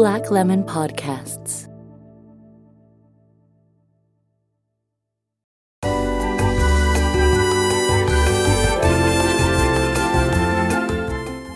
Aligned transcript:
Black 0.00 0.30
Lemon 0.30 0.64
Podcasts. 0.64 1.68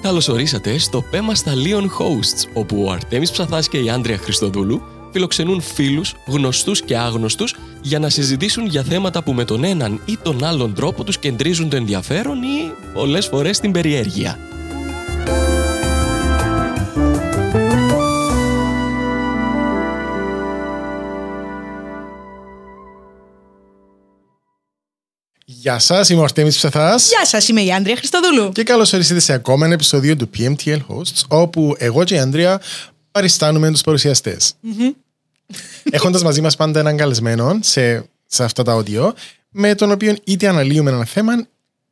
Καλώς 0.02 0.28
ορίσατε 0.28 0.78
στο 0.78 1.02
Πέμα 1.10 1.34
στα 1.34 1.52
Leon 1.52 1.82
Hosts, 1.82 2.48
όπου 2.54 2.84
ο 2.84 2.90
Αρτέμις 2.90 3.30
Ψαθάς 3.30 3.68
και 3.68 3.78
η 3.78 3.90
Άντρια 3.90 4.18
Χριστοδούλου 4.18 4.82
φιλοξενούν 5.12 5.60
φίλους, 5.60 6.14
γνωστούς 6.26 6.82
και 6.82 6.96
άγνωστους 6.96 7.56
για 7.82 7.98
να 7.98 8.08
συζητήσουν 8.08 8.66
για 8.66 8.82
θέματα 8.82 9.22
που 9.22 9.32
με 9.32 9.44
τον 9.44 9.64
έναν 9.64 10.00
ή 10.04 10.18
τον 10.22 10.44
άλλον 10.44 10.74
τρόπο 10.74 11.04
τους 11.04 11.18
κεντρίζουν 11.18 11.68
το 11.68 11.76
ενδιαφέρον 11.76 12.42
ή 12.42 12.72
πολλές 12.94 13.26
φορές 13.26 13.60
την 13.60 13.72
περιέργεια. 13.72 14.53
Γεια 25.64 25.78
σας, 25.78 26.08
είμαι 26.08 26.20
ο 26.20 26.24
Αρτέμις 26.24 26.56
Ψεθάς. 26.56 27.08
Γεια 27.08 27.26
σας, 27.26 27.48
είμαι 27.48 27.62
η 27.62 27.72
Άντρια 27.72 27.96
Χριστοδούλου. 27.96 28.52
Και 28.52 28.62
καλώς 28.62 28.92
ορίσατε 28.92 29.20
σε 29.20 29.32
ακόμα 29.32 29.64
ένα 29.64 29.74
επεισόδιο 29.74 30.16
του 30.16 30.30
PMTL 30.38 30.78
Hosts, 30.88 31.22
όπου 31.28 31.74
εγώ 31.78 32.04
και 32.04 32.14
η 32.14 32.18
Άντρια 32.18 32.60
παριστάνουμε 33.10 33.70
τους 33.70 33.80
παρουσιαστές. 33.80 34.54
Έχοντας 35.90 36.22
μαζί 36.22 36.40
μας 36.40 36.56
πάντα 36.56 36.80
έναν 36.80 36.96
καλεσμένο 36.96 37.58
σε, 37.62 38.08
σε 38.26 38.44
αυτά 38.44 38.62
τα 38.62 38.82
audio, 38.82 39.12
με 39.50 39.74
τον 39.74 39.90
οποίο 39.90 40.16
είτε 40.24 40.48
αναλύουμε 40.48 40.90
ένα 40.90 41.04
θέμα, 41.04 41.46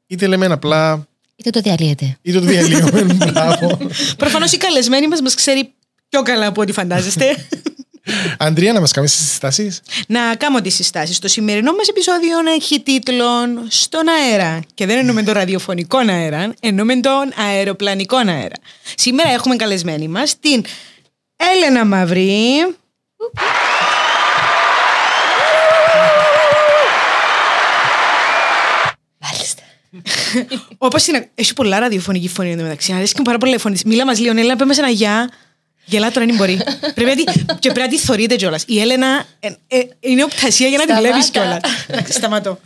είτε 0.06 0.27
λέμε 0.27 0.46
απλά. 0.46 1.06
Είτε 1.36 1.50
το 1.50 1.60
διαλύεται. 1.60 2.18
είτε 2.22 2.38
το 2.38 2.46
διαλύουμε. 2.46 3.02
Μπράβο. 3.32 3.78
Προφανώς 4.16 4.52
η 4.52 4.56
καλεσμένη 4.56 5.08
μας 5.08 5.20
μας 5.20 5.34
ξέρει 5.34 5.72
πιο 6.08 6.22
καλά 6.22 6.47
από 6.47 6.60
ό,τι 6.60 6.72
φαντάζεστε. 6.72 7.36
Αντρία, 8.38 8.72
να 8.72 8.80
μας 8.80 8.92
κάνεις 8.92 9.16
τις 9.16 9.27
συστάσεις; 9.27 9.82
να 10.06 10.34
κάνω 10.34 10.60
τις 10.60 10.74
συστάσεις. 10.74 11.18
Το 11.18 11.28
σημερινό 11.28 11.72
μας 11.72 11.88
επεισόδιο 11.88 12.38
έχει 12.54 12.80
τίτλο 12.80 13.24
Στον 13.69 14.08
αέρα. 14.08 14.60
Και 14.74 14.86
δεν 14.86 14.98
εννοούμε 14.98 15.22
τον 15.22 15.34
ραδιοφωνικό 15.34 15.98
αέρα, 15.98 16.54
εννοούμε 16.60 16.96
τον 16.96 17.32
αεροπλανικό 17.48 18.16
αέρα. 18.16 18.56
Σήμερα 18.94 19.30
έχουμε 19.30 19.56
καλεσμένη 19.56 20.08
μας 20.08 20.38
την 20.41 20.64
Έλενα 21.36 21.84
Μαυρή. 21.84 22.77
Μάλιστα. 29.19 29.62
Όπως 30.78 31.06
είναι. 31.06 31.30
Έχει 31.34 31.52
πολλά 31.52 31.78
ραδιοφωνική 31.78 32.28
φωνή 32.28 32.52
εντωμεταξύ. 32.52 32.92
Αρέσει 32.92 33.14
και 33.14 33.22
πάρα 33.22 33.38
πολλά 33.38 33.58
φωνή. 33.58 33.78
Μίλα 33.84 34.04
μας 34.04 34.19
λίγο, 34.19 34.32
Έλενα, 34.38 34.56
πέμε 34.56 34.74
ένα 34.78 34.88
γεια. 34.88 35.30
Γελά 35.84 36.11
τώρα 36.11 36.27
δεν 36.27 36.36
μπορεί. 36.36 36.61
πρέπει 36.94 37.25
να 37.25 37.33
τη, 37.33 37.44
και 37.58 37.72
πρέπει 37.72 37.80
να 37.80 37.88
τη 37.88 37.98
θωρείτε 37.98 38.36
κιόλας. 38.36 38.64
Η 38.66 38.80
Έλενα 38.80 39.25
ε, 39.41 39.52
ε, 39.69 39.83
είναι 40.00 40.25
οπτασία 40.25 40.69
για 40.69 40.78
να 40.78 40.84
τη 40.84 40.91
Σταμάτα. 40.92 41.11
βλέπει 41.12 41.30
κιόλας. 41.30 41.61
Εντάξει, 41.88 42.12
σταματώ. 42.12 42.58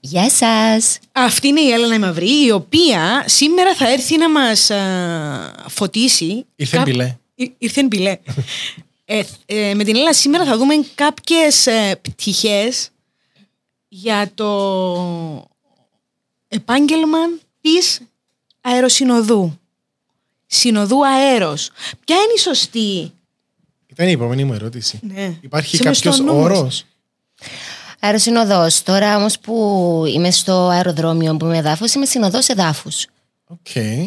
Γεια 0.00 0.30
σας. 0.30 0.98
Αυτή 1.12 1.48
είναι 1.48 1.60
η 1.60 1.70
Έλενα 1.70 1.94
η 1.94 1.98
Μαυρή, 1.98 2.44
η 2.44 2.50
οποία 2.50 3.24
σήμερα 3.26 3.74
θα 3.74 3.90
έρθει 3.90 4.16
να 4.18 4.30
μας 4.30 4.70
φωτίσει. 5.68 6.46
Ήρθε 6.56 6.76
Κά- 6.76 6.84
μπιλέ. 6.86 7.16
Ή- 7.34 7.54
Ήρθε 7.58 7.82
μπιλέ. 7.82 8.16
ε, 9.04 9.22
ε, 9.46 9.74
με 9.74 9.84
την 9.84 9.94
Έλενα 9.96 10.12
σήμερα 10.12 10.44
θα 10.44 10.56
δούμε 10.56 10.74
κάποιες 10.94 11.66
ε, 11.66 11.98
πτυχές 12.02 12.88
για 13.88 14.30
το 14.34 15.48
επάγγελμα 16.48 17.18
της 17.60 18.00
αεροσυνοδού. 18.60 19.58
Συνοδού 20.52 21.06
αέρος. 21.06 21.70
Ποια 22.04 22.16
είναι 22.16 22.32
η 22.36 22.38
σωστή... 22.38 23.12
Ήταν 23.86 24.08
η 24.08 24.12
επόμενη 24.12 24.44
μου 24.44 24.52
ερώτηση. 24.54 24.98
Ναι. 25.02 25.34
Υπάρχει 25.40 25.76
Σε 25.76 25.82
μες 25.84 25.96
στο 25.98 26.08
κάποιος 26.10 26.26
νους 26.26 26.34
μας. 26.42 26.58
όρος; 26.58 26.84
Αεροσυνοδός. 28.00 28.82
Τώρα 28.82 29.16
όμως 29.16 29.38
που 29.38 30.04
είμαι 30.14 30.30
στο 30.30 30.68
αεροδρόμιο 30.68 31.36
που 31.36 31.44
είμαι 31.44 31.58
εδάφους, 31.58 31.94
είμαι 31.94 32.06
συνοδός 32.06 32.48
εδάφους. 32.48 33.06
Οκ. 33.46 33.66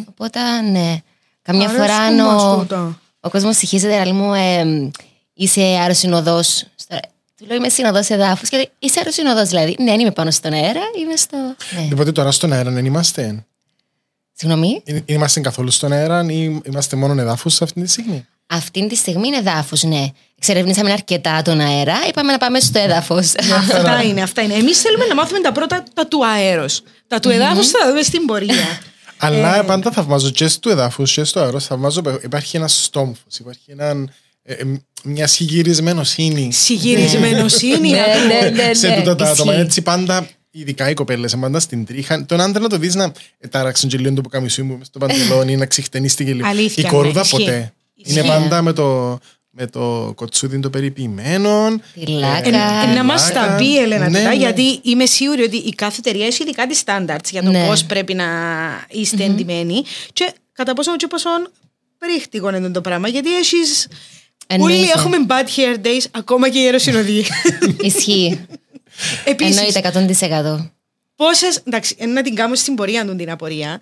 Οπότε 0.09 0.39
ναι. 0.61 0.97
Καμιά 1.41 1.67
Αρέσκουν 1.67 1.85
φορά 1.87 1.97
αν 1.97 2.15
μας 2.15 2.43
ο, 2.43 2.57
τούτα. 2.59 2.99
ο 3.19 3.29
κόσμος 3.29 3.57
συγχύζεται, 3.57 4.03
λέει 4.03 4.13
μου, 4.13 4.33
ε, 4.33 4.91
είσαι 5.33 5.61
αεροσυνοδός. 5.61 6.65
Του 7.37 7.45
λέω 7.45 7.57
είμαι 7.57 7.69
συνοδός 7.69 8.09
εδάφους. 8.09 8.49
Και 8.49 8.55
λέει, 8.55 8.69
είσαι 8.79 8.99
αεροσυνοδός 8.99 9.49
δηλαδή. 9.49 9.75
Ναι, 9.79 9.91
είμαι 9.91 10.11
πάνω 10.11 10.31
στον 10.31 10.53
αέρα, 10.53 10.81
είμαι 11.01 11.15
στο. 11.15 11.37
Ναι. 11.75 11.87
Οπότε 11.93 12.11
τώρα 12.11 12.31
στον 12.31 12.51
αέρα 12.53 12.71
δεν 12.71 12.85
είμαστε; 12.85 13.45
Συγγνώμη. 14.33 14.81
Ε, 14.85 14.99
Είμαστε 15.05 15.39
καθόλου 15.39 15.71
στον 15.71 15.91
αέρα 15.91 16.25
ή 16.29 16.61
είμαστε 16.63 16.95
μόνο 16.95 17.21
εδάφους 17.21 17.61
αυτή 17.61 17.81
τη 17.81 17.89
στιγμή; 17.89 18.25
Αυτή 18.47 18.87
τη 18.87 18.95
στιγμή 18.95 19.27
είναι 19.27 19.37
εδάφους, 19.37 19.83
ναι. 19.83 20.05
Εξερευνήσαμε 20.37 20.91
αρκετά 20.91 21.41
τον 21.41 21.59
αέρα, 21.59 21.95
είπαμε 22.07 22.31
να 22.31 22.37
πάμε 22.37 22.59
στο 22.59 22.79
έδαφος. 22.79 23.33
Αυτά 23.55 24.03
είναι, 24.03 24.21
αυτά 24.21 24.41
είναι. 24.41 24.53
Εμείς 24.53 24.81
θέλουμε 24.81 25.05
να 25.05 25.15
μάθουμε 25.15 25.39
τα 25.39 25.51
πρώτα 25.51 25.83
τα 25.93 26.07
του 26.07 26.25
αέρος. 26.25 26.83
Τα 27.07 27.19
του 27.19 27.29
εδάφους 27.29 27.67
θα 27.67 27.79
τα 27.79 27.87
δούμε 27.87 28.01
στην 28.01 28.25
πορεία. 28.25 28.79
Αλλά 29.17 29.63
πάντα 29.63 29.91
θαυμάζω 29.91 30.29
και 30.29 30.47
στο 30.47 30.69
εδάφους 30.69 31.13
και 31.13 31.23
στο 31.23 31.39
αέρος. 31.39 31.65
Θαυμάζω 31.65 32.01
που 32.01 32.19
υπάρχει 32.23 32.57
ένας 32.57 32.83
στόμφος, 32.83 33.37
υπάρχει 33.39 33.71
έναν, 33.71 34.11
ε, 34.43 34.53
ε, 34.53 34.63
μια 35.03 35.27
συγυρισμένοσύνη 35.27 36.53
Συγυρισμένοσύνη. 36.53 37.89
Ναι, 37.89 38.05
ναι, 38.27 38.49
ναι, 38.49 38.73
σε 38.73 38.87
ναι. 38.87 38.95
τούτα 38.95 39.15
τα 39.15 39.29
άτομα. 39.29 39.51
Ισχύει. 39.51 39.65
Έτσι 39.65 39.81
πάντα, 39.81 40.27
ειδικά 40.55 40.89
οι 40.89 40.93
κοπέλες, 40.93 41.35
πάντα 41.39 41.59
στην 41.59 41.85
τρίχα. 41.85 42.25
Τον 42.25 42.41
άντρα 42.41 42.61
να 42.61 42.69
το 42.69 42.77
δεις 42.77 42.95
να 42.95 43.11
τάραξε 43.49 43.87
και 43.87 43.97
λίγο 43.97 44.13
το 44.13 44.21
πουκαμισού 44.21 44.65
μου 44.65 44.77
μες 44.77 44.87
στο 44.87 44.99
παντελόνι, 44.99 45.55
να 45.57 45.65
ξυχτενίστηκε 45.65 46.33
λίγο. 46.33 46.47
Αλήθεια, 46.47 46.83
Η 46.87 46.91
κορούδα 46.91 47.13
ναι, 47.13 47.19
ισχύει. 47.21 47.37
ποτέ. 47.37 47.73
Ισχύει. 47.95 48.19
Είναι 48.19 48.27
πάντα 48.27 48.61
με 48.61 48.73
το, 48.73 49.19
με 49.49 49.67
το 49.67 50.11
κοτσούδι 50.15 50.59
το 50.59 50.69
περιποιημένο. 50.69 51.79
Τη 51.93 52.07
λάκα. 52.11 52.49
Ε, 52.89 52.93
να 52.95 53.03
μας 53.03 53.31
τα 53.31 53.41
Λάκα. 53.41 53.55
πει, 53.55 53.77
Ελένα, 53.77 54.09
Ναι, 54.09 54.17
τούτα, 54.17 54.29
ναι. 54.29 54.35
γιατί 54.35 54.79
είμαι 54.83 55.05
σίγουρη 55.05 55.41
ότι 55.43 55.57
η 55.57 55.73
κάθε 55.75 55.95
εταιρεία 55.99 56.25
έχει 56.25 56.43
δικά 56.43 56.67
τη 56.67 56.81
standards 56.85 57.29
για 57.31 57.43
το 57.43 57.49
Ναι. 57.49 57.65
πώς 57.67 57.83
πρέπει 57.83 58.13
να 58.13 58.25
είστε 58.89 59.23
εντυμένοι 59.23 59.83
και 60.13 60.33
κατά 60.53 60.73
πόσο 60.73 60.95
και 60.95 61.07
πόσο 61.07 61.29
πρίχτικο 61.97 62.55
είναι 62.55 62.69
το 62.69 62.81
πράγμα. 62.81 63.07
Γιατί 63.07 63.35
έχεις. 63.37 63.87
Εννοείται. 64.47 64.77
Όλοι 64.77 64.89
έχουμε 64.89 65.17
bad 65.27 65.31
hair 65.57 65.85
days, 65.85 66.05
ακόμα 66.11 66.49
και 66.49 66.59
οι 66.59 66.63
αεροσυνοδοί. 66.65 67.25
Ισχύει. 67.81 68.45
Επίσης, 69.25 69.57
Εννοείται 69.57 69.79
100%. 69.79 70.71
πόσες. 71.15 71.61
Εντάξει, 71.63 71.95
ε, 71.99 72.05
να 72.05 72.21
την 72.21 72.35
κάνουμε 72.35 72.55
στην 72.55 72.75
πορεία 72.75 73.05
του 73.05 73.15
την 73.15 73.31
απορία. 73.31 73.79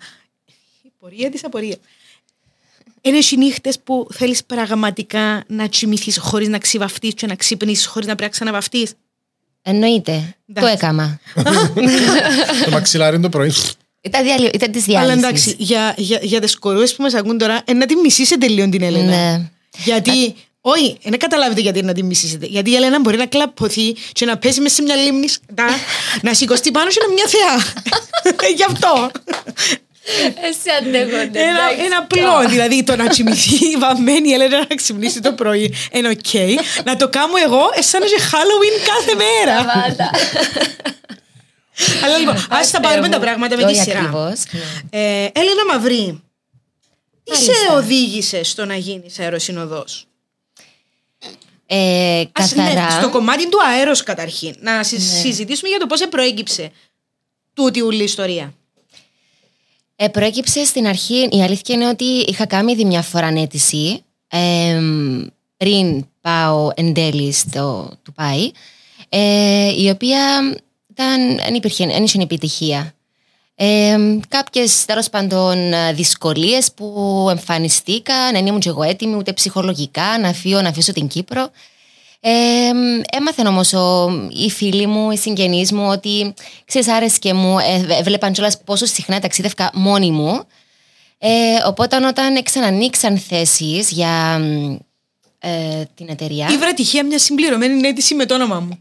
Η 0.82 0.92
πορεία 0.98 1.30
της 1.30 1.44
απορίας. 1.44 1.76
Είναι 3.00 3.16
οι 3.30 3.36
νύχτε 3.36 3.72
που 3.84 4.06
θέλεις 4.12 4.44
πραγματικά 4.44 5.44
να 5.46 5.68
τσιμηθείς 5.68 6.18
χωρίς 6.18 6.48
να 6.48 6.58
ξυβαφτείς 6.58 7.14
και 7.14 7.26
να 7.26 7.34
ξυπνήσει 7.34 7.86
χωρίς 7.86 8.08
να 8.08 8.14
πρέπει 8.14 8.30
να 8.30 8.36
ξαναβαφτείς. 8.36 8.92
Εννοείται. 9.62 10.12
Το 10.54 10.66
Εντάξει. 10.66 10.72
έκαμα. 10.74 11.20
το 12.64 12.70
μαξιλάρι 12.70 13.14
είναι 13.14 13.24
το 13.24 13.28
πρωί. 13.28 13.52
Ήταν, 14.00 14.22
διαλυ... 14.24 14.50
Ήταν 14.54 14.72
της 14.72 14.88
Αλλά 14.88 15.04
διάλυσης. 15.04 15.24
εντάξει, 15.24 15.54
για, 15.58 15.94
για, 15.96 16.18
για 16.22 16.40
τις 16.40 16.58
κορούες 16.58 16.94
που 16.94 17.02
μας 17.02 17.14
ακούν 17.14 17.38
τώρα, 17.38 17.62
ε, 17.64 17.72
να 17.72 17.86
τη 17.86 17.96
μισήσετε 17.96 18.48
λίγο 18.48 18.68
την 18.68 18.82
Ελένα. 18.82 19.10
Ναι. 19.10 19.50
Γιατί, 19.84 20.34
όχι, 20.64 20.98
δεν 21.02 21.18
καταλάβετε 21.18 21.60
γιατί 21.60 21.82
να 21.82 21.92
τη 21.92 22.02
μισήσετε. 22.02 22.46
Γιατί 22.46 22.70
η 22.70 22.74
Ελένα 22.74 23.00
μπορεί 23.00 23.16
να 23.16 23.26
κλαπωθεί 23.26 23.92
και 24.12 24.24
να 24.24 24.38
πέσει 24.38 24.60
μέσα 24.60 24.74
σε 24.74 24.82
μια 24.82 24.96
λίμνη, 24.96 25.28
σκατά, 25.28 25.66
να 26.22 26.34
σηκωστεί 26.34 26.70
πάνω 26.70 26.90
και 26.90 27.00
να 27.06 27.12
μια 27.12 27.24
θεά. 27.26 27.82
Γι' 28.56 28.64
αυτό. 28.64 29.10
Εσύ 30.48 30.70
αντέχονται. 30.80 31.40
Ένα, 31.40 31.70
ένα 31.84 31.96
απλό, 31.96 32.48
δηλαδή 32.48 32.82
το 32.82 32.96
να 32.96 33.08
τσιμηθεί 33.08 33.76
βαμμένη 33.78 34.28
η 34.28 34.32
Ελένα 34.32 34.58
να 34.68 34.74
ξυπνήσει 34.74 35.20
το 35.20 35.32
πρωί. 35.32 35.74
Είναι 35.92 36.08
οκ. 36.08 36.34
Να 36.84 36.96
το 36.96 37.08
κάνω 37.08 37.32
εγώ, 37.44 37.62
σαν 37.78 38.00
να 38.00 38.06
είναι 38.06 38.16
Halloween 38.30 38.80
κάθε 38.92 39.14
μέρα. 39.14 39.64
Αλλά 42.04 42.18
λοιπόν, 42.18 42.46
ας 42.50 42.70
τα 42.70 42.80
πάρουμε 42.80 43.08
τα 43.08 43.18
πράγματα 43.18 43.56
με 43.56 43.64
τη 43.64 43.74
σειρά. 43.74 43.98
Ακριβώς. 43.98 44.42
Ε, 44.90 45.26
Έλενα 45.32 45.64
Μαυρή, 45.72 46.22
τι 47.24 47.36
σε 47.36 47.50
Μάλιστα. 47.50 47.74
οδήγησε 47.74 48.44
στο 48.44 48.64
να 48.64 48.76
γίνεις 48.76 49.18
αεροσυνοδός; 49.18 50.06
Ε, 51.74 52.24
Ας, 52.32 52.54
ναι, 52.54 52.62
καθαρά. 52.62 52.90
στο 52.90 53.10
κομμάτι 53.10 53.48
του 53.48 53.58
αέρος 53.72 54.02
καταρχήν. 54.02 54.54
Να 54.60 54.82
συ- 54.82 55.00
συζητήσουμε 55.00 55.68
για 55.68 55.78
το 55.78 55.86
πώς 55.86 56.08
προέκυψε 56.08 56.70
τούτη 57.54 57.80
ούλη 57.80 58.02
ιστορία. 58.02 58.54
Ε, 59.96 60.08
προέκυψε 60.08 60.64
στην 60.64 60.86
αρχή, 60.86 61.28
η 61.32 61.42
αλήθεια 61.42 61.74
είναι 61.74 61.88
ότι 61.88 62.04
είχα 62.04 62.46
κάνει 62.46 62.72
ήδη 62.72 62.84
μια 62.84 63.02
φορά 63.02 63.26
αίτηση 63.26 64.02
ε, 64.28 64.80
πριν 65.56 66.06
πάω 66.20 66.70
εν 66.74 66.94
τέλει 66.94 67.32
στο 67.32 67.90
του 68.02 68.12
ΠΑΗ, 68.12 68.50
ε, 69.08 69.82
η 69.82 69.88
οποία 69.90 70.40
ήταν, 70.90 71.36
δεν 71.36 71.54
υπήρχε, 71.54 71.86
δεν 71.86 72.04
είχε 72.04 72.22
επιτυχία. 72.22 72.94
Ε, 73.54 73.96
κάποιες 74.28 74.84
τέλος 74.84 75.10
πάντων 75.10 75.56
δυσκολίες 75.94 76.72
που 76.72 77.26
εμφανιστήκαν, 77.30 78.32
δεν 78.32 78.46
ήμουν 78.46 78.60
και 78.60 78.68
εγώ 78.68 78.82
έτοιμη 78.82 79.16
ούτε 79.16 79.32
ψυχολογικά 79.32 80.18
να 80.20 80.32
φύγω, 80.32 80.60
να 80.60 80.68
αφήσω 80.68 80.92
την 80.92 81.08
Κύπρο. 81.08 81.50
Ε, 82.20 82.30
έμαθαν 83.16 83.46
όμως 83.46 83.72
ο, 83.72 84.10
οι 84.30 84.50
φίλοι 84.50 84.86
μου, 84.86 85.10
οι 85.10 85.16
συγγενείς 85.16 85.72
μου 85.72 85.88
ότι 85.88 86.34
ξέρεις 86.64 86.88
άρεσκε 86.88 87.34
μου, 87.34 87.58
ε, 87.58 88.02
βλέπαν 88.02 88.32
κιόλας 88.32 88.60
πόσο 88.64 88.86
συχνά 88.86 89.20
ταξίδευκα 89.20 89.70
μόνη 89.74 90.10
μου 90.10 90.44
Ε, 91.18 91.28
οπότε 91.66 92.06
όταν 92.06 92.42
ξανανοίξαν 92.42 93.18
θέσεις 93.18 93.90
για 93.90 94.38
μ, 94.38 94.76
ε, 95.38 95.84
την 95.94 96.08
εταιρεία. 96.08 96.48
Ή 96.52 96.56
βρε 96.56 96.72
τυχαία 96.72 97.04
μια 97.04 97.18
συμπληρωμένη 97.18 97.88
αίτηση 97.88 98.14
με 98.14 98.26
το 98.26 98.34
όνομά 98.34 98.60
μου. 98.60 98.78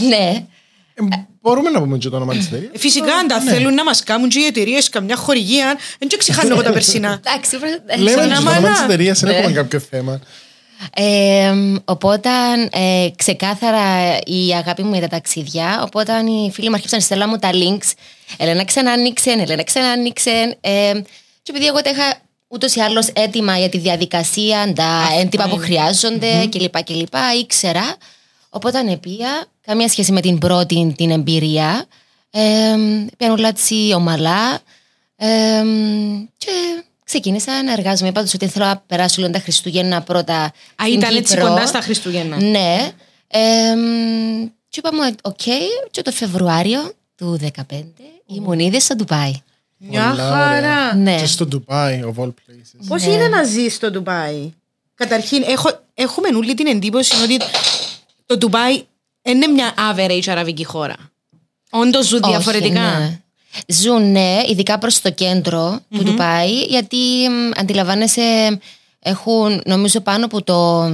Ναι, 0.00 0.16
Ε, 0.16 0.44
μπορούμε 1.40 1.70
να 1.70 1.80
πούμε 1.80 1.98
και 1.98 2.08
το 2.08 2.16
όνομα 2.16 2.34
της 2.34 2.46
εταιρείας. 2.46 2.70
Ε, 2.74 2.78
Φυσικά, 2.78 3.14
αν 3.14 3.26
τα 3.28 3.40
θέλουν 3.40 3.74
να 3.74 3.84
μας 3.84 4.02
κάνουν 4.02 4.28
και 4.28 4.38
οι 4.40 4.44
εταιρείες 4.44 4.88
καμιά 4.88 5.16
χορηγία, 5.16 5.76
δεν 5.98 6.08
και 6.08 6.16
ξεχάνω 6.16 6.52
εγώ 6.52 6.62
τα 6.62 6.72
περσινά. 6.72 7.20
εντάξει. 7.26 7.56
προ- 7.58 7.98
Λέμε 7.98 8.10
ε, 8.10 8.28
και 8.28 8.34
το 8.34 8.42
μάνα. 8.42 8.50
όνομα 8.56 8.72
της 8.72 8.80
εταιρείας, 8.82 9.20
δεν 9.20 9.34
έχουμε 9.34 9.52
κάποιο 9.52 9.78
θέμα. 9.80 10.20
Ε, 10.94 11.52
οπότε 11.84 12.28
ε, 12.72 13.08
ξεκάθαρα 13.16 14.16
η 14.26 14.52
αγάπη 14.54 14.82
μου 14.82 14.92
για 14.92 15.00
τα 15.00 15.08
ταξίδια. 15.08 15.82
Οπότε 15.86 16.12
οι 16.46 16.50
φίλοι 16.52 16.68
μου 16.68 16.74
άρχισαν 16.74 16.98
να 16.98 17.04
στέλνουν 17.04 17.28
μου 17.30 17.38
τα 17.38 17.50
links. 17.52 17.92
Ελένα 18.36 18.64
ξανά 18.64 18.90
άνοιξε, 18.92 19.30
Ελένα 19.30 19.62
ξανά 19.64 19.86
άνοιξε. 19.88 20.56
Ε, 20.60 20.92
και 21.42 21.50
επειδή 21.50 21.66
εγώ 21.66 21.82
τα 21.82 21.90
είχα 21.90 22.16
ούτως 22.48 22.74
ή 22.74 22.80
άλλως 22.80 23.06
έτοιμα 23.12 23.58
για 23.58 23.68
τη 23.68 23.78
διαδικασία, 23.78 24.72
τα 24.74 25.08
έντυπα 25.20 25.48
που 25.48 25.56
χρειάζονται 25.56 26.46
κλπ. 26.50 26.82
κλπ. 26.84 27.14
Ήξερα. 27.40 27.96
Οπότε 28.56 28.78
ανεπία, 28.78 29.44
καμία 29.66 29.88
σχέση 29.88 30.12
με 30.12 30.20
την 30.20 30.38
πρώτη 30.38 30.94
την 30.96 31.10
εμπειρία. 31.10 31.86
Ε, 32.30 32.40
Πιάνουν 33.16 33.38
λάτσι 33.38 33.92
ομαλά. 33.94 34.60
Ε, 35.16 35.62
και 36.36 36.50
ξεκίνησα 37.04 37.62
να 37.62 37.72
εργάζομαι. 37.72 38.08
Είπα 38.08 38.22
τους 38.22 38.34
ότι 38.34 38.48
θέλω 38.48 38.64
να 38.64 38.76
περάσω 38.76 39.20
λίγο 39.20 39.32
τα 39.32 39.38
Χριστούγεννα 39.38 40.02
πρώτα. 40.02 40.34
Α, 40.42 40.52
στην 40.76 40.92
ήταν 40.92 41.16
έτσι 41.16 41.34
Κύπρο. 41.34 41.48
κοντά 41.48 41.66
στα 41.66 41.80
Χριστούγεννα. 41.80 42.36
Ναι. 42.42 42.90
Ε, 43.28 43.74
και 44.68 44.78
είπαμε, 44.78 45.14
οκ, 45.22 45.40
και 45.90 46.02
το 46.02 46.10
Φεβρουάριο 46.10 46.92
του 47.14 47.38
2015 47.42 47.82
ήμουν 48.26 48.58
ήδη 48.58 48.80
στο 48.80 48.94
Ντουμπάι. 48.94 49.32
Μια 49.76 50.10
Πολλά 50.10 50.30
χαρά. 50.30 50.94
Ναι. 50.94 51.16
Και 51.16 51.26
στο 51.26 51.48
Dubai, 51.52 52.00
of 52.00 52.22
all 52.22 52.28
places. 52.28 52.84
Πώς 52.88 53.04
είναι 53.04 53.28
να 53.28 53.42
ζεις 53.42 53.74
στο 53.74 53.90
Ντουμπάι; 53.90 54.52
Καταρχήν, 54.94 55.42
έχω, 55.46 55.80
έχουμε 55.94 56.28
όλη 56.36 56.54
την 56.54 56.66
εντύπωση 56.66 57.22
ότι 57.22 57.38
το 58.26 58.36
Ντουμπάι 58.36 58.82
είναι 59.22 59.46
μια 59.46 59.74
average 59.92 60.28
αραβική 60.28 60.64
χώρα. 60.64 60.96
Όντως 61.70 62.06
ζουν 62.06 62.20
Όχι, 62.22 62.32
διαφορετικά. 62.32 62.98
ναι. 62.98 63.20
Ζουν, 63.66 64.10
ναι, 64.10 64.42
ειδικά 64.48 64.78
προς 64.78 65.00
το 65.00 65.10
κεντρο 65.10 65.80
του 65.90 66.02
Ντουμπάι, 66.02 66.60
γιατί 66.62 66.96
μ, 67.30 67.60
αντιλαμβάνεσαι, 67.60 68.58
έχουν 68.98 69.62
νομίζω 69.64 70.00
πάνω 70.00 70.24
από 70.24 70.42
το, 70.42 70.86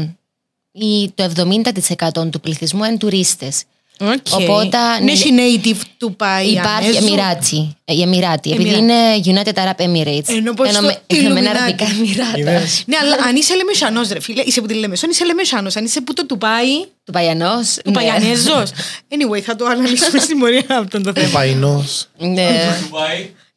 ή 0.73 1.11
το 1.14 1.32
70% 1.37 2.31
του 2.31 2.40
πληθυσμού 2.40 2.84
είναι 2.84 2.96
τουρίστες. 2.96 3.62
Okay. 4.04 4.16
Οπότε, 4.31 4.76
είναι 5.00 5.04
ναι, 5.04 5.12
έχει 5.12 5.31
native 5.37 5.81
Ντουμπάι. 5.99 6.46
Υπάρχει 6.46 6.84
αμέσως. 6.84 6.96
Εμμυράτσι. 7.06 7.76
ε, 7.84 7.93
οι 7.94 8.02
Εμμυράτη, 8.02 8.50
επειδή 8.50 8.69
Εμμυράτη. 8.75 9.28
είναι 9.28 9.40
United 9.43 9.54
Arab 9.58 9.84
Emirates. 9.84 10.28
Ενώ 10.37 10.54
πως 10.54 10.69
Ενώ 10.69 10.78
το 10.81 10.87
με- 10.87 11.00
με 11.08 11.16
Illuminati. 11.19 11.46
Αραβικά 11.56 11.84
Εμμυράτα. 11.84 12.38
Είδες. 12.38 12.82
Ναι, 12.87 12.96
αλλά 13.00 13.16
αν 13.28 13.37
είσαι 13.37 13.54
λεμεσανό, 13.54 14.00
ρε 14.12 14.20
φίλε, 14.20 14.43
είσαι 14.46 14.58
από 14.58 14.69
τη 14.69 14.75
Λεμεσόν, 14.75 15.10
είσαι 15.10 15.25
λεμεσανό. 15.25 15.70
Αν 15.75 15.84
είσαι 15.84 16.00
που 16.00 16.12
το 16.12 16.25
Ντουμπάι, 16.26 16.84
Του 17.04 17.12
Παγιανός. 17.12 17.78
του 17.84 17.90
Παγιανέζο. 17.90 18.62
Anyway, 19.08 19.40
θα 19.40 19.56
το 19.56 19.64
αναλύσουμε 19.64 20.19
στην 20.26 20.38
πορεία 20.38 20.64
αυτό 20.69 21.00
το 21.00 21.12
θέμα. 21.14 21.28
Παϊνός. 21.32 22.08
Ναι. 22.19 22.76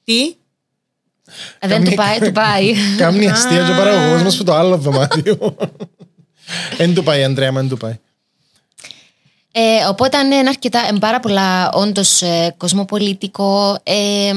Τι; 0.03 0.35
Δεν 1.59 1.83
του 1.83 1.93
πάει, 1.93 2.19
του 2.19 2.31
πάει. 2.31 2.73
Κάμνει 2.97 3.29
αστεία 3.31 3.63
και 3.65 3.71
ο 3.71 3.75
παραγωγός 3.75 4.21
μας 4.21 4.37
που 4.37 4.43
το 4.43 4.53
άλλο 4.53 4.77
δωμάτιο. 4.77 5.55
Εν 6.77 6.93
του 6.93 7.03
πάει, 7.03 7.23
Αντρέα, 7.23 7.51
μα 7.51 7.59
εν 7.59 7.69
του 7.69 7.77
πάει. 7.77 7.99
Ε, 9.57 9.85
οπότε 9.87 10.23
ναι, 10.23 10.35
είναι 10.35 10.49
αρκετά, 10.49 10.87
είναι 10.89 10.99
πάρα 10.99 11.19
πολλά 11.19 11.71
όντως 11.71 12.21
ε, 12.21 12.53
κοσμοπολιτικό. 12.57 13.77
Ε, 13.83 14.33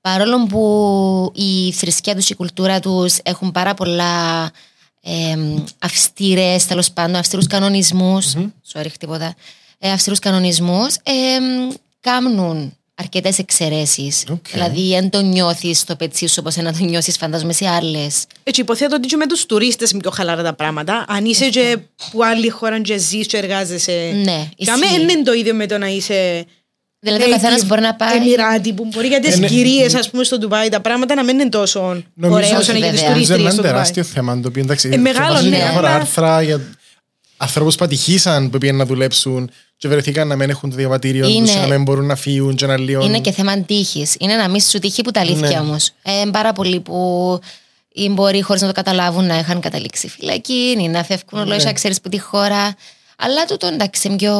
παρόλο 0.00 0.46
που 0.46 1.32
η 1.34 1.72
θρησκεία 1.72 2.14
τους, 2.14 2.30
η 2.30 2.34
κουλτούρα 2.34 2.80
τους 2.80 3.18
έχουν 3.22 3.52
πάρα 3.52 3.74
πολλά 3.74 4.44
ε, 5.00 5.36
αυστηρές, 5.78 6.66
τέλος 6.66 6.90
πάντων, 6.90 7.14
αυστηρούς 7.16 7.46
κανονισμούς. 7.46 8.34
Sorry, 8.72 8.90
τίποτα. 8.98 9.34
Ε, 9.78 9.90
αυστηρούς 9.90 10.18
κανονισμούς. 10.18 10.94
Ε, 10.94 11.38
κάνουν 12.00 12.76
αρκετές 12.94 13.38
εξαιρέσεις. 13.38 14.24
Οκ. 14.30 14.46
Δηλαδή, 14.52 14.88
δεν 14.88 15.10
το 15.10 15.20
νιώθεις 15.20 15.78
στο 15.78 15.96
πετσί 15.96 16.26
σου 16.26 16.36
όπως 16.38 16.56
να 16.56 16.72
το 16.72 16.84
νιώσεις 16.84 17.16
φαντάζομαι 17.16 17.52
σε 17.52 17.68
άλλες. 17.68 18.24
Έτσι, 18.42 18.60
υποθέτω 18.60 18.94
ότι 18.96 19.06
και 19.08 19.16
με 19.16 19.26
τους 19.26 19.46
τουρίστες 19.46 19.90
είναι 19.90 20.00
πιο 20.00 20.10
χαλαρά 20.10 20.42
τα 20.42 20.52
πράγματα. 20.54 21.04
Αν 21.08 21.24
είσαι 21.24 21.48
και 21.48 21.78
που 22.10 22.24
άλλη 22.24 22.48
χώρα 22.48 22.80
και 22.80 22.98
ζεις 22.98 23.26
και 23.26 23.36
εργάζεσαι. 23.36 24.10
Ναι, 24.24 24.48
Για 24.56 24.76
μένα 24.76 24.92
ισχύει. 24.92 25.06
δεν 25.06 25.08
είναι 25.16 25.22
το 25.24 25.32
ίδιο 25.32 25.54
με 25.54 25.66
το 25.66 25.78
να 25.78 25.86
είσαι. 25.86 26.44
Δηλαδή, 26.98 27.24
ο 27.24 27.28
καθένας 27.28 27.64
μπορεί 27.66 27.80
να 27.80 27.94
πάει... 27.94 28.16
Εμμυράτη, 28.16 28.72
που 28.72 28.88
μπορεί 28.94 29.06
για 29.08 29.20
τις 29.20 29.34
Ε, 29.34 29.38
ναι. 29.38 29.46
κυρίες, 29.46 29.94
ας 29.94 30.10
πούμε, 30.10 30.24
στο 30.24 30.38
Ντουμπάι 30.38 30.68
τα 30.68 30.80
πράγματα 30.80 31.14
να 31.14 31.24
μην 31.24 31.38
είναι 31.40 31.48
τόσο 31.48 31.80
Νομίζω 32.14 32.36
ωραία 32.36 32.48
ότι 32.50 32.56
όσο 32.60 32.70
είναι 32.70 32.78
για 32.78 32.88
τι 32.90 32.94
βέβαια. 32.94 33.08
Νομίζω 33.10 33.12
τουρίστρε 33.12 33.40
είναι 33.40 33.50
στο 33.50 33.60
ένα 33.60 33.68
Ντουμπάι. 33.68 33.70
τεράστιο 33.72 34.02
θέμα 34.02 34.40
το 34.40 34.48
οποίο 34.48 34.62
εντάξει. 34.62 34.88
Ε, 34.92 34.96
μεγάλο, 34.96 35.26
διαβάζω 35.26 35.48
ναι, 35.48 35.56
διάφορα 35.56 35.88
αλλά- 35.88 35.96
άρθρα 35.96 36.42
για 36.42 36.60
ανθρώπους 37.36 37.74
που 37.74 37.84
ατυχήσαν 37.84 38.50
που 38.50 38.58
πήγαν 38.58 38.76
να 38.76 38.86
δουλέψουν 38.86 39.50
και 39.76 39.88
βρεθήκαν 39.88 40.28
να 40.28 40.36
μην 40.36 40.50
έχουν 40.50 40.70
το 40.70 40.76
διαβατήριο 40.76 41.28
Είναι- 41.28 41.40
τους 41.46 41.50
και 41.54 41.60
να 41.60 41.66
μην 41.66 41.82
μπορούν 41.82 42.06
να 42.06 42.16
φύγουν 42.16 42.54
και 42.54 42.66
να 42.66 42.76
λιώνουν. 42.78 43.08
Είναι 43.08 43.20
και 43.20 43.32
θέμα 43.32 43.58
τύχης. 43.62 44.16
Είναι 44.18 44.34
να 44.36 44.48
μην 44.48 44.60
σου 44.60 44.78
τύχει 44.78 45.02
που 45.02 45.10
τα 45.10 45.20
αλήθεια 45.20 45.48
Ναι. 45.48 45.58
όμως. 45.58 45.90
Ε, 46.02 46.22
πάρα 46.32 46.52
πολλοί 46.52 46.80
που 46.80 47.38
ή 47.92 48.08
μπορεί 48.08 48.40
χωρίς 48.42 48.60
να 48.62 48.68
το 48.68 48.74
καταλάβουν 48.74 49.26
να 49.26 49.38
είχαν 49.38 49.60
καταλήξει 49.60 50.08
φυλακή 50.08 50.76
ή 50.78 50.88
να 50.88 51.02
φεύγουν 51.04 51.38
Ναι. 51.38 51.40
ολόκληρα, 51.40 51.72
ξέρεις 51.72 52.00
που 52.00 52.08
τη 52.08 52.18
χώρα. 52.18 52.74
Αλλά 53.18 53.44
τούτο 53.44 53.66
εντάξει, 53.66 54.08
είναι 54.08 54.16
πιο. 54.16 54.32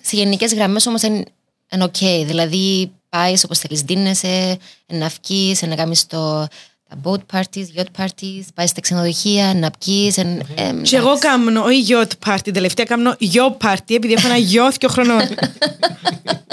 σε 0.00 0.16
γενικές 0.16 0.54
γραμμές 0.54 0.86
όμως 0.86 1.02
είναι, 1.02 1.24
είναι 1.72 1.84
οκ. 1.84 1.96
Δηλαδή 2.26 2.92
πάεις 3.08 3.44
όπως 3.44 3.58
θέλεις, 3.58 3.80
ντύνεσαι, 3.82 4.56
να 4.86 5.10
βγει, 5.22 5.56
να 5.68 5.74
κάνεις 5.74 6.06
το. 6.06 6.46
Τα 6.92 7.10
boat 7.10 7.36
parties, 7.38 7.80
yacht 7.80 8.02
parties, 8.04 8.42
πάει 8.54 8.66
στα 8.66 8.80
ξενοδοχεία, 8.80 9.54
να 9.54 9.70
πιείς. 9.84 10.16
εν- 10.18 10.40
ε, 10.54 10.72
Και 10.82 10.96
εγώ 10.96 11.18
κάνω, 11.18 11.62
όχι 11.64 11.84
yacht 11.88 12.28
party, 12.32 12.52
τελευταία 12.52 12.84
κάνω 12.86 13.16
yacht 13.20 13.66
party, 13.68 13.94
επειδή 13.94 14.12
έχω 14.12 14.26
ένα 14.26 14.36
γιο 14.36 14.68
και 14.78 14.86
χρονών. 14.88 15.20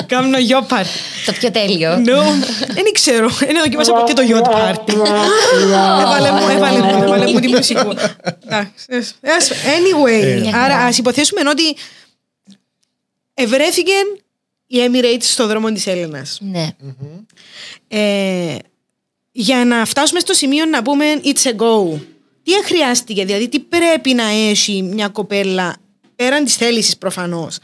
κάνω 0.08 0.38
yacht 0.50 0.74
party. 0.74 0.86
Το 1.26 1.32
πιο 1.32 1.52
τέλειο. 1.52 1.94
No, 2.06 2.24
δεν 2.74 2.84
ξέρω. 2.94 3.30
Δεν 3.30 3.56
δοκίμασα 3.64 3.94
ποτέ 3.94 4.14
το 4.14 4.22
yacht 4.30 4.50
party. 4.52 4.94
Έβαλε 6.02 6.32
μου, 6.32 6.48
έβαλε 6.50 6.80
μου, 6.82 7.04
έβαλε 7.04 7.32
μου 7.32 7.40
τη 7.40 7.48
μουσική. 7.48 7.80
Εντάξει, 8.46 8.86
yes. 9.22 9.52
Anyway, 9.52 10.52
άρα 10.56 10.76
ας 10.78 10.98
υποθέσουμε 10.98 11.42
ότι 11.50 11.76
ευρέθηκε 13.34 13.92
η 14.68 14.78
Emirates 14.88 15.18
στο 15.22 15.48
δρόμο 15.48 15.72
της 15.72 15.88
Έλληνας. 15.88 16.38
Ναι. 16.42 16.68
Ε, 17.88 18.56
για 19.42 19.66
να 19.66 19.86
φτάσουμε 19.86 20.20
στο 20.20 20.34
σημείο 20.34 20.66
να 20.66 20.82
πούμε 20.82 21.06
it's 21.24 21.44
a 21.48 21.56
go. 21.56 22.00
Τι 22.44 22.64
χρειάστηκε, 22.66 23.26
δηλαδή 23.26 23.50
τι 23.50 23.60
πρέπει 23.60 24.14
να 24.14 24.24
έχει 24.30 24.82
μια 24.82 25.08
κοπέλα 25.08 25.76
πέραν 26.16 26.44
της 26.46 26.56
θέλησης 26.56 26.98
προφανώς 26.98 27.58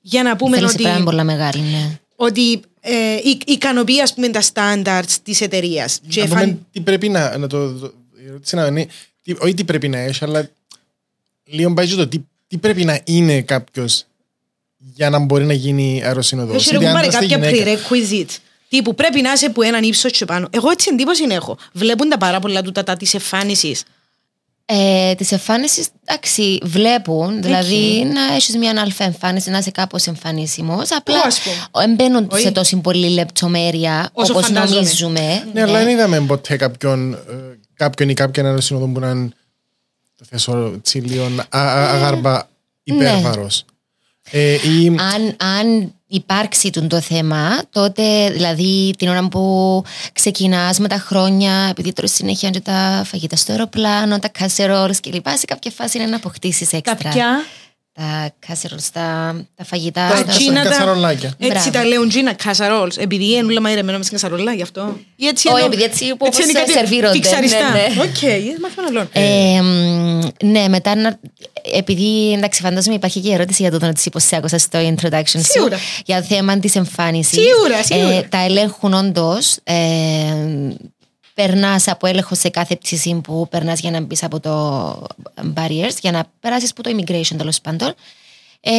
για 0.00 0.22
να 0.22 0.36
πούμε 0.36 0.56
Θέλει 0.56 0.68
ότι, 0.68 0.82
πράγμα 0.82 1.04
πολλά 1.04 1.24
μεγάλη, 1.24 1.60
ναι. 1.60 1.98
ότι 2.16 2.60
ε, 2.80 3.16
ικ- 3.24 3.50
ικανοποιεί 3.50 4.00
ας 4.00 4.14
πούμε 4.14 4.28
τα 4.28 4.42
standards 4.52 5.16
της 5.22 5.40
εταιρείας. 5.40 6.00
Και 6.08 6.20
Να 6.20 6.26
φαν- 6.26 6.40
πούμε 6.44 6.58
τι 6.72 6.80
πρέπει 6.80 7.08
να, 7.08 7.38
να 7.38 7.46
το... 7.46 7.72
το- 7.78 7.92
η 8.22 8.26
ερώτηση 8.28 8.56
να 8.56 8.66
είναι, 8.66 8.86
τι, 9.22 9.34
όχι 9.38 9.54
τι 9.54 9.64
πρέπει 9.64 9.88
να 9.88 9.98
έχει, 9.98 10.24
αλλά 10.24 10.50
λίγο 11.44 11.74
πάει 11.74 11.88
και 11.88 11.94
το 11.94 12.06
τι, 12.08 12.18
τι 12.48 12.56
πρέπει 12.58 12.84
να 12.84 13.00
είναι 13.04 13.42
κάποιος 13.42 14.04
για 14.94 15.10
να 15.10 15.18
μπορεί 15.18 15.44
να 15.44 15.52
γίνει 15.52 16.02
αεροσυνοδός. 16.04 16.56
Έχει 16.56 16.68
Είτε 16.68 16.78
ρε 16.78 16.86
κουμπάρε 16.86 17.06
άντρας 17.06 17.22
είτε 17.24 17.34
κάποια 17.34 17.50
γυναίκα. 17.50 17.80
prerequisite. 17.88 18.36
Τύπου 18.72 18.94
πρέπει 18.94 19.20
να 19.20 19.32
είσαι 19.32 19.50
που 19.50 19.62
έναν 19.62 19.82
ύψος 19.82 20.12
και 20.12 20.24
πάνω. 20.24 20.48
Εγώ 20.50 20.70
έτσι 20.70 20.88
εντύπωση 20.92 21.24
έχω. 21.28 21.56
Βλέπουν 21.72 22.08
τα 22.08 22.18
πάρα 22.18 22.40
πολλά 22.40 22.62
του 22.62 22.72
τα 22.72 22.96
της 22.96 23.14
εμφάνισης. 23.14 23.82
Ε, 24.66 25.14
της 25.14 25.32
εμφάνισης, 25.32 25.88
εντάξει, 26.04 26.58
βλέπουν. 26.62 27.42
Δηλαδή 27.42 28.10
να 28.12 28.34
έχεις 28.34 28.56
μια 28.56 28.74
αλφα 28.80 29.04
εμφάνιση, 29.04 29.50
να 29.50 29.58
είσαι 29.58 29.70
κάπως 29.70 30.06
εμφανίσιμος. 30.06 30.90
Απλά 30.90 31.14
Εγώ, 31.14 31.26
ας 31.26 31.40
πούμε. 31.40 31.84
δεν 31.86 31.94
μπαίνουν 31.94 32.28
Όχι. 32.32 32.42
σε 32.42 32.50
τόση 32.50 32.76
πολύ 32.76 33.08
λεπτομέρεια 33.08 34.10
Όσο 34.12 34.32
όπως 34.32 34.46
φαντάζομαι. 34.46 34.80
νομίζουμε. 34.80 35.48
Ναι, 35.52 35.62
αλλά 35.62 35.78
δεν 35.78 35.88
είδαμε 35.88 36.20
ποτέ 36.20 36.56
κάποιον, 36.56 37.12
ε, 37.12 37.18
κάποιον 37.74 38.08
ή 38.08 38.14
κάποιον 38.14 38.46
αεροσυνοδό 38.46 38.86
που 38.86 39.00
να 39.00 39.10
είναι 39.10 39.28
το 40.18 40.24
θέσω 40.30 40.72
έτσι 40.76 40.98
λίγο 40.98 41.24
α- 41.48 41.58
α- 41.60 41.90
αγάρμπα 41.94 42.42
υπέρβαρος. 42.82 43.64
Ε, 44.30 44.52
ή, 44.52 44.86
αν, 44.86 45.36
αν 45.58 45.94
υπάρξει 46.14 46.70
τον 46.70 46.88
το 46.88 47.00
θέμα, 47.00 47.62
τότε 47.70 48.30
δηλαδή 48.30 48.94
την 48.98 49.08
ώρα 49.08 49.28
που 49.28 49.84
ξεκινάς 50.12 50.78
με 50.78 50.88
τα 50.88 50.96
χρόνια, 50.96 51.66
επειδή 51.70 51.92
τώρα 51.92 52.08
συνέχεια 52.08 52.50
και 52.50 52.60
τα 52.60 53.02
φαγητά 53.04 53.36
στο 53.36 53.52
αεροπλάνο, 53.52 54.18
τα 54.18 54.30
casseroles 54.38 54.96
κλπ. 55.02 55.26
Σε 55.28 55.44
κάποια 55.46 55.70
φάση 55.70 55.98
είναι 55.98 56.06
να 56.06 56.16
αποκτήσεις 56.16 56.68
Τα 56.68 56.76
έξτρα. 56.76 57.10
πια. 57.10 57.44
Τα 57.94 58.30
casseroles, 58.48 58.88
τα, 58.92 59.34
τα 59.56 59.64
φαγητά. 59.64 60.08
Τα 60.08 60.16
στο 60.16 60.24
τσίνα- 60.26 60.36
αεροπλάνο. 60.60 60.68
κατσαρολάκια. 60.68 61.34
Έτσι 61.38 61.70
Μπράβο. 61.70 61.70
τα 61.70 61.84
λέουν 61.84 62.10
Gina 62.10 62.46
casseroles. 62.50 62.96
Επειδή 62.98 63.24
είναι 63.32 63.44
όλα 63.46 63.60
μαϊρεμένα 63.60 63.96
μες 63.98 64.06
στην 64.06 64.18
κασαρόλα, 64.18 64.52
γι' 64.52 64.62
αυτό. 64.62 64.96
Ή 65.16 65.26
έτσι 65.26 65.48
Όχι, 65.48 65.56
εννοώ- 65.56 65.72
επειδή 65.72 65.82
έτσι 65.90 66.08
που 66.08 66.16
όπως 66.20 66.38
είναι 66.38 66.52
κάτι 66.52 66.72
σερβίρονται, 66.72 67.12
φιξαριστά. 67.12 67.58
ναι, 67.70 67.80
ναι. 67.94 68.02
Οκ, 68.02 68.60
μάθαμε 68.60 68.88
άλλον. 68.88 69.08
Ε, 69.12 69.60
μ, 69.62 70.46
ναι, 70.50 70.68
μετά 70.68 70.94
να, 70.96 71.18
επειδή 71.74 72.32
εντάξει, 72.32 72.60
φαντάζομαι 72.62 72.94
υπάρχει 72.94 73.20
και 73.20 73.28
η 73.28 73.32
ερώτηση 73.32 73.62
για 73.62 73.70
το 73.70 73.78
να 73.86 73.92
τη 73.92 74.02
σε 74.16 74.36
άκουσα 74.36 74.58
στο 74.58 74.78
introduction 74.78 75.22
σου. 75.26 75.40
Σίγουρα. 75.44 75.78
Για 76.04 76.22
θέμα 76.22 76.58
της 76.58 76.74
εμφάνισης. 76.76 77.38
Σίγουρα, 77.42 77.82
σίγουρα. 77.82 78.28
τα 78.28 78.44
ελέγχουν 78.44 78.92
όντως. 78.94 79.56
Ε, 79.62 79.74
περνάς 81.34 81.88
από 81.88 82.06
έλεγχος 82.06 82.38
σε 82.38 82.48
κάθε 82.48 82.76
πτήση 82.76 83.20
που 83.22 83.46
περνάς 83.50 83.80
για 83.80 83.90
να 83.90 84.00
μπεις 84.00 84.22
από 84.22 84.40
το 84.40 85.06
barriers, 85.54 85.96
για 86.00 86.10
να 86.12 86.24
περάσεις 86.40 86.70
από 86.70 86.82
το 86.82 86.90
immigration 86.96 87.36
τέλος 87.36 87.60
πάντων. 87.60 87.94
Ε, 88.60 88.70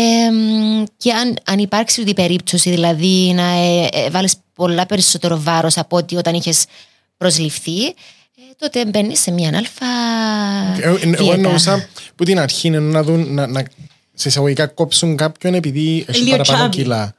και 0.98 1.12
αν, 1.14 1.36
αν 1.46 1.60
υπάρξει 1.60 2.00
αυτή 2.00 2.12
η 2.12 2.16
περίπτωση, 2.16 2.70
δηλαδή 2.70 3.32
να 3.36 3.44
ε, 3.52 3.88
ε, 3.92 4.10
βάλεις 4.10 4.36
πολλά 4.54 4.86
περισσότερο 4.86 5.40
βάρος 5.42 5.78
από 5.78 5.98
ότι 5.98 6.16
όταν 6.16 6.34
είχες 6.34 6.66
προσληφθεί, 7.18 7.86
ε, 7.86 7.94
τότε 8.58 8.86
μπαίνεις 8.86 9.20
σε 9.20 9.32
μια 9.32 9.52
αλφα 9.58 9.86
Ε, 10.82 10.88
Εγώ 10.88 10.98
δίαιτα. 10.98 11.34
εννοούσα 11.34 11.88
που 12.16 12.24
την 12.24 12.40
αρχή 12.40 12.68
είναι 12.68 12.80
να 12.80 13.04
δουν, 13.04 13.34
να, 13.34 13.48
να 13.48 13.64
σε 14.14 14.28
εισαγωγικά 14.28 14.68
κόψουν 14.68 15.16
κάποιον 15.16 15.54
επειδή 15.54 16.06
έχει 16.08 16.22
Λίγο 16.24 16.36
παραπάνω 16.38 16.66
chubby. 16.66 16.70
κιλά. 16.70 17.16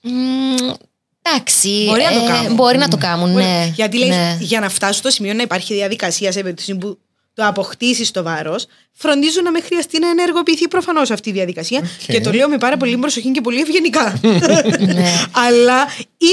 Μμ, 0.00 0.70
Εντάξει, 1.22 1.84
Μπορεί 1.88 2.02
να 2.02 2.12
το 2.12 2.24
ε, 2.24 2.28
κάνουν. 2.28 2.54
μπορεί 2.54 2.78
να 2.78 2.88
το 2.88 2.96
κάνουν, 2.96 3.32
ναι. 3.32 3.72
Γιατί 3.74 3.98
λέει, 3.98 4.08
ναι. 4.08 4.36
για 4.40 4.60
να 4.60 4.68
φτάσουν 4.68 4.94
στο 4.94 5.10
σημείο 5.10 5.34
να 5.34 5.42
υπάρχει 5.42 5.74
διαδικασία 5.74 6.32
σε 6.32 6.40
περίπτωση 6.40 6.74
που 6.74 6.98
το 7.34 7.46
αποκτήσεις 7.46 8.10
το 8.10 8.22
βάρος, 8.22 8.66
φροντίζουν 8.92 9.42
να 9.42 9.50
μην 9.50 9.62
χρειαστεί 9.62 9.98
να 9.98 10.08
ενεργοποιηθεί 10.08 10.68
προφανώς 10.68 11.10
αυτή 11.10 11.28
η 11.28 11.32
διαδικασία. 11.32 11.80
Και 12.06 12.20
το 12.20 12.32
λέω 12.32 12.48
με 12.48 12.58
πάρα 12.58 12.76
πολύ 12.76 12.96
προσοχή 12.96 13.30
και 13.30 13.40
πολύ 13.40 13.60
ευγενικά. 13.60 14.20
Ναι. 14.94 15.12
Αλλά 15.48 15.86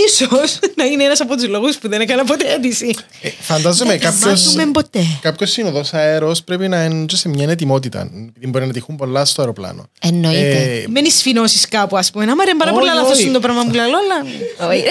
ίσως 0.06 0.60
να 0.76 0.84
είναι 0.84 1.04
ένας 1.04 1.20
από 1.22 1.36
τους 1.36 1.48
λόγους 1.48 1.78
που 1.78 1.90
δεν 1.90 2.02
έκανα 2.02 2.24
ποτέ 2.24 2.54
αίτηση. 2.54 2.96
Ε, 3.22 3.30
φαντάζομαι 3.40 3.90
Δεν 3.90 4.00
κάποιος, 4.00 4.44
μάθουμε 4.46 4.72
ποτέ. 4.72 5.00
κάποιος 5.22 5.52
συνοδός 5.52 5.94
αέρος 5.94 6.44
πρέπει 6.44 6.68
να 6.68 6.84
είναι 6.84 7.06
και 7.06 7.16
σε 7.16 7.30
μια 7.30 7.50
ετοιμότητα. 7.50 8.00
επειδή 8.28 8.48
Μπορεί 8.48 8.66
να 8.66 8.74
τυχούν 8.74 8.96
πολλά 8.96 9.26
στο 9.26 9.42
αεροπλάνο. 9.42 9.90
Εννοείται. 10.02 10.82
Ε, 10.84 10.86
Μένεις 10.88 11.18
σφινώσεις 11.18 11.68
κάπου, 11.68 11.98
ας 11.98 12.12
πούμε. 12.12 12.26
Να 12.26 12.36
μ' 12.36 12.40
αρέσει 12.40 12.58
πάρα 12.58 12.72
Όχι, 12.72 12.80
πολύ 12.80 12.92
λάθος 12.94 13.12
όχι. 13.12 13.24
είναι 13.24 13.34
το 13.34 13.40
πράγμα 13.40 13.64
που 13.64 13.74
λέω, 13.74 13.86
αλλά. 13.86 14.26
Όχι. 14.72 14.84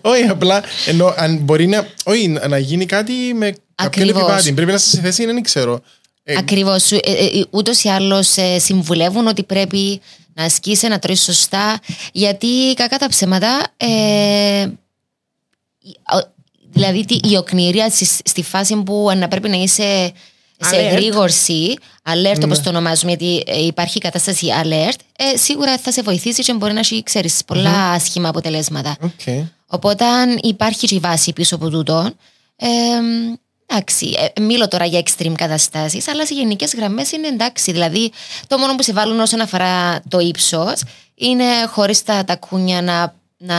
όχι, 0.00 0.22
απλά 0.22 0.62
ενώ 0.86 1.14
αν 1.16 1.36
μπορεί 1.36 1.66
να, 1.66 1.86
όχι, 2.04 2.28
να 2.48 2.58
γίνει 2.58 2.86
κάτι 2.86 3.12
με 3.12 3.46
κάποιον 3.46 3.66
Ακριβώς. 3.86 4.22
επιβάτη. 4.22 4.52
Πρέπει 4.52 4.70
να 4.70 4.76
είσαι 4.76 4.88
σε 4.88 5.00
θέση, 5.00 5.24
δεν 5.24 5.42
ξέρω. 5.42 5.80
Ε, 6.22 6.36
Ακριβώς. 6.36 6.90
Ούτως 7.50 7.82
ή 7.84 7.88
άλλως 7.88 8.36
συμβουλεύουν 8.56 9.26
ότι 9.26 9.42
πρέπει 9.44 10.00
να 10.34 10.44
ασκήσει, 10.44 10.88
να 10.88 10.98
τρώει 10.98 11.16
σωστά. 11.16 11.78
Γιατί 12.12 12.74
κακά 12.74 12.98
τα 12.98 13.08
ψέματα. 13.08 13.60
Ε, 13.76 14.68
η- 15.78 15.96
ο- 16.16 16.32
δηλαδή 16.70 17.04
τι- 17.04 17.28
η 17.30 17.36
οκνηρία 17.36 17.90
στη, 17.90 18.04
στη 18.04 18.42
φάση 18.42 18.76
που 18.82 19.10
να 19.16 19.28
πρέπει 19.28 19.48
να 19.48 19.56
είσαι 19.56 20.12
σε 20.60 20.70
Alert. 20.70 20.74
εγρήγορση, 20.74 21.74
alert 22.02 22.40
όπως 22.44 22.60
το 22.60 22.68
ονομάζουμε, 22.68 23.10
γιατί 23.16 23.42
ε, 23.46 23.64
υπάρχει 23.66 23.98
κατάσταση 23.98 24.46
alert, 24.62 24.98
ε, 25.16 25.36
σίγουρα 25.36 25.78
θα 25.78 25.92
σε 25.92 26.02
βοηθήσει 26.02 26.42
και 26.42 26.52
μπορεί 26.54 26.72
να 26.72 26.78
έχει, 26.78 27.02
ξέρεις, 27.02 27.44
πολλά 27.46 27.90
άσχημα 27.90 28.28
αποτελέσματα. 28.28 28.96
οκ. 29.00 29.46
Οπότε 29.66 30.04
αν 30.04 30.38
υπάρχει 30.42 30.86
και 30.86 30.94
η 30.94 30.98
βάση 30.98 31.32
πίσω 31.32 31.54
από 31.54 31.70
τούτο, 31.70 32.10
ε, 32.56 32.66
εντάξει, 33.70 34.16
ε, 34.34 34.40
μιλώ 34.40 34.68
τώρα 34.68 34.84
για 34.84 35.02
extreme 35.04 35.32
καταστάσεις, 35.36 36.08
αλλά 36.08 36.26
σε 36.26 36.34
γενικές 36.34 36.74
γραμμές 36.74 37.12
είναι 37.12 37.26
εντάξει. 37.26 37.72
Δηλαδή 37.72 38.12
το 38.46 38.58
μόνο 38.58 38.74
που 38.74 38.82
σε 38.82 38.92
βάλουν 38.92 39.20
όσον 39.20 39.40
αφορά 39.40 40.02
το 40.08 40.18
ύψος 40.18 40.80
είναι 41.14 41.44
χωρίς 41.70 42.02
τα, 42.02 42.24
τα 42.24 42.36
κούνια 42.36 42.82
να, 42.82 43.14
να 43.36 43.56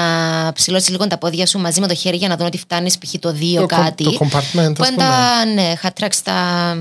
ψηλώσεις 0.53 0.89
λίγο 0.89 1.07
τα 1.07 1.17
πόδια 1.17 1.45
σου 1.45 1.59
μαζί 1.59 1.79
με 1.79 1.87
το 1.87 1.95
χέρι 1.95 2.17
για 2.17 2.27
να 2.27 2.37
δουν 2.37 2.45
ότι 2.45 2.57
φτάνεις 2.57 2.97
π.χ. 2.97 3.11
το 3.19 3.29
2 3.39 3.53
Το 3.55 3.59
κο- 3.59 3.65
κάτι. 3.65 4.03
το 4.03 4.17
compartment, 4.19 4.71
Που 4.75 4.83
ας 4.83 4.87
είναι 4.87 4.95
πούμε. 4.95 5.07
τα, 5.07 5.45
ναι, 5.45 5.73
hat 5.83 6.03
tracks, 6.03 6.15
τα, 6.23 6.77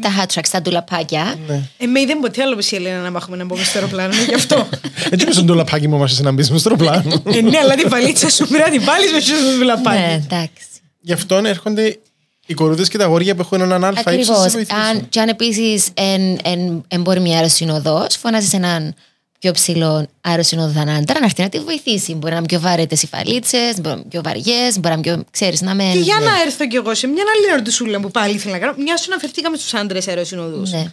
τα 0.00 0.10
hat 0.18 0.34
tracks, 0.34 0.48
τα 0.50 0.62
ντουλαπάκια. 0.62 1.38
Εμένα 1.78 2.06
δεν 2.06 2.20
ποτέ 2.20 2.42
άλλο 2.42 2.56
που 2.56 2.66
η 2.70 2.76
Ελένα 2.76 3.00
να 3.02 3.10
μάχουμε 3.10 3.36
να 3.36 3.44
μπούμε 3.44 3.64
στο 3.64 3.78
αεροπλάνο, 3.78 4.14
είναι 4.14 4.24
γι' 4.24 4.34
αυτό. 4.34 4.68
Έτσι 5.10 5.24
όπως 5.26 5.44
το 5.44 5.54
λαπάκι 5.54 5.88
μου 5.88 5.98
μας 5.98 6.20
να 6.20 6.32
μπεις 6.32 6.50
μες 6.50 6.60
στο 6.60 6.70
αεροπλάνο. 6.70 7.22
Ε, 7.36 7.40
ναι, 7.40 7.58
αλλά 7.58 7.74
την 7.74 7.88
παλίτσα 7.88 8.30
σου 8.30 8.46
πρέπει 8.48 8.70
να 8.70 8.76
την 8.76 8.84
βάλεις 8.84 9.12
με 9.12 9.20
σου 9.26 9.34
βλαπάκι. 9.58 9.98
ναι, 9.98 10.12
εντάξει. 10.24 10.64
Γι' 11.00 11.12
αυτό 11.12 11.36
έρχονται 11.44 11.98
οι 12.46 12.54
κορούδες 12.54 12.88
και 12.88 12.98
τα 12.98 13.04
αγόρια 13.04 13.34
που 13.34 13.40
έχουν 13.40 13.60
έναν 13.60 13.84
αλφα 13.84 14.12
ύψος 14.12 14.14
Ακριβώς. 14.14 14.42
να 14.42 14.48
σε 14.48 14.56
βοηθήσουν. 14.56 14.82
Αν, 14.82 15.08
και 15.08 15.20
αν 15.20 15.28
επίσης 15.28 15.88
εν, 15.94 16.38
εν, 16.44 16.84
εν 16.88 17.00
μπορεί 17.00 17.20
μια 17.20 17.36
αεροσυνοδός, 17.36 18.16
φωνάζεις 18.16 18.52
έναν 18.52 18.94
πιο 19.38 19.52
ψηλό 19.52 20.06
αεροσυνοδό 20.20 20.80
άντρα 20.80 21.18
να 21.18 21.24
έρθει 21.24 21.42
να 21.42 21.48
τη 21.48 21.58
βοηθήσει. 21.58 22.14
Μπορεί 22.14 22.32
να 22.32 22.38
είναι 22.38 22.46
πιο 22.46 22.60
βαρέτες 22.60 23.02
οι 23.02 23.06
φαλίτσες, 23.06 23.74
μπορεί 23.74 23.86
να 23.86 23.92
είναι 23.92 24.08
πιο 24.08 24.22
βαριές, 24.22 24.80
μπορεί 24.80 24.88
να 24.88 24.92
είναι 24.92 25.00
πιο. 25.00 25.24
ξέρεις 25.30 25.60
να 25.60 25.74
με. 25.74 25.90
Και 25.92 25.98
για 25.98 26.18
να 26.20 26.40
έρθω 26.46 26.66
κι 26.66 26.76
εγώ 26.76 26.94
σε 26.94 27.06
μια 27.06 27.24
άλλη 27.36 27.52
ερωτησούλα 27.52 28.00
που 28.00 28.10
πάλι 28.10 28.34
ήθελα 28.34 28.52
να 28.52 28.58
κάνω. 28.58 28.74
Μια 28.78 28.96
σου 28.96 29.04
αναφερθήκαμε 29.12 29.56
στους 29.56 29.74
άντρες 29.74 30.08
αεροσυνοδούς. 30.08 30.70
Ναι. 30.72 30.92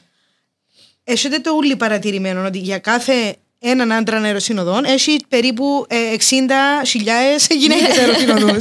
Έχετε 1.04 1.40
το 1.40 1.52
ούλι 1.52 1.76
παρατηρημένο 1.76 2.46
ότι 2.46 2.58
για 2.58 2.78
κάθε 2.78 3.36
έναν 3.66 3.92
άντρα 3.92 4.18
αεροσυνοδών 4.18 4.84
έχει 4.86 5.18
περίπου 5.30 5.86
ε, 5.90 5.96
60.000 6.18 7.56
γυναίκες 7.58 7.98
αεροσυνοδού. 7.98 8.60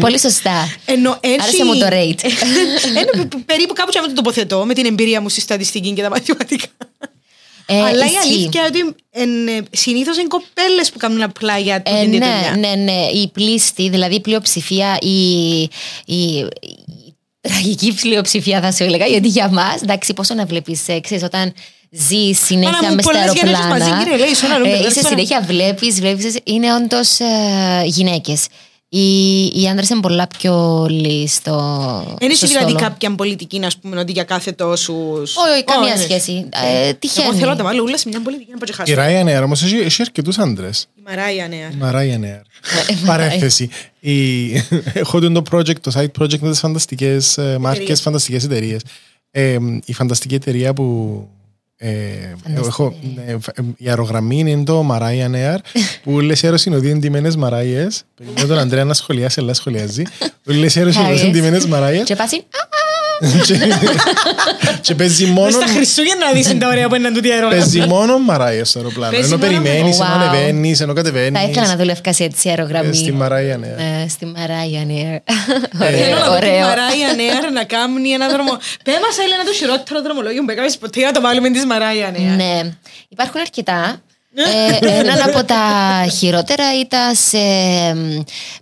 Πολύ 0.00 0.18
σωστά. 0.20 0.68
Ενώ 0.84 1.18
έτσι. 1.20 1.38
Άρεσε 1.40 1.64
μου 1.64 1.78
το 1.78 1.86
rate. 1.90 2.20
Ένα 3.00 3.24
πε- 3.28 3.42
περίπου 3.46 3.72
κάπου 3.74 3.90
και 3.90 4.00
να 4.00 4.06
το 4.06 4.12
τοποθετώ 4.12 4.64
με 4.64 4.74
την 4.74 4.86
εμπειρία 4.86 5.20
μου 5.20 5.28
στη 5.28 5.40
στατιστική 5.40 5.90
και 5.92 6.02
τα 6.02 6.08
μαθηματικά. 6.10 6.66
Ε, 7.66 7.80
Αλλά 7.80 8.04
η 8.04 8.08
ισχύει. 8.08 8.18
αλήθεια 8.32 8.68
είναι 9.12 9.56
ότι 9.56 9.68
συνήθως 9.76 10.16
είναι 10.16 10.26
κοπέλες 10.28 10.90
που 10.90 10.98
κάνουν 10.98 11.22
απλά 11.22 11.58
για 11.58 11.74
Ε, 11.74 11.80
την 11.80 11.92
ναι, 11.94 12.04
δουλειά. 12.04 12.56
ναι, 12.58 12.74
ναι. 12.82 13.06
Η 13.12 13.28
πλήστη, 13.32 13.88
δηλαδή 13.88 14.14
η 14.14 14.20
πλειοψηφία, 14.20 14.98
η, 15.00 15.60
η, 16.04 16.36
η 16.36 16.48
τραγική 17.40 17.94
πλειοψηφία 18.00 18.60
θα 18.60 18.72
σου 18.72 18.82
έλεγα, 18.84 19.06
γιατί 19.06 19.28
για 19.28 19.48
μας, 19.48 19.82
εντάξει, 19.82 20.12
πόσο 20.14 20.34
να 20.34 20.44
βλέπεις, 20.46 20.80
ξέρει, 21.02 21.24
όταν 21.24 21.54
ζει 21.96 22.24
Άρα 22.26 22.34
συνέχεια 22.34 22.88
μου 22.88 22.94
με 22.94 23.02
στα 23.02 23.10
πολλές 23.10 23.32
γενέσεις 23.32 23.64
αεροπλάνα. 23.64 23.94
μαζί, 23.94 24.04
κύριε 24.04 24.18
Λέησον, 24.18 24.48
να 24.48 24.58
λέμε, 24.58 24.68
ε, 24.68 24.76
δεν 24.76 24.80
είσαι 24.80 24.90
ξέρω. 24.90 25.08
συνέχεια 25.08 25.40
βλέπεις, 25.40 26.00
βλέπεις, 26.00 26.38
είναι 26.44 26.74
όντως 26.74 27.20
ε, 27.20 27.26
γυναίκες. 27.84 28.46
Οι, 28.88 29.44
οι 29.44 29.68
άντρες 29.70 29.88
είναι 29.88 30.00
πολλά 30.00 30.26
πιο 30.38 30.86
λίγοι 30.90 31.28
στο. 31.28 31.54
Δεν 32.18 32.34
στο 32.34 32.46
είσαι 32.46 32.46
δηλαδή 32.46 32.70
στόλο. 32.70 32.84
κάποια 32.84 33.14
πολιτική, 33.14 33.58
να 33.58 33.68
πούμε, 33.80 34.00
ότι 34.00 34.12
για 34.12 34.24
κάθε 34.24 34.52
τόσου. 34.52 34.94
Όχι, 35.22 35.50
όχι, 35.52 35.64
καμία 35.64 35.96
σχέση. 35.96 36.48
Ε, 36.64 36.92
τυχαίνει. 36.92 37.26
Εγώ 37.26 37.36
θέλω 37.36 37.50
να 37.50 37.56
τα 37.56 37.64
βάλω 37.64 37.82
όλα 37.82 37.98
σε 37.98 38.08
μια 38.08 38.20
πολιτική 38.20 38.50
να 38.50 38.58
πω 38.58 38.64
και 38.64 38.72
Η 38.72 38.94
χάσω. 38.94 38.94
Ryanair 38.94 39.44
όμως 39.44 39.62
έχει, 39.62 39.76
έχει 39.76 40.02
αρκετούς 40.02 40.38
άντρες. 40.38 40.88
Η 40.98 41.02
Μαράια 41.06 41.48
νέα. 41.48 41.68
Η 41.68 41.76
Ryanair. 41.80 42.40
Παρέθεση. 43.06 43.70
Η... 44.00 44.50
Έχω 44.92 45.20
το 45.20 45.42
project, 45.52 45.80
το 45.80 45.92
side 45.94 46.22
project 46.22 46.38
με 46.38 46.50
τις 46.50 46.58
φανταστικές 46.58 47.38
ε, 47.38 47.56
μάρκες, 47.60 48.00
φανταστικές 48.00 48.44
εταιρείες. 48.44 48.80
Ε, 49.30 49.56
η 49.84 49.92
φανταστική 49.92 50.34
εταιρεία 50.34 50.74
που 50.74 51.28
ε, 51.76 51.88
έχω, 52.56 52.94
ναι, 53.14 53.22
ε, 53.32 53.36
η 53.76 53.88
αερογραμμή 53.88 54.38
είναι 54.38 54.64
το 54.64 54.88
Ryanair 55.00 55.56
που 56.02 56.20
λες 56.20 56.42
οι 56.42 56.46
αεροσυνοδοί 56.46 56.88
είναι 56.88 56.98
ντυμένες 56.98 57.36
Μαράιες. 57.36 58.04
Περιμένω 58.14 58.46
τον 58.46 58.58
Ανδρέα 58.58 58.84
να 58.84 58.94
σχολιάσει, 58.94 59.40
αλλά 59.40 59.54
σχολιάζει. 59.54 60.02
Που 60.42 60.50
λες 60.50 60.74
οι 60.74 60.78
αεροσυνοδοί 60.78 61.12
είναι 61.12 61.28
Harriet. 61.28 61.32
ντυμένες 61.32 61.66
Μαράιες 61.66 62.04
Και 62.04 62.16
πάση. 62.16 62.44
Και- 63.46 63.58
και 64.80 64.94
παίζει 64.94 65.26
μόνο 65.26 65.44
Μες 65.44 65.54
στα 65.54 65.66
Χριστούγεννα 65.66 66.26
να 66.26 66.32
δεις 66.32 66.58
τα 66.58 66.68
ωραία 66.68 66.88
που 66.88 66.94
είναι 66.94 67.08
τούτη 67.10 67.28
Παίζει 67.28 67.42
αερογραμμή. 67.80 67.86
μόνο 67.94 68.18
Μαράια 68.18 68.64
στο 68.64 68.78
αεροπλάνο. 68.78 69.12
Παίζει 69.12 69.32
Ενώ 69.32 69.38
μόνο- 69.46 69.50
περιμένεις, 69.62 69.98
ενώ 70.00 70.08
Wow. 70.08 70.14
ανεβαίνεις, 70.20 70.80
ενώ 70.80 70.92
Θα 70.94 71.02
κατεβαίνεις. 71.02 71.48
ήθελα 71.48 71.66
να 71.66 71.76
δουλεύω 71.76 72.00
σε 72.08 72.24
έτσι 72.24 72.48
αερογραμμή. 72.48 72.88
Ε, 72.88 72.92
Στη 72.92 73.12
Μαράια, 73.12 73.56
ναι. 73.56 73.66
Ε, 73.66 74.08
στη 74.08 74.26
Μαράια, 74.26 74.84
ναι. 74.84 75.18
Θέλω 75.78 76.16
να 76.18 76.26
Ωραίο, 76.26 76.32
δω 76.32 76.38
τη 76.38 76.46
ωραίο. 76.46 76.60
Μαράια 76.60 77.12
νέα 77.16 77.50
να 77.52 77.64
κάνει 77.64 78.08
ένα 78.10 78.28
δρομο. 78.28 78.52
Πέ 78.84 78.90
μας 79.06 79.18
Έλενα 79.24 79.44
το 79.44 79.52
χειρότερο 79.52 80.02
δρομολόγιο 80.02 80.44
που 80.44 80.50
έκανες 80.50 80.76
ποτέ 80.76 81.00
να 81.04 81.12
το 81.12 81.20
βάλουμε 81.20 81.50
της 81.50 81.64
Μαράια 81.64 82.10
νέα. 82.18 82.34
Ναι. 82.34 82.60
Υπάρχουν 83.08 83.40
αρκετά. 83.40 83.96
Ε, 84.82 84.86
έναν 84.98 85.20
από 85.28 85.44
τα 85.44 85.62
χειρότερα 86.18 86.64
ήταν 86.80 87.14
σε 87.14 87.38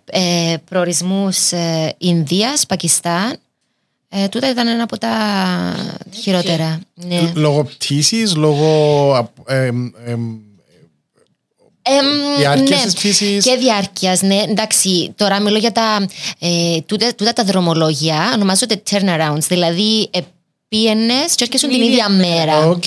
ε, 0.05 0.55
προορισμούς 0.71 1.53
ε, 1.53 1.95
Ινδίας, 1.99 2.67
Πακιστάν. 2.67 3.37
Ε, 4.15 4.29
τούτα 4.29 4.51
ήταν 4.51 4.69
ένα 4.69 4.83
από 4.83 4.99
τα 4.99 5.11
χειρότερα. 6.21 6.81
Ναι. 6.95 7.33
Λόγω 7.35 7.65
πτήσης, 7.65 8.35
λόγω 8.35 9.13
απ- 9.17 9.51
εμ, 9.51 9.91
εμ, 10.07 10.21
Εμ, 11.85 12.37
Διάρκειας 12.39 12.83
της 12.83 12.95
πτήσης. 12.95 13.45
Και 13.45 13.57
διάρκειας, 13.57 14.23
ναι. 14.23 14.43
Εντάξει, 14.49 15.13
τώρα 15.17 15.41
μιλώ 15.41 15.59
για 15.59 15.73
τα. 15.73 16.07
Ε, 16.39 16.81
τούτα, 16.87 17.15
τούτα 17.15 17.33
τα 17.33 17.45
δρομολόγια 17.45 18.31
ονομάζονται 18.35 18.83
turnarounds. 18.91 19.39
Δηλαδή, 19.49 20.09
ε, 20.11 20.19
πήγαινε 20.69 21.15
και 21.35 21.45
έρχεσαι 21.45 21.69
την 21.69 21.83
ίδια 21.83 22.09
μέρα. 22.09 22.67
Οκ. 22.69 22.85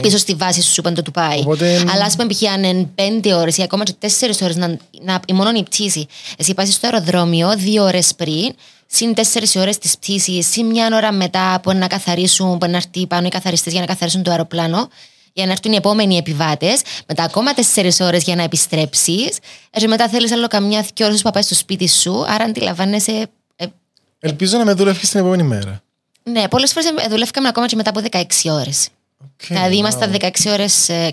Πίσω 0.00 0.18
στη 0.18 0.34
βάση 0.34 0.62
σου, 0.62 0.74
είπαν 0.76 0.94
το 0.94 1.02
του 1.02 1.10
πάει. 1.10 1.38
Οπότε- 1.38 1.84
Αλλά 1.92 2.04
ας 2.04 2.16
πούμε, 2.16 2.28
π.χ. 2.32 2.42
αν 2.52 2.64
είναι 2.64 2.88
πέντε 2.94 3.34
ώρες 3.34 3.56
ή 3.56 3.62
ακόμα 3.62 3.84
και 3.84 3.92
τέσσερις 3.98 4.40
ώρες 4.40 4.56
να, 4.56 4.76
να, 5.02 5.20
η 5.26 5.32
μόνο 5.32 5.50
η 5.56 5.62
πτήση. 5.62 6.06
Εσύ 6.38 6.54
πα 6.54 6.64
στο 6.66 6.86
αεροδρόμιο 6.86 7.54
δύο 7.56 7.84
ώρες 7.84 8.14
πριν, 8.16 8.54
συν 8.86 9.14
τέσσερις 9.14 9.56
ώρες 9.56 9.78
της 9.78 9.98
πτήσης, 9.98 10.46
συν 10.50 10.66
μια 10.66 10.88
ώρα 10.92 11.12
μετά 11.12 11.60
που 11.62 11.72
να 11.72 11.86
καθαρίσουν, 11.86 12.58
που 12.58 12.66
να 12.66 12.76
έρθει 12.76 13.06
πάνω 13.06 13.26
οι 13.26 13.30
καθαριστές 13.30 13.72
για 13.72 13.80
να 13.80 13.86
καθαρίσουν 13.86 14.22
το 14.22 14.30
αεροπλάνο, 14.30 14.88
για 15.32 15.46
να 15.46 15.52
έρθουν 15.52 15.72
οι 15.72 15.76
επόμενοι 15.76 16.16
επιβάτες, 16.16 16.80
μετά 17.06 17.22
ακόμα 17.22 17.54
τέσσερις 17.54 18.00
ώρες 18.00 18.22
για 18.22 18.34
να 18.36 18.42
επιστρέψεις, 18.42 19.38
και 19.70 19.88
μετά 19.88 20.08
θέλεις 20.08 20.32
άλλο 20.32 20.46
καμιά 20.46 20.86
δυο 20.94 21.06
ώρες 21.06 21.22
που 21.22 21.30
πάει 21.30 21.42
στο 21.42 21.54
σπίτι 21.54 21.88
σου, 21.88 22.24
άρα 22.28 22.44
αντιλαμβάνεσαι. 22.44 23.26
Ε, 23.56 23.66
Ελπίζω 24.18 24.58
να 24.58 24.64
μεν 24.64 24.72
δουλεύεις 24.72 25.10
την 25.10 25.20
επόμενη 25.20 25.42
μέρα. 25.42 25.82
ναι, 26.22 26.48
πολλές 26.48 26.72
φορές 26.72 26.90
δουλεύκαμε 27.08 27.48
ακόμα 27.48 27.66
και 27.66 27.76
μετά 27.76 27.90
από 27.90 28.00
16 28.10 28.22
ώρες. 28.50 28.88
Οκ, 29.22 29.46
Δηλαδή 29.48 29.74
wow. 29.74 29.78
ήμασταν 29.78 30.16
16 30.20 30.28
ώρες 30.46 30.64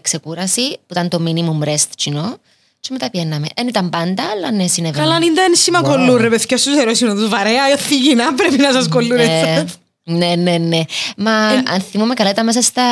ξεκούραση, 0.02 0.70
που 0.72 0.92
ήταν 0.92 1.10
το 1.10 1.24
minimum 1.26 1.68
rest, 1.68 1.86
τζείνο. 1.98 2.38
Και 2.84 2.90
μετά 2.92 3.10
πιέναμε. 3.10 3.48
Δεν 3.56 3.68
ήταν 3.68 3.90
πάντα, 3.90 4.24
αλλά 4.36 4.52
ναι, 4.52 4.68
συνέβαινε. 4.68 5.04
Καλά, 5.04 5.16
ένσημα 5.16 5.82
κολλούν, 5.82 6.16
ρε 6.16 6.30
παιδιά, 6.30 6.58
στους 6.58 6.78
αεροσύνοδους. 6.78 7.30
Βαρέα, 7.30 7.78
ανθυγιεινά 7.78 8.34
πρέπει 8.34 8.58
να 8.58 8.72
σας 8.72 8.88
κολλούν. 8.88 9.20
Ε, 9.20 9.24
εσάς. 9.24 9.78
ναι, 10.04 10.36
ναι, 10.36 10.58
ναι. 10.58 10.82
Μα 11.18 11.48
αν 11.48 11.82
θυμούμαι 11.92 12.14
καλά, 12.14 12.30
ήταν 12.30 12.46
μέσα 12.46 12.62
στα. 12.62 12.84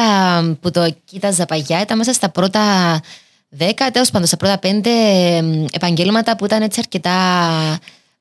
που 0.62 0.72
το 0.72 0.96
κοίταζα 1.06 1.46
παγιά, 1.46 1.82
ήταν 1.82 1.98
μέσα 1.98 2.14
στα 2.14 2.30
πρώτα 2.30 2.62
δέκα, 3.50 3.92
τέλος 3.92 4.12
πάντων, 4.12 4.28
στα 4.28 4.38
πρώτα 4.38 4.60
πέντε 4.60 4.90
εμ, 5.38 5.66
επαγγέλματα 5.72 6.36
που 6.36 6.46
ήταν 6.46 6.62
έτσι 6.62 6.80
αρκετά 6.80 7.18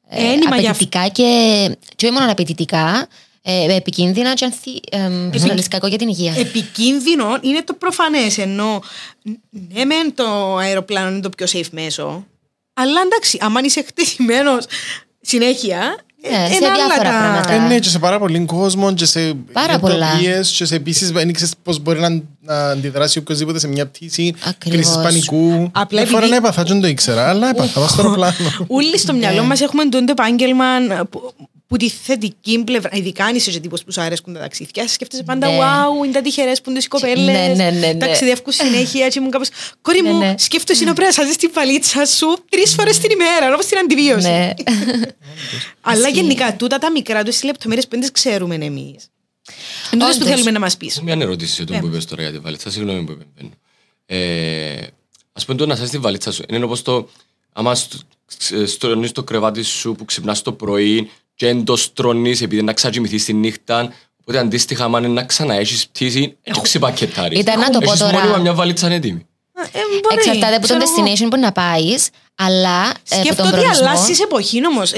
ε, 0.08 0.32
Ένιμα 0.32 0.56
για 0.56 0.70
απαιτητικά 0.70 1.08
και, 1.08 1.24
και 1.96 2.06
όχι 2.06 2.14
μόνο 2.14 2.30
απαιτητικά, 2.32 3.08
ε, 3.42 3.74
επικίνδυνα 3.76 4.34
και 4.34 4.44
ανθι, 4.44 4.80
ε, 4.90 4.96
ε, 5.56 5.62
κακό 5.70 5.86
για 5.86 5.98
την 5.98 6.08
υγεία. 6.08 6.34
Επικίνδυνο 6.36 7.38
είναι 7.40 7.62
το 7.62 7.74
προφανές, 7.74 8.38
ενώ 8.38 8.82
ναι 9.50 9.84
μεν 9.84 10.14
το 10.14 10.56
αεροπλάνο 10.56 11.10
είναι 11.10 11.20
το 11.20 11.28
πιο 11.28 11.46
safe 11.52 11.68
μέσο, 11.70 12.26
αλλά 12.74 13.00
εντάξει, 13.04 13.38
άμα 13.40 13.60
είσαι 13.64 13.82
χτισμένος 13.82 14.64
συνέχεια, 15.20 15.96
ε, 16.22 16.30
Ναι, 16.30 16.46
σε 16.48 16.54
είναι 16.54 16.66
άλλα 16.66 16.74
διάφορα 16.74 16.96
τα- 17.10 17.18
πράγματα. 17.18 17.52
Ε, 17.52 17.58
ναι, 17.68 17.78
και 17.78 17.88
σε 17.88 17.98
πάρα 17.98 18.18
πολύ 18.18 18.44
κόσμο 18.44 18.94
και 18.94 19.04
σε 19.04 19.34
Πάρα 19.52 19.78
πολλά. 19.78 19.96
νοοτροπίες 20.06 20.50
και 20.50 20.64
σε 20.64 20.74
επίσης 20.74 21.10
δεν 21.10 21.28
ήξερες 21.28 21.52
πώς 21.62 21.78
μπορεί 21.78 22.00
να, 22.00 22.08
να 22.40 22.70
αντιδράσει 22.70 23.18
οποιοδήποτε 23.18 23.58
σε 23.58 23.68
μια 23.68 23.86
πτήση, 23.86 24.34
Ακριβώς. 24.44 24.78
κρίσεις 24.78 24.94
πανικού. 25.02 25.70
Απλά 25.74 26.00
Μια 26.00 26.10
φορά 26.10 26.18
επειδή- 26.24 26.30
να 26.30 26.36
έπαθα 26.36 26.62
και 26.62 26.72
δεν 26.72 26.80
το 26.80 26.86
ήξερα, 26.86 27.28
αλλά 27.28 27.48
έπαθα, 27.48 27.72
πάω 27.80 27.88
στο 27.88 28.02
αεροπλάνο. 28.02 28.34
Όλοι 28.66 28.98
στο 28.98 29.12
μυαλό 29.12 29.42
μας 29.44 29.60
έχουμε 29.60 29.84
τον 29.84 30.06
το 30.06 30.12
επάγγελμα 30.12 30.64
που, 31.70 31.76
που 31.76 31.76
τη 31.76 31.88
θετική 31.88 32.64
πλευρά, 32.64 32.90
ειδικά 32.92 33.24
αν 33.24 33.34
είσαι 33.34 33.60
τύπος 33.60 33.84
που 33.84 33.92
σου 33.92 34.00
αρέσκουν 34.00 34.34
τα 34.34 34.40
ταξίδια, 34.40 34.88
σκέφτεσαι 34.88 35.22
πάντα, 35.22 35.48
Ναι. 35.48 35.58
wow, 35.58 36.04
είναι 36.04 36.12
τα 36.12 36.20
τυχερές 36.22 36.60
που 36.60 36.70
είναι 36.70 36.78
οι 36.78 36.86
κοπέλε. 36.88 37.32
Ναι, 37.32 37.54
ναι, 37.56 37.70
ναι, 37.70 37.86
ναι. 37.86 37.94
Ταξιδεύουν 37.94 38.52
συνέχεια, 38.52 39.04
έτσι 39.06 39.20
μου 39.20 39.28
κάπως. 39.28 39.48
Κόρη 39.82 40.00
Ναι, 40.02 40.10
μου, 40.12 40.18
ναι. 40.18 40.34
σκέφτεσαι 40.38 40.84
να 40.84 40.92
πρέπει 40.92 41.08
να 41.08 41.22
σάζεις 41.22 41.36
την 41.36 41.50
παλίτσα 41.50 42.04
σου 42.06 42.36
τρεις 42.48 42.74
φορές 42.74 42.98
την 42.98 43.10
ημέρα, 43.10 43.54
όπω 43.54 43.64
την 43.64 43.78
αντιβίωση. 43.78 44.28
ναι. 44.28 44.50
Αλλά 45.80 46.08
γενικά, 46.08 46.56
τούτα 46.56 46.78
τα 46.78 46.90
μικρά 46.90 47.22
τους 47.22 47.42
λεπτομέρειες 47.42 47.84
που 47.84 47.90
δεν 47.90 48.00
τις 48.00 48.10
ξέρουμε 48.10 48.54
εμείς. 48.54 49.08
Εντό 49.90 50.04
που 50.04 50.10
Όντως. 50.14 50.28
θέλουμε 50.28 50.50
να 50.50 50.58
μας 50.58 50.76
πεις. 50.76 50.96
Έχω 50.96 51.04
μια 51.04 51.16
ερώτηση 51.20 51.54
σε 51.54 51.62
αυτό 51.62 51.78
που 51.78 51.86
είπες 51.86 52.04
τώρα 52.04 52.22
για 52.22 52.30
τη 52.32 52.38
βαλίτσα. 52.38 52.70
Συγγνώμη 52.70 53.04
που 53.04 53.12
επεμβαίνω. 53.12 53.50
Ε, 54.06 54.86
ας 55.32 55.44
πούμε 55.44 55.58
το 55.58 55.66
να 55.66 55.74
σάσεις 55.76 55.90
τη 55.90 55.98
βαλίτσα 55.98 56.32
σου. 56.32 56.42
Είναι 56.48 56.64
όπως 56.64 56.82
το... 56.82 57.08
Άμα 57.52 57.74
στ- 57.74 57.94
ξ- 58.26 58.66
στρώνεις 58.66 59.12
το 59.12 59.22
κρεβάτι 59.22 59.62
σου 59.62 59.94
που 59.94 60.04
ξυπνάς 60.04 60.42
το 60.42 60.52
πρωί 60.52 61.10
και 61.40 61.46
δεν 61.46 61.64
το 61.64 61.76
στρώνεις 61.76 62.42
επειδή 62.42 62.62
να 62.62 62.72
ξακοιμηθείς 62.72 63.24
τη 63.24 63.32
νύχτα. 63.32 63.92
Οπότε 64.20 64.38
αντίστοιχα, 64.38 64.84
άμα 64.84 64.98
είναι 64.98 65.08
να 65.08 65.22
ξαναέχεις 65.24 65.86
πτήση, 65.88 66.36
δεν 66.44 66.62
ξεπακετάρεις. 66.62 67.38
Ήταν 67.38 67.58
να 67.58 67.70
το 67.70 67.78
πω 67.78 67.84
Έχεις 67.84 67.98
τώρα. 67.98 68.18
μόνιμα 68.18 68.36
μια 68.36 68.54
βαλίτσα 68.54 68.90
έτοιμη. 68.90 69.26
Εξαρτάται 70.16 70.54
από 70.54 70.66
τον 70.66 70.78
destination 70.80 71.26
που 71.30 71.38
να 71.38 71.52
πάεις, 71.52 72.08
αλλά 72.34 72.84
ε, 72.86 72.90
από 72.90 73.08
τον 73.08 73.18
Σκέφτομαι 73.24 73.48
ότι 73.48 73.58
προορισμό. 73.58 73.88
αλλάζεις 73.88 74.20
εποχή 74.20 74.66
όμως. 74.66 74.92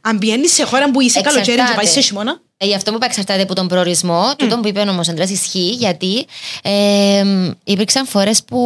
Αν 0.00 0.18
πηγαίνεις 0.18 0.52
σε 0.52 0.64
χώρα 0.64 0.90
που 0.90 1.00
είσαι 1.00 1.20
καλοκαίρι 1.20 1.44
και 1.46 1.52
Εξαρτάται. 1.52 1.76
πάει 1.76 1.92
σε 1.92 2.00
χειμώνα. 2.00 2.40
Ε, 2.56 2.66
γι' 2.66 2.74
αυτό 2.74 2.90
που 2.90 2.96
είπα 2.96 3.06
εξαρτάται 3.06 3.42
από 3.42 3.54
τον 3.54 3.68
προορισμό. 3.68 4.32
Τούτο 4.36 4.58
που 4.58 4.68
είπε 4.68 4.80
όμω 4.80 5.00
ο 5.00 5.10
Αντρέα 5.10 5.28
ισχύει, 5.30 5.70
γιατί 5.70 6.26
ε, 6.62 7.24
υπήρξαν 7.64 8.06
φορές 8.06 8.44
που 8.44 8.60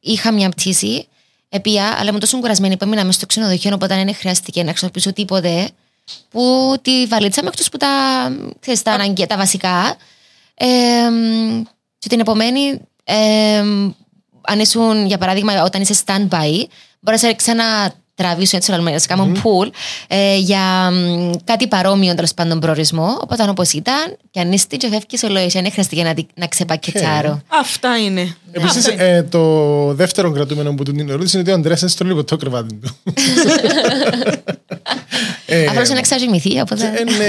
είχα 0.00 0.32
μια 0.32 0.48
πτήση, 0.48 1.06
επία, 1.48 1.96
αλλά 1.98 2.08
ήμουν 2.08 2.20
τόσο 2.20 2.38
κουρασμένη 2.38 2.76
που 2.76 2.84
έμεινα 2.84 3.04
μέσα 3.04 3.18
στο 3.18 3.26
ξενοδοχείο, 3.26 3.74
οπότε 3.74 3.94
δεν 3.94 4.14
χρειάστηκε 4.14 4.62
να 4.62 4.68
χρησιμοποιήσω 4.68 5.12
τίποτε. 5.12 5.70
Που 6.30 6.74
τη 6.82 7.06
βαλίτσα 7.06 7.42
με 7.42 7.48
εκτό 7.48 7.62
που 7.70 7.76
τα, 7.76 7.88
ξέρεις, 8.60 8.82
τα 8.82 8.92
αναγκαία, 8.92 9.26
τα 9.26 9.36
βασικά. 9.36 9.96
Ε, 10.54 10.66
και 11.98 12.08
την 12.08 12.20
επομένη, 12.20 12.80
ε, 13.04 13.58
αν 14.40 14.58
ήσουν, 14.60 15.06
για 15.06 15.18
παράδειγμα, 15.18 15.62
όταν 15.62 15.80
είσαι 15.80 15.94
stand-by, 16.06 16.64
μπορείς 17.00 17.22
να 17.22 17.28
σε 17.28 17.34
ξανατραβήσουν 17.34 18.58
έτσι 18.58 18.70
να 18.72 18.98
σε 18.98 19.06
κάνουν 19.06 19.42
pool 19.44 19.70
ε, 20.08 20.36
για 20.36 20.90
μ, 20.90 21.30
κάτι 21.44 21.66
παρόμοιο 21.68 22.14
τέλος 22.14 22.34
πάντων 22.34 22.60
προορισμό. 22.60 23.18
Οπότε 23.20 23.48
όπως 23.48 23.72
ήταν, 23.72 24.16
και 24.30 24.40
αν 24.40 24.52
είστε 24.52 24.76
και 24.76 24.88
φεύγεις 24.88 25.22
ο 25.22 25.28
Λοίσια, 25.28 25.62
δεν 25.62 25.70
χρειάστηκε 25.72 26.02
να, 26.02 26.14
τη- 26.14 26.26
να 26.34 26.46
ξεπακετσάρω. 26.46 27.40
Αυτά 27.48 27.98
είναι. 27.98 28.36
Επίσης, 28.52 28.76
Αυτά 28.76 28.92
είναι. 28.92 29.02
ε, 29.16 29.22
το 29.22 29.94
δεύτερο 29.94 30.30
κρατούμενο 30.30 30.74
που 30.74 30.82
του 30.82 30.92
την 30.92 31.08
ερώτηση 31.08 31.30
είναι 31.36 31.40
ότι 31.42 31.50
ο 31.50 31.54
Ανδρέας 31.54 31.80
είναι 31.80 31.90
στο 31.90 32.04
λίγο 32.04 32.24
το 32.24 32.36
κρεβάτι 32.36 32.74
του. 32.74 32.96
Ε, 35.50 35.66
Απλώ 35.66 35.82
να 35.94 36.00
ξαζημηθεί, 36.00 36.60
οπότε. 36.60 36.92
ε, 36.96 37.04
ναι. 37.16 37.24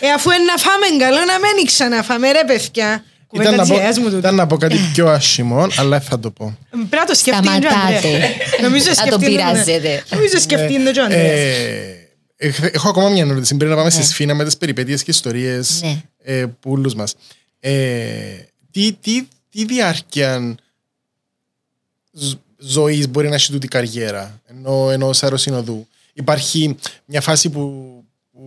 Ε, 0.00 0.10
αφού 0.14 0.30
είναι 0.30 0.44
να 0.44 0.56
φάμε 0.56 0.86
καλό, 1.04 1.16
να 1.24 1.38
μην 1.56 1.66
ξαναφάμε, 1.66 2.30
ρε 2.32 2.44
παιδιά. 2.46 2.86
Ήταν 2.86 3.04
Κουβέντα 3.28 3.50
να, 3.50 3.58
της 3.62 3.68
πω, 3.68 3.74
γιαγιάς 3.74 3.98
μου 3.98 4.04
τούτη. 4.04 4.16
ήταν 4.16 4.34
να 4.34 4.46
πω 4.46 4.56
κάτι 4.56 4.76
πιο 4.92 5.06
άσχημο, 5.08 5.66
αλλά 5.76 6.00
θα 6.00 6.18
το 6.20 6.30
πω. 6.30 6.58
Πρέπει 6.70 6.86
να 6.96 7.04
το 7.04 7.14
σκεφτεί 7.14 7.42
και 7.42 7.48
ο 7.48 7.70
Σταματάτε. 7.70 7.94
Ανδρέας. 7.96 8.30
Νομίζω 8.62 8.84
Να 8.88 8.94
τον 8.94 9.06
σκεφτεί- 9.06 9.28
πειράζετε. 9.28 10.04
Νομίζω 10.10 10.38
σκεφτεί 10.38 10.74
και 10.92 11.00
ο 11.00 11.04
Ανδρέας. 11.04 11.30
Ε, 11.30 12.08
έχ- 12.36 12.74
έχω 12.74 12.88
ακόμα 12.88 13.08
μια 13.08 13.24
ερώτηση 13.24 13.54
πριν 13.56 13.70
να 13.70 13.76
πάμε 13.76 13.90
στη 13.90 14.02
σφίνα 14.04 14.34
με 14.34 14.44
τις 14.44 14.56
περιπέτειες 14.56 15.02
και 15.02 15.10
ιστορίες 15.10 15.80
Ναι. 15.82 16.02
ε, 16.22 16.44
που 16.60 16.70
όλους 16.70 16.94
μας. 16.94 17.14
Ε, 17.60 17.72
τι, 18.70 18.92
τι, 18.92 19.26
τι 19.50 19.64
διάρκεια 19.64 20.54
ζ- 22.12 22.34
ζωής 22.58 23.08
μπορεί 23.08 23.28
να 23.28 23.34
έχει 23.34 23.52
τούτη 23.52 23.68
καριέρα 23.68 24.40
ενώ, 24.50 24.90
ενώ 24.90 25.10
αεροσυνοδού. 25.20 25.86
Υπάρχει 26.12 26.76
μια 27.04 27.20
φάση 27.20 27.50
που, 27.50 27.60
που 28.32 28.40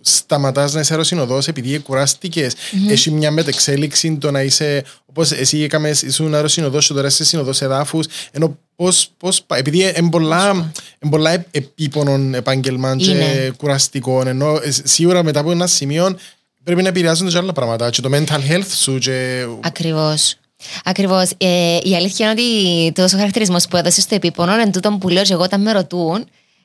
σταματάς 0.00 0.72
να 0.72 0.80
είσαι 0.80 0.92
αεροσυνοδός 0.92 1.48
επειδή 1.48 1.78
κουράστηκες. 1.78 2.54
Έχει 2.88 3.10
μια 3.10 3.30
μετεξέλιξη 3.30 4.16
το 4.16 4.30
να 4.30 4.42
είσαι 4.42 4.84
όπως 5.06 5.30
εσύ 5.32 5.62
έκαμε, 5.62 5.88
ήσουν 5.88 6.34
αεροσυνοδός 6.34 6.86
και 6.86 6.92
τώρα 6.92 7.06
είσαι 7.06 7.24
συνοδός 7.24 7.62
εδάφους 7.62 8.06
ενώ 8.30 8.58
πώς, 8.76 9.10
πώς, 9.18 9.42
πα- 9.42 9.56
επειδή 9.56 9.92
είναι 9.96 10.10
πολλά, 10.10 10.72
εν 10.98 11.08
πολλά 11.08 11.30
ε- 11.30 11.46
επίπονο 11.50 12.36
επάγγελμα 12.36 12.96
και 12.96 13.10
Είναι. 13.10 13.52
κουραστικό 13.56 14.22
ενώ 14.26 14.60
ε, 14.62 14.70
σίγουρα 14.84 15.22
μετά 15.22 15.40
από 15.40 15.50
ένα 15.50 15.66
σημείο 15.66 16.16
πρέπει 16.64 16.82
να 16.82 16.88
επηρεάζονται 16.88 17.30
και 17.30 17.38
άλλα 17.38 17.52
πράγματα 17.52 17.90
και 17.90 18.00
το 18.00 18.10
mental 18.12 18.50
health 18.50 18.68
σου 18.82 18.98
και 18.98 19.44
Ακριβώς. 19.60 20.36
Ακριβώς. 20.84 21.30
Ε, 21.36 21.78
η 21.82 21.94
αλήθεια 21.96 22.30
είναι 22.30 22.40
ότι 22.40 22.92
τόσο 22.92 23.16
χαρακτηρισμός 23.16 23.68
που 23.68 23.76
έδωσες 23.76 24.02
στο 24.02 24.14
επίπονο 24.14 24.54
είναι 24.54 24.70
τούτο 24.70 24.96
που 25.00 25.08
λέω 25.08 25.22
και 25.22 25.32
εγώ 25.32 25.42
όταν 25.42 25.60
με 25.62 25.72
ρωτούν. 25.72 26.24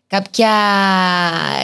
Κάποια... 0.10 0.50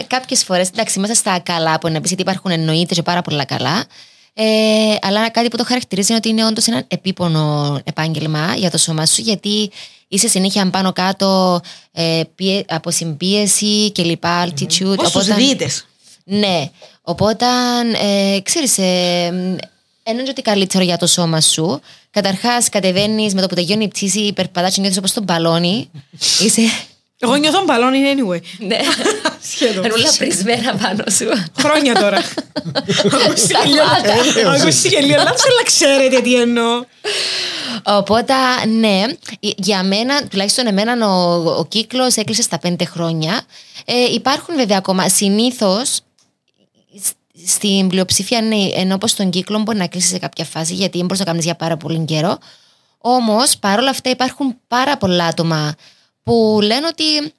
Κάποιες 0.07 0.43
φορές, 0.43 0.67
εντάξει, 0.67 0.99
μέσα 0.99 1.13
στα 1.13 1.39
καλά 1.39 1.79
που 1.79 1.87
είναι, 1.87 1.99
γιατί 2.03 2.21
υπάρχουν 2.21 2.51
εννοείται 2.51 2.93
και 2.93 3.01
πάρα 3.01 3.21
πολλά 3.21 3.45
καλά, 3.45 3.85
ε, 4.33 4.43
αλλά 5.01 5.29
κάτι 5.29 5.47
που 5.47 5.57
το 5.57 5.63
χαρακτηρίζει 5.65 6.07
είναι 6.11 6.17
ότι 6.17 6.29
είναι 6.29 6.45
όντως 6.45 6.67
ένα 6.67 6.83
επίπονο 6.87 7.79
επάγγελμα 7.83 8.55
για 8.55 8.69
το 8.71 8.77
σώμα 8.77 9.05
σου, 9.05 9.21
γιατί 9.21 9.71
είσαι 10.07 10.27
συνέχεια 10.27 10.69
πάνω 10.69 10.93
κάτω 10.93 11.61
ε, 11.91 12.21
πιε- 12.35 12.65
από 12.73 12.91
συμπίεση 12.91 13.91
και 13.91 14.03
λοιπά, 14.03 14.45
altitude. 14.47 14.97
Ως 14.97 15.11
τους 15.11 15.15
οπότε- 15.15 15.33
δίτες. 15.35 15.85
ναι. 16.23 16.69
Οπότε, 17.01 17.45
ε, 18.01 18.39
ξέρεις, 18.43 18.77
ε, 18.77 19.25
ένα 20.03 20.19
είναι 20.21 20.29
ότι 20.29 20.41
καλύτερο 20.41 20.83
για 20.83 20.97
το 20.97 21.07
σώμα 21.07 21.41
σου. 21.41 21.81
Καταρχάς, 22.11 22.69
κατεβαίνεις 22.69 23.33
με 23.33 23.41
το 23.41 23.47
που 23.47 23.55
τελειώνει 23.55 23.83
η 23.83 23.87
πτήση, 23.87 24.33
περπατάς 24.33 24.73
και 24.73 24.81
νιώθει 24.81 24.97
όπως 24.97 25.13
τον 25.13 25.23
μπαλόνι. 25.23 25.89
Είσαι. 26.45 26.61
Εγώ 27.25 27.35
νιώθω 27.35 27.63
μπαλόνι 27.63 27.99
anyway. 28.15 28.39
ναι. 28.57 28.77
Σχεδόν. 29.51 29.83
Είναι 29.83 29.93
όλα 29.93 30.13
πρισμένα 30.17 30.75
πάνω 30.75 31.03
σου. 31.09 31.25
Χρόνια 31.59 31.93
τώρα. 31.93 32.21
Σταμάτα. 33.35 34.13
Ακούστηκε 34.55 34.95
και 34.95 35.01
λίγο 35.01 35.15
λάθος, 35.23 35.43
αλλά 35.45 35.63
ξέρετε 35.65 36.21
τι 36.21 36.35
εννοώ. 36.35 36.83
Οπότε, 37.83 38.33
ναι, 38.79 39.03
για 39.39 39.83
μένα, 39.83 40.27
τουλάχιστον 40.27 40.67
εμένα, 40.67 41.07
ο, 41.07 41.49
ο 41.57 41.65
κύκλος 41.65 42.15
έκλεισε 42.15 42.41
στα 42.41 42.59
πέντε 42.59 42.85
χρόνια. 42.85 43.41
Ε, 43.85 44.13
υπάρχουν 44.13 44.55
βέβαια 44.55 44.77
ακόμα 44.77 45.09
συνήθως. 45.09 45.99
Στην 47.47 47.87
πλειοψηφία, 47.87 48.41
ναι, 48.41 48.55
ενώ 48.73 48.93
όπω 48.95 49.07
τον 49.15 49.29
κύκλο 49.29 49.59
μπορεί 49.59 49.77
να 49.77 49.87
κλείσει 49.87 50.07
σε 50.07 50.17
κάποια 50.17 50.45
φάση, 50.45 50.73
γιατί 50.73 50.97
δεν 50.97 51.05
μπορείς 51.05 51.19
να 51.19 51.25
κάνεις 51.25 51.43
για 51.45 51.55
πάρα 51.55 51.77
πολύ 51.77 52.05
καιρό. 52.05 52.37
Όμως, 52.97 53.57
παρόλα 53.57 53.89
αυτά, 53.89 54.09
υπάρχουν 54.09 54.55
πάρα 54.67 54.97
πολλά 54.97 55.25
άτομα 55.25 55.75
που 56.25 56.59
λένε 56.61 56.87
ότι 56.87 57.33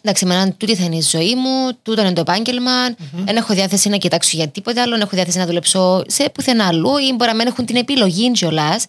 Εντάξει, 0.00 0.24
εμένα 0.26 0.52
τούτη 0.52 0.74
θα 0.76 0.84
είναι 0.84 0.96
η 0.96 1.00
ζωή 1.00 1.34
μου, 1.34 1.70
τούτο 1.82 2.00
είναι 2.00 2.12
το 2.12 2.20
επάγγελμα. 2.20 2.86
Δεν 3.12 3.36
έχω 3.36 3.54
διάθεση 3.54 3.88
να 3.88 3.96
κοιτάξω 3.96 4.36
για 4.36 4.48
τίποτε 4.48 4.80
άλλο, 4.80 4.90
δεν 4.90 5.00
έχω 5.00 5.10
διάθεση 5.12 5.38
να 5.38 5.46
δουλέψω 5.46 6.02
σε 6.06 6.30
πουθενά 6.30 6.66
αλλού 6.66 6.96
ή 6.96 7.12
μπορεί 7.14 7.30
να 7.30 7.36
μην 7.36 7.46
έχουν 7.46 7.64
την 7.64 7.76
επιλογή 7.76 8.30
κιόλας. 8.30 8.86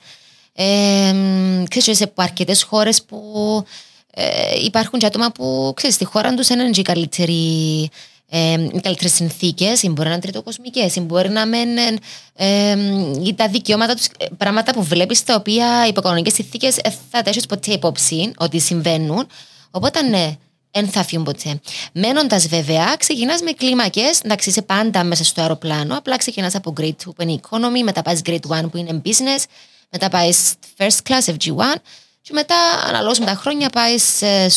Ε, 0.54 1.14
ξέρεις, 1.70 1.98
σε 1.98 2.12
αρκετές 2.16 2.64
χώρες 2.64 3.04
που 3.04 3.24
ε, 4.14 4.64
υπάρχουν 4.64 5.00
και 5.00 5.06
άτομα 5.06 5.32
που 5.32 5.72
ξέρεις, 5.76 5.96
στη 5.96 6.06
χώρα 6.06 6.34
τους 6.34 6.48
δεν 6.48 6.60
είναι 6.60 6.70
και 6.70 6.80
οι 6.80 6.84
καλύτεροι. 6.84 7.90
Ε, 8.32 8.54
οι 8.54 8.80
καλύτερες 8.80 9.14
συνθήκες, 9.14 9.84
ή 9.84 9.90
μπορεί 9.90 10.08
να 10.08 10.14
είναι 10.14 10.24
τριτοκοσμικές, 10.24 10.96
ή 10.96 11.00
μπορεί 11.00 11.30
να 11.30 11.46
μην. 11.46 11.78
Ε, 12.36 12.76
ή 13.26 13.34
τα 13.34 13.48
δικαιώματα 13.48 13.96
τους, 13.96 14.08
πράγματα 14.38 14.74
που 14.74 14.84
βλέπεις 14.84 15.24
τα 15.24 15.36
οποία 15.36 15.88
υπό 15.88 16.02
κανονικές 16.02 16.30
συνθήκες 16.30 16.76
θα 17.12 17.22
τα 17.22 17.30
έχεις 17.30 17.46
ποτέ 17.46 17.72
υπόψη 17.72 18.32
ότι 18.38 18.60
συμβαίνουν. 18.60 19.28
Οπότε 19.72 20.02
ναι, 20.02 20.36
δεν 20.72 20.88
θα 20.88 21.04
φύγουν 21.04 21.26
ποτέ. 21.26 21.60
Μένοντας 21.94 22.48
βέβαια, 22.48 22.96
ξεκινάς 23.00 23.42
με 23.42 23.52
κλίμακες. 23.52 24.20
Εντάξει, 24.24 24.50
είσαι 24.50 24.62
πάντα 24.62 25.04
μέσα 25.04 25.24
στο 25.24 25.42
αεροπλάνο. 25.42 25.98
Απλά 25.98 26.18
ξεκινάς 26.18 26.56
από 26.56 26.74
grade 26.80 26.86
2 26.86 26.94
που 27.04 27.22
είναι 27.22 27.40
economy, 27.42 27.84
μετά 27.84 28.02
πάει 28.02 28.16
grade 28.26 28.64
1 28.64 28.70
που 28.72 28.78
είναι 28.78 29.02
business, 29.06 29.44
μετά 29.90 30.10
πάεις 30.10 30.54
first 30.78 30.98
class 31.08 31.34
FG1 31.34 31.76
Και 32.22 32.32
μετά, 32.34 32.56
αναλόγως 32.88 33.20
με 33.20 33.26
τα 33.26 33.34
χρόνια, 33.34 33.70
πάεις 33.70 34.04
σε 34.04 34.50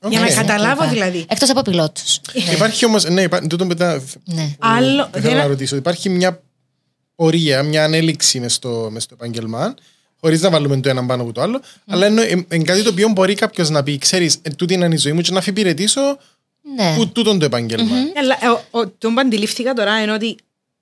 supervisor. 0.00 0.10
Για 0.10 0.20
να 0.20 0.26
Οκ. 0.26 0.32
καταλάβω 0.32 0.88
δηλαδή. 0.88 1.24
Εκτός 1.28 1.50
από 1.50 1.62
πιλότους. 1.62 2.20
Υπάρχει 2.52 2.84
όμω. 2.84 2.96
Ναι, 3.08 3.22
υπά- 3.22 3.46
τούτο 3.46 3.64
μετά. 3.66 4.02
ναι. 4.24 4.54
Άλλο. 4.58 5.08
Δεν 5.12 5.22
θέλω 5.22 5.34
δεν- 5.34 5.42
να 5.42 5.46
ρωτήσω. 5.46 5.76
Υπάρχει 5.76 6.08
μια 6.08 6.42
πορεία, 7.14 7.62
μια 7.62 7.84
ανέλυξη 7.84 8.40
μες 8.40 8.54
στο, 8.54 8.88
μες 8.92 9.02
στο 9.02 9.14
επάγγελμα, 9.14 9.74
χωρίς 10.20 10.40
να 10.40 10.50
βάλουμε 10.50 10.80
το 10.80 10.88
ένα 10.88 11.06
πάνω 11.06 11.22
από 11.22 11.32
το 11.32 11.40
άλλο, 11.40 11.60
αλλά 11.86 12.06
είναι, 12.06 12.22
ε, 12.22 12.30
είναι 12.54 12.64
κάτι 12.64 12.82
το 12.82 12.90
οποίο 12.90 13.08
μπορεί 13.08 13.34
κάποιος 13.34 13.70
να 13.70 13.82
πει: 13.82 13.98
Ξέρεις, 13.98 14.38
ε, 14.42 14.50
τούτη 14.50 14.74
είναι 14.74 14.88
η 14.92 14.96
ζωή 14.96 15.12
μου, 15.12 15.20
και 15.20 15.32
να 15.32 15.38
αφιπηρετήσω 15.38 16.00
ναι. 16.76 16.94
που 16.96 17.08
τούτον 17.08 17.38
το 17.38 17.44
επάγγελμα. 17.44 17.94
Αλλά 18.18 18.36
ε, 18.40 18.48
ο- 18.48 18.64
ο- 18.80 18.88
το 18.88 19.08
που 19.08 19.20
αντιλήφθηκα 19.20 19.72
τώρα 19.72 20.02
είναι 20.02 20.12
ότι 20.12 20.36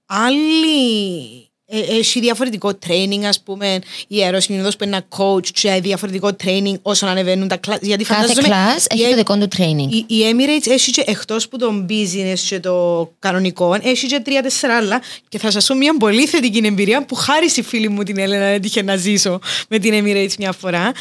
άλλοι 0.07 1.25
ε, 1.27 1.48
έχει 1.71 2.21
διαφορετικό 2.21 2.79
training, 2.87 3.23
ας 3.25 3.41
πούμε, 3.41 3.79
η 4.09 4.23
αεροσυνειδός 4.23 4.77
που 4.77 4.85
είναι 4.85 4.97
ένα 4.97 5.07
coach 5.17 5.47
και 5.47 5.79
διαφορετικό 5.83 6.31
training 6.45 6.75
όσον 6.83 7.09
ανεβαίνουν 7.09 7.49
τα 7.49 7.57
κλάσ. 7.57 7.79
Γιατί 7.83 8.05
Κάθε 8.05 8.21
φαντάζομαι 8.27 8.49
class 8.55 8.85
έχει 8.89 9.03
η- 9.03 9.09
το 9.11 9.15
δικό 9.17 9.37
του 9.39 9.49
training. 9.57 9.89
η, 9.91 10.05
η 10.17 10.23
Emirates 10.33 10.71
έχει 10.71 10.91
και 10.91 11.03
εκτός 11.07 11.49
που 11.49 11.59
το 11.59 11.85
business 11.89 12.39
και 12.49 12.61
το 12.61 13.11
κανονικό, 13.19 13.75
έχει 13.83 14.07
και 14.07 14.21
τρία-τέσσερα 14.21 14.77
άλλα 14.77 15.03
και 15.29 15.39
θα 15.39 15.51
σας 15.51 15.67
πω 15.67 15.75
μια 15.75 15.97
πολύ 15.97 16.27
θετική 16.27 16.61
εμπειρία 16.65 17.05
που 17.05 17.15
χάρη 17.15 17.49
στη 17.51 17.63
φίλη 17.63 17.89
μου 17.89 18.03
την 18.03 18.19
Έλενα 18.19 18.45
έτυχε 18.45 18.83
να 18.83 18.97
ζήσω 18.97 19.41
με 19.69 19.79
την 19.79 20.05
Emirates 20.05 20.35
μια 20.39 20.53
φορά. 20.53 20.93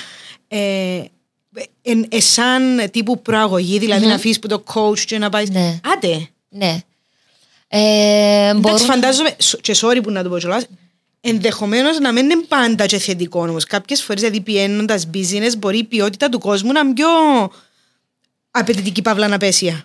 Ε, 0.47 1.01
εν, 1.81 2.05
εσάν 2.09 2.89
τύπου 2.91 3.21
προαγωγή, 3.21 3.79
δηλαδή 3.79 4.05
να 4.05 4.13
αφήσεις 4.13 4.39
που 4.39 4.47
το 4.47 4.63
coach 4.73 4.99
και 4.99 5.17
να 5.17 5.29
πάει. 5.29 5.45
Ναι. 5.51 5.79
Άντε, 5.95 6.27
Ναι. 6.49 6.77
Ε, 7.67 7.79
Εντάξει, 8.47 8.59
μπορούν... 8.59 8.77
φαντάζομαι, 8.79 9.35
σ- 9.37 9.61
και 9.61 9.75
sorry 9.81 9.99
που 10.03 10.11
να 10.11 10.23
το 10.23 10.29
πω 10.29 10.37
κιόλας, 10.37 10.65
ενδεχομένως 11.21 11.99
να 11.99 12.11
μην 12.11 12.29
είναι 12.29 12.43
πάντα 12.47 12.85
και 12.85 12.97
θετικό 12.97 13.39
όμως. 13.41 13.63
Κάποιες 13.65 14.03
φορές, 14.03 14.21
δηλαδή 14.21 14.41
πηγαίνοντα 14.41 14.99
business, 15.13 15.51
μπορεί 15.57 15.77
η 15.77 15.83
ποιότητα 15.83 16.29
του 16.29 16.39
κόσμου 16.39 16.71
να 16.71 16.79
είναι 16.79 16.93
πιο 16.93 17.07
απαιτητική 18.51 19.01
παύλα 19.01 19.27
να 19.27 19.37
πέσει. 19.37 19.83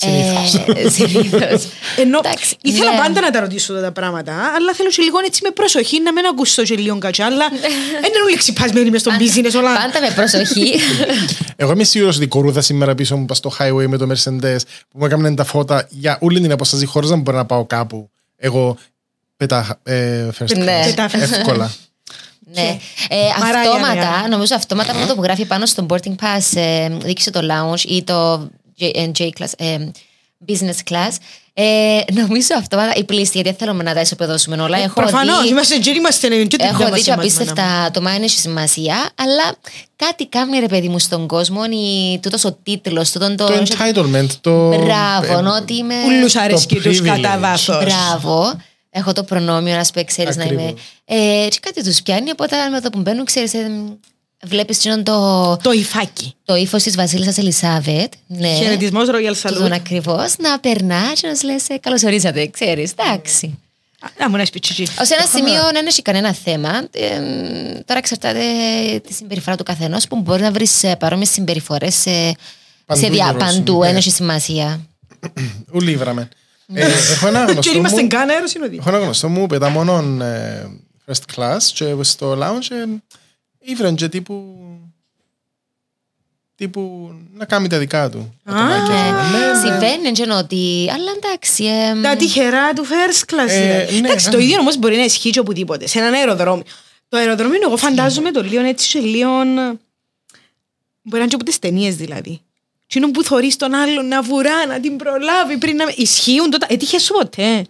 Ε, 0.00 0.88
συνήθως. 0.96 1.66
Ενώ 1.96 2.18
Εντάξει, 2.24 2.56
ήθελα 2.62 2.90
ναι. 2.92 2.98
πάντα 2.98 3.20
να 3.20 3.30
τα 3.30 3.40
ρωτήσω 3.40 3.80
τα 3.80 3.92
πράγματα, 3.92 4.32
αλλά 4.56 4.72
θέλω 4.74 4.88
και 4.90 5.02
λίγο 5.02 5.18
έτσι 5.26 5.40
με 5.44 5.50
προσοχή 5.50 6.00
να 6.00 6.12
μην 6.12 6.24
ακούσω 6.26 6.62
και 6.62 6.74
λίγο 6.74 6.98
κατσά, 6.98 7.24
αλλά 7.24 7.48
δεν 8.02 8.10
είναι 8.10 8.22
όλοι 8.26 8.36
ξυπασμένοι 8.36 8.90
μες 8.90 9.00
στον 9.00 9.14
business 9.18 9.54
όλα. 9.56 9.74
Πάντα 9.74 10.00
με 10.00 10.10
προσοχή. 10.14 10.74
Εγώ 11.56 11.72
είμαι 11.72 11.84
σίγουρος 11.84 12.16
ότι 12.16 12.24
η 12.24 12.28
κορούδα 12.28 12.60
σήμερα 12.60 12.94
πίσω 12.94 13.16
μου 13.16 13.24
πας 13.24 13.36
στο 13.36 13.52
highway 13.58 13.86
με 13.86 13.96
το 13.96 14.06
Mercedes 14.10 14.56
που 14.88 14.98
μου 14.98 15.04
έκαναν 15.04 15.34
τα 15.36 15.44
φώτα 15.44 15.86
για 15.90 16.18
όλη 16.20 16.40
την 16.40 16.52
απόσταση 16.52 16.86
χωρίς 16.86 17.10
να 17.10 17.16
μπορώ 17.16 17.36
να 17.36 17.46
πάω 17.46 17.64
κάπου. 17.64 18.10
Εγώ 18.36 18.76
πετά 19.36 19.78
ε, 19.82 20.28
first 20.38 20.56
Ναι. 20.56 20.80
class. 20.82 20.84
Πετά 20.86 21.08
first 21.10 21.20
Εύκολα. 21.20 21.70
ναι. 22.54 22.78
Ε, 23.08 23.16
Μαράγια, 23.40 23.70
αυτόματα, 23.70 24.20
ναι. 24.22 24.28
νομίζω 24.28 24.54
αυτόματα 24.54 24.92
που 24.92 25.06
το 25.06 25.14
που 25.14 25.22
γράφει 25.22 25.44
πάνω 25.44 25.66
στο 25.66 25.86
boarding 25.88 26.14
pass 26.20 26.54
ε, 26.60 26.88
δείξει 26.88 27.30
το 27.30 27.40
lounge 27.42 27.80
ή 27.80 28.02
το 28.02 28.48
J, 28.80 28.90
ε, 28.94 29.10
J 29.18 29.22
class, 29.22 29.50
ε, 29.56 29.76
business 30.48 30.92
class. 30.92 31.12
Ε, 31.56 32.00
νομίζω 32.12 32.48
αυτόματα 32.58 32.94
οι 32.96 33.04
πλήστοι, 33.04 33.32
γιατί 33.38 33.48
δεν 33.48 33.58
θέλουμε 33.58 33.82
να 33.82 33.94
τα 33.94 34.00
ισοπεδώσουμε 34.00 34.62
όλα. 34.62 34.78
Έχω 34.78 34.94
Προφανώς, 34.94 35.42
δει- 35.42 35.50
είμαστε 35.50 35.78
τζέρι, 35.78 35.96
είμαστε 35.98 36.28
ναι, 36.28 36.36
και 36.44 36.56
την 36.56 36.66
Έχω 36.66 36.72
δουλειά 36.76 36.86
δει 36.86 36.90
μας 36.92 37.02
και 37.04 37.10
εμάς, 37.10 37.16
μάνα 37.16 37.44
μου. 37.44 37.44
απίστευτα 37.50 37.82
άτομα, 37.82 38.14
είναι 38.14 38.24
έχει 38.24 38.38
σημασία, 38.38 39.10
αλλά 39.14 39.54
κάτι 39.96 40.26
κάνει 40.26 40.58
ρε 40.58 40.66
παιδί 40.66 40.88
μου 40.88 40.98
στον 40.98 41.26
κόσμο, 41.26 41.60
η, 41.70 42.18
τούτος 42.18 42.44
ο 42.44 42.52
τίτλος, 42.62 43.10
τούτον 43.10 43.36
το... 43.36 43.46
Το 43.46 43.52
entitlement, 43.54 44.26
το. 44.40 44.68
Μπράβο, 44.68 45.32
ε, 45.32 45.58
ότι 45.60 45.74
είμαι... 45.74 45.94
Ούλους 46.06 46.36
αρέσκει 46.36 46.76
τους 46.80 47.00
privilege. 47.00 47.04
κατά 47.04 47.38
βάθος. 47.38 47.84
Μπράβο. 47.84 48.60
Έχω 48.90 49.12
το 49.12 49.22
προνόμιο 49.22 49.76
να 49.76 49.84
σου 49.84 49.92
πει, 49.92 50.04
ξέρεις 50.04 50.36
να 50.36 50.44
είμαι. 50.44 50.62
Ακριβώς. 50.62 50.82
Ε, 51.04 51.48
και 51.48 51.58
κάτι 51.60 51.84
τους 51.84 52.02
πιάνει, 52.02 52.30
οπότε 52.30 52.56
με 52.70 52.80
το 52.80 52.90
που 52.90 53.00
μπαίνουν, 53.00 53.24
ξέρεις, 53.24 53.54
ε, 53.54 53.70
βλέπεις 54.46 54.78
το, 55.02 55.56
Το 55.62 55.72
υφάκι. 55.72 56.34
το 56.44 56.54
ύφος 56.54 56.82
της 56.82 56.96
Βασίλισσας 56.96 57.38
Ελισάβετ. 57.38 58.12
Ναι. 58.26 58.48
Χαιρετισμός 58.54 59.08
Royal 59.08 59.36
Τον 59.42 59.66
Salute. 59.66 59.70
ακριβώς 59.72 60.34
να 60.38 60.58
περνάς 60.58 61.20
και 61.20 61.26
να 61.28 61.34
σου 61.34 61.46
λες: 61.46 61.66
Καλώς 61.80 62.02
ορίσατε, 62.02 62.46
ξέρεις. 62.46 62.90
Εντάξει. 62.96 63.58
Να 64.18 64.28
μου 64.30 64.36
να 64.36 64.44
πει 64.52 64.60
τσιτσί. 64.60 64.82
Ω 64.82 65.14
ένα 65.18 65.26
σημείο 65.34 65.62
δεν 65.72 65.86
έχει 65.86 66.02
κανένα 66.02 66.32
θέμα. 66.32 66.68
Ε, 66.90 67.18
τώρα 67.86 67.98
εξαρτάται 67.98 68.40
τη 69.06 69.12
συμπεριφορά 69.14 69.56
του 69.56 69.62
καθενός 69.62 70.06
που 70.08 70.16
μπορείς 70.20 70.42
να 70.42 70.50
βρεις 70.50 70.84
παρόμοιες 70.98 71.30
συμπεριφορές 71.30 71.94
σε, 71.94 72.10
Παντού 72.86 73.00
σε 73.00 73.08
δια, 73.08 73.24
γύρω 73.24 73.46
σου, 73.46 73.54
παντού. 73.56 73.78
ναι. 73.78 73.86
Δεν 73.86 73.96
έχει 73.96 74.10
σημασία. 74.10 74.80
Ούλοι 75.72 75.90
ήβραμε. 75.90 76.28
Ε, 76.74 76.86
Έχω 77.12 77.26
ένα 77.26 77.44
Και 77.46 77.52
γνωστό 77.52 77.76
είμαστε 77.76 78.02
μου. 78.02 78.08
καν 78.08 78.28
αεροσυνοδοί. 78.28 78.76
Έχω 78.76 78.88
ένα 78.88 78.98
γνωστό 78.98 79.28
μου 79.28 79.46
πετά 79.46 79.68
μόνο 79.68 80.24
ε, 80.24 80.66
first 81.06 81.34
class 81.40 81.58
και 81.74 81.94
στο 82.00 82.38
lounge 82.42 82.70
ε, 82.70 82.84
ήβραν 83.64 83.94
και 83.94 84.08
τύπου 84.08 84.54
τύπου 86.56 87.12
να 87.34 87.44
κάνει 87.44 87.68
τα 87.68 87.78
δικά 87.78 88.10
του. 88.10 88.38
ατομάκια. 88.44 88.94
Ναι, 88.94 89.38
Ναι, 89.38 89.46
ναι. 89.46 89.58
Συμβαίνει, 89.58 90.12
δεν 90.12 90.30
ότι. 90.30 90.88
Αλλά 90.92 91.10
εντάξει. 91.16 91.64
ε, 91.64 92.00
Τα 92.02 92.16
τυχερά 92.16 92.72
του 92.72 92.84
first 92.84 93.34
class. 93.34 93.48
Ε, 93.48 93.62
δηλαδή. 93.62 94.00
ναι, 94.00 94.06
Εντάξει, 94.06 94.28
α. 94.28 94.30
το 94.30 94.38
ίδιο 94.38 94.58
όμως 94.58 94.76
μπορεί 94.78 94.96
να 94.96 95.04
ισχύει 95.04 95.30
και 95.30 95.38
οπουδήποτε. 95.38 95.86
Σε 95.86 95.98
έναν 95.98 96.12
αεροδρόμιο. 96.14 96.64
Το 97.08 97.16
αεροδρόμιο, 97.16 97.58
εγώ 97.66 97.76
φαντάζομαι 97.76 98.30
το 98.30 98.42
λίγο 98.42 98.64
έτσι 98.64 98.88
και 98.98 98.98
λίγο. 99.06 99.30
Μπορεί 101.02 101.12
να 101.12 101.18
είναι 101.18 101.26
και 101.28 101.34
από 101.34 101.44
τις 101.44 101.58
ταινίες 101.58 101.96
δηλαδή. 101.96 102.40
Τι 102.86 102.98
είναι 102.98 103.10
που 103.10 103.22
θωρείς 103.22 103.56
τον 103.56 103.74
άλλον 103.74 104.08
να 104.08 104.22
βουρά, 104.22 104.66
να 104.66 104.80
την 104.80 104.96
προλάβει 104.96 105.58
πριν 105.58 105.76
να. 105.76 105.84
Ισχύουν 105.96 106.50
τότε. 106.50 106.66
Έτυχες 106.68 107.02
σου 107.02 107.12
ποτέ; 107.12 107.66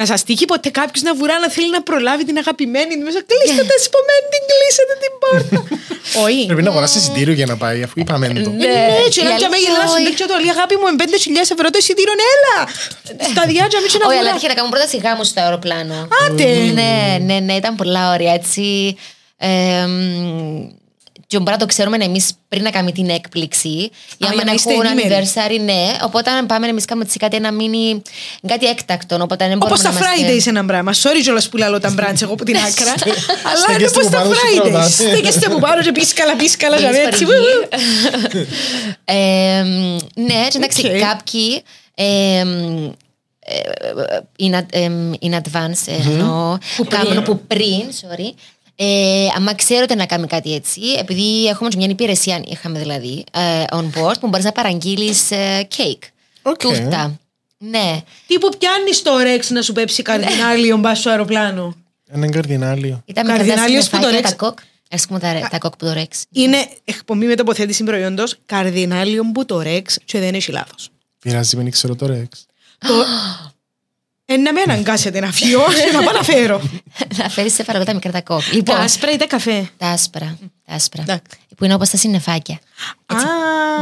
Να 0.00 0.06
σας 0.06 0.20
τύχει 0.24 0.44
ποτέ 0.44 0.70
κάποιος 0.70 1.02
να 1.02 1.14
βουρά 1.14 1.38
να 1.38 1.48
θέλει 1.50 1.70
να 1.70 1.82
προλάβει 1.82 2.24
την 2.24 2.36
αγαπημένη 2.42 2.92
του 2.98 3.04
μέσα. 3.08 3.20
Κλείστε 3.30 3.62
τα 3.70 3.76
σπομένη, 3.86 4.24
την 4.34 4.42
κλείσετε 4.50 4.94
την 5.02 5.12
πόρτα. 5.22 5.58
Όχι. 6.26 6.42
Πρέπει 6.46 6.62
να 6.62 6.70
αγοράσει 6.70 6.98
εισιτήριο 6.98 7.34
για 7.40 7.46
να 7.46 7.56
πάει, 7.56 7.82
αφού 7.82 7.94
είπαμε 8.02 8.26
το. 8.28 8.50
Ναι. 8.50 8.66
Ναι, 8.66 9.08
και 9.14 9.20
η 9.20 9.24
να 9.24 9.34
και 9.42 9.48
με 9.52 9.56
αλήθεια, 9.56 9.72
γελάς 9.72 9.90
όχι. 9.92 10.00
σου 10.00 10.04
δείξω 10.06 10.26
το 10.26 10.34
λέει 10.42 10.52
αγάπη 10.56 10.74
μου 10.80 10.86
με 10.90 11.04
5.000 11.04 11.54
ευρώ 11.56 11.66
το 11.74 11.78
εισιτήριο, 11.82 12.14
έλα! 12.34 12.56
Στα 13.32 13.42
διάτια 13.50 13.78
μην 13.82 13.90
και 13.92 13.98
να 14.00 14.06
Όχι, 14.08 14.16
αλλά 14.20 14.22
βουρά. 14.22 14.30
έτυχε 14.30 14.48
να 14.52 14.56
κάνουμε 14.58 14.72
πρώτα 14.74 14.88
σιγά 14.94 15.12
μου 15.16 15.24
στο 15.30 15.40
αεροπλάνο. 15.44 15.98
Άντε! 16.24 16.50
Ναι, 16.78 16.94
ναι, 17.28 17.36
ναι, 17.46 17.54
ήταν 17.62 17.72
πολλά 17.80 18.02
ωραία 18.14 18.32
έτσι. 18.40 18.96
Ε, 21.28 21.32
μ, 21.32 21.32
και 21.36 21.38
μπορεί 21.38 21.50
να 21.50 21.56
το 21.56 21.66
ξέρουμε 21.66 21.96
εμείς 22.04 22.30
πριν 22.48 22.62
να 22.62 22.70
κάνουμε 22.70 22.92
την 22.92 23.08
έκπληξη. 23.08 23.68
για 23.68 23.90
Για 24.18 24.30
να 24.34 24.44
να 24.44 24.52
είστε 24.52 24.72
έχουν 24.72 24.84
ενήμεροι. 24.86 25.26
anniversary, 25.34 25.60
ναι. 25.64 25.96
Οπότε 26.02 26.30
αν 26.30 26.46
πάμε 26.46 26.66
εμείς 26.68 26.84
κάνουμε 26.84 27.06
έτσι 27.06 27.18
κάτι, 27.18 27.36
ένα 27.36 27.52
μίνι. 27.52 28.02
κάτι 28.48 28.66
έκτακτο. 28.66 29.18
Οπότε 29.22 29.48
δεν 29.48 29.56
Όπως 29.62 29.68
μπορούμε 29.82 29.98
τα 30.00 30.06
να 30.06 30.14
είμαστε- 30.14 30.34
Fridays 30.52 30.56
ένα 30.56 30.64
πράγμα. 30.64 30.92
Sorry 30.92 31.20
κιόλας 31.22 31.48
που 31.48 31.56
λέω 31.56 31.80
τα 31.80 31.90
μπράντς 31.90 32.22
εγώ 32.22 32.32
από 32.32 32.44
την 32.44 32.56
άκρα. 32.66 32.92
Αλλά 32.92 33.78
είναι 33.78 33.88
Στέκεστε 33.88 33.98
όπω 33.98 34.06
που 34.06 34.10
τα 34.12 34.18
πάνω 34.18 34.34
σου 34.34 34.40
Fridays. 34.40 34.60
πρώτα. 34.70 34.88
Στέκεστε 34.88 35.48
που 35.48 35.58
πάνω 35.58 35.82
και 35.82 35.92
πίσκαλα, 35.92 36.36
πίσκαλα. 36.36 36.76
Λίγη 36.78 36.90
για 36.90 37.02
έτσι. 37.02 37.24
σπαργή. 37.24 38.46
Ε, 39.04 39.62
μ, 39.64 39.96
ναι, 40.20 40.46
και 40.48 40.56
εντάξει, 40.56 40.86
Οκ. 40.86 40.98
κάποιοι. 40.98 41.62
ε, 41.94 42.44
μ, 42.44 42.84
ε, 43.48 43.60
in, 44.40 44.54
ad- 44.54 44.66
εμ, 44.70 45.12
in 45.22 45.32
advance 45.34 45.86
ε, 45.86 46.10
εννοώ, 46.10 46.58
κάνουν 46.88 47.22
που 47.22 47.40
πριν, 47.46 47.82
sorry, 48.00 48.32
ε, 48.76 49.26
άμα 49.36 49.54
ξέρω 49.54 49.82
ότι 49.82 49.94
να 49.96 50.06
κάνουμε 50.06 50.26
κάτι 50.26 50.54
έτσι, 50.54 50.80
επειδή 50.98 51.46
έχουμε 51.46 51.68
και 51.68 51.76
μια 51.76 51.86
υπηρεσία, 51.90 52.42
είχαμε 52.46 52.78
δηλαδή, 52.78 53.24
ε, 53.32 53.64
on 53.70 53.84
board, 53.98 54.14
που 54.20 54.28
μπορείς 54.28 54.44
να 54.44 54.52
παραγγείλεις 54.52 55.30
ε, 55.30 55.68
cake, 55.76 56.08
Ok. 56.42 56.56
τούρτα. 56.56 57.18
Ναι, 57.58 58.02
Τι 58.26 58.38
που 58.38 58.48
πιάνεις 58.58 59.02
το 59.02 59.18
Rex 59.18 59.50
να 59.50 59.62
σου 59.62 59.72
πέψει 59.72 60.02
καρδινάλιο 60.02 60.76
μπα 60.76 60.94
στο 60.94 61.10
αεροπλάνο; 61.10 61.74
Έναν 62.08 62.30
καρδινάλιο. 62.30 63.02
ήταν 63.04 63.26
με 63.26 63.32
τα 63.32 63.36
Καρδινάλιος 63.38 63.84
που 63.84 63.90
το 63.90 63.96
συννεφάκια, 63.96 64.16
Rex- 64.20 64.30
τα 64.36 64.44
κοκ. 64.46 64.58
Ας 64.90 65.06
πούμε 65.06 65.18
τα, 65.18 65.48
τα 65.50 65.58
κοκ 65.58 65.76
που 65.76 65.84
το 65.84 65.92
ρέξ. 65.92 66.24
Είναι 66.32 66.68
εκπομπή 66.84 67.26
με 67.26 67.34
τοποθέτηση 67.34 67.84
προϊόντος 67.84 68.36
καρδινάλιο 68.46 69.22
που 69.34 69.44
το 69.44 69.60
Rex 69.62 69.98
και 70.04 70.18
δεν 70.18 70.34
έχει 70.34 70.50
λάθος. 70.52 70.88
Πειράζει, 71.18 71.56
μην 71.56 71.70
ξέρω 71.70 71.94
το 71.94 72.06
Rex. 72.10 72.28
Ε, 74.28 74.36
να 74.36 74.52
με 74.52 74.60
αναγκάσετε 74.66 75.20
να 75.20 75.32
φύγω 75.32 75.64
και 75.90 75.96
να 75.96 76.02
πάω 76.02 76.12
να 76.12 76.22
φέρω. 76.22 76.60
να 77.16 77.28
φέρεις 77.28 77.54
σε 77.54 77.62
παραγωγή 77.64 77.88
τα 77.90 77.94
μικρά 77.94 78.10
τα 78.12 78.20
κοκ. 78.20 78.40
Τα 78.42 78.54
Λοιπόν, 78.54 78.76
άσπρα 78.80 79.10
ή 79.12 79.16
τα 79.16 79.26
καφέ; 79.26 79.70
τα 79.76 79.86
άσπρα. 79.86 80.38
Τα 80.66 80.74
άσπρα. 80.74 81.02
Εντάξει. 81.02 81.22
Που 81.56 81.64
είναι 81.64 81.74
όπως 81.74 81.88
τα 81.88 81.96
συννεφάκια. 81.96 82.58
Α, 83.06 83.14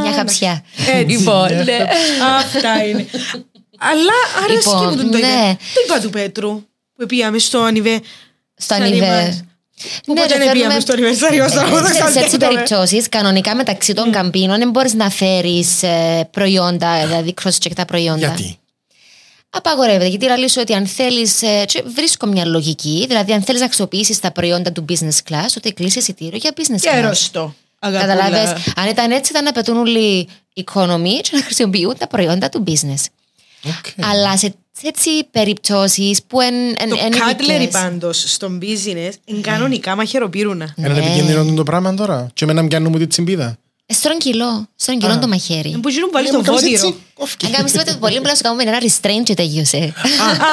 Μια 0.03 0.13
χαψιά. 0.13 0.65
Έτσι. 0.93 1.17
Λοιπόν, 1.17 1.49
ναι. 1.55 1.87
Αυτά 2.39 2.85
είναι. 2.89 3.07
Αλλά 3.79 4.45
αρέσκει 4.45 4.69
Λοιπόν, 4.69 4.89
μου 4.89 4.97
τον 4.97 5.11
το 5.11 5.19
ναι. 5.19 5.27
είδα. 5.27 5.57
Το 5.75 5.81
είπα 5.85 6.01
του 6.01 6.11
Πέτρου 6.11 6.63
που 6.97 7.07
πήγαμε 7.07 7.39
στο 7.39 7.59
Ανιβέ. 7.63 8.01
Στο 8.57 8.75
Σαν 8.75 8.83
ανιβέ. 8.83 9.07
εμάς. 9.07 9.45
Που 10.07 10.13
Ναι, 10.13 10.21
ποτέ 10.21 10.33
ρε, 10.33 10.39
δεν 10.39 10.47
φέρνουμε- 10.47 10.53
πήγαμε 10.53 10.81
στο 10.81 10.93
ανιβερσάριο 10.93 11.49
στο 11.49 11.61
αγώνα. 11.61 11.89
Σε- 11.89 12.11
Σε 12.11 12.19
έτσι 12.21 12.37
περιπτώσεις, 12.37 13.09
κανονικά 13.09 13.55
μεταξύ 13.55 13.93
των 13.95 14.11
καμπίνων 14.13 14.59
δεν 14.59 14.71
μπορείς 14.71 14.95
να 14.95 15.11
φέρεις 15.11 15.81
προϊόντα, 16.31 17.07
δηλαδή 17.07 17.35
cross-check 17.43 17.73
τα 17.75 17.85
προϊόντα. 17.85 18.19
Γιατί; 18.27 18.59
Απαγορεύεται. 19.57 20.07
Γιατί 20.07 20.27
λέει 20.27 20.49
σου 20.49 20.61
ότι 20.61 20.73
αν 20.75 20.87
θέλεις. 20.87 21.41
Βρίσκω 21.95 22.27
μια 22.27 22.45
λογική, 22.45 23.05
δηλαδή 23.09 23.33
αν 23.33 23.43
θέλεις 23.43 23.61
να 23.61 23.67
αξιοποιήσεις 23.67 24.21
τα 24.21 24.31
προϊόντα 24.33 24.73
του 24.73 24.85
business 24.89 25.31
class, 25.33 25.47
ότι 25.57 25.73
κλείσει 25.73 25.99
εισιτήριο 25.99 26.39
για 26.43 26.53
business 26.57 26.81
Και 26.81 26.91
class. 26.95 27.03
σωστό. 27.03 27.55
Καταλάβες, 27.81 28.53
αν 28.77 28.89
ήταν 28.89 29.11
έτσι, 29.11 29.33
ήταν 29.33 29.45
να 29.45 29.53
πετούν 29.53 29.77
όλοι 29.77 30.29
economy 30.65 31.21
και 31.23 31.31
να 31.33 31.43
χρησιμοποιούν 31.43 31.95
τα 31.99 32.07
προϊόντα 32.07 32.49
του 32.49 32.65
business. 32.67 33.05
Ok. 33.67 34.05
Αλλά 34.11 34.37
σε 34.37 34.55
σε 34.81 34.87
έτσι 34.89 35.11
περιπτώσεις 35.31 36.23
που 36.27 36.41
εν, 36.41 36.55
εν, 36.55 36.89
Το 36.89 36.97
εν 37.05 37.13
cutlery 37.13 37.49
ειδικές. 37.51 37.69
πάντως 37.83 38.25
στον 38.27 38.59
business 38.63 39.11
είναι 39.25 39.41
κανονικά 39.41 39.97
μαχαιροπύρουνα. 39.97 40.75
Είναι 40.77 40.89
Ναι. 40.89 40.99
επικίνδυνο 40.99 41.55
το 41.55 41.63
πράγμα 41.63 41.95
τώρα. 41.95 42.31
Και 42.35 42.45
εμένα 42.45 42.67
πιάνουν 42.67 42.91
μου 42.93 42.99
τη 42.99 43.07
τσιμπίδα. 43.07 43.57
Ε, 43.87 43.93
Στρογγυλό, 43.93 44.69
στρογγυλό 44.77 45.19
το 45.19 45.29
μαχαίρι. 45.29 45.79
Που 45.83 45.89
γίνουν 45.89 46.11
πάλι 46.11 46.27
Ε, 46.27 46.29
στο 46.29 46.39
μου 46.39 46.45
κάνεις 46.45 46.61
βότυρο. 46.61 46.87
έτσι, 46.87 47.01
κόφκι. 47.15 47.47
Αν 47.47 47.53
κάνεις 47.53 47.73
τίποτα 47.73 47.97
πολύ 47.99 48.17
απλά 48.17 48.35
σου 48.37 48.43
κάνουμε 48.43 48.63
ένα 48.63 48.79
restraint 48.81 49.23
και 49.25 49.35
τελείωσε. 49.35 49.77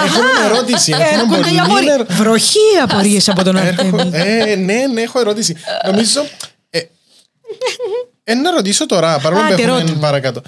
Έχουμε 0.06 0.46
ερώτηση. 0.46 0.92
Έχουμε 0.92 1.38
Έρχονται 1.38 1.38
οι 1.38 1.42
πολύ 1.44 1.60
απορίες. 1.60 1.94
ερω- 1.94 2.06
Βροχή 2.10 2.60
απορίες 2.84 3.30
από 3.30 3.44
τον 3.44 3.58
Αρτέμι. 3.58 3.90
Έρχο- 3.98 4.10
Ε, 4.50 4.56
ναι, 4.56 4.86
ναι, 4.94 5.02
έχω 5.02 5.20
ερώτηση. 5.20 5.56
Νομίζω. 5.86 6.26
ε, 6.70 6.80
ε, 8.24 8.34
να 8.34 8.52
ρωτήσω 8.52 8.86
τώρα, 8.86 9.20
παρόλο 9.20 9.42
που 9.42 9.54
Άντε, 9.54 9.64
έχουμε 9.64 9.80
ρώτα. 9.82 9.94
παρακάτω. 9.94 10.42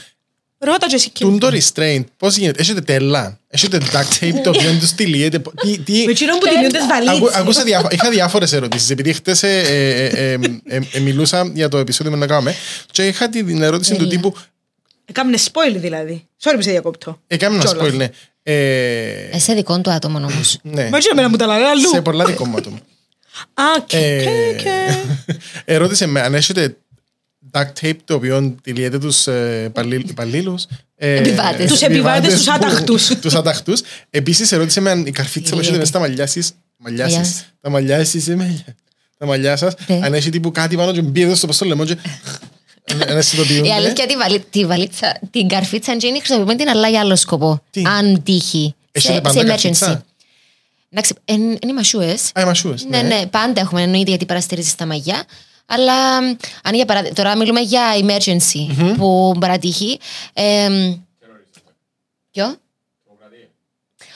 Ρώτα 0.65 0.87
και 0.87 0.95
εσύ 0.95 1.09
και 1.09 1.23
Τούν 1.23 1.39
το 1.39 1.47
restraint, 1.51 2.03
πώς 2.17 2.35
γίνεται, 2.37 2.61
έχετε 2.61 2.81
τέλα, 2.81 3.39
έχετε 3.49 3.77
duct 3.91 4.23
tape 4.23 4.33
το 4.43 4.49
οποίο 4.49 4.71
τους 4.79 4.91
τυλίεται. 4.93 5.41
τι- 5.61 5.77
τι- 5.79 6.03
Με 6.05 6.11
εκείνον 6.11 6.37
που 6.39 6.47
τυλίουν 6.47 6.71
τις 6.71 6.81
Ακού- 6.81 7.05
βαλίτσες. 7.05 7.39
Ακούσα 7.41 7.63
διάφο- 7.63 7.91
είχα 7.93 8.09
διάφορες 8.09 8.53
ερωτήσεις. 8.53 8.89
Επειδή 8.89 9.13
χτες 9.13 9.43
μιλούσα 11.01 11.51
για 11.53 11.69
το 11.69 11.77
επεισόδιο 11.77 12.11
που 12.11 12.17
να 12.17 12.27
κάνουμε, 12.27 12.55
και 12.91 13.07
είχα 13.07 13.29
την 13.29 13.61
ερώτηση 13.61 13.95
του 13.95 14.07
τύπου. 14.07 14.35
Κάμνε 15.11 15.37
spoil 15.51 15.75
δηλαδή. 15.75 16.27
Sorry 16.43 16.53
που 16.55 16.61
σε 16.61 16.71
διακόπτω. 16.71 17.19
Έκαμε 17.27 17.57
να 17.57 17.63
Κιόλας. 17.63 17.87
spoil, 17.93 17.93
ναι. 17.97 18.07
Ε, 18.43 19.29
Ε, 19.31 19.39
σε 19.39 19.53
δικό 19.53 19.81
του 19.81 19.91
άτομο 19.91 20.17
όμως. 20.17 20.57
ναι. 20.61 20.89
Μα 20.89 20.97
έτσι 20.97 21.09
εμένα 21.11 21.29
μου 21.29 21.35
τα 21.35 21.45
λέει 21.47 21.57
αλλού. 21.63 21.87
Σε 21.93 22.01
πολλά 22.01 22.25
δικό 22.25 22.45
μου 22.47 22.57
άτομο. 22.57 22.77
Α, 23.53 23.63
οκ, 23.77 23.93
Ε, 23.93 24.17
ok, 24.17 24.59
ok. 24.59 24.65
Ερώτησε 25.65 26.05
με 26.05 26.21
αν 26.21 26.33
έχετε 26.33 26.75
duct 27.51 27.71
tape 27.81 27.95
το 28.05 28.13
οποίο 28.13 28.55
τυλίετε 28.63 28.99
τους 28.99 29.27
ε, 29.27 29.71
υπαλλήλους. 30.09 30.65
Επιβάτες. 30.95 31.69
Τους 31.71 31.81
επιβάτες, 31.81 32.33
τους 32.33 32.47
άταχτους. 32.47 33.07
Τους 33.21 33.33
άταχτους. 33.35 33.81
Επίσης 34.09 34.51
ερώτησε 34.51 34.79
με 34.81 34.89
αν 34.89 35.05
η 35.05 35.11
καρφίτσα 35.11 35.53
που 35.53 35.59
έχετε 35.59 35.75
μέσα 35.77 35.87
στα 35.89 35.99
μαλλιά 35.99 36.27
σας, 36.27 36.51
μαλλιά 36.77 37.09
σας, 37.09 37.17
Μαλλιά. 37.17 37.43
τα 37.61 37.69
μαλλιά 37.69 38.05
σας, 38.05 38.27
ε, 38.27 38.35
με- 38.35 38.63
τα 39.17 39.25
μαλλιά 39.25 39.55
σας, 39.57 39.73
Ναι. 39.87 39.99
αν 40.03 40.13
έχει 40.13 40.29
τύπου 40.29 40.51
κάτι 40.51 40.75
πάνω 40.75 40.91
και 40.91 41.01
μπει 41.01 41.35
στο 41.35 41.51
στο 41.51 41.65
λαιμό 41.65 41.85
και 41.85 41.95
να 43.13 43.21
συνειδητοποιούνται. 43.21 43.67
Η 43.67 43.71
αλήθεια 43.71 44.05
τη, 44.07 44.15
βαλί, 44.15 44.39
τη 44.49 44.65
βαλίτσα, 44.65 45.19
την 45.31 45.47
καρφίτσα 45.47 45.95
Τζίνι 45.97 46.17
χρησιμοποιούμε 46.17 46.55
την 46.55 46.69
αλλά 46.69 46.87
για 46.89 46.99
άλλο 46.99 47.15
σκοπό. 47.15 47.61
Τι; 47.71 47.81
Αν 47.85 48.23
τύχει. 48.23 48.75
Έχετε 48.91 49.13
σε, 49.13 49.21
πάντα 49.21 49.39
σε 49.39 49.45
καρφίτσα; 49.45 49.97
emergency. 50.03 50.11
Εντάξει, 50.89 51.13
εν- 51.25 51.41
είναι 51.41 51.57
οι 51.69 51.73
μασούες. 51.73 52.29
Α, 52.33 52.41
οι 52.41 52.45
μασούες, 52.45 52.85
Ναι, 52.89 53.01
ναι, 53.01 53.25
πάντα 53.25 53.61
έχουμε 53.61 53.81
εννοείται 53.81 54.09
γιατί 54.09 54.25
παραστηρίζει 54.25 54.75
τα 54.75 54.85
μαγιά. 54.85 55.23
Αλλά 55.65 56.17
αν 56.63 56.73
για 56.73 56.85
παράδειγμα, 56.85 57.15
τώρα 57.15 57.37
μιλούμε 57.37 57.59
για 57.59 57.81
emergency 57.99 58.93
που 58.97 59.33
μπορεί 59.37 59.51
να 59.51 59.59
τύχει. 59.59 59.99
εμ, 60.33 60.95
Ποιο; 62.31 62.55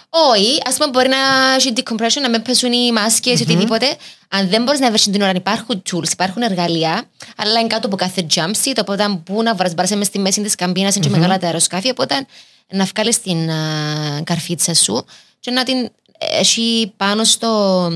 Όχι, 0.09 0.57
ας 0.65 0.75
πούμε 0.77 0.89
μπορεί 0.89 1.07
να 1.07 1.53
έχει 1.55 1.73
decompression, 1.75 2.21
να 2.21 2.29
μην 2.29 2.41
πέσουν 2.41 2.71
οι 2.71 2.91
μάσκες 2.91 3.39
ή 3.39 3.43
οτιδήποτε. 3.43 3.95
Αν 4.29 4.49
δεν 4.49 4.63
μπορείς 4.63 4.79
να 4.79 4.89
βρεις 4.89 5.03
την 5.03 5.21
ώρα, 5.21 5.31
υπάρχουν 5.35 5.81
tools, 5.91 6.11
υπάρχουν 6.11 6.41
εργαλεία, 6.41 7.09
αλλά 7.37 7.59
είναι 7.59 7.67
κάτω 7.67 7.87
από 7.87 7.95
κάθε 7.95 8.25
jump 8.33 8.51
seat. 8.63 8.77
Οπότε 8.79 9.03
αν 9.03 9.23
μπουν 9.25 9.43
να 9.43 9.55
βρασμπάρσε 9.55 9.95
με 9.95 10.03
στη 10.03 10.19
μέση 10.19 10.41
της 10.41 10.55
καμπίνας, 10.55 10.95
είναι 10.95 11.05
και 11.05 11.11
μεγάλα 11.11 11.37
τα 11.37 11.45
αεροσκάφη. 11.45 11.89
Οπότε 11.89 12.25
να 12.71 12.85
βγάλεις 12.85 13.21
την 13.21 13.49
α, 13.49 14.21
καρφίτσα 14.23 14.73
σου 14.73 15.05
και 15.39 15.51
να 15.51 15.63
την 15.63 15.89
έχει 16.17 16.93
πάνω 16.97 17.23
στο 17.23 17.91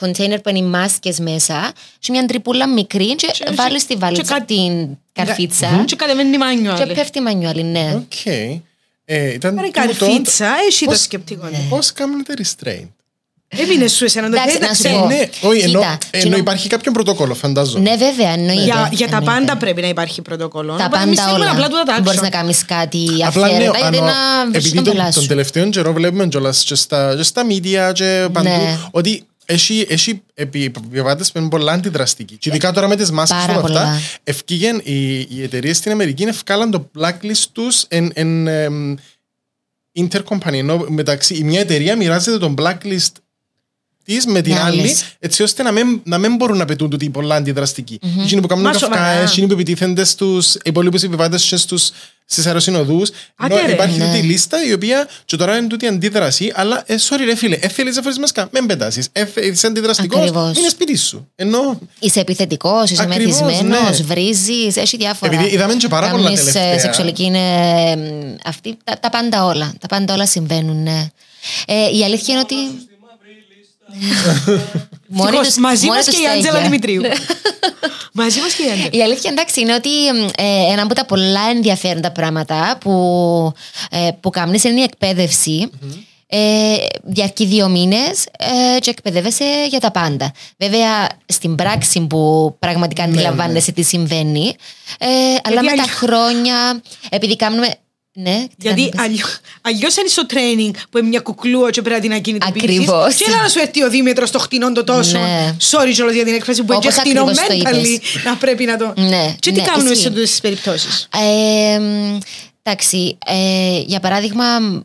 container 0.00 0.36
που 0.42 0.48
είναι 0.48 0.58
οι 0.58 0.62
μάσκες 0.62 1.18
μέσα, 1.18 1.72
σε 1.98 2.12
μια 2.12 2.24
τρυπούλα 2.26 2.68
μικρή 2.68 3.14
και, 3.14 3.26
Και- 3.32 3.50
βάλεις 3.54 3.86
τη 3.86 3.94
βαλίτσα 3.96 4.22
και 4.34 4.38
κα- 4.38 4.44
την 4.44 4.88
καρφίτσα 5.12 5.82
Και 5.86 5.96
κατεβαίνει 5.96 6.34
η 6.34 6.38
μάνιο 6.38 6.74
και 6.74 6.82
άλλη. 6.82 6.94
πέφτει 6.94 7.20
μανιόλι, 7.20 7.62
ναι. 7.62 7.92
Οκ. 7.96 8.26
Ε, 9.04 9.32
Ήταν 9.32 9.58
Άρα 9.58 9.66
η 9.66 9.70
τούτο. 9.70 9.80
καρφίτσα 10.06 10.46
έχει 10.68 10.84
το 10.84 10.90
Πώς- 10.90 11.00
σκεπτικό. 11.00 11.46
Ναι. 11.50 11.58
Πώς 11.68 11.92
κάνετε 11.92 12.34
restraint; 12.38 12.88
Έμεινε 13.48 13.88
σου 13.88 14.04
εσένα 14.04 14.28
το 14.30 14.36
Εντάξει, 14.36 14.58
δεν 14.58 14.68
να 14.68 14.74
σου 14.74 14.82
ξέρω. 14.82 15.00
πω. 15.00 15.06
Ναι, 15.06 15.28
όχι, 15.40 15.60
ενώ, 15.60 15.78
Κοίτα, 15.80 15.98
ενώ 16.10 16.22
κοινό- 16.22 16.36
υπάρχει 16.38 16.68
κάποιο 16.68 16.92
πρωτόκολλο, 16.92 17.34
φαντάζομαι. 17.34 17.90
Ναι, 17.90 17.96
βέβαια, 17.96 18.30
εννοείται. 18.32 18.62
Για, 18.62 18.88
για 18.92 19.08
τα 19.08 19.16
εννοείται. 19.16 19.40
πάντα 19.40 19.56
πρέπει 19.56 19.80
να 19.80 19.88
υπάρχει 19.88 20.22
πρωτόκολλο. 20.22 20.76
Τα 20.76 20.84
Οπότε 20.84 21.02
εμείς 21.02 21.16
πάντα 21.18 21.28
θέλουμε 21.30 21.44
όλα. 21.50 21.54
απλά 21.54 21.68
τούτα 21.68 21.82
τα 21.82 21.92
Δεν 21.94 22.02
μπορείς 22.02 22.18
action. 22.20 22.22
να 22.22 22.28
κάνεις 22.28 22.64
κάτι 22.64 23.06
Απλά 23.26 23.46
ναι, 23.46 23.52
αφιέρωτα 23.54 23.78
γιατί 23.78 23.96
ανώ- 23.96 24.06
να 24.06 24.12
βρεις 24.50 24.56
επειδή 24.64 24.74
τον 24.74 24.84
τον, 24.84 24.92
πελά 24.94 25.10
τον 25.12 25.22
σου. 25.22 25.28
τελευταίο 25.28 25.68
καιρό 25.70 25.92
βλέπουμε 25.92 26.26
κιόλας 26.26 26.64
και 26.64 26.74
στα, 26.74 27.14
και 27.16 27.22
στα 27.22 27.42
media 27.48 27.92
και 27.92 28.26
παντού 28.32 28.48
Ναι. 28.48 28.78
ότι 28.90 29.24
έχει, 29.50 29.86
έχει 29.88 30.22
επιβάτες 30.34 31.32
που 31.32 31.38
είναι 31.38 31.48
πολλά 31.48 31.72
αντιδραστικοί. 31.72 32.36
Και 32.36 32.48
ειδικά 32.48 32.72
τώρα 32.72 32.88
με 32.88 32.96
τις 32.96 33.10
μάσκες 33.10 33.38
Πάρα 33.46 33.52
και 33.52 33.58
όλα 33.58 33.80
αυτά, 33.80 33.80
πολλά. 33.80 34.00
ευκήγεν 34.24 34.80
οι, 34.84 35.18
οι 35.18 35.42
εταιρείες 35.42 35.76
στην 35.76 35.92
Αμερική 35.92 36.22
ευκάλαν 36.22 36.70
το 36.70 36.90
blacklist 36.98 37.44
τους 37.52 37.84
εν, 37.88 38.10
εν 38.14 38.46
εμ, 38.46 38.94
intercompany. 39.94 40.52
Ενώ 40.52 40.84
μεταξύ 40.88 41.34
η 41.34 41.42
μια 41.42 41.60
εταιρεία 41.60 41.96
μοιράζεται 41.96 42.38
τον 42.38 42.54
blacklist 42.58 43.12
της 44.04 44.26
με 44.26 44.40
την 44.40 44.52
Με 44.52 44.60
άλλη, 44.60 44.80
άλλες. 44.80 45.04
έτσι 45.18 45.42
ώστε 45.42 45.62
να 45.62 45.70
μην, 45.72 46.00
να 46.04 46.18
μην 46.18 46.36
μπορούν 46.36 46.56
να 46.56 46.64
πετούν 46.64 46.90
τούτοι 46.90 47.10
πολλά 47.10 47.34
αντιδραστικοί. 47.34 47.98
Mm-hmm. 48.02 48.22
Εκείνοι 48.22 48.40
που 48.40 48.46
κάνουν 48.46 48.64
Μα 48.64 48.70
καυκάες, 48.70 48.94
σοβαρά. 48.98 49.20
εκείνοι 49.20 49.46
που 49.46 49.52
επιτίθενται 49.52 50.04
στους 50.04 50.54
υπόλοιπους 50.64 51.02
επιβάτες 51.02 51.44
και 51.44 51.56
στους, 51.56 51.90
στις 52.24 52.46
αεροσυνοδούς. 52.46 53.10
Άντε 53.36 53.54
Ενώ 53.54 53.66
ρε. 53.66 53.72
υπάρχει 53.72 53.98
Ναι. 53.98 54.04
τούτη 54.06 54.26
λίστα 54.26 54.64
η 54.66 54.72
οποία 54.72 55.08
και 55.24 55.36
τώρα 55.36 55.56
είναι 55.56 55.66
τούτη 55.66 55.86
αντίδραση, 55.86 56.52
αλλά 56.54 56.82
ε, 56.86 56.94
sorry 57.08 57.22
ρε 57.24 57.36
φίλε, 57.36 57.56
έθελες 57.60 57.96
να 57.96 58.02
φορείς 58.02 58.18
μασκά, 58.18 58.48
μην 58.52 58.66
πετάσεις. 58.66 59.08
Ε, 59.12 59.24
είσαι 59.52 59.66
αντιδραστικός, 59.66 60.18
Ακριβώς. 60.20 60.58
είναι 60.58 60.68
σπίτι 60.68 60.96
σου. 60.96 61.28
Ενώ 61.36 61.78
Είσαι 61.98 62.20
επιθετικός, 62.20 62.90
είσαι 62.90 63.02
Ακριβώς, 63.02 63.40
μεθυσμένος, 63.40 63.98
ναι. 63.98 64.04
βρίζεις, 64.06 64.76
έχει 64.76 64.96
διάφορα. 64.96 65.32
Επειδή 65.32 65.54
είδαμε 65.54 65.74
και 65.74 65.88
πάρα 65.88 66.10
πολλά 66.10 66.22
Κάνεις, 66.24 66.40
ε, 66.40 66.52
τελευταία. 66.52 66.78
σεξουαλική 66.78 67.24
είναι 67.24 67.38
ε, 67.90 67.96
μ, 67.96 68.34
αυτή. 68.44 68.76
Τα, 68.84 68.98
τα 69.00 69.10
πάντα 69.10 69.44
όλα. 69.44 69.72
Τα 69.80 69.86
πάντα 69.86 70.14
όλα 70.14 70.26
συμβαίνουν, 70.26 70.82
ναι. 70.82 71.06
Ε, 71.66 71.96
η 71.96 72.04
αλήθεια 72.04 72.34
είναι 72.34 72.42
ότι. 72.42 72.54
Μόνοι 75.06 75.28
Ευτυχώς, 75.28 75.46
τους- 75.46 75.56
μαζί 75.56 75.84
μόνοι 75.86 75.96
μας 75.96 76.04
τους 76.06 76.14
και 76.14 76.20
η 76.20 76.24
τα 76.24 76.30
Άντζελα 76.32 76.56
ίδια. 76.56 76.62
Δημητρίου. 76.68 77.02
Μαζί 78.12 78.40
μας 78.40 78.52
και 78.52 78.62
η 78.62 78.70
Άντζελα. 78.70 78.88
Η 78.92 79.02
αλήθεια 79.02 79.30
εντάξει 79.30 79.60
είναι 79.60 79.74
ότι 79.74 80.06
ε, 80.36 80.72
ένα 80.72 80.82
από 80.82 80.94
τα 80.94 81.04
πολλά 81.04 81.40
ενδιαφέροντα 81.50 82.10
πράγματα 82.12 82.76
που, 82.80 82.92
ε, 83.90 84.08
που 84.20 84.30
κάνεις 84.30 84.64
είναι 84.64 84.80
η 84.80 84.82
εκπαίδευση. 84.82 85.70
Ε, 86.32 86.76
διαρκεί 87.02 87.44
δύο 87.46 87.68
μήνες 87.68 88.26
ε, 88.38 88.78
και 88.80 88.90
εκπαιδεύεσαι 88.90 89.44
για 89.68 89.80
τα 89.80 89.90
πάντα. 89.90 90.32
Βέβαια, 90.58 91.08
στην 91.26 91.54
πράξη 91.54 92.00
που 92.00 92.56
πραγματικά 92.58 93.02
αντιλαμβάνεσαι 93.02 93.72
τι 93.72 93.82
συμβαίνει, 93.82 94.54
ε, 94.98 95.06
αλλά 95.42 95.62
με 95.62 95.66
τα 95.66 95.72
αλλιώς- 95.72 95.90
χρόνια, 95.90 96.80
επειδή 97.08 97.36
κάνουμε. 97.36 97.66
Ναι, 98.22 98.38
τι 98.48 98.54
Γιατί 98.58 98.88
κάνεις; 98.96 99.40
αλλιώ 99.60 99.88
αν 99.98 100.04
είσαι 100.06 100.14
στο 100.14 100.26
training 100.30 100.70
που 100.90 100.98
είναι 100.98 101.08
μια 101.08 101.20
κουκλούα 101.20 101.70
και 101.70 101.82
πρέπει 101.82 101.94
να 102.00 102.04
την 102.04 102.12
ακινητοποιήσεις 102.12 102.78
Ακριβώς. 102.78 103.14
Και 103.14 103.24
έλα 103.28 103.42
να 103.42 103.48
σου 103.48 103.58
έρθει 103.58 103.82
ο 103.82 103.90
Δήμετρο 103.90 104.26
στο 104.26 104.38
χτινό 104.38 104.72
το 104.72 104.84
τόσο. 104.84 105.18
Ναι. 105.18 105.54
Sorry 105.70 105.90
κιόλας 105.94 106.14
για 106.14 106.24
την 106.24 106.34
έκφραση 106.34 106.62
που 106.62 106.72
είναι 106.72 106.80
και 106.80 106.88
Όπως 106.88 106.98
χτινό 107.00 107.20
ακριβώς 107.22 107.46
το 107.46 107.54
mentally 107.54 107.84
είπες. 107.86 108.24
να 108.24 108.36
πρέπει 108.36 108.64
να 108.64 108.76
το. 108.76 108.92
Ναι, 108.96 109.34
Και 109.38 109.50
τι 109.52 109.60
ναι, 109.60 109.66
κάνουμε 109.66 109.90
ισχύει. 109.90 110.02
σε 110.02 110.08
αυτές 110.08 110.30
τις 110.30 110.40
περιπτώσεις; 110.40 111.08
Ε, 111.74 111.78
μ, 111.78 112.18
εντάξει, 112.62 113.18
ε, 113.26 113.78
για 113.86 114.00
παράδειγμα, 114.00 114.44
μ, 114.60 114.80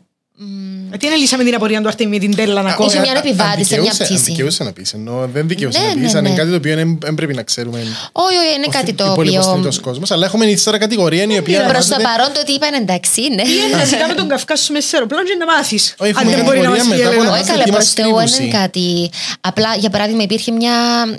Τι 0.98 1.06
αναλύσαμε 1.06 1.44
την 1.44 1.54
απορία 1.54 1.80
του 1.80 1.88
Αρτέμι 1.88 2.10
με 2.10 2.18
την 2.18 2.36
τέλα 2.36 2.62
να 2.62 2.68
Είχε 2.68 2.76
κόβει. 2.76 2.98
μια 2.98 3.12
επιβάτη 3.16 3.64
σε 3.64 3.80
μια 3.80 3.90
πτήση. 3.90 4.12
Αν 4.14 4.22
δικαιούσε 4.24 4.64
να 4.64 4.72
πεις, 4.72 4.92
ενώ 4.92 5.28
δεν 5.32 5.48
δικαιούσε 5.48 5.78
Ναι, 5.78 5.86
να 5.86 5.92
πεις, 6.00 6.12
ναι, 6.12 6.18
αν 6.18 6.24
είναι 6.24 6.34
ναι. 6.34 6.38
κάτι 6.40 6.50
το 6.50 6.56
οποίο 6.56 6.74
δεν 6.74 6.98
δεν 7.02 7.14
πρέπει 7.14 7.34
να 7.34 7.42
ξέρουμε. 7.42 7.78
όχι, 8.12 8.36
όχι, 8.36 8.54
είναι 8.56 8.66
κάτι 8.70 8.92
το 8.92 9.04
υπόλοιπος 9.12 9.46
οποίο. 9.46 9.52
τρίτος 9.60 9.80
κόσμος, 9.80 10.10
αλλά 10.10 10.26
έχουμε 10.26 10.44
ύστερα 10.46 10.78
κατηγορία 10.78 11.22
η 11.22 11.38
οποία 11.38 11.38
Προς 11.40 11.86
το 11.86 11.94
ονομάζεται- 11.94 12.02
παρόν 12.02 12.32
το 12.34 12.40
ότι 12.40 12.52
είπαν 12.52 12.74
εντάξει, 12.74 13.20
ναι. 13.34 13.42
Τι 13.42 13.76
να 13.76 13.84
ζητάμε 13.84 14.14
τον 14.20 14.28
Καυκά 14.28 14.56
σου 14.56 14.72
μέσα 14.72 14.88
σε 14.88 14.96
αεροπλάνο 14.96 15.24
και 15.24 15.34
να 15.38 15.46
μάθεις. 15.46 15.94
Όχι, 15.98 16.10
έχουμε 16.10 16.30
Αν 16.30 16.36
δεν 16.36 16.44
μπορεί 16.44 16.58
να 16.58 16.64
κατηγορία 16.64 16.84
μας 16.84 16.96
μετά 16.98 17.08
από 17.08 17.18
πει. 17.20 17.24
να 17.26 17.30
Όχι 17.32 17.40
μάθει 17.40 17.50
καλά, 17.52 17.62
τι 17.64 17.70
προς 17.70 17.84
μας 17.84 17.92
Θεού 17.92 18.04
δεν 18.06 18.14
κρύβουσε. 18.16 18.42
είναι 18.42 18.52
κάτι. 18.58 19.10
Απλά, 19.40 19.74
για 19.76 19.90
παράδειγμα, 19.90 20.22
υπήρχε 20.22 20.50
μια. 20.52 20.72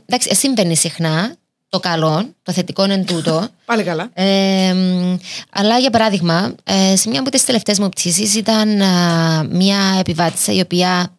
Εντάξει, 0.05 0.35
συμβαίνει 0.35 0.75
συχνά. 0.75 1.35
Το 1.69 1.79
καλό, 1.79 2.29
το 2.43 2.51
θετικό 2.51 2.83
είναι 2.83 2.97
τούτο. 3.03 3.47
Πάλι 3.65 3.83
καλά. 3.83 4.09
Ε, 4.13 4.73
μ, 4.73 5.17
αλλά 5.49 5.77
για 5.77 5.89
παράδειγμα, 5.89 6.55
ε, 6.63 6.95
σε 6.95 7.09
μια 7.09 7.19
από 7.19 7.29
τις 7.31 7.45
τελευταίες 7.45 7.79
μου 7.79 7.89
πτήσεις 7.89 8.35
ήταν 8.35 8.81
α, 8.81 9.43
μια 9.49 9.95
επιβάτησα 9.99 10.51
η 10.53 10.59
οποία 10.59 11.11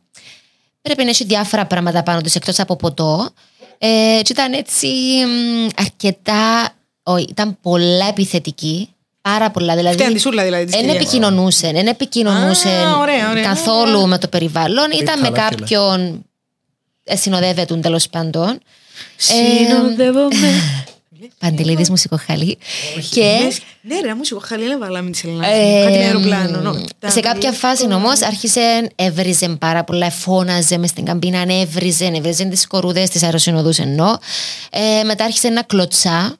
πρέπει 0.82 1.04
να 1.04 1.10
έχει 1.10 1.24
διάφορα 1.24 1.66
πράγματα 1.66 2.02
πάνω 2.02 2.20
της 2.20 2.34
εκτός 2.34 2.58
από 2.60 2.76
ποτό 2.76 3.30
ε, 3.78 4.20
και 4.22 4.32
ήταν 4.32 4.52
έτσι 4.52 4.86
μ, 5.26 5.66
αρκετά, 5.76 6.68
όχι, 7.02 7.26
ήταν 7.28 7.58
πολλά 7.62 8.06
επιθετική, 8.08 8.88
πάρα 9.20 9.50
πολλά 9.50 9.76
δηλαδή. 9.76 9.94
Αυτή 9.96 10.08
αντισούλα 10.10 10.42
δηλαδή. 10.44 10.64
της 10.64 10.74
Δεν 10.74 10.80
κυρίας. 10.84 11.02
επικοινωνούσε, 11.02 11.70
δεν 11.72 11.86
επικοινωνούσε 11.86 12.68
Α, 12.68 12.96
ωραία, 12.98 13.30
ωραία. 13.30 13.42
καθόλου 13.42 14.06
με 14.06 14.18
το 14.18 14.28
περιβάλλον. 14.28 14.90
Ήταν 14.90 15.20
με 15.20 15.28
καλά, 15.30 15.46
φίλε. 15.46 15.58
κάποιον 15.58 16.24
ε, 17.04 17.16
συνοδεύεται 17.16 17.76
τέλος 17.76 18.08
πάντων. 18.08 18.58
Συνοδεύομαι. 19.16 20.52
Παντελίδης 21.38 21.90
μουσικοχαλή. 21.90 22.58
Και 23.10 23.52
Ναι, 23.80 24.00
ρε, 24.00 24.14
μουσικό 24.14 24.40
χαλί 24.44 24.68
να 24.68 24.78
βάλαμε 24.78 25.10
τη 25.10 25.16
Σελενά. 25.18 25.46
Ε, 25.48 25.82
Κάτι 25.84 25.98
με 25.98 26.04
αεροπλάνο. 26.04 26.60
νο. 26.60 26.84
σε 27.06 27.20
κάποια 27.20 27.52
φάση 27.52 27.92
όμως 27.92 28.22
άρχισε, 28.22 28.90
έβριζε 28.94 29.48
πάρα 29.48 29.84
πολλά, 29.84 30.10
φώναζε 30.10 30.78
μες 30.78 30.90
στην 30.90 31.04
καμπίνα, 31.04 31.44
έβριζε, 31.48 32.04
έβριζε 32.04 32.44
τις 32.44 32.66
κορούδες 32.66 33.08
τη 33.10 33.20
αεροσυνοδού 33.24 33.72
ενώ. 33.78 34.18
Ε, 34.70 35.02
μετά 35.04 35.24
άρχισε 35.24 35.48
να 35.48 35.62
κλωτσά. 35.62 36.36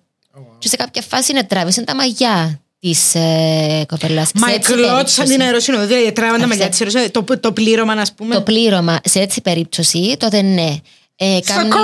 Και 0.58 0.68
σε 0.68 0.76
κάποια 0.76 1.02
φάση 1.02 1.32
να 1.32 1.46
τράβησε 1.46 1.82
τα 1.84 1.94
μαγιά 1.94 2.60
της 2.80 3.14
ε, 3.14 3.84
κοπελάς. 3.88 4.30
Μα 4.34 4.52
εκλώτσαν 4.52 5.26
την 5.28 5.40
αεροσύνοδο. 5.42 5.86
Δηλαδή 5.86 6.12
τράβαν 6.12 6.40
τα 6.40 6.46
μαλλιά 6.46 6.68
της 6.68 6.80
αεροσύνοδο. 6.80 7.10
Το, 7.10 7.38
το 7.40 7.52
πλήρωμα, 7.52 7.92
ας 7.92 8.12
πούμε. 8.12 8.34
Το 8.34 8.40
πλήρωμα 8.40 9.00
σε 9.04 9.20
έτσι 9.20 9.40
περίπτωση, 9.40 10.16
τότε 10.18 10.42
ναι. 10.42 10.76
Ε, 11.16 11.38
κάνεις- 11.44 11.74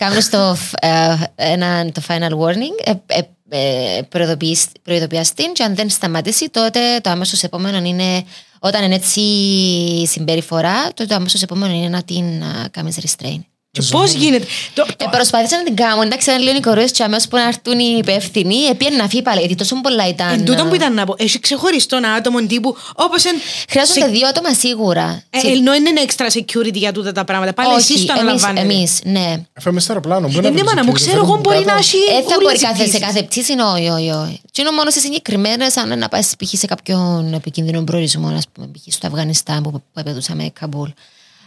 Security. 0.00 0.08
κάνεις 0.08 0.30
το, 0.30 0.56
ε, 0.80 1.14
ένα, 1.34 1.92
το 1.92 2.02
final 2.08 2.30
warning, 2.38 2.84
ε, 2.84 2.92
ε, 3.06 3.20
ε, 3.48 4.02
προειδοποιείς- 4.08 4.68
προειδοποιάς 4.82 5.32
την 5.34 5.52
και 5.52 5.62
αν 5.62 5.74
δεν 5.74 5.90
σταματήσει 5.90 6.48
τότε 6.50 6.80
το 7.02 7.10
άμεσος 7.10 7.42
επόμενο 7.42 7.78
είναι 7.86 8.24
όταν 8.58 8.84
είναι 8.84 8.94
έτσι 8.94 9.20
η 9.20 10.06
συμπεριφορά 10.06 10.82
τότε 10.94 11.06
το 11.06 11.14
άμεσος 11.14 11.42
επόμενο 11.42 11.72
είναι 11.74 11.88
να 11.88 12.02
την 12.02 12.42
α, 12.42 12.68
κάνεις 12.70 12.96
restrain. 13.00 13.38
Και 13.80 13.96
πώς 13.96 14.12
γίνεται; 14.12 14.46
Το, 14.74 14.84
Ε, 14.88 14.92
το, 15.04 15.08
προσπάθησα 15.10 15.56
να 15.56 15.62
την 15.62 15.76
κάνω, 15.76 16.02
εντάξει, 16.02 16.30
ήταν 16.30 16.42
λίγο 16.42 16.56
οι 16.56 16.60
κοροές 16.60 16.90
και 16.90 17.02
αμέσως 17.02 17.28
που 17.28 17.36
να 17.36 17.42
έρθουν 17.46 17.78
οι 17.78 17.94
υπεύθυνοι, 17.98 18.56
επίεν 18.56 18.96
να 18.96 19.08
φύγει 19.08 19.22
πάλι, 19.22 19.38
γιατί 19.40 19.54
τόσο 19.54 19.80
πολλά 19.80 20.08
ήταν. 20.08 20.28
εν 20.32 20.44
τούτον 20.44 20.66
α, 20.66 20.68
που 20.68 20.74
ήταν 20.74 20.94
να 20.94 21.04
πω. 21.04 21.14
Έχει 21.18 21.40
ξεχωριστό 21.40 22.00
άτομο 22.16 22.46
τύπου 22.46 22.76
όπως 22.94 23.24
εν. 23.24 23.34
Χρειάζονται 23.68 24.00
σε- 24.00 24.06
δύο 24.06 24.26
άτομα 24.28 24.52
σίγουρα. 24.54 25.22
Ε, 25.30 25.38
Συ- 25.38 25.48
ενώ 25.48 25.74
είναι 25.74 25.90
extra 26.06 26.26
security 26.38 26.72
για 26.74 26.92
τούτα 26.92 27.12
τα 27.12 27.24
πράγματα. 27.24 27.52
Πάλι 27.52 27.74
εσείς 27.74 27.94
το 27.94 27.94
εμείς, 28.00 28.10
αναλαμβάνετε. 28.10 28.74
εμείς, 28.74 28.98
ναι. 29.04 29.42
Φάμε 29.60 29.80
στο 29.80 29.92
αεροπλάνο. 29.92 30.28
Πού 30.28 30.38
Ε, 30.38 30.40
ναι, 30.40 30.50
βρεις 30.50 30.62
μάνα 30.62 30.84
μου, 30.84 30.90
security, 30.90 30.94
ξέρω 30.94 31.10
φέρνουν 31.10 31.28
εγώ 31.30 31.40
μπορεί 31.40 31.56
κάτω. 31.56 31.70
να 31.70 31.76
έχει. 31.78 31.96
Ε, 31.96 32.12
θα 32.12 32.18
ούλες 32.18 32.36
μπορεί 32.42 32.56
οι 32.56 32.60
κάθε, 32.60 32.76
σε 32.76 32.82
πτήσεις. 32.82 33.00
κάθε 33.00 33.22
πτήση, 33.22 33.52
όχι, 33.74 33.88
όχι, 33.88 34.10
όχι. 34.10 34.40
Τι 34.52 34.60
είναι 34.62 34.70
μόνο 34.70 34.90
σε 34.90 35.00
συγκεκριμένες, 35.00 35.76
αν 35.76 35.98
να 35.98 36.08
πάει 36.08 36.20
π.χ. 36.22 36.48
σε 36.58 36.66
κάποιον 36.66 37.32
επικίνδυνο 37.34 37.82
προορισμό, 37.84 38.28
ας 38.28 38.44
πούμε, 38.52 38.66
π.χ. 38.72 38.94
στο 38.94 39.06
Αφγανιστάν 39.06 39.62
που, 39.62 39.70
που 39.70 39.80
επέδουσαμε 40.00 40.50
Καμπούλ. 40.60 40.88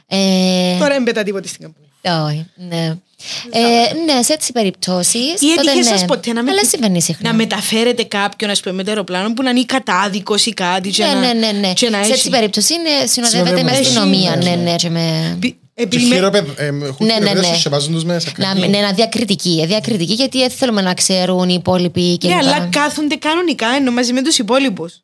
Ε, 0.07 0.75
Τώρα 0.79 0.93
δεν 0.93 1.03
πετά 1.03 1.23
τίποτα 1.23 1.47
στην 1.47 1.61
καμπούλα. 1.61 1.87
Όχι, 2.27 2.45
ναι. 2.55 2.95
Ε, 3.51 4.13
ναι, 4.13 4.21
σε 4.21 4.33
έτσι 4.33 4.51
περιπτώσεις. 4.51 5.41
Ή 5.41 5.51
έτυχε 5.57 5.83
σας 5.83 6.05
ποτέ 6.05 6.33
να, 6.33 6.43
με- 6.43 6.51
Αλλά 6.51 6.63
συμβαίνει 6.65 7.01
συχνά. 7.01 7.29
να 7.31 7.35
μεταφέρετε 7.35 8.03
κάποιον 8.03 8.49
ας 8.49 8.59
πούμε, 8.59 8.75
με 8.75 8.83
το 8.83 8.89
αεροπλάνο 8.89 9.33
που 9.33 9.43
να 9.43 9.49
είναι 9.49 9.59
ή 9.59 9.65
κατάδικος 9.65 10.45
ή 10.45 10.53
κάτι. 10.53 10.89
Και 10.89 11.03
Ναι, 11.05 11.11
να, 11.13 11.19
ναι, 11.19 11.33
ναι, 11.33 11.51
ναι. 11.59 11.73
και 11.73 11.89
να 11.89 11.97
Σε 11.97 12.03
έχει- 12.03 12.11
έτσι 12.11 12.29
περίπτωση 12.29 12.73
είναι, 12.73 13.05
συνοδεύεται 13.07 13.45
Συνοδεύουμε. 13.47 13.71
με 13.71 13.77
αστυνομία. 13.77 14.33
Έχει, 14.37 14.49
Ναι, 14.49 14.55
ναι. 14.55 14.69
ναι, 14.71 14.75
και 14.75 14.89
με. 14.89 15.37
Πι- 15.39 15.55
Και 15.75 15.83
επειδή 15.83 16.05
με- 16.05 16.15
χειροπέδ- 16.15 16.59
ε, 16.59 16.65
έχουν 16.65 16.95
Ναι, 16.99 17.05
ναι, 17.05 17.13
χειροπέδες 17.13 17.49
ναι. 17.49 17.57
και 17.63 17.69
βάζουν 17.69 17.93
τους 17.93 18.03
μέσα. 18.03 18.31
Να, 18.37 18.53
ναι, 18.67 18.79
να 18.79 18.91
διακριτική. 18.91 19.59
ε, 19.63 19.65
Διακριτική 19.65 20.13
γιατί 20.13 20.39
δεν 20.39 20.49
θέλουμε 20.49 20.81
να 20.81 20.93
ξέρουν 20.93 21.49
οι 21.49 21.55
υπόλοιποι 21.59 22.17
και 22.17 22.27
Ναι, 22.27 22.33
λοιπά. 22.41 22.55
αλλά 22.55 22.67
κάθονται 22.71 23.15
κανονικά 23.15 23.67
ενώ 23.77 23.91
μαζί 23.91 24.13
με 24.13 24.21
τους 24.21 24.37
υπόλοιπους. 24.37 25.01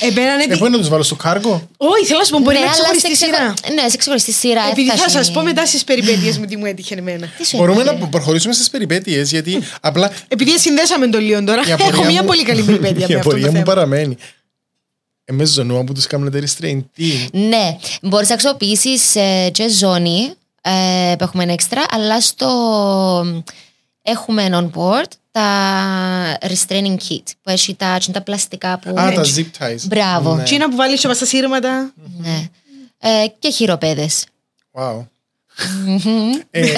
Εμένα 0.00 0.40
Ε, 0.40 0.42
είναι. 0.42 0.56
πού 0.56 0.64
είναι 0.66 0.76
να 0.76 0.80
τους 0.82 0.88
βάλω 0.88 1.02
στο 1.02 1.14
κάργο; 1.14 1.68
Όχι, 1.76 2.06
θέλω 2.06 2.18
να 2.18 2.24
σου 2.24 2.30
πω, 2.30 2.38
μπορεί 2.38 2.56
ναι, 2.58 2.64
να 2.64 2.70
αλλά 2.70 2.74
ξεχωριστεί 2.80 3.08
σε 3.16 3.24
σειρά. 3.24 3.36
ξεχω- 3.62 3.74
Ναι, 3.82 3.88
σε 3.88 3.96
ξεχωριστή 3.96 4.32
σειρά. 4.32 4.62
Επειδή 4.70 4.88
θα 4.88 4.94
έφτασε. 4.94 5.16
σας 5.16 5.30
πω 5.30 5.42
μετά 5.42 5.66
στις 5.66 5.84
περιπέτειες 5.84 6.38
μου 6.38 6.44
τι 6.44 6.56
μου 6.56 6.64
έτυχε 6.64 6.94
εμένα. 6.94 7.26
Τι 7.38 7.46
σου 7.46 7.56
Μπορούμε 7.56 7.80
έτυχε; 7.82 7.98
να 8.00 8.06
προχωρήσουμε 8.08 8.54
στις 8.54 8.70
περιπέτειες 8.70 9.30
γιατί 9.30 9.62
απλά 9.80 10.12
Επειδή 10.28 10.58
συνδέσαμε 10.58 11.06
το 11.08 11.18
λίγο 11.18 11.44
τώρα, 11.44 11.62
η 11.68 11.72
απορία 11.72 11.92
έχω 11.92 12.04
μια 12.04 12.20
μου- 12.20 12.26
πολύ 12.26 12.42
καλή 12.42 12.62
περιπέτεια 12.62 13.06
Η 13.08 13.12
με 13.12 13.14
αυτό 13.16 13.28
το 13.28 13.28
απορία 13.28 13.46
μου 13.46 13.52
θέμα. 13.52 13.64
παραμένει. 13.64 14.16
Εμείς 15.24 15.50
ζωνούα 15.50 15.84
που 15.84 15.92
τους 15.92 16.06
κάνετε 16.06 16.38
restrain. 16.46 16.78
Τι; 16.94 17.28
Ναι, 17.32 17.76
μπορείς 18.02 18.28
να 18.28 18.34
αξιοποιήσεις 18.34 19.16
ε, 19.16 19.50
και 19.52 19.68
ζώνη 19.68 20.32
ε, 20.62 21.14
που 21.18 21.24
έχουμε 21.24 21.44
έξτρα, 21.52 21.82
αλλά 21.90 22.20
στο. 22.20 23.42
Έχουμε 24.02 24.48
on 24.52 24.70
board 24.80 25.08
τα 25.34 26.38
restraining 26.40 26.96
kit 27.08 27.22
που 27.42 27.50
έχει 27.50 27.74
τα, 27.74 27.98
τα 28.12 28.20
πλαστικά 28.22 28.78
που. 28.78 28.90
Α, 29.00 29.12
τα 29.12 29.22
zip 29.22 29.62
ties. 29.62 29.80
Μπράβο. 29.86 30.34
Ναι. 30.34 30.42
Τσίνα 30.42 30.68
που 30.68 30.76
βάλεις 30.76 31.00
και 31.00 31.12
στα 31.12 31.24
σύρματα. 31.24 31.92
Ναι. 32.18 32.48
Ε, 32.98 33.26
και 33.38 33.50
χειροπέδες. 33.50 34.26
Wow. 34.72 35.06
Ε, 36.50 36.72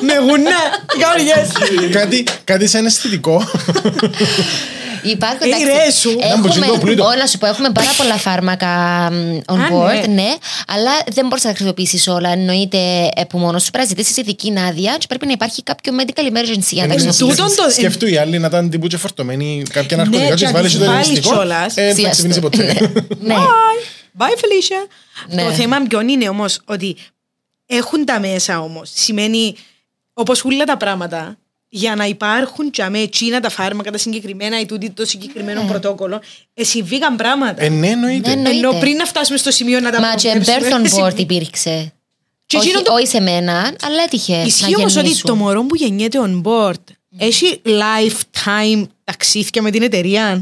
Με 0.00 0.14
γουνά. 0.18 0.56
Γαριές. 1.00 1.50
κάτι, 1.92 2.24
κάτι 2.44 2.66
σαν 2.66 2.86
αισθητικό. 2.86 3.42
Υπάρχουν. 5.04 5.40
Ε, 5.42 5.46
εντάξει, 5.46 5.64
ρε 5.64 5.90
σου. 5.90 6.16
Να 6.28 6.36
μου 6.36 6.52
ζητώ 6.52 6.78
πλούτο. 6.78 7.04
όλα 7.04 7.26
σου 7.26 7.38
πω, 7.38 7.46
έχουμε 7.46 7.70
πάρα 7.70 7.90
πολλά 7.96 8.16
φάρμακα 8.16 8.66
μ, 9.12 9.38
on 9.46 9.58
Α, 9.58 9.68
board, 9.72 10.00
ναι. 10.08 10.14
ναι. 10.14 10.34
αλλά 10.66 10.90
δεν 11.12 11.26
μπορείς 11.26 11.42
να 11.44 11.48
τα 11.50 11.54
χρησιμοποιήσεις 11.56 12.08
όλα. 12.08 12.28
Εννοείται 12.30 12.78
ε, 13.16 13.24
που 13.28 13.38
μόνος 13.38 13.62
σου 13.64 13.70
πρέπει 13.70 13.88
να 13.88 13.94
ζητήσεις 13.96 14.16
ειδική 14.16 14.54
άδεια 14.68 14.96
και 14.98 15.06
πρέπει 15.08 15.26
να 15.26 15.32
υπάρχει 15.32 15.62
κάποιο 15.62 15.92
medical 15.98 16.20
emergency 16.22 16.68
για 16.70 16.82
να 16.86 16.88
τα 16.88 16.94
Ε, 16.94 16.98
χρησιμοποιήσει. 16.98 17.40
τούτον 17.42 17.56
το- 17.66 17.70
Σκεφτού 17.72 18.06
οι 18.06 18.16
άλλοι 18.16 18.38
να 18.38 18.46
ήταν 18.46 18.70
τύπου 18.70 18.86
και 18.86 18.96
φορτωμένοι 18.96 19.62
κάποια 19.70 19.96
Ναι, 19.96 20.02
ναρκωτικά 20.02 20.34
και 20.34 20.40
και 20.40 20.44
να 20.46 20.52
βάλει 20.52 20.68
τις 20.68 20.78
το 20.78 20.84
βάλεις 20.84 21.00
αισθητικό. 21.08 21.34
κιόλας. 21.34 21.76
Ε, 21.76 21.92
δεν 21.94 22.04
θα 22.04 22.10
ξυπνήσει 22.10 22.40
ποτέ. 22.40 22.62
Ναι. 23.20 23.34
Bye. 23.34 24.22
Bye, 24.22 24.34
Felicia. 24.36 24.88
Ναι. 25.28 25.42
Το 25.42 25.50
θέμα 25.50 25.76
ποιον 25.88 26.08
είναι 26.08 26.28
όμως 26.28 26.60
ότι 26.64 26.96
έχουν 27.66 28.04
τα 28.04 28.20
μέσα 28.20 28.60
όμως. 28.60 28.90
Σημαίνει 28.94 29.54
όπως 30.12 30.44
όλα 30.44 30.64
τα 30.64 30.76
πράγματα 30.76 31.36
για 31.76 31.94
να 31.94 32.04
υπάρχουν 32.06 32.70
και 32.70 32.88
με 32.88 32.98
εκείνα 32.98 33.40
τα 33.40 33.50
φάρμακα, 33.50 33.90
τα 33.90 33.98
συγκεκριμένα 33.98 34.60
ή 34.60 34.66
τούτη 34.66 34.90
το 34.90 35.04
συγκεκριμένο 35.06 35.62
πρωτόκολλο, 35.68 36.20
εσύ 36.54 36.82
βγήκαν 36.82 37.16
πράγματα. 37.16 37.62
Ε, 37.62 37.68
ναι, 37.68 37.88
εννοείται. 37.88 38.34
Ναι, 38.34 38.40
Ενώ 38.40 38.48
εννοείται. 38.50 38.78
πριν 38.78 38.96
να 38.96 39.04
φτάσουμε 39.04 39.38
στο 39.38 39.50
σημείο 39.50 39.80
να 39.80 39.90
τα 39.90 40.00
Μα 40.00 40.14
και 40.14 40.28
προβλέψουμε, 40.30 40.80
birth 40.82 40.96
on 40.96 41.00
board 41.02 41.06
εσύ- 41.06 41.18
υπήρξε. 41.20 41.92
Και 42.46 42.56
όχι, 42.56 42.68
εκείνο 42.68 42.82
το- 42.82 42.92
όχι 42.92 43.06
σε 43.06 43.20
μένα, 43.20 43.52
αλλά 43.82 44.02
έτυχε. 44.06 44.36
Ισχύει 44.46 44.70
να 44.70 44.76
όμω 44.76 44.84
ότι 44.86 44.92
γεννήσουν. 44.94 45.22
το 45.30 45.34
μωρό 45.36 45.62
που 45.64 45.74
γεννιέται 45.76 46.18
on 46.22 46.42
board 46.42 46.82
έχει 47.18 47.60
lifetime 47.64 48.86
ταξίδια 49.04 49.62
με 49.62 49.70
την 49.70 49.82
εταιρεία. 49.82 50.40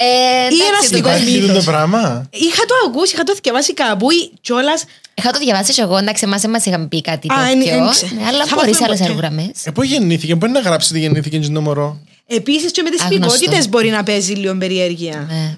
Ε, 0.00 0.04
εντάξει, 0.46 0.62
ένα 0.62 0.70
το 0.70 0.76
αστικό 0.80 0.98
υπάρχει. 0.98 1.22
Υπάρχει 1.28 1.40
μύθος. 1.48 1.64
το 1.64 1.70
πράγμα; 1.70 2.26
Είχα 2.30 2.62
το 2.64 2.74
ακούσει, 2.86 3.14
είχα 3.14 3.24
το 3.24 3.34
διαβάσει 3.42 3.74
κάπου 3.74 4.10
ή 4.10 4.30
κιόλα. 4.40 4.72
Είχα 5.14 5.30
το 5.30 5.38
διαβάσει 5.38 5.72
και 5.72 5.80
εγώ, 5.82 5.96
εντάξει, 5.96 6.24
εμάς 6.26 6.40
δεν 6.40 6.50
μας 6.50 6.64
είχαν 6.66 6.88
πει 6.88 7.00
κάτι 7.00 7.28
Α, 7.32 7.48
εν- 7.50 7.58
τέτοιο. 7.58 7.74
εν 7.84 7.90
ξε- 7.90 8.12
Ναι, 8.12 8.26
αλλά 8.26 8.44
θα 8.46 8.54
μπορεί 8.54 8.74
σε 8.74 8.80
μάθουμε 8.80 8.84
άλλες 8.86 8.98
ποτέ. 8.98 9.10
αερογραμμές. 9.10 9.50
Ε, 9.66 9.70
πού 9.70 9.82
γεννήθηκε, 9.82 10.34
μπορεί 10.34 10.52
να 10.52 10.60
γράψει 10.60 10.88
ότι 10.92 11.00
γεννήθηκε 11.00 11.38
και 11.38 11.48
το 11.48 11.60
μωρό. 11.60 11.98
Επίσης 12.26 12.70
και 12.70 12.82
με 12.82 12.90
τις 12.90 13.00
Άγνωστο. 13.02 13.34
υπηκότητε 13.44 13.68
μπορεί 13.68 13.90
να 13.90 14.02
παίζει 14.02 14.32
λίγο 14.32 14.56
περιέργεια. 14.56 15.26
Ναι. 15.28 15.56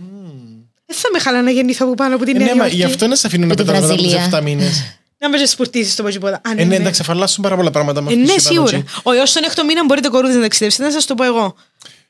Δεν 0.87 0.96
θα 0.98 1.09
με 1.12 1.18
χαλά 1.18 1.42
να 1.42 1.50
γεννηθώ 1.50 1.85
από 1.87 1.94
πάνω 1.94 2.14
από 2.14 2.24
την 2.24 2.37
Ε, 2.37 2.38
Νέα 2.38 2.46
Ναι, 2.48 2.55
μα 2.55 2.62
Υόρκη. 2.64 2.76
γι' 2.76 2.85
αυτό 2.85 3.07
να 3.07 3.14
σε 3.14 3.26
αφήνουν 3.26 3.48
να 3.48 3.55
Με 3.55 3.61
τη 3.61 3.64
πετάς 3.64 3.81
μετά 3.81 3.92
από 3.94 4.03
τους 4.03 4.12
Βραζιλία. 4.12 4.38
7 4.38 4.42
μήνες. 4.42 4.83
Να 5.18 5.29
με 5.29 5.44
σπουρτίσει 5.46 5.96
το 5.96 6.03
πότσιπόδα. 6.03 6.35
Α, 6.35 6.55
ναι, 6.55 6.61
Ε, 6.62 6.64
ναι, 6.64 6.70
ναι. 6.70 6.76
εντάξει, 6.76 7.00
αφαλάσσουν 7.03 7.42
πάρα 7.42 7.57
πολλά 7.57 7.70
πράγματα. 7.70 8.00
με 8.00 8.11
Ε, 8.11 8.14
αυτούς 8.14 8.29
ναι, 8.29 8.35
τους 8.35 8.42
πάνω 8.44 8.55
σίγουρα. 8.66 8.76
εκεί. 8.76 9.00
Ο 9.03 9.12
έως 9.12 9.33
τον 9.33 9.44
έκτο 9.44 9.64
μήνα 9.64 9.85
μπορείτε 9.85 10.09
κορούδες 10.09 10.37
να 10.37 10.42
ταξιδέψετε, 10.42 10.85
να 10.85 10.90
σας 10.90 11.05
το 11.07 11.14
πω 11.14 11.24
εγώ. 11.24 11.55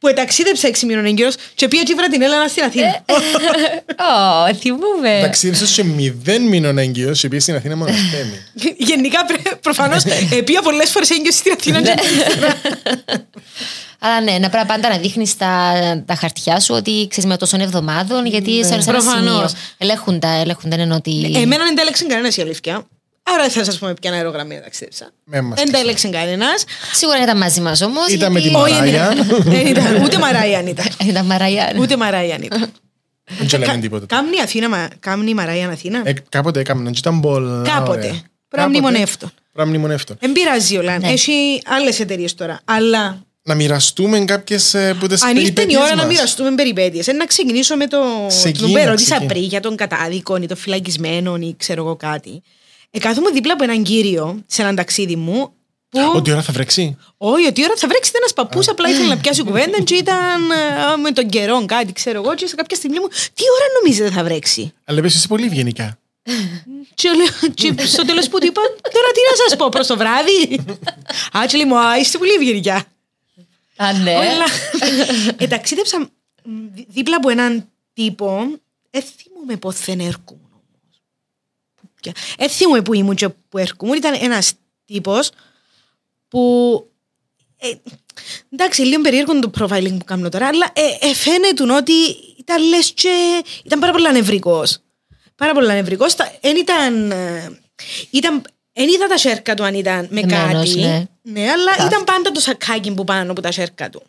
Που 0.01 0.13
ταξίδεψα 0.15 0.67
έξι 0.67 0.87
μήνων 0.87 1.05
έγκυρος 1.05 1.35
και 1.55 1.69
πήγα 1.69 1.83
και 1.83 1.95
βρά 1.97 2.09
την 2.09 2.23
Έλενα 2.23 2.49
στην 2.49 2.63
Αθήνα. 2.65 3.05
Ω, 4.49 4.55
θυμούμε. 4.55 5.19
Ταξίδεψες 5.23 5.71
σε 5.71 5.85
μηδέν 5.85 6.43
μήνων 6.43 6.79
έγκυος 6.79 7.21
και 7.21 7.29
πήγες 7.29 7.43
στην 7.43 7.55
Αθήνα 7.57 7.77
μόνο 7.77 7.91
θέμη. 7.93 8.35
Γενικά 8.91 9.25
πρέ- 9.25 9.55
προφανώς 9.57 10.05
ε, 10.05 10.43
πήγα 10.45 10.63
πολλές 10.63 10.91
φορές 10.91 11.11
έγκυρος 11.11 11.35
στην 11.35 11.53
Αθήνα. 11.53 11.83
και- 11.83 11.95
Αλλά 14.03 14.21
ναι, 14.21 14.39
να 14.39 14.49
πρέπει 14.49 14.67
πάντα 14.67 14.89
να 14.89 14.99
δείχνεις 14.99 15.37
τα, 15.37 15.73
τα 16.07 16.15
χαρτιά 16.15 16.61
σου 16.61 16.75
ότι 16.75 17.07
ξέρεις 17.11 17.31
με 17.31 17.37
τόσων 17.37 17.61
εβδομάδων, 17.61 18.27
γιατί 18.27 18.65
σε 18.65 18.75
ένα 18.75 18.85
Προφανώς. 18.85 19.15
σημείο 19.15 19.51
ελέγχουν 19.79 20.21
τα, 20.21 20.29
ελέγχουν, 20.29 20.71
δεν 20.71 20.81
είναι 20.81 20.95
ότι. 20.95 21.33
Εμένα 21.35 21.65
δεν 21.65 21.75
τα 21.75 21.83
έλεξε 21.83 22.05
κανένας 22.05 22.37
η 22.37 22.41
αλήθεια. 22.43 22.87
Άρα 23.23 23.43
δεν 23.43 23.51
θα 23.51 23.65
σας 23.65 23.79
πούμε 23.79 23.95
ποια 24.01 24.13
αερογραμμή 24.13 24.61
ταξίδεψα. 24.63 25.11
Με 25.25 25.41
μας 25.41 25.57
Δεν 25.59 25.71
τα 25.71 25.77
και 25.77 25.83
έλεξε 25.83 26.09
κανένας. 26.09 26.65
Σίγουρα 26.95 27.23
ήταν 27.23 27.37
μαζί 27.37 27.61
μας 27.61 27.81
όμως. 27.81 28.09
Ήταν 28.09 28.33
με 28.33 28.41
τη 28.41 28.47
Όχι, 28.55 28.73
Μαράια. 28.73 29.13
δεν 29.45 29.67
ήταν. 29.73 30.03
Ούτε 30.03 30.19
Μαράια 30.19 30.59
αν 30.59 30.67
ήταν. 30.67 30.87
Ήταν 31.07 31.27
Μαραϊάν. 31.27 31.79
Ούτε 31.79 31.97
Μαράια 31.97 32.35
αν 32.35 32.43
ήταν. 32.43 32.73
Δεν 33.39 33.47
και 33.47 33.59
λέμε 33.59 33.79
τίποτα. 33.79 34.07
Κάμνει 34.07 34.37
η 34.37 34.41
Αθήνα, 34.41 34.69
μα- 34.69 34.89
κάμνει 35.01 35.31
η 35.31 35.35
Μαράια 35.35 35.69
Αθήνα; 35.69 36.03
Ε, 36.05 36.13
Κάποτε 36.29 36.61
έκαναν 36.61 36.93
και 36.93 36.99
ήταν 36.99 37.21
πολλά 37.21 37.63
Κάποτε. 37.69 37.91
ωραία. 37.91 38.01
Πρέπει 38.01 38.23
να 38.51 38.57
Κάποτε. 38.63 38.79
μνημονεύτω. 38.79 39.27
Πρέπει 39.53 39.69
να 39.69 39.75
μνημονεύτω. 39.75 40.15
Δεν 40.21 40.33
πειράζει 40.33 40.77
όλα. 40.77 40.99
Ναι. 40.99 41.09
Έχει 41.09 41.63
άλλες 41.67 42.01
εταιρείες 42.01 42.35
τώρα. 42.35 42.61
Αλλά 42.65 43.23
Να 43.43 43.55
μοιραστούμε 43.55 44.19
κάποιες 44.25 44.75
ε, 44.75 44.95
που 45.01 45.07
τις 45.07 45.23
αν 45.23 45.37
ήρθε 45.37 45.49
η 45.49 45.53
περιπέτειες 45.53 45.81
ώρα 45.83 45.95
να 45.95 46.03
μας. 46.03 46.07
μοιραστούμε 46.07 46.55
περιπέτειες, 46.55 47.09
ε, 47.09 47.13
να 47.13 47.27
ξεκινήσω 47.27 47.77
με 47.77 47.87
το 47.87 47.99
Ξεκίνα, 48.29 48.67
που 48.67 48.73
με 48.73 48.85
ρώτησα 48.85 49.07
ξεκίνα. 49.11 49.33
πριν 49.33 49.43
για 49.43 49.61
τον 49.61 49.77
κατάδικο 49.77 50.37
ή 50.37 50.47
τον 50.47 50.57
φυλακισμένο 50.57 51.37
ή 51.37 51.55
ξέρω 51.59 51.83
εγώ 51.83 51.97
κάτι. 51.97 52.43
Ε, 52.90 52.98
κάθομαι 52.98 53.31
δίπλα 53.31 53.53
από 53.53 53.62
έναν 53.64 53.83
κύριο 53.83 54.42
σε 54.46 54.62
έναν 54.62 54.74
ταξίδι 54.74 55.16
μου 55.16 55.53
που. 55.88 56.12
Ότι 56.14 56.31
ώρα 56.33 56.42
θα 56.42 56.53
βρέξει; 56.53 56.96
Όχι, 57.16 57.46
ότι 57.46 57.61
η 57.61 57.64
ώρα 57.64 57.74
θα 57.76 57.88
βρέξει 57.88 58.11
ένας 58.14 58.33
παππούς, 58.33 58.68
απλά 58.68 58.88
ήθελε 58.88 59.07
να 59.09 59.16
πιάσει 59.18 59.42
κουβέντα 59.42 59.81
και 59.81 59.94
ήταν 59.94 60.50
ε, 60.50 60.96
με 61.03 61.11
τον 61.11 61.29
καιρό 61.29 61.64
κάτι, 61.64 61.92
ξέρω 61.92 62.20
εγώ. 62.22 62.35
Και 62.35 62.46
σε 62.46 62.55
κάποια 62.55 62.76
στιγμή 62.76 62.98
μου, 63.00 63.07
τι 63.09 63.42
ώρα 63.57 63.64
νομίζετε 63.83 64.11
θα 64.11 64.24
βρέξει; 64.24 64.72
Αλλά 64.85 65.00
πες 65.00 65.14
είσαι 65.14 65.26
πολύ 65.26 65.44
ευγενικά. 65.46 65.98
Και, 66.94 67.09
λέω- 67.09 67.53
και 67.55 67.74
στο 67.87 68.05
τέλος 68.05 68.29
που 68.29 68.38
του 68.38 68.46
είπα, 68.46 68.61
τώρα 68.92 69.07
τι 69.14 69.20
να 69.31 69.37
σας 69.48 69.57
πω 69.59 69.68
προς 69.68 69.86
το 69.86 69.97
βράδυ; 69.97 70.61
Α, 71.38 71.47
και 71.47 71.57
λέει 71.57 71.66
μου, 71.66 71.78
α, 71.78 71.99
είστε 71.99 72.18
πολύ 72.18 72.32
ευγενικά. 72.32 72.84
Α, 73.76 73.93
ναι. 73.93 74.14
Αλλά 74.14 74.45
ε, 75.36 75.47
ταξίδεψα 75.47 75.99
μ, 75.99 76.53
δι- 76.74 76.86
δίπλα 76.88 77.16
από 77.16 77.28
έναν 77.30 77.68
τύπο. 77.93 78.47
Δεν 78.91 79.03
θυμούμαι 79.16 79.57
πότε 79.57 79.76
έρχομουν 79.86 80.09
όμως. 80.30 80.39
Ποια- 82.03 82.12
Δεν 82.38 82.48
θυμούμαι 82.48 82.82
που 82.82 82.94
ήμουν 82.94 83.14
και 83.14 83.28
που 83.28 83.59
έρχομουν. 83.59 83.96
Ήταν 83.96 84.16
ένας 84.20 84.53
τύπος 84.84 85.30
που... 86.28 86.40
Ε, 87.59 87.68
εντάξει, 88.53 88.82
λίγο 88.82 89.01
περίεργο 89.03 89.38
το 89.38 89.51
profiling 89.59 89.96
που 89.98 90.05
κάνω 90.05 90.28
τώρα, 90.28 90.46
αλλά 90.46 90.70
ε, 90.72 91.07
ε, 91.09 91.14
φαίνεται 91.14 91.72
ότι 91.72 91.92
ήταν 92.38 92.68
λες 92.68 92.92
και... 92.92 93.42
Ήταν 93.64 93.78
πάρα 93.78 93.92
πολύ 93.92 94.12
νευρικός. 94.12 94.78
Πάρα 95.36 95.53
πολύ 95.53 95.66
νευρικός. 95.66 96.14
Τα- 96.14 96.32
Εν 96.40 96.57
ήταν... 96.57 97.11
ε, 97.11 97.59
ήταν 98.11 98.42
Εν 98.72 98.88
είδα 98.88 99.07
τα 99.07 99.18
σέρκα 99.18 99.55
του 99.55 99.64
αν 99.64 99.74
ήταν 99.74 100.07
με 100.11 100.20
Δεμένος, 100.20 100.68
κάτι. 100.68 100.80
ναι. 100.80 101.05
Ναι, 101.22 101.51
αλλά 101.51 101.76
Κάθ. 101.76 101.86
ήταν 101.86 102.05
πάντα 102.05 102.30
το 102.32 102.40
σακάκι 102.40 102.94
που 102.94 103.05
πάνω 103.05 103.30
από 103.30 103.40
τα 103.40 103.53
σέρκα 103.53 103.90
του. 103.90 104.03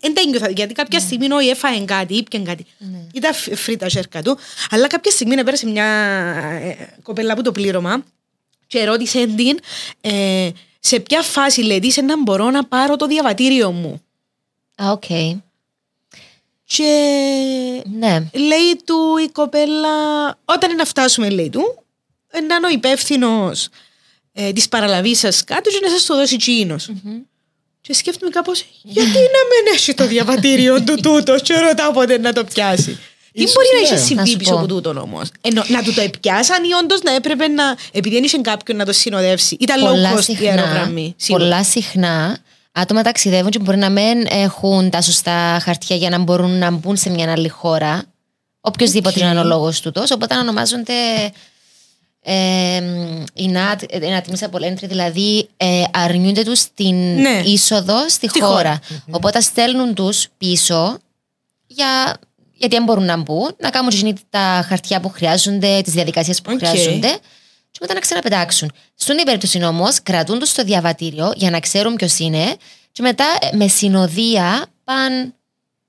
Δεν 0.00 0.14
τα 0.14 0.20
ένιωθα, 0.20 0.50
γιατί 0.50 0.74
κάποια 0.74 1.00
στιγμή 1.00 1.32
όχι 1.32 1.48
έφαγε 1.48 1.84
κάτι, 1.84 2.14
ήπιε 2.16 2.40
κάτι. 2.40 2.66
Ήταν 3.14 3.34
φ- 3.34 3.54
φρίτα 3.56 3.88
σέρκα 3.88 4.22
του. 4.22 4.38
Αλλά 4.70 4.86
κάποια 4.86 5.10
στιγμή 5.10 5.34
να 5.34 5.44
πέρασε 5.44 5.66
μια 5.66 5.84
ε, 6.62 6.94
κοπέλα 7.02 7.32
από 7.32 7.42
το 7.42 7.52
πλήρωμα 7.52 8.04
και 8.66 8.84
ρώτησε 8.84 9.26
την 9.26 9.58
ε, 10.00 10.50
σε 10.80 11.00
ποια 11.00 11.22
φάση 11.22 11.60
λέει 11.62 11.78
της 11.78 11.96
να 11.96 12.22
μπορώ 12.22 12.50
να 12.50 12.64
πάρω 12.64 12.96
το 12.96 13.06
διαβατήριο 13.06 13.70
μου. 13.72 14.02
Α, 14.82 14.90
οκ. 14.90 15.04
Και 16.64 16.92
Ναι. 17.98 18.24
λέει 18.32 18.76
του 18.84 19.16
η 19.24 19.28
κοπέλα, 19.28 19.88
όταν 20.44 20.70
είναι 20.70 20.78
να 20.78 20.84
φτάσουμε, 20.84 21.30
λέει 21.30 21.50
του, 21.50 21.84
να 22.48 22.54
είναι 22.54 22.66
ο 22.66 22.70
υπεύθυνος 22.70 23.68
ε, 24.32 24.52
της 24.52 24.68
παραλαβής 24.68 25.18
σας 25.18 25.44
κάτω 25.44 25.70
και 25.70 25.78
να 25.82 25.88
σας 25.90 26.04
το 26.04 26.14
δώσει 26.16 26.36
τζείνος. 26.36 26.90
Και 27.86 27.94
σκέφτομαι 27.94 28.30
κάπως, 28.30 28.64
γιατί 28.82 29.08
να 29.10 29.42
μην 29.50 29.74
έχει 29.74 29.94
το 29.94 30.06
διαβατήριο 30.06 30.82
του 30.82 30.94
τούτος, 31.02 31.42
και 31.42 31.58
ρωτάω 31.58 31.92
πότε 31.92 32.18
να 32.18 32.32
το 32.32 32.44
πιάσει. 32.44 32.98
Τι 33.32 33.42
Ίσως 33.42 33.54
μπορεί 33.54 33.66
να 33.72 33.78
ναι. 33.78 33.84
είχε 33.84 33.94
Να 33.94 34.00
συμβεί 34.00 34.28
σου 34.30 34.36
πίσω 34.36 34.50
πω. 34.50 34.56
από 34.58 34.66
τούτον 34.66 34.96
όμως; 34.96 35.28
Να 35.68 35.82
του 35.82 35.94
το 35.94 36.00
επιάσαν 36.00 36.64
ή 36.64 36.72
όντως 36.82 37.02
να 37.02 37.14
έπρεπε 37.14 37.48
να. 37.48 37.76
Επειδή 37.92 38.14
δεν 38.14 38.24
είχε 38.24 38.38
κάποιον 38.38 38.76
να 38.76 38.84
το 38.84 38.92
συνοδεύσει. 38.92 39.56
Ήταν 39.60 39.80
low 39.84 40.16
cost 40.18 40.26
η 40.40 40.48
αερογραμμή. 40.48 41.14
σίγουρα. 41.18 41.44
πολλά 41.44 41.64
συχνά 41.64 42.38
άτομα 42.72 43.02
ταξιδεύουν 43.02 43.50
και 43.50 43.58
μπορεί 43.58 43.76
να 43.78 43.90
μην 43.90 44.26
έχουν 44.28 44.90
τα 44.90 45.00
σωστά 45.00 45.58
χαρτιά 45.62 45.96
για 45.96 46.10
να 46.10 46.18
μπορούν 46.18 46.58
να 46.58 46.70
μπουν 46.70 46.96
σε 46.96 47.10
μια 47.10 47.32
άλλη 47.32 47.48
χώρα. 47.48 48.02
Οποιοδήποτε 48.60 49.24
είναι 49.24 49.40
ο 49.40 49.44
λόγος 49.44 49.80
του 49.80 49.92
τόσο. 49.92 50.14
Οπότε 50.14 50.36
ονομάζονται 50.36 50.92
ε, 52.24 52.80
inad, 53.38 53.76
inadmissible 54.00 54.62
entry, 54.62 54.82
δηλαδή 54.88 55.48
ε, 55.56 55.82
αρνιούνται 55.92 56.42
τους 56.42 56.64
την 56.74 56.94
Ναι. 57.20 57.42
είσοδο 57.44 58.08
στη, 58.08 58.28
Στη 58.28 58.40
χώρα. 58.40 58.54
χώρα. 58.54 58.80
Οπότε 59.10 59.40
στέλνουν 59.40 59.94
τους 59.94 60.26
πίσω 60.38 60.98
για, 61.66 62.16
γιατί 62.54 62.74
δεν 62.74 62.84
μπορούν 62.84 63.04
να 63.04 63.16
μπουν, 63.16 63.54
να 63.58 63.70
κάνουν 63.70 63.90
εκείνη 63.92 64.14
τα 64.30 64.64
χαρτιά 64.68 65.00
που 65.00 65.08
χρειάζονται, 65.08 65.80
τις 65.84 65.92
διαδικασίες 65.92 66.42
που 66.42 66.50
Οκ. 66.52 66.58
χρειάζονται 66.58 67.10
και 67.70 67.78
μετά 67.80 67.94
να 67.94 68.00
ξαναπετάξουν. 68.00 68.72
Στην 68.94 69.18
η 69.18 69.22
περίπτωση 69.22 69.64
όμως, 69.64 70.02
κρατούν 70.02 70.38
τους 70.38 70.48
στο 70.48 70.64
διαβατήριο 70.64 71.32
για 71.36 71.50
να 71.50 71.60
ξέρουν 71.60 71.94
ποιος 71.96 72.18
είναι 72.18 72.56
και 72.92 73.02
μετά 73.02 73.24
ε, 73.40 73.56
με 73.56 73.68
συνοδεία 73.68 74.66
πάνε 74.84 75.34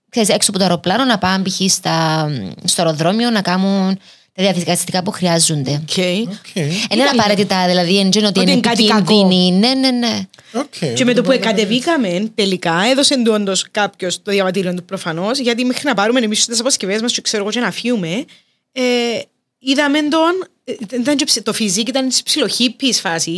ξέρεις, 0.09 0.29
έξω 0.29 0.49
από 0.49 0.59
το 0.59 0.65
αεροπλάνο 0.65 1.03
να 1.03 1.17
πάνε 1.17 1.43
π.χ. 1.43 1.71
στα- 1.71 2.29
στο 2.63 2.81
αεροδρόμιο 2.81 3.29
να 3.29 3.41
κάνουν 3.41 3.99
τα 4.35 4.43
διαδικαστικά 4.43 5.03
που 5.03 5.11
χρειάζονται. 5.11 5.71
OK. 5.71 5.97
OK. 6.29 6.53
Δεν 6.53 6.99
είναι 6.99 7.03
απαραίτητα, 7.11 7.67
δηλαδή, 7.67 7.95
δεν 7.95 8.11
είναι 8.13 8.27
ότι 8.27 8.39
Ότι 8.39 8.41
είναι 8.41 8.51
είναι 8.51 8.59
κάτι 8.59 8.85
επικίνδυνη. 8.85 9.51
Ναι, 9.51 9.73
ναι, 9.73 9.91
ναι. 9.91 10.19
Οκ. 10.53 10.95
Και 10.95 11.05
με 11.05 11.13
το 11.13 11.21
που 11.21 11.31
εκατεβήκαμε, 11.31 12.31
τελικά 12.35 12.83
έδωσε 12.91 13.15
του 13.23 13.31
όντω 13.33 13.53
κάποιος 13.71 14.21
το 14.21 14.31
διαβατήριο 14.31 14.73
του 14.73 14.83
προφανώς, 14.83 15.39
γιατί 15.39 15.65
μέχρι 15.65 15.87
να 15.87 15.93
πάρουμε 15.93 16.19
εμείς 16.19 16.45
τις 16.45 16.59
αποσκευές 16.59 17.01
μας, 17.01 17.13
και 17.13 17.21
ξέρω 17.21 17.43
εγώ, 17.43 17.51
και 17.51 17.59
να 17.59 17.71
φύγουμε, 17.71 18.25
ε, 18.71 18.81
είδαμε 19.63 19.99
τον. 20.01 20.47
ε, 20.63 20.73
Ήταν 20.99 21.15
και 21.15 21.25
ψ- 21.25 21.43
το 21.43 21.53
φυσικό 21.53 21.85
ήταν 21.89 22.07
της 22.09 22.23
ψιλοχύπης 22.23 22.99
φάση. 22.99 23.31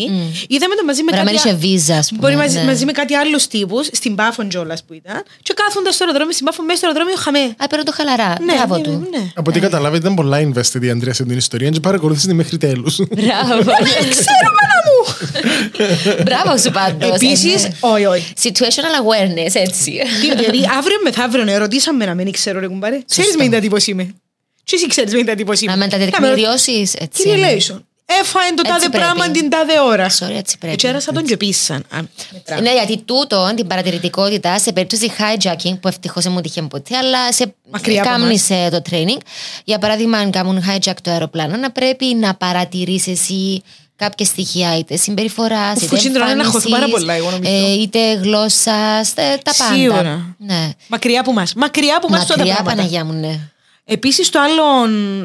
Είδαμε 0.48 0.76
τον 0.76 0.86
μαζί 0.86 1.04
με 1.04 1.12
Μπορεί 1.12 1.24
να 1.26 1.32
μην 1.32 1.36
κάτι. 1.42 1.48
είχε 1.48 1.58
βίζα, 1.58 1.98
ας 1.98 2.08
πούμε. 2.10 2.22
Μπορεί 2.22 2.36
μαζί, 2.36 2.58
ναι. 2.58 2.64
μαζί 2.64 2.86
με 2.86 2.92
κάτι 2.92 3.16
άλλους 3.16 3.48
τύπους, 3.48 3.88
στην 3.92 4.16
Πάφον 4.16 4.48
κιόλας 4.50 4.84
που 4.84 4.94
ήταν, 4.94 5.24
και 5.42 5.54
κάθοντα 5.56 5.92
στο 5.92 6.04
αεροδρόμιο, 6.04 6.34
στην 6.34 6.46
Πάφον, 6.46 6.66
μέσα 6.66 6.78
στο 6.78 6.88
αεροδρόμιο, 6.88 7.16
χαμέ. 7.22 7.56
Α, 7.58 7.68
παίρνω 7.68 7.84
το 7.84 7.92
χαλαρά. 7.92 8.36
Ναι, 8.46 8.54
Μπράβο 8.54 8.76
ναι, 8.78 8.82
του. 8.84 9.08
ναι. 9.12 9.32
Από 9.36 9.50
ό,τι 9.50 9.60
καταλάβετε 9.60 10.04
ήταν 10.04 10.16
πολλά 10.16 10.38
invested 10.48 10.82
η 10.84 10.90
Αντρέα 10.90 11.14
σε 11.14 11.24
την 11.26 11.38
ιστορία 11.38 11.70
και 11.70 11.80
παρακολούθησε 11.80 12.28
τη 12.28 12.34
μέχρι 12.34 12.58
τέλους. 12.58 12.96
Μπράβο. 13.10 13.72
Μπράβο 16.26 16.58
σου 16.58 16.72
πάντως. 16.72 17.10
Επίσης, 17.16 17.68
όχι, 17.80 18.06
όχι. 18.06 18.34
Situational 18.44 18.96
awareness, 19.04 19.52
έτσι. 19.54 19.92
Τι, 20.22 20.36
Δηλαδή, 20.36 20.70
αύριο 20.78 20.98
μεθαύριο 21.04 21.58
ρωτήσαμε 21.58 22.06
να 22.06 22.14
μην 22.14 22.32
ξέρω, 22.32 22.60
ρε 22.60 22.68
κουμπάρε. 22.68 23.00
Ξέρεις 23.10 23.36
με 23.38 23.50
τα 23.50 23.60
τύπο 23.60 23.76
είμαι. 23.86 24.14
Τι 24.66 24.76
εσύ 24.76 24.88
ξέρεις 24.88 25.14
με 25.14 25.24
τα 25.24 25.36
τύπο 25.36 25.52
είμαι. 25.60 25.72
Να 25.72 25.78
με 25.78 25.88
τα 25.88 25.98
Να 25.98 26.06
με- 26.06 26.12
τεκμηριώσει, 26.12 26.72
έτσι. 27.00 27.24
Κύριε 27.24 27.36
ναι. 27.46 27.52
Λέισον, 27.52 27.86
έφαε 28.06 28.48
το 28.48 28.54
Έτσι 28.66 28.72
τάδε 28.72 28.90
πρέπει. 28.90 28.98
πράγμα 28.98 29.32
την 29.32 29.50
τάδε 29.50 29.80
ώρα. 29.80 30.10
Sorry, 30.10 30.36
έτσι 30.38 30.58
πρέπει. 30.58 30.76
Και 30.76 30.88
έρασα 30.88 31.12
τον 31.12 31.24
και 31.26 31.38
πίσαν. 31.38 31.86
Α, 31.90 31.98
μετρά. 32.32 32.62
Ναι, 32.62 32.74
γιατί 32.74 32.98
τούτο, 32.98 33.52
την 33.56 33.68
παρατηρητικότητα, 33.68 34.60
σε 34.60 34.72
περίπτωση 34.72 35.12
hijacking, 35.18 35.80
που 35.82 35.88
ευτυχώς 35.88 36.24
δεν 36.24 36.32
μου 36.32 36.42
τύχε 36.42 36.62
ποτέ, 36.62 36.98
αλλά 36.98 37.32
σε 37.32 37.56
Μακριά 37.72 38.02
από 38.02 38.10
κάμνεις 38.10 38.50
ε, 38.50 38.68
το 38.72 38.82
training. 38.90 39.18
Για 39.64 39.80
παράδειγμα, 39.80 40.18
αν 40.18 40.32
κάνουν 40.32 40.64
hijack 40.70 40.96
το 41.02 41.12
αεροπλάνο, 41.12 41.58
να 41.58 41.72
πρέπει 41.72 42.06
να 42.06 42.36
παρατηρήσει 42.36 43.12
εσύ 43.12 43.62
κάποια 43.96 44.26
στοιχεία, 44.26 44.78
είτε 44.78 44.96
συμπεριφοράς, 44.98 45.78
είτε 45.78 45.86
Φου, 45.88 45.98
σύντομα, 45.98 46.36
να 46.36 46.44
χωθούν 46.44 46.72
πάρα 46.72 46.88
πολλά, 46.88 47.14
εγώ 47.14 47.32
νομίζω. 47.32 47.52
ε, 47.54 47.74
είτε 47.74 48.14
γλώσσας, 48.14 49.14
τα 49.14 49.38
πάντα. 49.44 49.76
Σίγουρα. 49.76 50.36
Ναι. 50.38 50.70
Μακριά 50.88 51.20
από 51.20 51.32
μα. 51.34 51.44
Μακριά 51.56 51.98
από 51.98 52.08
μα 52.10 52.20
τότε 52.20 52.34
Μακριά, 52.38 52.54
πράγματα. 52.54 52.76
Παναγιά 52.76 53.06
μου, 53.06 53.14
ναι. 53.14 53.40
Επίσης, 53.88 54.30
το 54.30 54.40
άλλο. 54.40 54.64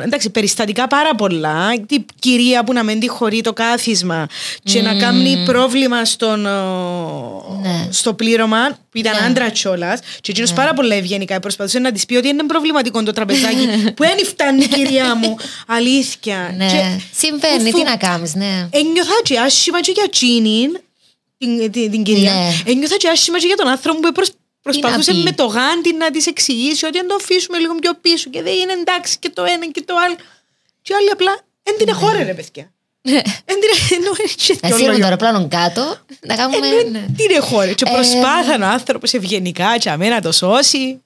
Εντάξει, 0.02 0.30
περιστατικά 0.30 0.86
πάρα 0.86 1.14
πολλά. 1.14 1.68
Την 1.86 2.04
κυρία 2.18 2.64
που 2.64 2.72
να 2.72 2.82
μην 2.82 3.00
τη 3.00 3.08
χωρεί 3.08 3.40
το 3.40 3.52
κάθισμα 3.52 4.26
και 4.62 4.82
να 4.82 4.94
κάνει 4.94 5.42
πρόβλημα 5.44 6.04
στον, 6.04 6.46
ο, 6.46 7.60
Ναι. 7.62 7.88
στο 7.90 8.14
πλήρωμα, 8.14 8.68
που 8.90 8.98
ήταν 8.98 9.12
Ναι. 9.20 9.26
άντρα 9.26 9.48
κιόλας. 9.48 10.00
Και 10.20 10.30
εκείνος 10.30 10.52
πάρα 10.52 10.72
πολλά 10.74 10.94
ευγενικά 10.94 11.40
προσπαθούσε 11.40 11.78
να 11.78 11.92
της 11.92 12.06
πει 12.06 12.14
ότι 12.16 12.28
είναι 12.28 12.42
προβληματικό 12.46 13.02
το 13.02 13.12
τραπεζάκι 13.12 13.66
που 13.96 14.02
δεν 14.04 14.24
φτάνει, 14.26 14.66
κυρία 14.66 15.14
μου. 15.14 15.36
Αλήθεια. 15.66 16.54
ναι. 16.56 16.66
Και- 16.66 17.00
Συμβαίνει, 17.14 17.70
Φου- 17.70 17.74
τι 17.84 17.90
να 17.90 17.96
κάνεις, 17.96 18.34
ναι. 18.34 18.68
Ένιωθα 18.70 19.20
και 19.22 19.38
άσχημα 19.38 19.80
και 19.80 19.92
για 19.94 20.08
τσίνιν, 20.10 20.78
την, 21.38 21.70
την, 21.70 21.90
την 21.90 22.02
κυρία. 22.02 22.32
Ναι. 22.32 22.70
Ένιωθα 22.72 22.96
και 22.96 23.08
άσχημα 23.08 23.38
και 23.38 23.46
για 23.46 23.56
τον 23.56 23.68
άνθρωπο 23.68 24.00
που 24.00 24.12
προσ- 24.12 24.34
προσπαθούσε 24.62 25.12
πει; 25.12 25.18
με 25.18 25.32
το 25.32 25.44
γάντι 25.44 25.92
να 25.92 26.10
της 26.10 26.26
εξηγήσει 26.26 26.86
ότι 26.86 26.98
αν 26.98 27.06
το 27.06 27.14
αφήσουμε 27.14 27.58
λίγο 27.58 27.74
πιο 27.74 27.94
πίσω 28.00 28.30
και 28.30 28.42
δεν 28.42 28.52
είναι 28.52 28.72
εντάξει 28.72 29.16
και 29.18 29.28
το 29.30 29.44
ένα 29.44 29.66
και 29.66 29.82
το 29.82 29.94
άλλο. 30.04 30.16
Και 30.82 30.94
άλλοι 30.94 31.10
απλά 31.10 31.38
δεν 31.62 31.76
την 31.78 31.88
εχώρε 31.88 32.22
ρε 32.22 32.34
παιδιά. 32.34 32.72
Δεν 33.02 33.24
την 33.60 33.96
εννοώ 33.96 34.12
έτσι 34.18 34.58
Να 34.62 34.68
σύρουμε 34.76 34.98
το 34.98 35.04
αεροπλάνο 35.04 35.48
κάτω, 35.48 35.96
να 36.20 36.34
κάνουμε. 36.36 36.66
ναι. 36.90 37.04
την 37.16 37.36
εχώρε. 37.36 37.72
Και 37.72 37.84
Ε, 37.88 37.92
προσπάθανε 37.92 38.64
ο 38.64 38.68
άνθρωπος 38.68 39.12
ευγενικά 39.12 39.78
και 39.78 39.90
αμένα 39.90 40.14
να 40.14 40.20
το 40.20 40.32
σώσει. 40.32 41.02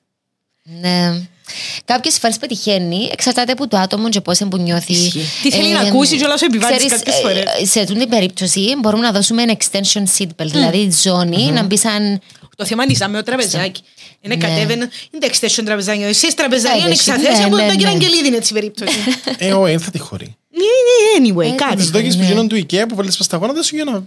Ναι. 0.63 1.29
Κάποιες 1.85 2.19
φορές 2.19 2.37
πετυχαίνει, 2.37 3.09
εξαρτάται 3.13 3.53
από 3.53 3.69
το 3.69 3.77
άτομο 3.77 4.09
και 4.09 4.21
πώς 4.21 4.41
που 4.51 4.57
νιώθει. 4.57 4.93
Ισχύει. 4.93 5.25
Τι 5.43 5.51
θέλει 5.51 5.73
να 5.73 5.81
ακούσει 5.81 6.17
και 6.17 6.25
όλα 6.25 6.39
σου 6.39 6.45
επιβάλλεις 6.45 6.77
ξέρεις, 6.77 6.97
κάποιες 6.97 7.21
φορές; 7.21 7.45
ε, 7.61 7.67
Σε 7.67 7.81
αυτή 7.81 7.95
την 7.95 8.09
περίπτωση 8.09 8.75
μπορούμε 8.79 9.03
να 9.03 9.13
δώσουμε 9.13 9.43
ένα 9.43 9.57
extension 9.59 10.03
seatbelt, 10.19 10.47
δηλαδή 10.47 10.91
ζώνη 11.03 11.51
να 11.51 11.63
μπει 11.63 11.79
σαν. 11.79 12.21
Το 12.57 12.65
θέμα 12.65 12.83
είναι 12.85 13.09
με 13.09 13.17
το 13.17 13.23
τραπεζάκι. 13.23 13.83
Είναι 14.21 14.35
Ναι. 14.35 14.47
κατέβαινε, 14.47 14.89
είναι 15.11 15.27
τα 15.27 15.33
extension 15.33 15.63
τραπεζάκι. 15.65 16.03
Εσείς 16.03 16.35
τραπεζάκι 16.35 16.77
είναι 16.79 16.85
Εντάξει, 16.87 17.11
εξαθέσει 17.11 17.39
ναι, 17.41 17.45
από 17.45 17.57
ναι, 17.57 17.67
τον 17.67 17.77
κύριο 17.77 17.87
ναι. 17.87 17.93
Αγγελίδη 17.95 18.27
είναι 18.27 18.37
έτσι 18.37 18.53
η 18.53 18.55
περίπτωσης. 18.55 18.97
Ε, 19.39 19.53
όχι, 19.53 19.71
δεν 19.71 19.81
θα 19.81 19.91
τη 19.91 19.99
χωρεί. 19.99 20.37
Ναι, 20.51 20.63
ναι, 21.25 21.31
Anyway, 21.31 21.53
Ε, 21.53 21.55
κάτι. 21.55 21.77
Τις 21.77 21.91
δόκες 21.91 22.15
που 22.15 22.21
ναι. 22.21 22.27
γίνονται 22.27 22.47
του 22.61 22.67
IKEA 22.67 22.85
που 22.89 22.95
βάλεις 22.95 23.17
πας 23.17 23.27
στα 23.27 23.37
γόνατα 23.37 23.63
σου 23.63 23.75
για 23.75 23.85
να 23.85 24.03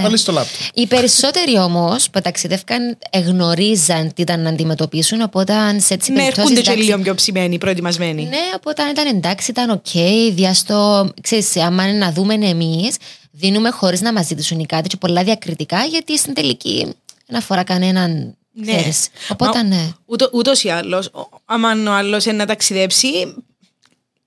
βάλεις 0.00 0.24
το 0.24 0.32
λάπτοπ. 0.32 0.60
Οι 0.74 0.86
περισσότεροι 0.86 1.58
όμως 1.58 2.10
που 2.10 2.20
ταξιδεύκαν 2.20 2.98
εγνωρίζαν 3.10 4.12
τι 4.14 4.22
ήταν 4.22 4.40
να 4.40 4.48
αντιμετωπίσουν, 4.48 5.20
οπότε 5.22 5.52
αν 5.52 5.80
σε 5.80 5.94
έτσι 5.94 6.10
Ναι, 6.12 6.16
περιπτώσεις, 6.16 6.50
έρχονται 6.50 6.60
και 6.60 6.70
εντάξει, 6.70 6.88
λίγο 6.90 7.02
πιο 7.02 7.14
ψημένοι, 7.14 7.58
προετοιμασμένοι. 7.58 8.22
Ναι, 8.22 8.38
οπότε 8.56 8.82
αν 8.82 8.90
ήταν 8.90 9.06
εντάξει, 9.06 9.50
ήταν 9.50 9.70
οκ. 9.70 9.86
Διάστο, 10.32 11.08
ξέρεις, 11.22 11.56
άμα 11.56 11.88
είναι 11.88 11.98
να 11.98 12.12
δούμε 12.12 12.34
εμείς, 12.34 12.96
δίνουμε 13.30 13.70
χωρίς 13.70 14.00
να 14.00 14.12
μας 14.12 14.26
ζητήσουν 14.26 14.58
οι 14.60 14.66
κάτι 14.66 14.88
και 14.88 14.96
πολλά 14.96 15.22
διακριτικά, 15.24 15.84
γιατί 15.84 16.18
στην 16.18 16.34
τελική 16.34 16.94
δεν 17.26 17.36
αφορά 17.38 17.62
κανέναν. 17.62 18.36
Ναι. 18.52 18.76
Ξέρεις. 18.76 19.08
Οπότε 19.28 19.62
Μα- 19.62 19.68
ναι. 19.68 19.88
Ούτω, 20.06 20.28
ούτως 20.32 20.64
ή 20.64 20.68
άλλως, 20.68 21.06
ο- 21.06 21.28
άμα 21.44 21.70
ο 21.88 21.92
άλλος 21.92 22.24
είναι 22.24 22.36
να 22.36 22.46
ταξιδέψει, 22.46 23.34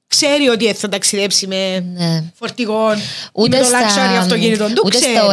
ξέρει 0.08 0.48
ότι 0.48 0.74
θα 0.74 0.89
ταξιδέψει 0.89 1.48
με 1.48 1.80
ναι. 1.80 2.24
φορτηγό 2.36 2.93
ή 2.93 2.98
Ούτε, 3.34 3.58
με 3.58 3.64
το 3.64 3.70
luxury 3.70 3.89
στα, 3.91 4.20
αυτοκίνητο. 4.20 4.74
Το 4.74 4.82
ούτε 4.86 4.98
ξέρει. 5.00 5.16
στο 5.16 5.30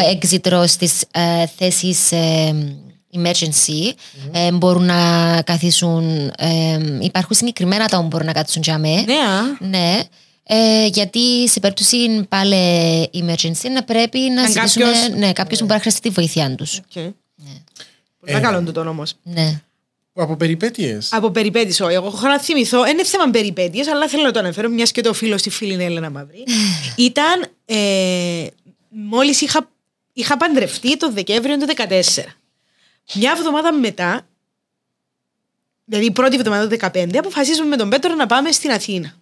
exit 0.51 0.53
row 0.61 0.65
στις 0.69 1.03
ε, 1.11 1.47
θέσεις 1.57 2.12
ε, 2.12 2.55
emergency 3.17 3.93
ε, 4.33 4.53
μπορούν 4.53 4.85
να 4.85 5.43
καθίσουν. 5.43 6.33
ε, 6.39 6.79
υπάρχουν 7.01 7.37
συγκεκριμένα 7.37 7.85
άτομα 7.85 8.03
που 8.03 8.09
μπορούν 8.09 8.27
να 8.27 8.33
κάτσουν 8.33 8.62
για 8.62 8.79
μέ. 8.79 8.95
Ναι, 9.03 9.15
α. 9.15 9.69
Ναι. 9.69 10.01
Ε, 10.47 10.87
γιατί 10.87 11.49
σε 11.49 11.61
περίπτωση 11.61 12.27
πάλι 12.29 12.57
emergency 13.15 13.71
να 13.73 13.83
πρέπει 13.85 14.19
να 14.19 14.43
Αν 14.43 14.53
ζητήσουμε 14.53 14.85
κάποιος- 14.85 15.09
ναι, 15.19 15.33
κάποιος 15.33 15.59
που 15.59 15.65
μπορεί 15.65 15.75
να 15.77 15.81
χρειαστεί 15.81 16.01
τη 16.01 16.09
βοήθειά 16.11 16.55
τους. 16.55 16.81
Okay. 16.95 17.12
Πολύ 18.27 18.41
καλό 18.41 18.62
το 18.62 18.72
τόνο 18.72 18.91
όμως. 18.91 19.14
Ναι. 19.22 19.61
Από 20.16 20.37
περιπέτειες. 20.37 21.12
Από 21.12 21.31
περιπέτειες, 21.31 21.81
όχι. 21.81 21.95
Εγώ 21.95 22.07
έχω 22.07 22.27
να 22.27 22.41
θυμηθώ, 22.41 22.83
δεν 22.83 22.93
είναι 22.93 23.05
θέμα 23.05 23.31
περιπέτειες, 23.31 23.89
αλλά 23.89 24.09
θέλω 24.09 24.22
να 24.22 24.31
το 24.31 24.39
αναφέρω, 24.39 24.68
μιας 24.68 24.93
και 24.93 25.01
το 25.01 25.12
φίλο 25.12 25.39
στη 25.39 25.51
φίλη 25.51 25.72
είναι 25.72 25.85
Έλενα 25.85 26.11
Μαύρη. 26.11 26.45
Ήταν, 26.97 27.47
ε, 27.64 28.47
μόλις 28.89 29.41
είχα, 29.41 29.70
είχα 30.12 30.37
παντρευτεί 30.37 30.97
το 30.97 31.12
Δεκέμβριο 31.12 31.59
του 31.59 31.66
2014. 31.77 32.03
Μια 33.14 33.35
εβδομάδα 33.37 33.72
μετά, 33.72 34.27
δηλαδή 35.85 36.07
η 36.07 36.11
πρώτη 36.11 36.37
εβδομάδα 36.37 36.68
του 36.68 36.77
2015, 36.93 37.16
αποφασίζουμε 37.16 37.68
με 37.68 37.77
τον 37.77 37.89
Πέτρο 37.89 38.14
να 38.14 38.27
πάμε 38.27 38.53
στην 38.53 38.70
Αθήνα. 38.70 39.14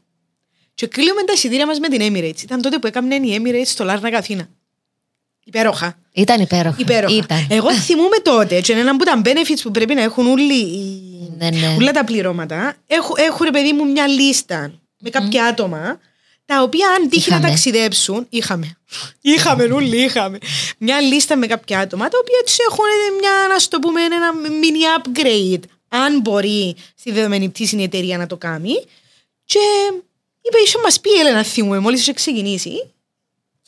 Και 0.75 0.87
κλείουμε 0.87 1.23
τα 1.23 1.33
εισιτήρια 1.33 1.67
μας 1.67 1.79
με 1.79 1.89
την 1.89 2.01
Emirates. 2.01 2.43
Ήταν 2.43 2.63
τότε 2.63 2.79
που 2.79 2.87
έκαμε 2.87 3.15
η 3.15 3.43
Emirates 3.43 3.67
στο 3.67 3.85
Λάρνακα 3.85 4.19
Αθήνα. 4.19 4.49
Υπέροχα. 5.45 5.97
Ήταν 6.13 6.41
υπέροχο. 6.41 6.77
Υπέροχα. 6.79 7.15
Ήταν. 7.15 7.47
Εγώ 7.51 7.73
θυμούμαι 7.73 8.17
τότε, 8.23 8.61
και 8.61 8.73
ένα 8.73 8.91
από 8.91 9.05
τα 9.05 9.23
benefits 9.25 9.61
που 9.63 9.71
πρέπει 9.71 9.95
να 9.95 10.03
έχουν 10.03 10.27
όλοι 10.27 10.55
οι- 10.55 11.33
Ναι, 11.39 11.51
ναι. 11.51 11.77
όλα 11.81 11.91
τα 11.93 12.05
πληρώματα, 12.05 12.75
έχουν, 12.87 13.15
έχουν 13.19 13.45
ρε 13.45 13.51
παιδί 13.51 13.73
μου 13.73 13.87
μια 13.91 14.07
λίστα 14.07 14.73
με 14.99 15.11
κάποια 15.11 15.45
άτομα 15.45 16.01
τα 16.45 16.63
οποία 16.63 16.89
αν 16.89 17.09
τύχει 17.09 17.31
να 17.31 17.37
Είχαμε. 17.37 17.51
ταξιδέψουν. 17.53 18.27
Είχαμε. 18.29 18.77
Είχαμε, 19.21 19.63
όλοι 19.65 20.03
είχαμε. 20.05 20.39
Μια 20.79 21.01
λίστα 21.01 21.37
με 21.37 21.47
κάποια 21.47 21.79
άτομα 21.79 22.09
τα 22.09 22.19
οποία 22.21 22.43
τους 22.45 22.57
έχουν 22.71 22.85
μια, 23.21 23.31
να 23.53 23.59
σου 23.59 23.69
το 23.69 23.79
πούμε, 23.79 24.01
ένα 24.03 24.31
mini 24.45 25.01
upgrade. 25.01 25.61
Αν 25.89 26.21
μπορεί 26.21 26.77
στη 26.99 27.13
δεδομένη 27.13 27.49
πτήση 27.49 27.77
η 27.77 27.83
εταιρεία 27.83 28.19
να 28.19 28.27
το 28.27 28.37
κάνει. 28.37 28.73
Και 29.45 29.59
είπε, 30.43 30.59
είσαι 30.65 30.79
μας 30.85 31.01
πει 31.01 31.11
η 31.17 31.19
Έλενα, 31.21 31.43
θυμούμε, 31.43 31.79
μόλις 31.79 32.01
είχε 32.01 32.13
ξεκινήσει. 32.13 32.93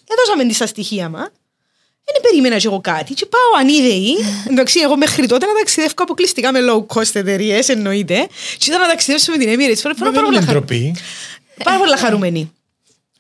Έδωσαμε 0.09 0.45
τη 0.49 0.55
στα 0.55 0.67
στοιχεία 0.67 1.09
μας. 1.09 1.29
Δεν 2.13 2.23
περίμενα 2.23 2.57
κι 2.57 2.67
εγώ 2.67 2.81
κάτι. 2.81 3.15
Και 3.15 3.27
πάω 3.27 3.61
ανίδεη. 3.61 4.17
Εντάξει, 4.51 4.81
εγώ 4.81 4.97
μέχρι 4.97 5.27
τότε 5.27 5.47
να 5.47 5.55
ταξιδεύω 5.55 5.93
αποκλειστικά 5.97 6.53
με 6.53 6.61
low 6.71 6.87
cost 6.87 7.15
εταιρείες, 7.15 7.69
εννοείται. 7.69 8.29
Και 8.59 8.65
ήταν 8.69 8.81
να 8.81 8.87
ταξιδέψω 8.87 9.31
με 9.33 9.39
την 9.39 9.49
Emirates. 9.49 9.81
Φορά 9.81 9.95
Δεν 9.95 10.13
πάρα 10.13 10.25
πολλά, 10.25 10.37
είναι 10.37 10.47
χαρ... 10.47 10.55
ντροπή. 10.55 10.97
πάρα 11.65 11.79
πολλά 11.79 11.97
χαρούμενη. 11.97 12.53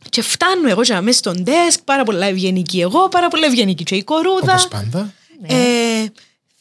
Και 0.08 0.22
φτάνω 0.22 0.68
εγώ 0.68 0.82
και 0.82 1.00
μέσα 1.00 1.18
στον 1.18 1.44
desk, 1.46 1.78
πάρα 1.84 2.04
πολλά 2.04 2.26
ευγενική 2.26 2.80
εγώ, 2.80 3.08
πάρα 3.08 3.28
πολλά 3.28 3.46
ευγενική 3.46 3.84
και 3.84 3.94
η 3.94 4.04
κορούδα. 4.04 4.52
Όπως 4.52 4.68
πάντα. 4.68 5.14
Ε, 5.42 5.54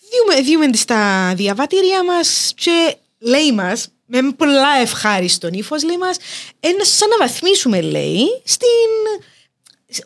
διούμε, 0.10 0.42
διούμε 0.44 0.68
τις 0.68 0.80
στα 0.82 1.34
διαβατήρια 1.36 2.04
μας 2.04 2.54
και 2.56 2.96
λέει 3.20 3.52
μας, 3.52 3.88
με 4.06 4.32
πολλά 4.38 4.78
ευχάριστον 4.82 5.54
ύφος, 5.54 5.84
λέει 5.84 5.98
μας, 5.98 6.18
ένα 6.60 6.84
σαν 6.84 7.10
να 7.10 7.18
βαθμίσουμε, 7.18 7.82
λέει, 7.82 8.42
στην, 8.44 8.92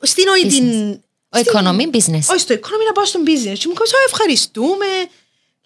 στην 0.02 0.28
όλη 0.28 0.48
την... 0.48 1.02
Ο 1.30 1.38
στην- 1.38 1.52
economy 1.54 1.96
business. 1.96 2.26
όχι, 2.32 2.40
στο 2.40 2.54
economy 2.54 2.86
να 2.88 2.92
πάω 2.94 3.06
στον 3.06 3.22
business. 3.26 3.58
Και 3.58 3.68
μου 3.68 3.74
είπα, 3.74 3.84
ευχαριστούμε. 4.12 4.86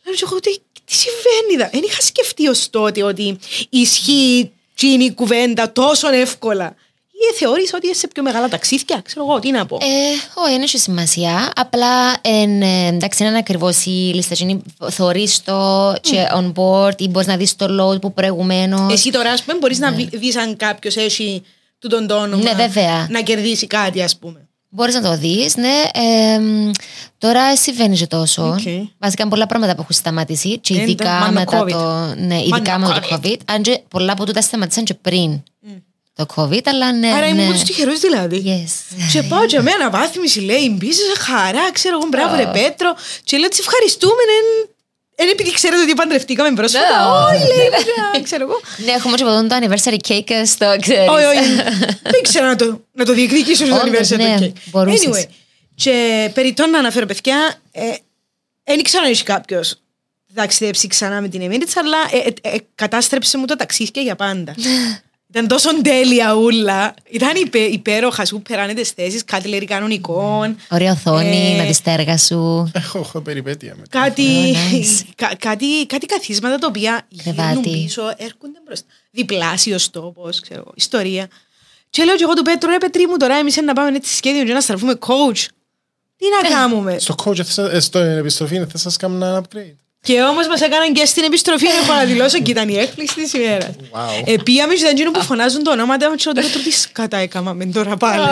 Λέω 0.06 0.16
και 0.16 0.24
εγώ, 0.24 0.40
τι, 0.40 0.58
τι 0.86 0.94
συμβαίνει 0.94 1.54
εδώ; 1.62 1.70
Δεν 1.72 1.82
είχα 1.90 2.02
σκεφτεί 2.02 2.48
ως 2.48 2.70
τότε 2.70 3.04
ότι 3.04 3.38
ισχύει 3.70 4.52
τσίνη 4.76 5.04
η 5.06 5.14
κουβέντα 5.14 5.72
τόσο 5.72 6.08
εύκολα. 6.14 6.76
Ή 7.32 7.34
θεώρησα 7.36 7.78
ότι 7.78 7.90
είσαι 7.90 8.08
πιο 8.08 8.24
μεγάλα 8.24 8.48
ταξίδια, 8.50 9.02
ξέρω 9.06 9.26
εγώ, 9.30 9.40
τι 9.40 9.52
να 9.52 9.66
πω. 9.66 9.76
Ε, 9.82 9.86
όχι, 10.42 10.52
δεν 10.52 10.62
έχει 10.62 10.78
σημασία. 10.78 11.52
Απλά 11.56 12.14
εν, 12.22 12.62
ε, 12.62 12.88
εντάξει, 12.88 13.24
είναι 13.26 13.38
ακριβώς 13.38 13.86
η 13.86 13.90
λίστα. 13.90 14.36
Είναι 14.40 14.62
θωρείς 14.90 15.44
το 15.44 15.94
και 16.02 16.28
on 16.36 16.54
board 16.56 17.02
ή 17.02 17.08
μπορείς 17.08 17.28
να 17.28 17.38
δεις 17.38 17.56
το 17.56 17.66
load 17.80 18.02
που 18.02 18.14
προηγουμένως. 18.14 18.94
Εσύ 18.94 19.10
τώρα, 19.12 19.32
ας 19.32 19.44
πούμε, 19.44 19.58
μπορείς 19.58 19.80
να 19.80 19.92
δεις 19.92 20.36
αν 20.36 20.56
κάποιος 20.58 20.96
έχει 20.96 21.44
του 21.80 21.88
τον 21.88 22.08
τόνο 22.08 22.38
Ναι, 22.38 22.54
βέβαια. 22.54 23.08
να 23.10 23.22
κερδίσει 23.22 23.68
κάτι, 23.68 24.02
ας 24.02 24.18
πούμε. 24.18 24.50
Μπορείς 24.74 24.94
να 24.96 25.02
το 25.02 25.18
δεις, 25.18 25.56
ναι. 25.56 25.84
Ε, 25.94 26.40
μ, 26.40 26.72
τώρα 27.18 27.56
συμβαίνει 27.56 27.98
και 27.98 28.08
τόσο. 28.08 28.44
Οκ. 28.48 28.90
Βασικά 29.00 29.28
πολλά 29.28 29.46
πράγματα 29.46 29.76
που 29.76 29.82
έχουν 29.82 29.96
σταματήσει. 29.96 30.58
Και 30.60 30.74
Ε, 30.74 30.82
ειδικά 30.82 31.10
μάνο 31.10 31.32
μετά 31.40 31.64
COVID. 31.64 31.70
το. 31.72 32.14
Ναι, 32.18 32.38
ειδικά 32.42 32.72
Μάνο 32.80 32.88
μετά 32.88 33.00
το 33.00 33.20
COVID. 33.24 33.38
Αν 33.46 33.62
και 33.62 33.80
πολλά 33.88 34.12
από 34.12 34.26
τούτα 34.26 34.42
σταματήσαν 34.42 34.84
και 34.84 34.94
πριν 34.94 35.44
το 36.14 36.26
COVID, 36.36 36.62
αλλά 36.66 36.92
ναι. 36.94 37.08
Άρα 37.08 37.34
ναι. 37.34 37.42
ήμουν 37.42 37.58
του 37.58 37.64
τυχερού 37.64 37.98
δηλαδή. 38.00 38.44
Yes. 38.46 38.96
Και 39.12 39.24
πάω 39.24 39.46
και 39.46 39.62
με 39.62 39.72
αναβάθμιση, 39.72 40.40
λέει, 40.40 40.76
μπίζε 40.78 41.02
χαρά, 41.18 41.72
ξέρω 41.72 41.98
εγώ, 41.98 42.08
μπράβο 42.10 42.36
ρε 42.36 42.46
Πέτρο. 42.46 42.96
Και 43.24 43.38
λέω, 43.38 43.50
τις 43.50 43.60
ευχαριστούμε, 43.60 44.22
δεν 45.22 45.30
επειδή 45.30 45.52
ξέρετε 45.52 45.82
ότι 45.82 45.94
παντρευτήκαμε 45.94 46.52
πρόσφατα. 46.54 46.86
Ναι. 46.88 47.36
Όχι, 47.36 47.56
λέει, 47.58 47.70
παιδιά, 47.70 48.22
ξέρω 48.24 48.44
εγώ. 48.44 48.62
Ναι, 48.86 48.92
έχουμε 48.92 49.16
και 49.16 49.24
από 49.24 49.48
το 49.48 49.56
anniversary 49.60 50.00
cake 50.08 50.42
στο 50.46 50.76
ξέρεις. 50.82 51.10
Όχι, 51.10 51.26
όχι. 51.26 51.56
Δεν 52.14 52.22
ξέρω 52.22 52.48
να 52.48 52.56
το, 52.56 52.86
να 52.92 53.06
το 53.06 53.14
διεκδικήσω 53.14 53.66
στο 53.66 53.76
Όντως, 53.76 54.10
anniversary 54.10 54.18
ναι, 54.18 54.36
του 54.38 54.44
cake. 54.44 54.62
μπορούσες. 54.72 55.08
Anyway, 55.08 55.26
και 55.76 56.30
περί 56.34 56.54
τόν 56.54 56.70
να 56.70 56.80
αναφέρω 56.80 57.06
παιδιά, 57.06 57.54
ε, 57.72 57.82
δεν 58.64 58.80
ήξερα 58.80 59.04
αν 59.04 59.12
έχει 59.12 59.24
κάποιος 59.24 59.82
ταξιδέψει 60.34 60.88
ξανά 60.88 61.22
με 61.22 61.28
την 61.28 61.42
Emirates, 61.42 61.74
αλλά 61.76 61.98
ε, 62.12 62.50
ε, 62.50 62.56
ε, 62.56 62.58
κατάστρεψε 62.76 63.38
μου 63.38 63.46
τα 63.46 63.56
ταξίδια 63.56 64.02
για 64.02 64.16
πάντα. 64.16 64.56
Ήταν 65.34 65.48
τόσο 65.48 65.82
τέλεια 65.82 66.34
ούλα. 66.36 66.94
Ήταν 67.10 67.36
υπέ, 67.36 67.60
υπέροχα 67.60 68.26
σου, 68.26 68.42
περάνε 68.42 68.74
τις 68.74 68.90
θέσεις, 68.90 69.24
κάτι 69.26 69.48
λέει 69.48 69.66
κανονικών. 69.66 70.56
Ωραία 70.70 70.92
οθόνη, 70.92 71.54
Ε, 71.54 71.58
να 71.58 71.64
δει 71.64 71.82
τα 71.84 71.92
έργα 71.92 72.18
σου. 72.18 72.72
Έχω, 72.74 72.98
έχω 73.00 73.22
περιπέτεια 73.22 73.76
μετά. 73.80 74.00
Κάτι, 74.00 74.26
Oh, 74.54 74.76
nice. 74.76 75.06
κα- 75.16 75.36
κάτι, 75.40 75.86
κάτι 75.86 76.06
καθίσματα 76.06 76.58
τα 76.58 76.68
οποία 76.68 77.06
γυρνούν 77.10 77.36
Κρεβάτι. 77.36 77.70
πίσω, 77.70 78.02
έρχονται 78.18 78.60
μπροστά. 78.66 78.86
Διπλάσιος 79.12 79.90
τόπος, 79.90 80.40
ξέρω 80.40 80.60
εγώ, 80.60 80.72
ιστορία. 80.76 81.28
Και 81.90 82.04
λέω 82.04 82.16
και 82.16 82.24
εγώ 82.24 82.34
του 82.34 82.42
Πέτρου, 82.42 82.70
ρε 82.70 82.78
Πετρί 82.78 83.08
μου, 83.08 83.18
τώρα 83.18 83.36
εμείς 83.36 83.56
να 83.62 83.74
πάμε 83.74 83.96
έτσι 83.98 84.16
σχέδιο 84.16 84.44
και 84.44 84.54
να 84.54 84.62
στραφούμε 84.62 84.98
coach. 85.00 85.46
Τι 86.18 86.26
να 86.44 86.50
κάνουμε; 86.50 87.00
Στο 87.00 87.16
coach, 87.24 87.36
θες- 87.44 87.74
ε, 87.74 87.80
στο 87.80 88.00
επιστροφή, 88.00 88.66
θα 88.72 88.78
σας 88.78 88.98
κάνω 88.98 89.26
ένα 89.26 89.42
upgrade; 89.42 89.76
Και 90.04 90.22
όμως 90.22 90.48
μας 90.48 90.62
έκαναν 90.62 90.94
και 90.94 91.06
στην 91.06 91.24
επιστροφή 91.24 91.66
να 91.66 91.74
έχω 91.74 91.94
να 91.94 92.04
δηλώσω 92.04 92.40
και 92.40 92.52
ήταν 92.52 92.70
η 92.70 92.78
έκπληξη 92.78 93.16
της 93.16 93.34
ημέρας. 93.34 93.70
Wow. 93.92 94.24
Ε, 94.26 94.36
πήγαμε 94.44 94.74
και 94.74 94.80
ήταν 94.80 94.92
εκείνο 94.92 95.12
που 95.12 95.22
φωνάζουν 95.22 95.64
το 95.64 95.72
ονόματα 95.72 96.10
μου 96.10 96.16
και 96.16 96.32
λέω 96.34 96.44
Πέτρο, 96.44 96.62
τι 96.62 96.72
σκάτα 96.72 97.18
έκαμε 97.18 97.66
τώρα 97.66 97.98
πάλι. 97.98 98.24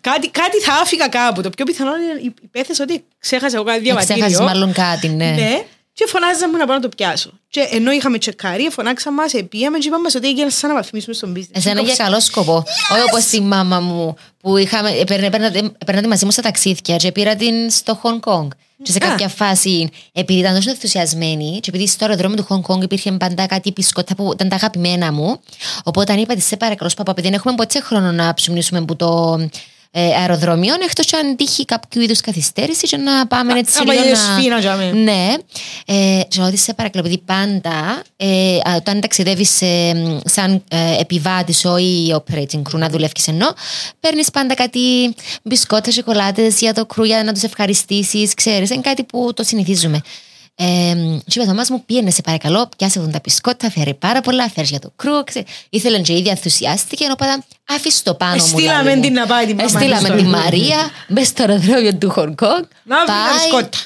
κάτι, 0.00 0.28
κάτι 0.30 0.60
θα 0.60 0.72
άφηγα 0.72 1.08
κάπου. 1.08 1.42
Το 1.42 1.50
πιο 1.50 1.64
πιθανό 1.64 1.90
είναι 1.96 2.32
υπέθεσα 2.44 2.82
ότι 2.82 3.04
ξέχασα 3.18 3.56
εγώ 3.56 3.64
κάτι 3.64 3.80
διαβατήριο. 3.80 4.26
Ξέχασες 4.26 4.46
μάλλον 4.46 4.72
κάτι, 4.72 5.08
ναι. 5.08 5.30
Ναι. 5.30 5.64
Και 5.94 6.06
φωνάζαμε 6.08 6.52
μου 6.52 6.58
να 6.58 6.66
πάω 6.66 6.76
να 6.76 6.82
το 6.82 6.88
πιάσω. 6.88 7.30
Και 7.48 7.68
ενώ 7.70 7.90
είχαμε 7.90 8.18
τσεκάρει, 8.18 8.68
φωνάξα 8.70 9.12
μας, 9.12 9.32
επίαμε 9.32 9.78
και 9.78 9.88
είπαμε 9.88 10.08
ότι 10.16 10.28
έγινε 10.28 10.50
σαν 10.50 10.70
να 10.70 10.76
βαθμίσουμε 10.76 11.14
στον 11.14 11.34
business. 11.36 11.52
Εσένα 11.52 11.80
για 11.80 11.94
καλό 11.96 12.20
σκοπό. 12.20 12.64
Όχι 12.92 13.02
όπως 13.10 13.24
τη 13.24 13.40
μάμα 13.40 13.80
μου 13.80 14.16
που 14.40 14.56
είχαμε, 14.56 14.90
έπαιρνε, 14.90 15.26
έπαιρνε, 15.26 15.46
έπαιρνε 15.78 16.00
τη 16.00 16.08
μαζί 16.08 16.24
μου 16.24 16.30
στα 16.30 16.42
ταξίδια 16.42 16.96
και 16.96 17.12
πήρα 17.12 17.36
την 17.36 17.70
στο 17.70 18.00
Hong 18.02 18.20
Kong. 18.30 18.48
Και 18.82 18.90
σε 18.92 18.98
Α. 19.04 19.08
κάποια 19.08 19.28
φάση, 19.28 19.88
επειδή 20.12 20.38
ήταν 20.38 20.54
τόσο 20.54 20.70
ενθουσιασμένη, 20.70 21.58
και 21.60 21.70
επειδή 21.70 21.86
στο 21.86 22.04
αεροδρόμιο 22.04 22.36
του 22.36 22.46
Hong 22.48 22.74
Kong 22.74 22.82
υπήρχε 22.82 23.12
πάντα 23.12 23.46
κάτι 23.46 23.72
πισκότα 23.72 24.14
που 24.14 24.30
ήταν 24.32 24.48
τα 24.48 24.56
αγαπημένα 24.56 25.12
μου, 25.12 25.40
οπότε 25.84 26.12
αν 26.12 26.18
είπα 26.18 26.34
τη 26.34 26.40
σε 26.40 26.56
παρακαλώ, 26.56 26.90
παπά, 26.96 27.10
επειδή 27.10 27.28
δεν 27.28 27.36
έχουμε 27.36 27.54
ποτέ 27.54 27.80
χρόνο 27.80 28.12
να 28.12 28.34
ψουμνήσουμε 28.34 28.84
που 28.84 28.96
το 28.96 29.38
ε, 29.96 30.14
αεροδρόμιο, 30.14 30.74
εκτός 30.84 31.12
αν 31.12 31.36
τύχει 31.36 31.64
κάποιο 31.64 32.02
είδους 32.02 32.20
καθυστέρηση 32.20 32.86
και 32.86 32.96
να 32.96 33.26
πάμε 33.26 33.58
έτσι 33.58 33.78
άμα 33.80 33.92
λίγο 33.92 34.04
είναι 34.04 34.12
να... 34.12 34.38
σφίνα, 34.38 34.58
τζάμε. 34.58 34.92
Ναι. 34.92 35.34
Ε, 35.86 36.20
και 36.28 36.40
ότι 36.40 36.56
σε 36.56 36.74
παρακαλώ, 36.74 37.04
επειδή 37.06 37.22
πάντα 37.26 38.02
ε, 38.16 38.56
α, 38.56 38.74
όταν 38.76 39.00
ταξιδεύεις 39.00 39.62
σαν 40.24 40.64
ε, 40.68 41.00
επιβάτης 41.00 41.62
ή 41.62 42.14
operating 42.14 42.62
crew 42.62 42.78
να 42.78 42.88
δουλεύεις 42.88 43.28
ενώ, 43.28 43.54
παίρνεις 44.00 44.30
πάντα 44.30 44.54
κάτι 44.54 45.14
μπισκότα, 45.42 45.90
σοκολάτες 45.90 46.60
για 46.60 46.74
το 46.74 46.86
crew 46.94 47.04
για 47.04 47.24
να 47.24 47.32
τους 47.32 47.42
ευχαριστήσεις. 47.42 48.34
Ξέρεις, 48.34 48.70
είναι 48.70 48.80
κάτι 48.82 49.04
που 49.04 49.32
το 49.34 49.42
συνηθίζουμε. 49.42 50.00
Ε, 50.56 50.64
και 51.26 51.40
είπε, 51.40 51.44
Θωμάς 51.44 51.70
μου, 51.70 51.84
πήγαινε 51.84 52.10
σε 52.10 52.22
παρακαλώ, 52.22 52.68
πιάσε 52.76 52.98
εδώ 52.98 53.08
τα 53.08 53.20
μπισκότα, 53.22 53.70
φέρει 53.70 53.94
πάρα 53.94 54.20
πολλά, 54.20 54.48
φέρει 54.50 54.66
για 54.66 54.78
το 54.78 54.92
κρού. 54.96 55.24
Ξέ. 55.24 55.44
Ήθελε 55.70 56.00
και 56.00 56.12
η 56.12 56.16
ίδια 56.16 56.30
ενθουσιάστηκε, 56.30 57.04
ενώ 57.04 57.14
πάντα 57.14 57.44
άφησε 57.68 58.02
το 58.02 58.14
πάνω 58.14 58.30
μου. 58.36 58.44
Εστήλαμε 58.44 58.82
λάλη 58.82 58.96
μου. 58.96 59.02
την 59.02 59.12
να 59.12 59.26
πάει 59.26 59.46
την 59.46 59.56
μαμά 59.56 59.68
Εστήλαμε 59.70 60.08
της 60.08 60.16
τη 60.22 60.28
στο- 60.28 60.38
Μαρία, 60.38 60.90
μπες 61.08 61.26
στο 61.26 61.42
αεροδρόμιο 61.42 61.94
του 61.94 62.10
Χονγκ 62.10 62.34
Κονγκ. 62.34 62.64
Να 62.84 62.96
βρει 62.98 63.06
τα 63.06 63.38
σκότα. 63.48 63.78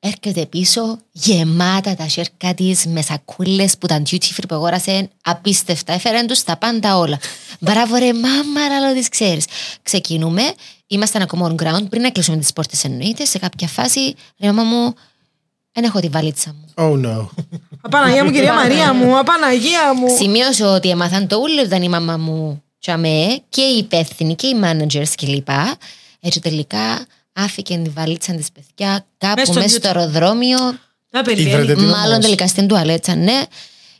Έρχεται 0.00 0.46
πίσω 0.46 0.98
γεμάτα 1.12 1.94
τα 1.94 2.08
σέρκα 2.08 2.54
της 2.54 2.86
με 2.86 3.02
σακούλες 3.02 3.78
που 3.78 3.86
ήταν 3.86 4.02
duty 4.10 4.14
free 4.36 4.44
που 4.48 4.54
αγόρασε 4.54 5.08
απίστευτα. 5.22 5.92
Έφερε 5.92 6.24
τους 6.24 6.42
τα 6.42 6.56
πάντα 6.56 6.96
όλα. 6.96 7.18
Μπράβο, 7.60 7.96
ρε, 7.96 8.12
μάμα, 8.12 8.60
αλλά 8.76 8.92
τις 8.94 9.08
ξέρεις. 9.08 9.44
Ξεκινούμε. 9.82 10.42
Ήμασταν 10.86 11.22
ακόμα 11.22 11.50
on 11.54 11.62
ground 11.62 11.88
πριν 11.90 12.02
να 12.02 12.10
κλείσουμε 12.10 12.36
τις 12.36 12.52
πόρτες 12.52 12.84
εννοείται. 12.84 13.24
Σε 13.24 13.38
κάποια 13.38 13.68
φάση, 13.68 14.14
ρε, 14.38 14.52
μάμα 14.52 14.62
μου, 14.62 14.94
δεν 15.76 15.84
έχω 15.84 16.00
τη 16.00 16.08
βαλίτσα 16.08 16.54
μου. 16.54 16.64
Oh 16.74 17.06
no. 17.06 17.28
Απαναγία 17.80 18.24
μου, 18.24 18.30
κυρία 18.30 18.54
Μαρία 18.54 18.92
μου, 18.94 19.18
απαναγία 19.18 19.94
μου. 19.94 20.06
Σημείωσε 20.18 20.64
ότι 20.64 20.88
έμαθαν 20.88 21.26
το 21.26 21.36
ούλο 21.36 21.62
ήταν 21.64 21.82
η 21.82 21.88
μαμά 21.88 22.16
μου 22.16 22.62
τσαμέ 22.80 23.40
και 23.48 23.60
οι 23.62 23.76
υπεύθυνοι 23.78 24.34
και 24.34 24.46
οι 24.46 24.54
managers 24.64 25.12
κλπ. 25.16 25.48
Έτσι 26.20 26.40
τελικά 26.40 27.06
άφηκε 27.32 27.76
τη 27.84 27.88
βαλίτσα 27.90 28.32
της 28.34 28.48
παιδιά 28.52 28.90
Μες 28.90 29.02
κάπου 29.18 29.44
στο 29.44 29.54
μέσα 29.60 29.68
στο 29.68 29.90
duty. 29.90 29.96
αεροδρόμιο. 29.96 30.58
Να 31.10 31.20
Ήβρετε 31.20 31.42
περιμένει. 31.44 31.74
την 31.74 31.84
Μάλλον 31.88 32.10
όμως. 32.12 32.24
τελικά 32.24 32.46
στην 32.46 32.66
τουαλέτσα, 32.66 33.14
ναι. 33.14 33.42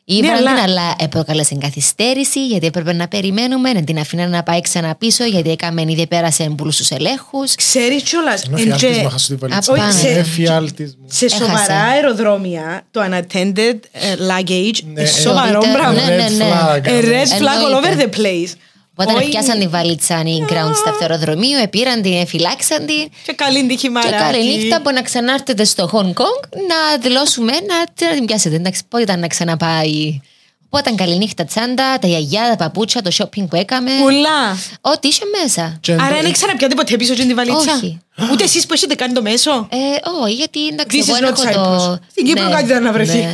Ήβραν 0.08 0.42
Ναι, 0.42 0.48
αλλά- 0.50 0.64
την, 0.64 0.70
αλλά 0.70 0.96
προκάλεσε 1.10 1.56
καθυστέρηση 1.60 2.46
γιατί 2.46 2.66
έπρεπε 2.66 2.92
να 2.92 3.08
περιμένουμε, 3.08 3.72
να 3.72 3.82
την 3.84 3.98
αφήναν 3.98 4.30
να 4.30 4.42
πάει 4.42 4.60
ξανά 4.60 4.94
πίσω 4.94 5.24
γιατί 5.24 5.50
έκαμε 5.50 5.82
ήδη 5.82 6.06
πέρασε 6.06 6.52
πολλού 6.56 6.70
του 6.70 6.94
ελέγχους. 6.94 7.54
Ξέρεις 7.54 8.02
κιόλας. 8.02 8.42
Ενώ 8.42 8.56
φιάλτης 8.56 9.02
μου, 9.02 9.08
χάσω 9.10 9.26
την 9.26 9.38
βαλίτσα. 9.38 9.72
Απάνω. 9.72 9.86
μου. 9.92 9.98
Σε- 9.98 10.08
Ε, 10.08 10.22
φιάλτης 10.22 10.96
μου. 11.00 11.06
Σε 11.10 11.24
Έχασε. 11.24 11.44
σοβαρά 11.44 11.80
αεροδρόμια, 11.82 12.82
το 12.90 13.00
unattended 13.10 13.78
ε, 13.92 14.14
luggage 14.18 14.78
Ναι, 14.84 14.90
είναι 14.90 15.00
ε, 15.02 15.06
σοβαρό 15.06 15.60
ναι, 15.66 15.72
πράγμα. 15.72 15.92
ναι, 15.92 16.14
ναι, 16.16 16.28
ναι. 16.28 16.44
flag, 16.50 16.86
A 16.86 16.90
ε, 16.90 17.00
red 17.00 17.40
flag 17.42 17.72
all 17.72 17.76
over 17.76 17.90
Εννοείται. 17.90 18.08
the 18.12 18.16
place. 18.18 18.52
Όταν 18.98 19.14
Όχι- 19.16 19.28
πιάσαν 19.28 19.58
τη 19.58 19.66
βαλίτσα 19.68 20.22
οι 20.26 20.44
ground 20.48 20.74
στα 20.76 20.96
αεροδρομίου, 21.00 21.58
επήραν 21.62 22.02
την, 22.02 22.26
φυλάξαν 22.26 22.86
την. 22.86 23.08
Και 23.26 23.32
καλή 23.32 23.66
τύχη 23.66 23.76
Και 23.80 23.90
μαράκι. 23.90 24.14
καλή 24.14 24.56
νύχτα 24.56 24.80
που 24.82 24.90
να 24.92 25.02
ξανάρθετε 25.02 25.64
στο 25.64 25.90
Hong 25.92 26.20
Kong 26.20 26.40
να 26.68 26.98
δηλώσουμε 27.00 27.52
να, 27.52 28.06
να 28.08 28.14
την 28.14 28.24
πιάσετε. 28.24 28.54
Εντάξει, 28.54 28.82
πότε 28.88 29.02
ήταν 29.02 29.20
να 29.20 29.26
ξαναπάει. 29.26 30.20
Οπότε 30.68 30.90
καληνύχτα 30.96 31.44
τσάντα, 31.44 31.98
τα 31.98 32.06
γιαγιά, 32.06 32.48
τα 32.48 32.56
παπούτσια, 32.56 33.02
το 33.02 33.10
shopping 33.18 33.46
που 33.48 33.56
έκαμε. 33.56 33.90
Πολλά. 34.02 34.56
Ό,τι 34.80 35.08
είσαι 35.08 35.22
μέσα. 35.42 35.76
Και 35.80 35.92
Άρα 35.92 36.16
εν- 36.16 36.22
δεν 36.22 36.32
ξαναπιάτε 36.32 36.74
ποτέ 36.74 36.96
πίσω 36.96 37.14
στην 37.14 37.28
τη 37.28 37.34
βαλίτσα. 37.34 37.72
Όχι. 37.76 37.98
Ούτε 38.32 38.44
εσείς 38.44 38.66
που 38.66 38.72
έχετε 38.74 38.94
κάνει 38.94 39.12
το 39.12 39.22
μέσο. 39.22 39.68
Ε, 39.70 39.76
όχι, 40.22 40.32
γιατί 40.34 40.66
εντάξει, 40.66 40.98
This 41.04 41.08
εγώ 41.08 41.16
is 41.18 41.22
έχω 41.22 41.42
not 41.42 41.52
το... 41.52 41.92
Cyprus. 41.92 41.98
Στην 42.10 42.24
Κύπρο 42.26 42.48
κάτι 42.50 42.64
ήταν 42.64 42.82
να 42.82 42.92
βρεθεί. 42.92 43.32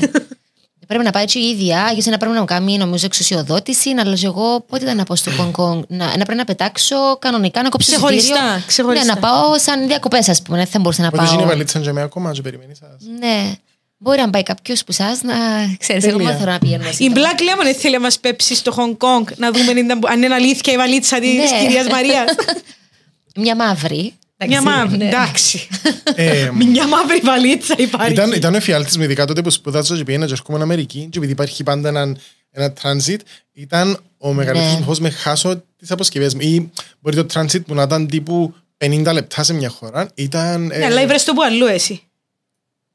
Πρέπει 0.92 1.04
να 1.04 1.10
πάει 1.10 1.22
έτσι 1.22 1.38
η 1.38 1.48
ίδια, 1.48 1.90
γιατί 1.94 2.10
να 2.10 2.16
πρέπει 2.16 2.32
να 2.34 2.40
μου 2.40 2.44
κάνει 2.46 2.76
νομίζω 2.76 3.06
εξουσιοδότηση, 3.06 3.90
αλλά 3.98 4.16
εγώ 4.24 4.60
πότε 4.68 4.84
ήταν 4.84 4.96
να 4.96 5.04
πάω 5.04 5.16
στο 5.16 5.30
Hong 5.38 5.50
Kong, 5.60 5.80
να, 5.88 6.06
να 6.06 6.12
πρέπει 6.24 6.34
να 6.34 6.44
πετάξω 6.44 7.16
κανονικά, 7.18 7.62
να 7.62 7.68
κόψω 7.68 7.90
Ξεχωριστά, 7.92 8.34
εισιτήριο. 8.34 8.62
ξεχωριστά. 8.66 9.06
Ναι, 9.06 9.12
να 9.12 9.18
πάω 9.28 9.58
σαν 9.58 9.86
διακοπές, 9.86 10.28
ας 10.28 10.42
πούμε, 10.42 10.56
δεν 10.56 10.66
θα 10.66 10.78
μπορούσα 10.78 11.02
να 11.02 11.08
Οπότε 11.08 11.22
γίνει 11.22 11.34
η 11.36 11.38
πάω. 11.40 11.48
βαλίτσα 11.48 11.78
και 11.78 11.92
με 11.92 12.02
ακόμα 12.02 12.32
και 12.32 12.42
περιμένεις 12.42 12.78
σας. 12.78 12.90
Ναι. 13.18 13.52
Μπορεί 13.98 14.20
να 14.20 14.30
πάει 14.30 14.42
κάποιος 14.42 14.80
που 14.80 14.86
εσάς 14.88 15.22
να 15.22 15.34
ξέρεις, 15.78 16.04
εγώ 16.04 16.16
Τέλεια. 16.16 16.30
δεν 16.30 16.38
θέλω 16.40 16.52
να 16.52 16.58
πηγαίνω 16.58 16.84
μαζί. 16.84 17.04
Η 17.04 17.12
Black 17.14 17.40
Lemon 17.40 17.62
δεν 17.62 17.74
θέλει 17.74 17.94
να 17.94 18.00
μας 18.00 18.18
πέψει 18.18 18.54
στο 18.54 18.74
Hong 18.76 18.96
Kong 19.06 19.24
να 19.36 19.50
δούμε 19.52 19.70
αν 19.70 19.76
ήταν- 19.76 20.00
αν 20.08 20.22
είναι 20.22 20.34
αλήθεια 20.34 20.72
η 20.72 20.76
βαλίτσα 20.76 21.18
της 21.18 21.32
Ναι. 21.50 21.58
κυρίας 21.60 21.86
Μαρίας. 21.88 22.24
Μια 23.36 23.56
μαύρη. 23.56 24.14
Μια 24.46 24.58
εντάξει, 24.58 24.78
μαύρη. 24.78 24.96
ναι. 24.96 25.08
Εντάξει. 25.08 25.68
Ε, 26.14 26.50
Μια 26.70 26.88
μαύρη 26.88 27.20
βαλίτσα 27.24 27.74
υπάρχει. 27.78 28.12
Ήταν, 28.12 28.32
ήταν 28.32 28.54
ο 28.54 28.56
εφιάλτης 28.56 28.96
μου, 28.96 29.02
ειδικά 29.02 29.24
τότε 29.26 29.42
που 29.42 29.50
σπουδάζω 29.50 29.96
και 29.96 30.04
πήγαινα 30.04 30.26
και 30.26 30.32
έρχομαι 30.32 30.62
Αμερική 30.62 31.06
και 31.10 31.18
επειδή 31.18 31.32
υπάρχει 31.32 31.62
πάντα 31.62 31.88
ένα, 31.88 32.16
ένα 32.50 32.72
transit, 32.82 33.16
ήταν 33.52 33.98
ο 34.18 34.32
μεγαλύτερος 34.32 34.72
Ναι. 34.72 34.78
φόβος 34.78 35.00
με 35.00 35.10
χάσω 35.10 35.62
τις 35.76 35.90
αποσκευές 35.90 36.34
μου. 36.34 36.40
Ή 36.40 36.70
μπορεί 37.00 37.16
το 37.16 37.26
transit 37.34 37.64
που 37.66 37.74
να 37.74 37.82
ήταν 37.82 38.06
τύπου 38.06 38.54
50 38.78 39.10
λεπτά 39.12 39.42
σε 39.42 39.52
μια 39.54 39.68
χώρα, 39.68 40.08
ήταν... 40.14 40.66
Ναι, 40.66 40.84
αλλά 40.84 41.06
βρες 41.06 41.24
το 41.24 41.32
που 41.32 41.42
αλλού 41.42 41.66
εσύ. 41.66 42.02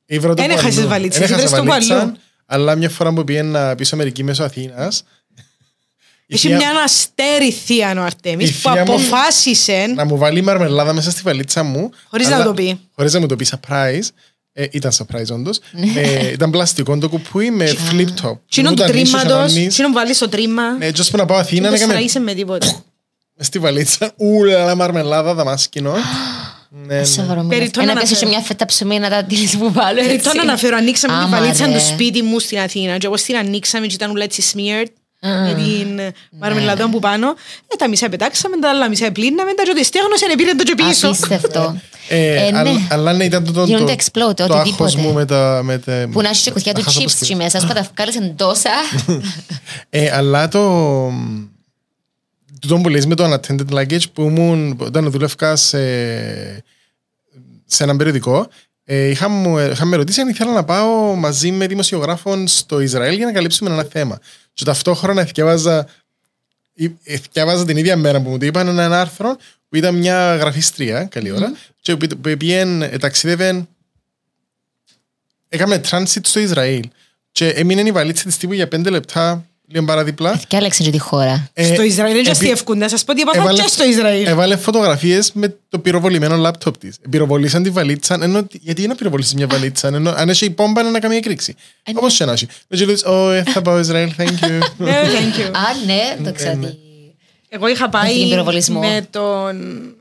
Ήβρα 0.06 0.34
το 0.34 0.42
Εν 0.42 0.48
που 0.50 0.54
έχασες 0.58 0.78
αλλού. 0.78 0.88
βαλίτσες, 0.88 1.22
Εν 1.22 1.26
έχασα 1.28 1.42
ήβρες 1.44 1.58
το 1.60 1.64
που 1.66 1.70
βαλίτσα, 1.72 2.02
αλλού. 2.02 2.16
Αλλά 2.46 2.76
μια 2.76 2.90
φορά 2.90 3.14
που 3.14 3.24
πήγαινα 3.24 3.76
πίσω 3.76 3.96
Αμερική 3.96 4.24
μέσω 4.24 4.44
Αθήνας, 4.44 5.04
η 6.30 6.34
Έχει 6.36 6.48
θεία- 6.48 6.58
μια 6.58 6.70
αστέρη 6.84 7.52
θεία 7.52 7.92
ο 7.98 8.02
Η 8.02 8.06
Αρτέμις 8.06 8.52
που 8.52 8.70
θεία 8.70 8.86
μου- 8.86 8.94
αποφάσισε 8.94 9.86
να 9.96 10.06
μου 10.06 10.18
βάλει 10.18 10.42
μαρμελάδα 10.42 10.94
μέσα 10.94 11.12
στη 11.12 11.22
βαλίτσα 11.24 11.64
μου. 11.64 11.90
Χωρίς 12.10 12.28
αλλά- 12.28 12.38
να 12.38 12.44
το 12.44 12.54
πει. 12.54 12.80
Χωρίς 12.96 13.14
να 13.14 13.20
μου 13.20 13.26
το 13.26 13.36
πει 13.36 13.48
surprise. 13.50 14.08
Ε, 14.54 14.66
ήταν 14.72 14.92
surprise 14.92 15.28
όντως. 15.32 15.60
Ναι. 15.72 16.02
Ε, 16.02 16.32
ήταν 16.32 16.52
πλαστικό 16.52 16.98
το 16.98 17.10
κουπούι 17.10 17.52
με 17.52 17.74
flip 17.92 18.08
top. 18.26 18.38
Τσίνον 18.50 18.76
του 18.76 18.82
Μου 18.82 18.88
τα 18.88 18.94
νύσσος 18.94 19.22
τρίμματος, 19.22 19.32
ανώνεις. 19.54 19.74
τσίνον 19.74 19.92
βάλεις 19.94 20.18
το 20.18 20.30
τρίμα; 20.30 20.72
Ναι, 20.78 20.88
just 20.90 21.08
που 21.12 21.18
να 21.18 21.26
πάω 21.26 21.38
Αθήνα, 21.38 21.62
Δεν 21.70 21.74
έκαμε 21.74 21.92
σφραγίσαι 21.92 22.20
με 22.20 22.34
τίποτα. 22.34 22.84
μες 23.38 23.48
στη 23.48 23.60
βαλίτσα. 23.60 24.12
Ούλα, 24.18 24.76
μαρμελάδα, 24.76 25.34
δαμάσκηνο. 25.34 25.94
Ναι, 26.70 26.96
ναι. 26.96 27.06
Σοβαρό 27.06 27.42
μου. 27.42 27.48
Περιττό 27.48 27.82
Ένα 27.82 27.94
να 27.94 28.00
πέσω 28.00 28.16
σε 28.16 28.20
αναφέρω. 28.20 28.32
μια 28.38 28.48
φέτα 28.48 28.66
ψωμί 28.66 29.00
να 29.00 29.10
τα 29.10 29.24
τυλίσει 29.24 29.58
που 29.58 29.72
βάλω. 29.72 30.00
Περιττό 30.02 30.16
έτσι. 30.30 30.36
να 30.38 30.42
αναφέρω, 30.42 30.76
ανοίξαμε 30.78 31.14
την 31.14 31.24
Άμα, 31.24 31.38
βαλίτσα 31.40 31.66
ρε. 31.66 31.72
του 31.72 31.80
σπίτι 31.80 32.22
μου 32.22 32.40
στην 32.40 32.60
Αθήνα 32.60 32.98
και 32.98 33.06
εγώ 33.06 33.16
την 33.16 33.36
ανοίξαμε 33.36 33.88
και 33.88 33.94
ήταν 33.94 34.12
ούλα 34.12 34.24
έτσι 34.24 34.44
smeared 34.54 34.86
με 35.22 35.54
την 35.56 36.14
μαρμελαδόν 36.40 36.92
που 36.92 37.00
πάνω. 37.00 37.28
Ε, 37.68 37.76
τα 37.78 37.90
μισά 37.90 38.10
πετάξαμε, 38.10 38.58
τα 38.60 38.70
άλλα 38.70 38.90
μισά 38.90 39.12
πλύναμε, 39.12 39.54
τα 39.54 39.64
και 39.64 39.70
ότι 39.70 39.84
στέγνωσε, 39.84 40.26
πήρε 40.38 40.54
το 40.54 40.64
και 40.64 40.76
πίσω. 40.76 41.08
Απίστευτο. 41.08 41.82
Ε, 42.10 42.46
Ε, 42.48 42.52
ναι. 42.52 42.58
αλλά- 42.60 42.88
Αλλά 42.90 43.14
ναι, 43.14 43.24
ήταν 43.24 43.44
το, 43.46 43.52
το, 43.52 43.64
Γίνονται 43.64 43.96
το, 43.96 44.04
explode, 44.04 44.36
το 44.36 44.44
οτιδήποτε. 44.44 44.60
άγχος 44.60 44.96
μου 44.96 45.14
με 45.14 45.26
τα... 45.26 45.62
Με 45.64 45.78
τα 45.78 46.08
Που 46.12 46.22
να 46.22 46.30
έχεις 46.30 46.42
και 46.44 46.52
κουτιά 46.52 46.74
τα 46.74 46.80
του 46.80 46.86
χάσω 46.86 47.00
chips 47.00 47.02
αποσκευές. 47.04 47.28
τσι 47.30 47.36
μέσα, 47.36 47.60
σου 47.60 47.68
τα 47.68 47.88
βγάλεσαν 47.96 48.36
τόσα. 48.36 48.70
Ε, 49.90 50.12
αλλά 50.16 50.48
το... 50.48 50.62
Το 52.68 52.78
που 52.78 52.90
λες 52.90 53.06
με 53.06 53.16
το 53.16 53.34
unattended 53.34 53.74
luggage 53.74 54.12
που 54.14 54.22
ήμουν 54.22 54.78
όταν 54.82 55.12
δούλευκα 55.12 55.56
σε, 55.56 55.78
σε 57.66 57.84
έναν 57.84 57.98
περιοδικό 57.98 58.48
ε, 58.84 59.08
είχα, 59.10 59.30
μου, 59.30 59.58
είχα 59.58 59.86
με 59.86 59.96
ρωτήσει 59.96 60.22
αν 60.22 60.30
ήθελα 60.30 60.52
να 60.52 60.64
πάω 60.64 61.16
μαζί 61.16 61.52
με 61.52 61.68
δημοσιογράφων 61.68 62.48
στο 62.48 62.80
Ισραήλ 62.80 63.16
για 63.16 63.26
να 63.26 63.32
καλύψουμε 63.32 63.70
ένα 63.70 63.84
θέμα. 63.92 64.20
Και 64.58 64.64
ταυτόχρονα 64.64 65.26
θυκεύαζα, 65.26 65.88
θυκεύαζα 67.04 67.66
την 67.66 67.78
ίδια 67.78 67.98
μέρα 67.98 68.22
που 68.22 68.30
μου 68.30 68.38
το 68.38 68.46
είπαν 68.46 68.68
ένα 68.68 69.02
άρθρο 69.02 69.38
που 69.70 69.76
ήταν 69.76 69.96
μια 69.96 70.36
γραφίστρια, 70.36 71.04
καλή 71.04 71.32
ώρα, 71.32 71.56
και 71.82 71.96
που, 71.96 72.08
που 72.08 72.38
πήγαινε, 72.38 72.86
ε, 72.86 72.98
ταξίδευε 72.98 73.68
έκαμε 75.48 75.82
transit 75.90 76.26
στο 76.26 76.40
Ισραήλ. 76.40 76.90
Και 77.32 77.50
έμεινε 77.50 77.82
η 77.82 77.92
βαλίτσα 77.92 78.24
της 78.24 78.38
τύπου 78.38 78.54
για 78.54 78.68
πέντε 78.68 78.90
λεπτά 78.90 79.46
λίγο 79.68 79.86
παραδίπλα 79.86 80.42
Και 80.48 80.56
άλλαξε 80.58 80.84
και 80.84 80.90
τη 80.92 80.98
χώρα. 80.98 81.50
Ε, 81.54 81.74
Στο 81.74 81.82
Ισραήλ 81.82 82.12
δεν 82.12 82.20
επί- 82.22 82.32
αστιεύκουν, 82.32 82.78
να 82.78 82.90
σας 82.90 83.04
πω 83.04 83.12
ότι 83.12 83.22
έπαθαν 83.22 83.42
έβαλε- 83.42 83.62
και 83.62 83.68
στο 83.68 83.86
Ισραήλ. 83.86 84.26
Έβαλε 84.28 84.56
φωτογραφίες 84.58 85.32
με 85.34 85.58
το 85.70 85.80
πυροβολημένο 85.80 86.36
λάπτοπ 86.36 86.78
της. 86.78 86.96
Πυροβολήσαν 87.10 87.64
τη 87.64 87.70
βαλίτσα. 87.70 88.18
Ενώ, 88.22 88.48
γιατί 88.52 88.88
να 88.88 88.96
πυροβολήσεις 88.96 89.34
μια 89.34 89.48
βαλίτσα, 89.48 89.88
ενώ 89.88 90.10
αν 90.16 90.30
έχει 90.30 90.46
η 90.46 90.50
πόμπα 90.50 90.82
είναι 90.82 90.90
να 90.90 91.00
κάνει 91.00 91.16
εκρήξη. 91.16 91.56
Όπως 91.94 92.16
και 92.18 92.26
να 92.26 92.32
έχει. 92.32 92.48
Με 92.68 92.78
λέει, 92.78 92.98
Ω, 93.06 93.30
ε, 93.32 93.44
θα 93.48 93.62
πάω 93.62 93.80
Ισραήλ, 93.80 94.12
thank 94.18 94.24
you. 94.46 94.60
Ναι, 94.78 95.02
thank 95.04 95.40
you. 95.40 95.52
Α, 95.54 95.86
ναι, 95.86 96.18
το 96.24 96.34
ξέρω. 96.34 96.58
τι- 96.58 96.68
Εγώ 97.50 97.68
είχα 97.68 97.84
την 97.90 97.92
πάει 98.00 98.28
πυροβολισμό. 98.30 98.80
με 98.80 99.08
τον 99.10 99.56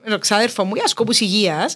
με 0.05 0.11
τον 0.11 0.21
ξάδερφο 0.21 0.65
μου 0.65 0.75
για 0.75 0.87
σκόπους 0.87 1.21
υγείας 1.21 1.75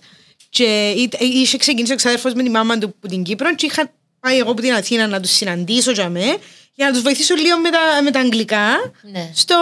και 0.49 0.95
είτε- 0.97 1.18
είχε 1.20 1.57
ξεκινήσει 1.57 1.93
ο 1.93 1.97
ξάδερφος 1.97 2.32
με 2.34 2.43
τη 2.43 2.51
μάμα 2.51 2.78
του 2.78 2.86
από 2.99 3.09
την 3.09 3.22
Κύπρο 3.22 3.55
και 3.55 3.66
είχα 3.66 3.91
πάει 4.20 4.38
εγώ 4.38 4.51
από 4.51 4.61
την 4.61 4.72
Αθήνα 4.72 5.07
να 5.07 5.20
τους 5.20 5.30
συναντήσω 5.30 5.91
για, 5.91 6.09
με, 6.09 6.20
για 6.80 6.88
να 6.88 6.94
τους 6.94 7.02
βοηθήσω 7.02 7.34
λίγο 7.34 7.58
με 7.58 7.70
τα, 7.70 7.78
με 8.02 8.10
τα 8.10 8.20
αγγλικά 8.20 8.92
Ναι. 9.02 9.30
στο, 9.34 9.56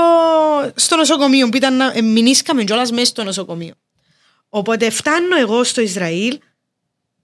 στο 0.75 0.97
νοσοκομείο 0.97 1.49
που 1.49 1.57
ήταν 1.57 1.77
να 1.77 1.93
ε, 1.95 2.01
μηνύσκαμε 2.03 2.65
κιόλας 2.65 2.91
μέσα 2.91 3.05
στο 3.05 3.25
νοσοκομείο. 3.25 3.75
Οπότε 4.49 4.91
φτάνω 4.91 5.37
εγώ 5.37 5.65
στο 5.65 5.81
Ισραήλ 5.81 6.39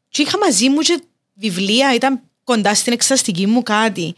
και 0.09 0.23
είχα 0.23 0.39
μαζί 0.39 0.69
μου 0.69 0.81
και 0.81 1.03
βιβλία, 1.35 1.95
ήταν 1.95 2.21
κοντά 2.45 2.75
στην 2.75 2.93
εξαστική 2.93 3.47
μου 3.47 3.63
κάτι. 3.63 4.15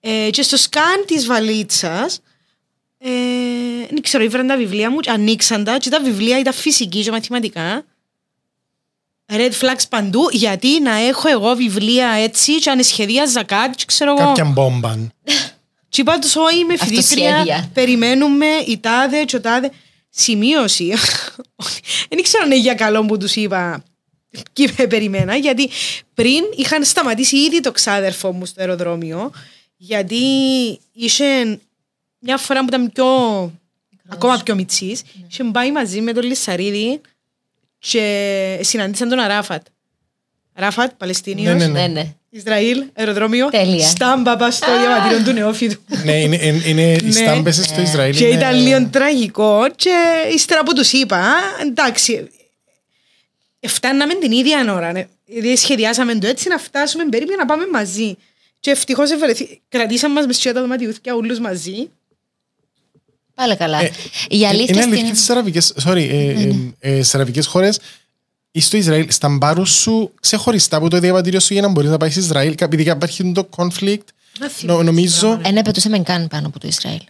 Ε, 0.00 0.30
και 0.30 0.42
στο 0.42 0.56
σκάν 0.56 1.04
της 1.06 1.26
βαλίτσας 1.26 2.20
ε, 2.98 3.10
δεν 3.90 4.00
ξέρω, 4.02 4.24
ήβραν 4.24 4.46
τα 4.46 4.56
βιβλία 4.56 4.90
μου, 4.90 5.00
και 5.00 5.10
ανοίξαν 5.10 5.64
τα 5.64 5.78
και 5.78 5.90
τα 5.90 6.00
βιβλία 6.00 6.38
ήταν 6.38 6.52
φυσική 6.52 7.02
και 7.02 7.10
μαθηματικά. 7.10 7.84
Red 9.32 9.52
flags 9.60 9.84
παντού, 9.88 10.28
γιατί 10.30 10.80
να 10.80 10.94
έχω 10.94 11.28
εγώ 11.28 11.54
βιβλία 11.54 12.08
έτσι 12.08 12.58
και 12.58 12.70
αν 12.70 12.82
σχεδίαζα 12.82 13.44
κάτι, 13.44 13.76
και 13.76 13.84
ξέρω 13.86 14.14
εγώ. 14.18 14.26
Κάποια 14.26 14.44
μπόμπαν. 14.44 15.12
Και 15.88 16.00
είπα 16.00 16.18
τους, 16.18 16.36
όχι 16.36 16.58
είμαι 16.58 16.76
φοιτήτρια, 16.76 17.28
Αυτοσχέδια. 17.28 17.70
περιμένουμε 17.74 18.46
η 18.66 18.78
τάδε 18.78 19.24
και 19.24 19.36
ο 19.36 19.40
τάδε. 19.40 19.70
Σημείωση. 20.10 20.94
Δεν 22.08 22.22
ξέρω 22.22 22.42
αν 22.44 22.50
είναι 22.50 22.60
για 22.60 22.74
καλό 22.74 23.04
που 23.04 23.16
τους 23.18 23.36
είπα 23.36 23.84
και 24.52 24.72
με 24.78 24.86
περιμένα, 24.86 25.36
γιατί 25.36 25.70
πριν 26.14 26.42
είχαν 26.56 26.84
σταματήσει 26.84 27.36
ήδη 27.36 27.60
το 27.60 27.72
ξάδερφο 27.72 28.32
μου 28.32 28.46
στο 28.46 28.60
αεροδρόμιο, 28.60 29.32
γιατί 29.76 30.16
είχε 30.92 31.60
μια 32.18 32.36
φορά 32.36 32.60
που 32.60 32.66
ήταν 32.68 32.92
πιο, 32.92 33.06
ακόμα 34.08 34.40
πιο 34.44 34.54
μητσής, 34.54 35.02
είχε 35.28 35.44
πάει 35.44 35.72
μαζί 35.72 36.00
με 36.00 36.12
τον 36.12 36.22
Λισαρίδη 36.24 37.00
και 37.90 38.58
συναντήσαν 38.62 39.08
τον 39.08 39.18
Αράφατ. 39.18 39.62
Αράφατ, 40.54 40.90
Παλαιστίνιος, 40.96 41.54
Ναι, 41.54 41.66
ναι, 41.66 41.80
Ναι, 41.80 41.86
ναι. 41.86 42.06
Ισραήλ, 42.30 42.84
αεροδρόμιο, 42.94 43.48
Τέλεια. 43.48 43.86
στάμπα 43.86 44.36
πας 44.36 44.54
στο 44.56 44.78
διαβατήριο 44.78 45.24
του 45.24 45.32
νεόφιτου. 45.32 45.80
ναι, 46.04 46.20
είναι, 46.20 46.36
είναι, 46.42 46.62
είναι 46.66 46.82
οι 46.92 47.00
Ναι. 47.04 47.10
στάμπες 47.10 47.56
στο 47.56 47.80
Ισραήλ. 47.80 48.16
Και 48.16 48.24
είναι- 48.26 48.36
ήταν 48.36 48.56
λίγο 48.62 48.86
τραγικό 48.88 49.66
και 49.76 49.94
ύστερα 50.34 50.62
που 50.62 50.72
τους 50.74 50.92
είπα, 50.92 51.16
«Α, 51.16 51.34
εντάξει, 51.62 52.28
φτάναμε 53.66 54.14
την 54.14 54.32
ίδια 54.32 54.74
ώρα, 54.74 54.92
ναι. 54.92 55.06
δηλαδή 55.24 55.56
σχεδιάσαμε 55.56 56.14
το 56.14 56.26
έτσι 56.26 56.48
να 56.48 56.58
φτάσουμε 56.58 57.04
περίπου 57.04 57.32
να 57.38 57.44
πάμε 57.44 57.66
μαζί. 57.72 58.16
Και 58.60 58.70
ευτυχώς 58.70 59.10
ευρεθεί- 59.10 59.60
κρατήσαμε 59.68 60.14
μας 60.14 60.26
μες 60.26 60.36
σιώτα 60.36 60.56
τα 60.58 60.64
δωματιούθηκια 60.64 61.14
όλους 61.14 61.38
μαζί. 61.38 61.90
Πάλι 63.36 63.56
καλά. 63.56 63.82
Ε, 63.82 63.90
Η 64.28 64.46
αλήθεια 64.46 64.74
είναι 64.74 64.82
στην- 64.82 64.92
αλήθεια 64.92 65.14
στις 65.14 65.30
αραβικές, 65.30 65.72
sorry, 65.84 66.08
ε, 66.10 66.30
ε, 66.30 66.54
ε, 66.78 66.94
στις 66.94 67.14
αραβικές 67.14 67.46
χώρες 67.46 67.78
ή 68.50 68.60
στο 68.60 68.76
Ισραήλ, 68.76 69.06
στα 69.10 69.28
μπάρους 69.28 69.70
σου 69.70 70.12
ξεχωριστά 70.20 70.76
από 70.76 70.88
το 70.90 70.98
διαβατήριο 70.98 71.40
σου 71.40 71.52
για 71.52 71.62
να 71.62 71.68
μπορείς 71.68 71.90
να 71.90 71.96
πάεις 71.96 72.12
στο 72.12 72.22
Ισραήλ, 72.22 72.54
επειδή 72.58 72.82
υπάρχει 72.90 73.32
το 73.32 73.48
conflict, 73.56 73.98
Να 74.40 74.48
θυμάμαι 74.48 74.78
νο- 74.78 74.84
νομίζω... 74.84 75.40
Ε, 75.44 75.50
ναι, 75.50 75.62
πετούσαμε 75.62 75.98
καν 75.98 76.28
πάνω 76.28 76.46
από 76.46 76.58
το 76.58 76.68
Ισραήλ. 76.68 77.00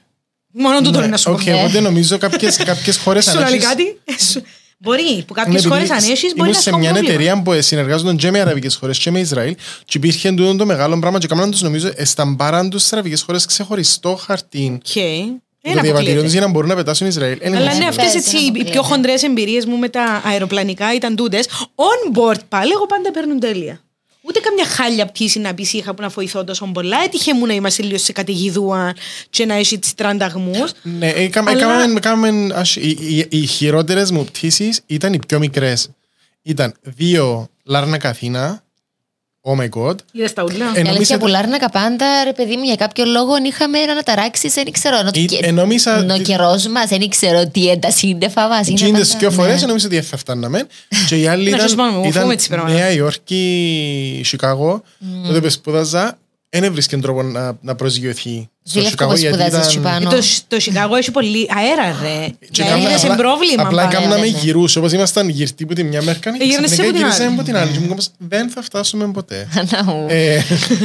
Μόνο 0.52 0.80
τούτο 0.80 0.98
είναι 0.98 1.06
να 1.06 1.16
σου 1.16 1.24
πω. 1.30 1.32
Οκ, 1.32 1.40
οπότε 1.58 1.80
νομίζω 1.80 2.18
κάποιες, 2.18 2.56
κάποιες 2.70 2.96
χώρες 2.98 3.24
Σου 3.24 3.30
αν 3.30 3.36
λέει 3.38 3.52
έχεις- 3.52 3.64
κάτι; 3.66 4.00
Ε, 4.04 4.12
σου- 4.30 4.42
Μπορεί, 4.78 5.02
που 5.26 5.34
Ναι, 5.34 5.42
κάποιες 5.42 5.64
επειδή 5.64 5.68
χώρες 5.68 5.90
αν 5.90 5.96
έχεις 6.10 6.20
μπορεί 6.20 6.34
ήμουν 6.36 6.48
να 6.48 6.54
σε 6.60 6.70
σου 6.70 6.78
μια 6.78 6.90
πρόβλημα. 6.90 7.14
εταιρεία 7.14 7.42
που 7.42 7.62
συνεργάζονταν 7.62 8.16
και 8.16 8.30
με 8.30 8.40
αραβικές 8.40 8.74
χώρες 8.74 8.98
και 8.98 9.10
με 9.10 9.20
Ισραήλ 9.20 9.56
και 9.84 9.98
υπήρχε 9.98 10.32
τούτο 10.32 10.56
το 10.56 10.66
μεγάλο 10.66 10.98
πράγμα 10.98 11.18
και 11.18 11.26
κάμαναν 11.26 11.50
τους 11.50 11.62
νομίζω 11.62 11.90
εσταμπάραν 11.96 12.70
τους 12.70 12.80
στις 12.80 12.92
αραβικές 12.92 13.22
χώρες 13.22 13.44
ξεχωριστό 13.44 14.16
χαρτί 14.16 14.72
Οκ. 14.74 14.96
Το 15.68 15.74
Δεν 15.74 15.82
διαβατήριο 15.82 15.92
τους 15.92 16.02
αποκλείεται. 16.02 16.28
για 16.28 16.40
να 16.40 16.48
μπορούν 16.48 16.68
να 16.68 16.74
πετάσουν 16.74 17.06
Ισραήλ. 17.06 17.38
Ε, 17.40 17.46
Αλλά 17.46 17.58
νομίζω- 17.58 17.78
ναι, 17.78 17.84
αυτές 17.86 18.02
Παίζει, 18.04 18.16
έτσι 18.18 18.30
δεν 18.30 18.40
οι 18.40 18.44
αποκλείεται. 18.44 18.70
πιο 18.70 18.82
χοντρές 18.82 19.22
εμπειρίες 19.22 19.66
μου 19.66 19.76
με 19.76 19.88
τα 19.88 20.22
αεροπλανικά 20.24 20.94
ήταν 20.94 21.16
τούτες. 21.16 21.48
On 21.74 22.18
board 22.18 22.38
πάλι, 22.48 22.70
εγώ 22.72 22.86
πάντα 22.86 23.10
παίρνουν 23.10 23.40
τέλεια. 23.40 23.80
Ούτε 24.28 24.40
καμιά 24.40 24.64
χάλια 24.64 25.06
πτήση 25.06 25.38
να 25.38 25.54
πεις 25.54 25.72
είχα 25.72 25.94
που 25.94 26.02
να 26.02 26.08
βοηθώ 26.08 26.44
τόσο 26.44 26.66
πολλά. 26.74 26.96
Έτυχε 27.04 27.34
μου 27.34 27.46
να 27.46 27.52
είμαστε 27.54 27.82
λίγο 27.82 27.98
σε 27.98 28.12
καταιγιδούα 28.12 28.94
και 29.30 29.46
να 29.46 29.54
έχει 29.54 29.78
τις 29.78 29.94
τρανταγμούς. 29.94 30.72
Ναι, 30.82 31.08
έκαμε, 31.08 31.50
Αλλά- 31.50 31.78
έκαμε, 31.78 31.94
έκαμε, 31.96 32.54
ας, 32.54 32.76
οι, 32.76 32.88
οι, 33.00 33.26
οι 33.28 33.46
χειρότερες 33.46 34.10
μου 34.10 34.24
πτήσεις 34.24 34.80
ήταν 34.86 35.12
οι 35.12 35.18
πιο 35.26 35.38
μικρές. 35.38 35.88
Ήταν 36.42 36.74
δύο 36.82 37.48
Λάρνακα 37.64 38.08
Αθήνα, 38.08 38.62
Oh 39.48 39.60
my 39.60 39.68
god. 39.78 39.94
Είδες 40.12 40.32
τα 40.32 40.42
ούλα. 40.42 40.54
Ε, 40.54 40.58
Η 40.58 40.62
νόμιζα 40.64 40.90
αλήθεια 40.90 41.04
ήταν- 41.16 41.18
που 41.18 41.26
Λάρνακα 41.26 41.70
πάντα, 41.70 42.06
ρε 42.24 42.32
παιδί 42.32 42.56
μου, 42.56 42.62
για 42.64 42.74
κάποιο 42.74 43.04
λόγο 43.04 43.32
είχαμε 43.46 43.78
ένα 43.78 44.02
ταράξει, 44.02 44.48
δεν 44.48 44.70
ξέρω. 44.72 44.96
ενώ 44.98 45.10
το 45.10 45.20
Ε, 45.20 45.24
και- 45.24 45.38
ε, 45.42 45.50
νόμιζα- 45.50 45.96
ενώ 45.98 46.14
ο 46.14 46.18
καιρός 46.18 46.66
μας, 46.66 46.88
δεν 46.88 47.08
ξέρω 47.08 47.46
τι 47.48 47.68
ένταση 47.70 48.06
είναι 48.08 48.28
φαβά. 48.28 48.60
Και 48.62 48.86
είναι 48.86 48.98
τις 48.98 49.16
δυο 49.18 49.30
φορές 49.30 49.62
νομίζω 49.62 49.86
ότι 49.86 50.00
θα 50.00 50.16
φτάναμε. 50.16 50.66
Και 51.08 51.16
η 51.20 51.26
άλλη 51.26 51.50
Να 51.50 51.58
σας 51.58 51.72
ήταν, 51.72 51.84
πάμε, 51.86 51.98
μου 51.98 52.04
ήταν 52.08 52.22
φούμε 52.22 52.36
τις 52.36 52.48
πράγματα. 52.48 52.74
Νέα 52.74 52.90
Υόρκη, 52.90 54.20
Σικάγο. 54.24 54.82
Τότε 55.26 55.40
που 55.40 55.50
σπούδαζα, 55.50 56.18
δεν 56.48 56.64
έβρισκε 56.64 56.96
τρόπο 56.96 57.22
να, 57.22 57.56
να 57.60 57.74
προσγειωθεί 57.74 58.30
στο 58.30 58.55
Ζήλευκο 58.68 58.90
Σικάγο 58.90 59.12
που 59.12 59.18
γιατί 59.18 59.36
σπουδάζεις 59.42 59.72
σου 59.72 59.78
ήταν... 59.80 59.92
πάνω. 59.92 60.10
Το, 60.10 60.18
το 60.48 60.60
Σικάγο 60.60 60.96
έχει 60.96 61.10
πολύ 61.10 61.48
αέρα, 61.56 61.96
ρε. 62.02 62.26
Και 62.26 62.36
Δηλαδή, 62.50 62.70
κάμνα- 62.72 62.88
είναι 62.88 62.98
σε 62.98 63.06
απλά- 63.06 63.16
πρόβλημα. 63.18 63.62
Απλά 63.62 63.82
πάλι. 63.82 63.94
κάναμε 63.94 64.14
ναι, 64.14 64.20
ναι. 64.20 64.26
γυρούς, 64.26 64.76
όπως 64.76 64.92
ήμασταν 64.92 65.28
γυρτοί 65.28 65.66
που 65.66 65.72
τη 65.72 65.82
μια 65.84 66.02
μέρα 66.02 66.18
και 66.18 66.30
γύρνεσαι 66.44 66.74
ξαφνικά 66.74 66.82
από 66.82 66.92
την 66.92 67.02
γύρισαμε 67.02 67.24
άλλη. 67.26 67.34
από 67.34 67.42
την 67.42 67.56
άλλη. 67.56 67.70
Και 67.72 67.78
μου 67.78 67.84
είπαμε, 67.84 68.02
δεν 68.18 68.50
θα 68.50 68.62
φτάσουμε 68.62 69.06
ποτέ. 69.12 69.48
Να 69.72 69.84
μου. 69.84 70.06
Ε, 70.08 70.40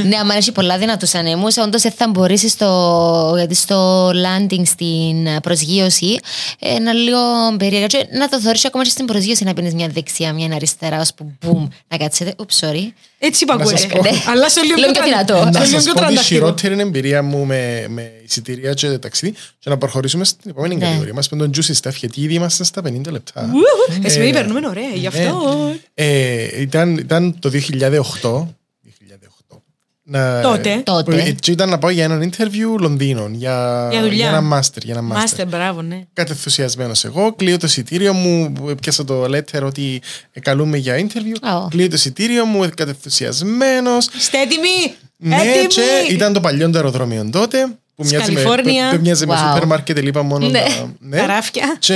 ναι, 0.07 0.17
άμα 0.17 0.35
έχει 0.35 0.51
πολλά 0.51 0.77
δυνατούς 0.77 1.13
ανέμους, 1.13 1.57
όντως 1.57 1.81
δεν 1.81 1.91
θα 1.91 2.07
μπορέσει 2.09 2.49
στο, 2.49 3.33
γιατί 3.37 3.55
στο 3.55 4.07
landing 4.09 4.61
στην 4.65 5.39
προσγείωση 5.41 6.19
ε, 6.59 6.79
να 6.79 6.93
λίγο 6.93 7.17
περίεργα. 7.57 7.87
Και 7.87 8.05
να 8.17 8.29
το 8.29 8.39
δώσει 8.39 8.67
ακόμα 8.67 8.83
και 8.83 8.89
στην 8.89 9.05
προσγείωση 9.05 9.43
να 9.43 9.53
παίρνει 9.53 9.71
μια 9.73 9.87
δεξιά, 9.87 10.33
μια 10.33 10.49
αριστερά, 10.55 10.99
ώσπου 10.99 11.31
μπουμ 11.41 11.67
να 11.87 11.97
κάτσετε. 11.97 12.33
Ούψ, 12.37 12.59
sorry. 12.63 12.91
Έτσι 13.23 13.45
Να 13.45 13.65
σας 13.65 13.83
υπακούεται. 13.83 14.09
πω. 14.25 14.31
Αλλά 14.31 14.49
σε 14.49 14.61
λίγο 14.61 14.75
Λίγο 14.79 14.91
πιο 14.91 15.03
δυνατό. 15.03 15.35
σε 15.37 15.43
να 15.49 15.59
λίγο 15.65 15.65
σας 15.65 15.83
πιο 15.83 15.93
πω 15.93 15.99
τη 15.99 16.05
τρανταχτικό. 16.05 16.21
χειρότερη 16.35 16.79
εμπειρία 16.81 17.23
μου 17.23 17.45
με, 17.45 17.70
με 17.89 18.11
εισιτήρια 18.25 18.73
και 18.73 18.97
ταξίδι 18.97 19.33
και 19.59 19.69
να 19.69 19.77
προχωρήσουμε 19.77 20.23
στην 20.23 20.49
επόμενη 20.51 20.75
Ναι. 20.75 20.85
κατηγορία 20.85 21.13
μας 21.13 21.29
με 21.29 21.37
τον 21.37 21.51
Juicy 21.55 21.73
Stuff 21.81 21.93
γιατί 21.95 22.21
ήδη 22.21 22.33
είμαστε 22.33 22.63
στα 22.63 22.81
50 22.81 23.11
λεπτά. 23.11 23.49
Ουου, 23.53 24.01
Εσύ 24.03 24.19
με 24.19 24.29
περνούμε 24.31 24.67
ωραία, 24.67 24.89
γι' 24.95 25.07
αυτό. 25.07 25.73
Ε, 25.93 26.61
ήταν, 26.61 26.97
ήταν 26.97 27.39
το 27.39 27.49
2008. 27.49 28.47
2008. 28.83 29.61
Να, 30.03 30.41
Τότε. 30.41 30.81
Τότε. 30.85 31.21
Ε, 31.21 31.31
Και 31.31 31.51
ήταν 31.51 31.69
να 31.69 31.77
πάω 31.79 31.89
για 31.89 32.03
έναν 32.03 32.29
interview 32.31 32.79
Λονδίνο. 32.79 33.29
Για, 33.33 33.87
Για 33.91 34.01
δουλειά. 34.01 34.27
ένα 34.27 34.57
master. 34.59 34.83
Για 34.83 34.95
ένα 34.97 35.07
master. 35.15 35.17
Μάστε, 35.19 35.45
μπράβο, 35.45 35.81
ναι. 35.81 36.01
Κατεθουσιασμένος 36.13 37.05
εγώ. 37.05 37.33
Κλείω 37.35 37.57
το 37.57 37.65
εισιτήριο 37.67 38.13
μου. 38.13 38.53
Πιάσα 38.81 39.03
το 39.05 39.23
letter 39.23 39.61
ότι 39.63 40.01
καλούμε 40.41 40.77
για 40.77 40.95
interview. 41.07 41.49
Ω. 41.63 41.67
Κλείω 41.67 41.87
το 41.87 41.95
εισιτήριο 41.95 42.45
μου. 42.45 42.69
Κατεθουσιασμένος. 42.75 44.07
Είστε 44.17 44.41
έτοιμοι! 44.41 44.95
Ναι, 45.23 45.35
Έτοιμοι! 45.35 45.67
και 45.67 46.13
ήταν 46.13 46.33
το 46.33 46.39
παλιό 46.39 46.69
το 46.69 46.77
αεροδρόμιο 46.77 47.29
τότε. 47.31 47.65
Που 47.95 48.01
Της 48.07 48.11
μοιάζει 48.11 48.31
με, 48.31 48.41
Καλιφόρνια. 48.41 48.89
που- 48.89 48.95
που 48.95 49.01
μοιάζει 49.01 49.25
με 49.25 49.33
Wow. 49.35 49.47
σούπερ 49.47 49.65
μάρκετ, 49.67 49.99
λείπα 49.99 50.21
μόνο 50.21 50.47
Ναι. 50.49 50.59
τα. 50.59 50.93
Ναι. 50.99 51.17
Τα 51.17 51.25
ράφια. 51.25 51.75
Και 51.79 51.93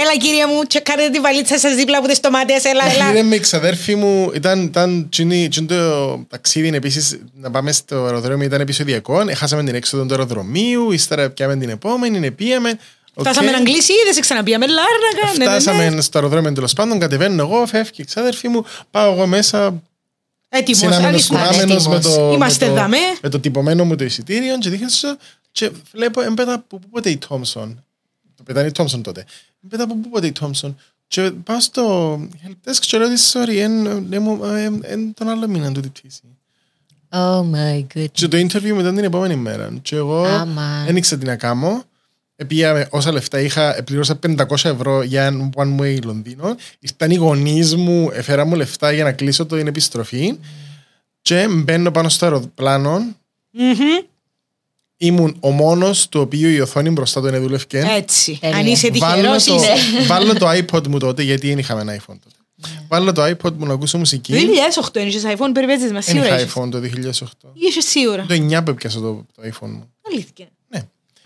Έλα 0.00 0.16
κύριε 0.20 0.46
μου, 0.46 0.62
τσεκάρετε 0.66 1.10
τη 1.10 1.20
βαλίτσα 1.20 1.58
σας 1.58 1.74
δίπλα 1.74 1.98
από 1.98 2.08
τις 2.08 2.20
τομάτες, 2.20 2.64
έλα, 2.64 2.84
έλα. 2.94 3.06
Πήρε 3.10 3.22
με 3.22 3.34
η 3.34 3.38
ξαδέρφη 3.40 3.94
μου, 3.94 4.30
ήταν, 4.34 4.62
ήταν 4.62 5.06
τσινή- 5.10 5.50
τσιν 5.50 5.66
το 5.66 5.76
ταξίδι 6.30 6.68
επίσης 6.74 7.18
να 7.40 7.50
πάμε 7.50 7.72
στο 7.72 8.04
αεροδρόμιο, 8.04 8.46
ήταν 8.46 8.60
επεισοδιακό. 8.60 9.24
Χάσαμε 9.36 9.64
την 9.64 9.74
έξοδο 9.74 10.02
του 10.04 10.10
αεροδρομίου, 10.14 10.92
ύστερα 10.92 11.30
πιάμε 11.30 11.56
την 11.56 11.68
επόμενη, 11.68 12.30
πήγαμε. 12.30 12.78
οκ. 13.14 13.24
Φτάσαμε 13.24 13.50
να 13.50 13.56
αγγλίσει, 13.56 13.92
δεν 14.04 14.14
σε 14.14 14.20
ξαναπήγαμε 14.20 14.66
Λάρνακα. 14.66 15.32
ναι, 15.38 15.44
ναι, 15.44 15.44
ναι. 15.52 15.60
Φτάσαμε 15.60 16.00
στο 16.00 16.18
αεροδρόμιο 16.18 16.52
τέλος 16.52 16.72
πάντων, 16.72 16.98
κατεβαίνω 16.98 17.42
εγώ, 17.42 17.66
φεύγει 17.66 17.90
η 17.96 18.04
ξάδερφη 18.04 18.48
μου, 18.48 18.64
πάω 18.90 19.12
εγώ 19.12 19.26
μέσα, 19.26 19.82
Έτοιμος, 20.48 20.78
συνάμενος 20.78 21.04
αριστός. 21.08 21.38
κουράμενος 21.38 21.86
με 21.86 22.00
το, 22.00 22.30
Είμαστε 22.32 22.64
με, 22.66 22.70
το, 22.70 22.76
δαμέ. 22.76 22.96
με 23.22 23.28
το 23.28 23.40
τυπωμένο 23.40 23.84
μου 23.84 23.96
το 23.96 24.04
εισιτήριο 24.04 24.58
και 24.58 24.70
δείχνω 24.70 24.88
στο- 24.88 25.16
και 25.52 25.70
βλέπω 25.92 26.20
εν 26.22 26.32
πετά 26.32 26.52
από 26.52 26.78
πουπότε 26.78 27.10
η 27.10 27.16
Thomson. 27.16 27.84
Το 28.36 28.42
πετάνε 28.42 28.66
η 28.66 28.72
Thomson 28.72 29.02
τότε. 29.02 29.24
Εν 29.64 29.70
πετά 29.70 29.82
από 29.82 29.94
πουπότε 29.96 30.26
η 30.26 30.32
Thomson. 30.32 30.76
Και 31.08 31.30
πάω 31.44 31.60
στο 31.60 32.14
help 32.46 32.68
desk 32.70 32.76
και 32.80 32.98
λέω 32.98 33.08
της 33.08 33.34
sorry, 33.36 33.56
εν, 33.56 33.86
εν, 33.86 34.22
μου- 34.22 34.44
εν, 34.44 34.80
εν 34.84 35.14
τον 35.14 35.28
άλλο 35.28 35.48
μήνα 35.48 35.72
τούτη 35.72 35.80
η 35.80 35.88
πτήση. 35.88 36.20
Oh 37.10 37.40
my 37.40 37.84
goodness. 37.94 38.06
Και 38.12 38.28
το 38.28 38.36
interview 38.36 38.72
μετά 38.74 38.94
την 38.94 39.04
επόμενη 39.04 39.36
μέρα. 39.36 39.70
Και 39.82 39.96
εγώ 39.96 40.24
Άμα. 40.24 40.82
δεν 40.86 40.96
ήξερα 40.96 41.20
τι 41.20 41.26
να 41.26 41.36
κάνω. 41.36 41.82
Πήγαμε 42.46 42.86
όσα 42.90 43.12
λεφτά 43.12 43.40
είχα, 43.40 43.82
πλήρωσα 43.84 44.18
500 44.26 44.44
ευρώ 44.64 45.02
για 45.02 45.24
ένα 45.24 45.50
one 45.56 45.80
way 45.80 45.98
Λονδίνο. 46.04 46.56
Ήταν 46.80 47.10
οι 47.10 47.14
γονείς 47.14 47.76
μου, 47.76 48.10
έφερα 48.12 48.44
μου 48.44 48.54
λεφτά 48.54 48.92
για 48.92 49.04
να 49.04 49.12
κλείσω 49.12 49.46
την 49.46 49.66
επιστροφή. 49.66 50.38
Και 51.22 51.46
μπαίνω 51.50 51.90
πάνω 51.90 52.08
στο 52.08 52.24
αεροπλάνο. 52.24 53.16
Ήμουν 54.96 55.36
ο 55.40 55.50
μόνος 55.50 56.08
του 56.08 56.20
οποίου 56.20 56.48
η 56.48 56.60
οθόνη 56.60 56.90
μπροστά 56.90 57.20
του 57.20 57.30
δεν 57.30 57.42
δούλευκε. 57.42 57.86
Έτσι. 57.96 58.38
Τέλεια. 58.40 58.56
Αν 58.56 58.66
είσαι 58.66 58.90
Βάλω 58.98 59.14
τυχερός 59.16 59.44
το, 59.44 59.54
είσαι. 59.54 59.72
βάλω 60.12 60.34
το 60.34 60.48
iPod 60.50 60.86
μου 60.86 60.98
τότε, 60.98 61.22
γιατί 61.22 61.48
δεν 61.48 61.58
είχαμε 61.58 61.80
ένα 61.80 61.96
iPhone 61.96 62.16
τότε. 62.24 62.34
Βάλω 62.88 63.12
το 63.12 63.24
iPod 63.24 63.52
μου 63.52 63.66
να 63.66 63.72
ακούσω 63.72 63.92
Το 63.92 63.98
μουσική. 63.98 64.34
2008 64.92 64.96
είχες 64.96 65.22
iPhone, 65.26 65.50
περιπέτειες 65.52 65.92
μας, 65.92 66.04
Δεν 66.04 66.14
σίγουρα 66.14 66.26
είχα 66.26 66.40
είχες. 66.40 66.52
iPhone 66.54 66.70
το 66.70 66.80
2008. 66.80 67.50
Είχες 67.54 67.84
σίγουρα. 67.84 68.26
Το 68.28 68.34
9 68.34 68.64
που 68.64 68.70
έπιασα 68.70 69.00
το, 69.00 69.26
το 69.36 69.42
iPhone 69.42 69.68
μου. 69.68 69.92
Αλήθεια. 70.10 70.46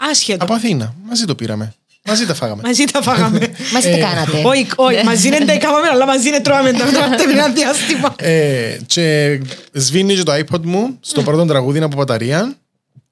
Ναι. 0.05 0.11
Άσχετο. 0.11 0.45
Από 0.45 0.55
Αθήνα. 0.55 0.95
Μαζί 1.09 1.25
το 1.25 1.35
πήραμε. 1.35 1.75
Μαζί 2.05 2.27
τα 2.27 2.35
φάγαμε. 2.35 2.63
Μαζί 2.65 2.85
τα 2.85 3.03
φάγαμε. 3.03 3.39
Μαζί 3.75 3.89
Ε, 3.89 3.93
τι 3.95 4.01
κάνατε; 4.01 4.43
Όχι, 4.45 4.67
όχι, 4.77 5.05
μαζί 5.05 5.29
δεν 5.29 5.47
τα 5.47 5.53
έκαναμε, 5.53 5.89
αλλά 5.89 6.07
μαζί 6.07 6.31
δεν 6.31 6.43
τρώμε 6.43 6.73
τα 6.73 6.85
τρώμε 6.93 7.17
ένα 7.33 7.49
διάστημα. 7.49 8.15
Ε, 8.19 8.79
και 8.87 9.39
σβήνει 9.73 10.15
και 10.15 10.23
το 10.23 10.33
iPod 10.33 10.61
μου 10.63 10.99
στο 11.01 11.23
πρώτο 11.23 11.45
τραγούδι 11.45 11.79
από 11.79 11.97
μπαταρία. 11.97 12.57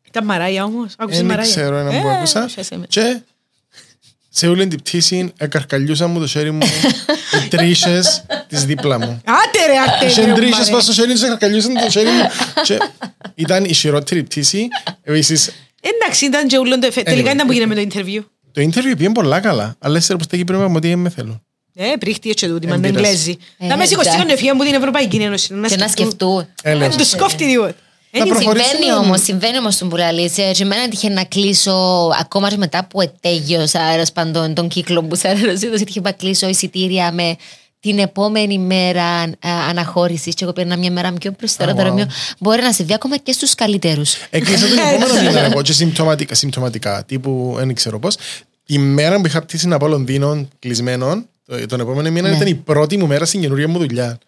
Ήταν 0.09 0.24
Μαράια 0.24 0.64
όμως. 0.64 0.95
Άκουσες 0.97 1.18
Δεν 1.18 1.28
Μαράια; 1.28 1.51
ξέρω 1.51 1.76
ένα 1.76 1.91
που 2.01 2.09
Ε, 2.09 2.12
άκουσα. 2.16 2.49
σιάσε 2.49 2.76
με. 2.76 2.86
Και 2.88 3.18
σε 4.28 4.47
όλη 4.49 4.66
την 4.68 4.78
πτήση 4.78 5.32
εκαρκαλιούσα 5.38 6.07
μου 6.07 6.20
το 6.20 6.26
χέρι 6.26 6.51
μου 6.51 6.66
οι 7.45 7.49
τρίσες 7.49 8.24
της 8.49 8.64
δίπλα 8.64 8.99
μου. 8.99 9.20
Άτε 9.24 9.66
ρε, 9.66 9.78
άτε 9.93 10.05
ρε. 10.05 10.11
Είχε 10.11 10.32
τρίσες 10.32 10.59
μαρέ. 10.59 10.70
πάνω 10.70 10.80
στο 10.82 10.93
χέρι 10.93 11.12
τους, 11.12 11.22
εκαρκαλιούσαν 11.22 11.74
το 11.74 11.91
χέρι 11.91 12.09
μου. 12.09 12.22
Και 12.62 12.78
ήταν 13.34 13.64
η 13.64 13.72
χειρότερη 13.72 14.22
πτήση. 14.22 14.68
Επίσης, 15.03 15.51
Εντάξει, 15.81 16.24
ήταν 16.24 16.49
και 16.49 16.59
ούλον 16.59 16.81
το 16.81 16.87
εφέ. 16.87 17.03
Τελικά 17.03 17.31
Anyway. 17.31 17.35
ήταν 17.35 17.47
που 17.47 17.53
γίναμε 17.53 17.74
το 17.74 17.81
interview. 17.93 18.20
το 18.53 18.62
interview 18.62 18.97
πήγε 18.97 19.11
πολλά 19.11 19.41
καλά. 19.41 19.74
Αλλά 19.78 19.99
ύστερα 19.99 20.18
που 20.18 20.24
στα 20.24 20.37
Κύπρο 20.37 20.57
είπαμε 20.59 20.76
ότι 20.76 20.89
δεν 20.89 20.99
με 20.99 21.11
θέλουν. 21.11 21.43
Ε, 21.74 21.97
πρίχτη 22.01 22.31
έτσι 22.31 22.47
τούτη, 22.49 22.66
μα 22.66 22.76
δεν 22.76 22.85
Εμπειρές. 22.85 23.09
κλέζει. 23.09 23.37
Ε, 23.59 23.66
Να 23.66 23.76
μες 23.76 23.89
σηκωστεί 23.89 24.09
εντάξει. 24.11 24.26
κονεφία 24.26 24.53
από 24.53 24.64
την 24.64 24.74
Ευρωπαϊκή 24.74 25.16
Ένωση. 25.16 25.49
Και 25.68 25.76
να 25.76 25.89
σκεφτούν. 25.89 26.47
Έλεος. 26.62 26.91
Να 26.97 26.97
τους 27.03 27.09
σκόφτει 27.09 27.47
τίποτα. 27.47 27.74
Θα 28.12 28.18
Ε, 28.22 28.24
προχωρήσουμε. 28.24 28.62
Συμβαίνει 28.62 28.93
όμως, 29.05 29.22
συμβαίνει 29.22 29.59
όμως 29.59 29.74
στον 29.74 29.89
Πουλαλή. 29.89 30.31
Και 30.31 30.62
εμένα 30.62 30.89
τύχε 30.89 31.09
να 31.09 31.24
κλείσω 31.24 32.09
ακόμα 32.20 32.49
και 32.51 32.57
μετά 32.57 32.87
που 32.87 33.01
ετέγιωσα 33.01 33.78
τέλο 33.93 34.05
πάντων 34.14 34.55
τον 34.55 34.68
κύκλο 34.68 35.03
που 35.03 35.14
σε 35.16 35.28
αεροσύνδεση. 35.28 35.85
Τύχε 35.85 36.01
να 36.01 36.12
κλείσω 36.12 36.49
εισιτήρια 36.49 37.12
με 37.12 37.37
την 37.81 37.99
επόμενη 37.99 38.59
μέρα 38.59 39.33
αναχώρησης. 39.68 40.35
Και 40.35 40.45
εγώ 40.45 40.53
παίρνα 40.53 40.76
μια 40.76 40.91
μέρα 40.91 41.12
πιο 41.12 41.33
προ 41.33 41.47
το 41.47 41.55
wow. 41.59 41.66
αεροδρόμιο. 41.66 42.07
Μπορεί 42.39 42.62
να 42.62 42.72
συμβεί 42.72 42.95
ακόμα 42.95 43.16
και 43.16 43.33
στους 43.33 43.55
καλύτερους. 43.55 44.14
Έκλεισα 44.31 44.66
τον 44.68 44.78
επόμενο 44.78 45.28
μήνα 45.28 45.45
εγώ 45.45 45.62
και 45.62 45.72
συμπτωματικά, 45.72 46.35
συμπτωματικά 46.35 47.05
τύπου 47.07 47.55
δεν 47.57 47.74
ξέρω 47.74 47.99
πώς. 47.99 48.16
Η 48.66 48.78
μέρα 48.78 49.20
που 49.20 49.26
είχα 49.26 49.43
πτήσει 49.43 49.66
να 49.68 49.78
πάω 49.78 49.89
Λονδίνο 49.89 50.49
κλεισμένο, 50.59 51.24
το- 51.47 51.66
τον 51.66 51.81
επόμενο 51.81 52.11
μήνα 52.11 52.28
Ναι. 52.28 52.35
ήταν 52.37 52.49
η 52.49 52.55
πρώτη 52.55 52.97
μου 52.97 53.07
μέρα 53.07 53.24
στην 53.24 53.41
καινούργια 53.41 53.68
μου 53.68 53.78
δουλειά. 53.78 54.18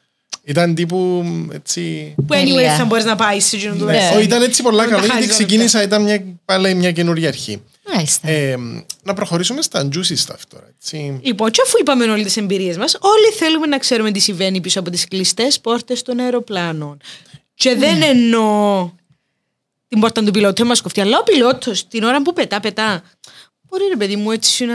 Ήταν 0.44 0.74
τύπου 0.74 1.24
έτσι... 1.52 2.12
Που 2.16 2.24
anyway 2.28 2.54
Τέλεια. 2.54 2.74
θα 2.76 2.84
μπορείς 2.84 3.04
να 3.04 3.16
πάεις 3.16 3.44
σε 3.44 3.56
εκείνο 3.56 3.74
το 3.74 3.84
Ναι, 3.84 3.92
δρόμο. 3.98 4.14
όχι, 4.16 4.24
ήταν 4.24 4.42
έτσι 4.42 4.62
πολλά 4.62 4.82
Τα 4.82 4.88
καλό 4.88 4.96
γιατί 4.98 5.12
χάζι 5.12 5.24
όλα 5.24 5.32
ξεκίνησα, 5.34 5.82
ήταν 5.82 6.02
μια, 6.02 6.22
πάλι 6.44 6.74
μια 6.74 6.92
καινούργια 6.92 7.28
αρχή. 7.28 7.62
Μάλιστα. 7.86 8.28
Ε, 8.28 8.56
να 9.02 9.14
προχωρήσουμε 9.14 9.62
στα 9.62 9.88
juicy 9.92 10.16
stuff 10.26 10.40
τώρα. 10.48 10.68
Έτσι. 10.76 11.20
Λοιπόν, 11.22 11.50
και 11.50 11.62
αφού 11.66 11.78
είπαμε 11.80 12.04
όλε 12.04 12.22
τις 12.22 12.36
εμπειρίες 12.36 12.76
μας, 12.76 12.96
όλοι 13.00 13.32
θέλουμε 13.36 13.66
να 13.66 13.78
ξέρουμε 13.78 14.10
τι 14.10 14.18
συμβαίνει 14.18 14.60
πίσω 14.60 14.80
από 14.80 14.90
τις 14.90 15.08
κλειστές 15.08 15.60
πόρτες 15.60 16.02
των 16.02 16.18
αεροπλάνων. 16.18 17.00
Και 17.54 17.74
δεν 17.74 18.02
εννοώ 18.02 18.90
την 19.88 20.00
πόρτα 20.00 20.22
του 20.22 20.30
πιλότου, 20.30 20.66
μα 20.66 20.74
κοφτεί, 20.82 21.00
αλλά 21.00 21.18
ο 21.18 21.22
πιλότος 21.22 21.88
την 21.88 22.02
ώρα 22.02 22.22
που 22.22 22.32
πετά, 22.32 22.60
πετά. 22.60 23.02
Μπορεί 23.62 23.84
ρε 23.88 23.96
παιδί 23.96 24.16
μου 24.16 24.30
έτσι 24.30 24.64
να. 24.64 24.74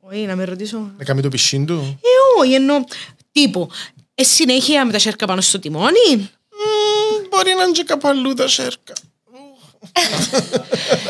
Όχι, 0.00 0.26
να 0.26 0.36
με 0.36 0.44
ρωτήσω. 0.44 0.92
Να 0.98 1.04
κάνει 1.04 1.22
το 1.22 1.28
πισίν 1.28 1.66
του. 1.66 1.98
Ε, 2.00 2.40
όχι, 2.40 2.54
εννοώ. 2.54 2.84
Τύπου. 3.32 3.68
Ε, 4.14 4.22
συνέχεια 4.22 4.86
με 4.86 4.92
τα 4.92 4.98
σέρκα 4.98 5.26
πάνω 5.26 5.40
στο 5.40 5.58
τιμόνι. 5.58 6.08
Μμμ, 6.14 7.26
Μπορεί 7.30 7.54
να 7.56 7.62
είναι 7.62 7.72
και 7.72 7.82
κάπου 7.82 8.08
αλλού 8.08 8.34
τα 8.34 8.48
σέρκα. 8.48 8.92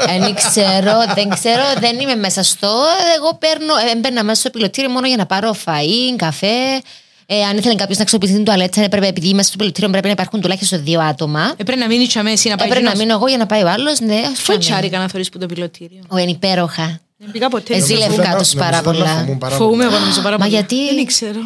Δεν 0.07 0.35
ξέρω, 0.35 0.93
δεν 1.15 1.29
ξέρω, 1.29 1.63
δεν 1.81 1.99
είμαι 2.01 2.15
μέσα 2.15 2.43
στο. 2.43 2.71
Εγώ 3.17 3.35
παίρνω, 3.35 3.75
ε, 3.89 3.91
έμπαινα 3.91 4.25
μέσα 4.25 4.41
στο 4.41 4.51
πιλωτήριο 4.51 4.91
μόνο 4.91 5.07
για 5.07 5.17
να 5.17 5.27
πάρω 5.27 5.57
φαΐ, 5.65 6.17
καφέ. 6.17 6.83
Ε, 7.27 7.43
αν 7.45 7.57
ήθελε 7.57 7.75
κάποιος 7.75 7.97
να 7.97 8.03
αξιοποιήσει 8.03 8.33
την 8.35 8.45
τουαλέτσα, 8.45 8.83
έπρεπε, 8.83 9.07
επειδή 9.07 9.29
είμαστε 9.29 9.49
στο 9.49 9.59
πιλωτήριο, 9.59 9.91
πρέπει 9.91 10.07
να 10.07 10.13
υπάρχουν 10.13 10.41
τουλάχιστον 10.41 10.85
δύο 10.85 11.01
άτομα. 11.01 11.55
Έπρεπε 11.57 11.81
να 11.81 11.87
μείνει 11.87 12.07
τσα 12.07 12.23
μέση 12.23 12.49
να 12.49 12.57
πάει. 12.57 12.67
Έπρεπε 12.67 12.85
να 12.85 12.91
εκείνος. 12.91 13.07
μείνω 13.07 13.19
εγώ 13.19 13.29
για 13.29 13.39
να 13.39 13.47
πάει 13.47 13.63
ο 13.63 13.69
άλλος. 13.69 14.01
Ναι, 14.01 14.21
Φου 14.35 14.59
τσάρικα 14.59 14.99
να 14.99 15.09
θωρείς 15.09 15.29
που 15.29 15.39
το 15.39 15.47
πιλωτήριο. 15.47 16.01
Ο 16.09 16.17
είναι 16.17 16.31
υπέροχα. 16.31 17.01
Δεν 17.21 17.31
πήγα 17.31 17.49
ποτέ. 17.49 17.75
Εσύ 17.75 17.93
νομίζω. 17.93 18.09
λευκά 18.09 18.23
Νομίζω 18.23 18.39
τους 18.43 18.53
ήταν- 18.53 18.71
πάρα 18.71 18.83
νομίζω 18.83 19.03
ήταν 19.03 19.07
πολλά. 19.07 19.15
να 19.15 19.21
φοβούν 19.25 19.39
πάρα 19.39 19.57
Φοβούμαι 19.57 19.77
πολλά. 19.85 19.95
εγώ 19.95 20.01
νομίζω 20.05 20.21
πάρα 20.23 20.39
Μα 20.39 20.45
πολύ. 20.45 20.55
γιατί; 20.57 20.95
Δεν 20.95 21.05
ξέρω. 21.07 21.39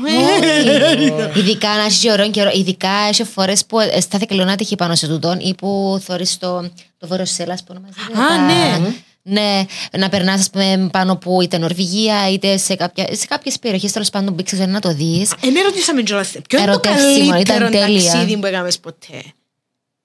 Όχι. 1.35 1.39
Ειδικά 1.41 1.69
να 1.69 1.85
έχεις 1.85 2.05
ωραίο 2.13 2.31
καιρό. 2.31 2.51
Ειδικά 2.55 2.91
έχει 3.09 3.25
φορές 3.25 3.67
που 3.67 3.81
ε, 3.81 4.01
στάθηκε 4.01 4.35
κλονάτη 4.35 4.77
πάνω 4.77 4.95
σε 4.95 5.07
τούτον 5.09 5.39
ή 5.41 5.55
που 5.55 6.01
θωρείς 6.05 6.39
το, 6.39 6.71
το 6.99 7.07
βόρειο 7.07 7.25
σέλας 7.25 7.61
που 7.61 7.67
ονομάζεται. 7.71 8.01
Α, 8.03 8.27
τα- 8.29 8.45
ναι. 8.47 8.95
Ναι, 9.25 9.65
να 9.99 10.09
περνάς 10.09 10.51
πάνω 10.91 11.17
που 11.17 11.43
είτε 11.43 11.59
Νορβηγία 11.59 12.31
είτε 12.31 12.57
σε, 12.57 12.75
κάποια, 12.75 13.07
σε 13.13 13.27
κάποιες 13.27 13.59
περιοχές 13.59 13.93
τέλος 13.93 14.11
πάντων 14.11 14.35
που 14.35 14.41
ήξερες 14.41 14.67
να 14.67 14.81
το 14.81 14.95
δεις. 14.95 15.33
Εν 15.41 15.57
ερωτήσαμε 15.57 16.03
κιόλας, 16.03 16.29
ποιο 16.49 16.59
είναι 16.59 16.67
το 16.67 16.81
Ερωτεύσιμο, 16.89 17.31
καλύτερο 17.31 17.67
ήταν 17.67 17.71
τέλεια. 17.71 18.13
ταξίδι 18.13 18.37
που 18.37 18.47
έκαμες 18.47 18.79
ποτέ; 18.79 19.23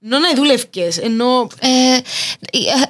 Ενώ 0.06 0.20
να 0.20 0.34
δούλευκες, 0.36 0.98
ενώ 0.98 1.48
Ε, 1.60 1.98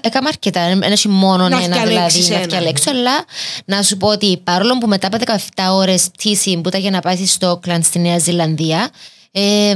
έκανα 0.02 0.28
αρκετά. 0.28 0.68
Δεν 0.68 0.92
έχει 0.92 1.08
μόνο 1.08 1.48
Να 1.50 1.58
ένα 1.58 1.58
δηλαδή 1.58 1.80
φτιαλέξεις 1.90 2.30
να 2.30 2.36
ένα. 2.36 2.44
φτιαλέξω, 2.44 2.90
αλλά 2.92 3.26
να 3.66 3.82
σου 3.84 3.98
πω 3.98 4.08
ότι 4.08 4.38
παρόλο 4.44 4.78
που 4.78 4.88
μετά 4.88 5.08
από 5.08 5.18
17 5.56 5.72
ώρες 5.72 6.10
πτήση 6.14 6.58
που 6.62 6.68
ήταν 6.70 6.82
για 6.82 6.92
να 6.92 7.00
πάει 7.00 7.26
στο 7.26 7.50
Όκλαντ 7.50 7.84
στη 7.84 8.00
Νέα 8.00 8.18
Ζηλανδία, 8.18 8.90
ε, 9.32 9.74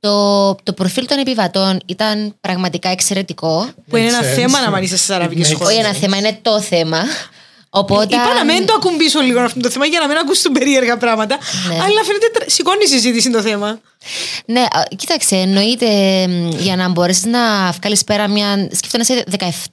το, 0.00 0.54
το 0.54 0.72
προφίλ 0.72 1.06
των 1.06 1.18
επιβατών 1.18 1.80
ήταν 1.86 2.34
πραγματικά 2.40 2.88
εξαιρετικό. 2.88 3.68
που 3.88 3.96
είναι 3.96 4.06
ένα 4.08 4.20
sense. 4.20 4.34
θέμα 4.34 4.60
να 4.60 4.70
μανείς 4.70 4.88
στις 4.88 5.10
αραβικές 5.10 5.48
Makes 5.52 5.56
χώρες. 5.56 5.72
Όχι 5.76 5.84
ένα 5.84 5.94
θέμα, 5.94 6.16
είναι 6.16 6.38
το 6.42 6.60
θέμα. 6.60 6.98
Οπότε. 7.78 8.14
Είπα 8.14 8.34
να 8.34 8.44
μην 8.44 8.66
το 8.66 8.72
ακουμπήσω 8.76 9.20
λίγο 9.20 9.40
αυτό 9.40 9.60
το 9.60 9.70
θέμα 9.70 9.86
για 9.86 10.00
να 10.00 10.06
μην 10.08 10.16
ακούσουν 10.16 10.52
περίεργα 10.52 10.96
πράγματα. 10.96 11.38
Ναι. 11.68 11.74
Αλλά 11.74 12.02
φαίνεται 12.04 12.26
τρα- 12.32 12.48
σηκώνει 12.48 12.82
η 12.84 12.86
συζήτηση 12.88 13.30
το 13.30 13.40
θέμα. 13.40 13.80
Ναι, 14.46 14.60
α, 14.60 14.82
κοίταξε, 14.96 15.36
εννοείται 15.36 15.86
μ, 16.28 16.48
για 16.58 16.76
να 16.76 16.88
μπορέσεις 16.88 17.24
να 17.24 17.70
βγάλεις 17.70 18.04
πέρα 18.04 18.28
μια. 18.28 18.68
Σκέφτομαι 18.72 19.04
να 19.08 19.14
είσαι 19.14 19.24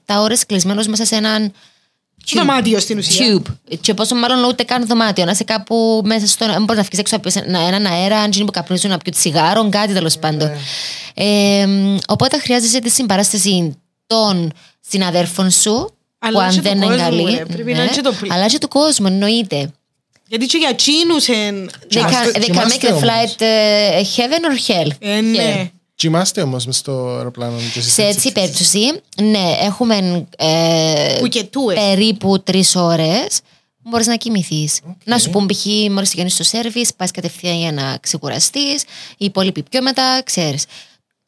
17 0.06 0.20
ώρες 0.20 0.46
κλεισμένος 0.46 0.86
μέσα 0.86 1.04
σε 1.04 1.14
έναν. 1.16 1.52
tube. 2.26 2.36
Δωμάτιο 2.36 2.80
στην 2.80 2.98
ουσία. 2.98 3.26
Tube. 3.36 3.76
Και 3.80 3.94
πόσο 3.94 4.14
μάλλον 4.14 4.44
ούτε 4.44 4.62
καν 4.62 4.86
δωμάτιο. 4.86 5.24
Να 5.24 5.30
είσαι 5.30 5.44
κάπου 5.44 6.02
μέσα 6.04 6.26
στο. 6.26 6.46
Δεν 6.46 6.60
μπορείς 6.64 6.76
να 6.82 6.88
βγει 6.90 7.00
έξω 7.00 7.16
από 7.16 7.30
ένα- 7.34 7.60
έναν 7.60 7.86
αέρα, 7.86 8.18
αν 8.18 8.30
γίνει 8.30 8.44
που 8.44 8.50
καπνίζουν 8.52 8.90
να 8.90 8.98
πιούν 8.98 9.14
τσιγάρο, 9.14 9.68
κάτι 9.68 9.92
τέλος 9.92 10.18
πάντων. 10.18 10.50
Ε, 11.14 11.66
μ, 11.66 11.96
οπότε 12.08 12.38
χρειάζεσαι 12.38 12.78
τη 12.80 12.90
συμπαράσταση 12.90 13.76
των 14.06 14.52
συναδέρφων 14.88 15.50
σου. 15.50 15.94
Αλλά 16.24 16.38
που 16.38 16.44
αν 16.44 16.54
και 16.54 16.60
δεν 16.60 16.72
του 16.80 16.86
είναι 16.86 16.86
κόσμου, 17.02 17.02
καλή. 17.24 17.36
ρε. 17.36 17.44
Πρέπει 17.44 17.72
να 17.72 17.82
είναι 17.82 17.92
και 17.92 18.00
το 18.00 18.12
πλ- 18.12 18.32
αλλά 18.32 18.46
και 18.46 18.58
του 18.58 18.68
κόσμου, 18.68 19.06
εννοείται. 19.06 19.70
Γιατί 20.28 20.46
και 20.46 20.56
για 20.58 20.74
τσίνους 20.74 21.28
εν... 21.28 21.70
They 21.90 21.96
can, 21.96 22.04
they 22.04 22.36
can 22.36 22.38
make 22.38 22.40
κοιμάστε 22.44 22.88
the 22.88 22.92
όμως. 22.92 23.02
flight 23.02 23.40
uh, 23.42 24.00
heaven 24.16 24.42
or 24.50 24.70
hell; 24.86 24.90
Ε, 24.98 25.20
ναι. 25.20 25.70
Κοιμάστε 25.94 26.42
όμως 26.42 26.66
μες 26.66 26.76
στο 26.76 27.08
αεροπλάνο. 27.16 27.56
και 27.72 27.78
εσείς 27.78 27.92
Σε 27.92 28.02
έτσι 28.02 28.32
περίπτωση, 28.32 29.00
ναι, 29.22 29.56
έχουμε 29.60 30.26
ε, 30.36 31.16
Που 31.20 31.26
και 31.26 31.44
τούες. 31.44 31.78
περίπου 31.78 32.42
τρεις 32.42 32.76
ώρες 32.76 33.40
που 33.82 33.88
μπορείς 33.90 34.06
να 34.06 34.16
κοιμηθείς. 34.16 34.80
Να 35.04 35.18
σου 35.18 35.30
πούν 35.30 35.46
π.χ. 35.46 35.64
μόλις 35.90 36.10
τελειώνει 36.10 36.30
το 36.36 36.42
σερβις, 36.44 36.94
πας 36.94 37.10
κατευθείαν 37.10 37.56
για 37.58 37.72
να 37.72 37.98
ξεκουραστείς, 38.00 38.82
οι 39.16 39.24
υπόλοιποι 39.24 39.62
πιο 39.62 39.82
μετά, 39.82 40.22
ξέρεις. 40.24 40.64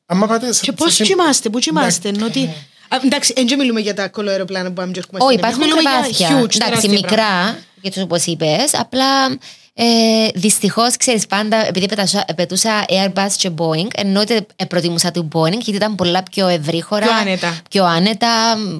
Άμα 0.06 0.26
πάτε. 0.26 0.52
σε- 0.52 0.64
Και 0.64 0.72
πώς 0.72 0.94
σε- 0.94 1.04
κοιμάστε, 1.04 1.48
πού 1.48 1.58
κοιμάστε, 1.58 2.08
ενώ 2.08 2.26
ότι... 2.26 2.50
Α, 2.88 2.96
Εντάξει, 3.04 3.32
δεν 3.36 3.46
και 3.46 3.56
μιλούμε 3.56 3.80
για 3.80 3.94
τα 3.94 4.08
κολοαεροπλάνα 4.08 4.68
που 4.68 4.74
πάμε 4.74 4.92
και 4.92 4.98
έρχομαστε. 4.98 5.26
Όχι, 5.26 5.38
εμείς. 5.40 5.46
υπάρχουν 5.56 5.62
Μιλούμε 5.64 5.80
για 5.80 5.90
κρεβάτια. 6.00 6.28
huge, 6.28 6.54
Εντάξει, 6.54 6.58
τεράστια 6.58 6.90
μικρά, 6.90 7.58
γιατί 7.82 8.00
όπως 8.00 8.24
είπες, 8.26 8.74
απλά 8.74 9.38
ε, 9.78 9.84
δυστυχώς 10.34 10.96
ξέρεις 10.96 11.26
πάντα, 11.26 11.66
επειδή 11.66 11.86
πετούσα, 11.88 12.24
πετούσα 12.36 12.84
Airbus 12.88 13.30
και 13.36 13.50
Boeing, 13.56 13.86
εννοείται 13.96 14.46
ε, 14.56 14.64
προτιμούσα 14.64 15.10
του 15.10 15.28
Boeing, 15.32 15.50
γιατί 15.52 15.70
ήταν 15.74 15.94
πολλά 15.94 16.22
πιο 16.30 16.46
ευρύχωρα. 16.48 17.06
Πιο 17.06 17.14
άνετα. 17.20 17.58
Πιο 17.70 17.84
άνετα, 17.84 18.28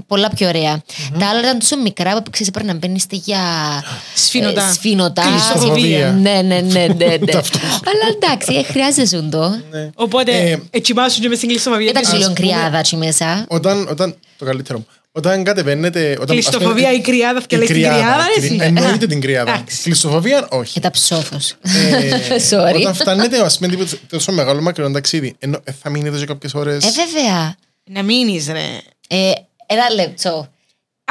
πολλά 0.07 0.31
πιο 0.37 0.49
ωραία. 0.49 0.83
Τα 1.19 1.29
άλλα 1.29 1.41
ήταν 1.41 1.59
τόσο 1.59 1.77
μικρά 1.77 2.23
που 2.23 2.31
ξέρεις 2.31 2.53
πρέπει 2.53 2.69
να 2.69 2.75
μπαίνεις 2.75 3.05
για. 3.11 3.41
Σφήνωτα. 4.25 4.69
ε, 4.69 4.73
σφήνωτα. 4.73 5.23
Κλειστοφοβία. 5.23 6.11
Ναι, 6.11 6.31
ναι, 6.45 6.61
ναι, 6.61 6.87
ναι. 6.99 7.07
ναι. 7.21 7.39
αυτό. 7.39 7.59
Αλλά 7.63 8.15
εντάξει, 8.17 8.55
ε, 8.55 8.63
χρειάζεσαι 8.63 9.23
το. 9.31 9.49
Ναι. 9.71 9.91
Οπότε, 9.95 10.33
Ε, 10.51 10.59
έτσι 10.71 10.95
μάσου 10.95 11.21
και 11.21 11.29
μες 11.29 11.37
στην 11.37 11.49
κλειστοφοβία. 11.49 11.93
Δεν 11.93 12.03
ήταν 12.03 12.13
της- 12.19 12.21
λίγο 12.21 12.33
κρυάδα 12.33 12.79
εκεί 12.79 12.97
μέσα. 12.97 13.45
Όταν, 13.49 13.89
όταν, 13.91 14.15
το 14.39 14.45
καλύτερο 14.45 14.79
μου. 14.79 14.87
Όταν 15.17 15.45
κατεβαίνετε. 15.45 16.17
Όταν, 16.21 16.27
Κλειστοφοβία 16.27 16.93
ή 16.93 17.01
κρυάδα, 17.01 17.43
και 17.47 17.57
λες 17.57 17.67
την 17.67 17.77
κρυάδα, 17.77 18.27
ρε, 18.27 18.45
εσύ. 18.45 18.59
Εννοείται 18.61 19.07
την 19.07 19.21
κρυάδα. 19.21 19.53
Εντάξει. 19.53 19.83
Κλειστοφοβία, 19.83 20.47
όχι. 20.51 20.79
Ήταν 20.79 20.91
ψόφος. 20.91 21.55
Ε, 21.63 22.39
Sorry. 22.51 22.75
Όταν 22.75 22.95
φτάνετε, 22.95 23.41
ας 23.41 23.59
πούμε, 23.59 23.69
τίποτα 23.69 23.97
τόσο 24.09 24.33
μεγάλο 24.33 24.61
μακρινό 24.61 24.91
ταξίδι, 24.91 25.37
ενώ 25.39 25.61
ε, 25.65 25.73
θα 25.83 25.91
μείνετε 25.91 26.19
σε 26.19 26.25
κάποιες 26.25 26.55
ώρες. 26.55 26.85
Ε, 26.85 26.91
βέβαια. 26.91 27.57
Να 27.85 28.03
μείνεις 28.03 28.47
ρε. 28.47 28.81
Ε, 29.09 29.33
ένα 29.67 29.91
λεπτό. 29.95 30.49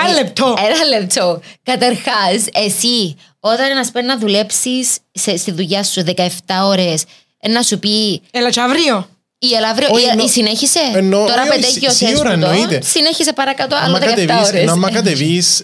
Ένα 0.02 0.14
λεπτό. 0.14 0.56
Ένα 0.58 1.00
λεπτό. 1.00 1.42
Καταρχάς, 1.64 2.46
εσύ, 2.54 3.16
όταν 3.40 3.76
να 3.76 3.84
σπέρει 3.84 4.06
να 4.06 4.18
δουλέψεις 4.18 4.98
στη 5.38 5.52
δουλειά 5.52 5.84
σου 5.84 6.04
17 6.16 6.28
ώρες, 6.64 7.04
να 7.50 7.62
σου 7.62 7.80
πει 7.80 8.22
Έλα 8.32 8.50
και 8.50 8.62
αύριο. 8.62 9.10
Η 9.40 9.54
Ελαύριο, 9.56 9.88
Όχι, 9.92 10.06
η, 10.06 10.08
εννο- 10.10 10.24
η 10.26 10.30
συνέχισε; 10.30 10.80
εννο- 10.94 11.28
Τώρα 11.28 11.42
όχι, 11.42 11.50
όχι, 11.50 11.60
πεντέχει 11.60 11.86
ο 11.88 11.90
σί- 11.90 11.98
σίγουρα 12.08 12.30
Σέσπουδο. 12.30 12.50
εννοείται. 12.52 12.82
Συνέχισε 12.86 13.34
παρακάτω 13.34 13.76
άλλο 13.76 13.96
Άμα 13.96 14.00
17 14.00 14.06
κατεβείς, 14.10 14.48
ώρες. 14.48 14.62
ενώ 14.62 14.72
άμα 14.72 14.92
κατεβείς, 14.92 15.64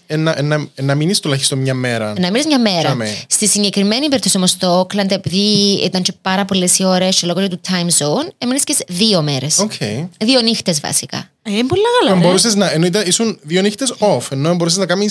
να 0.75 0.95
μείνεις 0.95 1.19
τουλάχιστον 1.19 1.57
μια 1.59 1.73
μέρα. 1.73 2.13
Να 2.19 2.27
μείνεις 2.31 2.45
μια 2.45 2.59
μέρα. 2.59 2.79
Τζάμε. 2.81 3.17
Στη 3.27 3.47
συγκεκριμένη 3.47 4.07
περίπτωση 4.09 4.37
όμως 4.37 4.57
το 4.57 4.79
Όκλαντ, 4.79 5.11
επειδή 5.11 5.79
ήταν 5.83 6.01
και 6.01 6.11
πάρα 6.21 6.45
πολλές 6.45 6.79
οι 6.79 6.83
ώρες 6.85 7.19
και 7.19 7.27
λόγω 7.27 7.47
του 7.47 7.61
time 7.67 8.05
zone, 8.05 8.27
έμεινες 8.37 8.63
και 8.63 8.73
σε 8.73 8.85
δύο 8.87 9.21
μέρες. 9.21 9.57
Οκ. 9.59 9.71
Δύο 10.19 10.41
νύχτες 10.41 10.79
βασικά. 10.79 11.29
Ε, 11.43 11.51
είναι 11.51 11.65
πολλά 11.67 11.81
καλά, 11.99 12.19
ρε. 12.19 12.25
Μπορούσες 12.25 12.55
να. 12.55 12.71
Ενώ 12.71 12.85
ήταν, 12.85 13.03
ήσουν 13.07 13.39
δύο 13.41 13.61
νύχτες 13.61 13.93
off, 13.99 14.31
ενώ 14.31 14.55
μπορούσες 14.55 14.77
να 14.79 14.85
κάνει. 14.85 15.07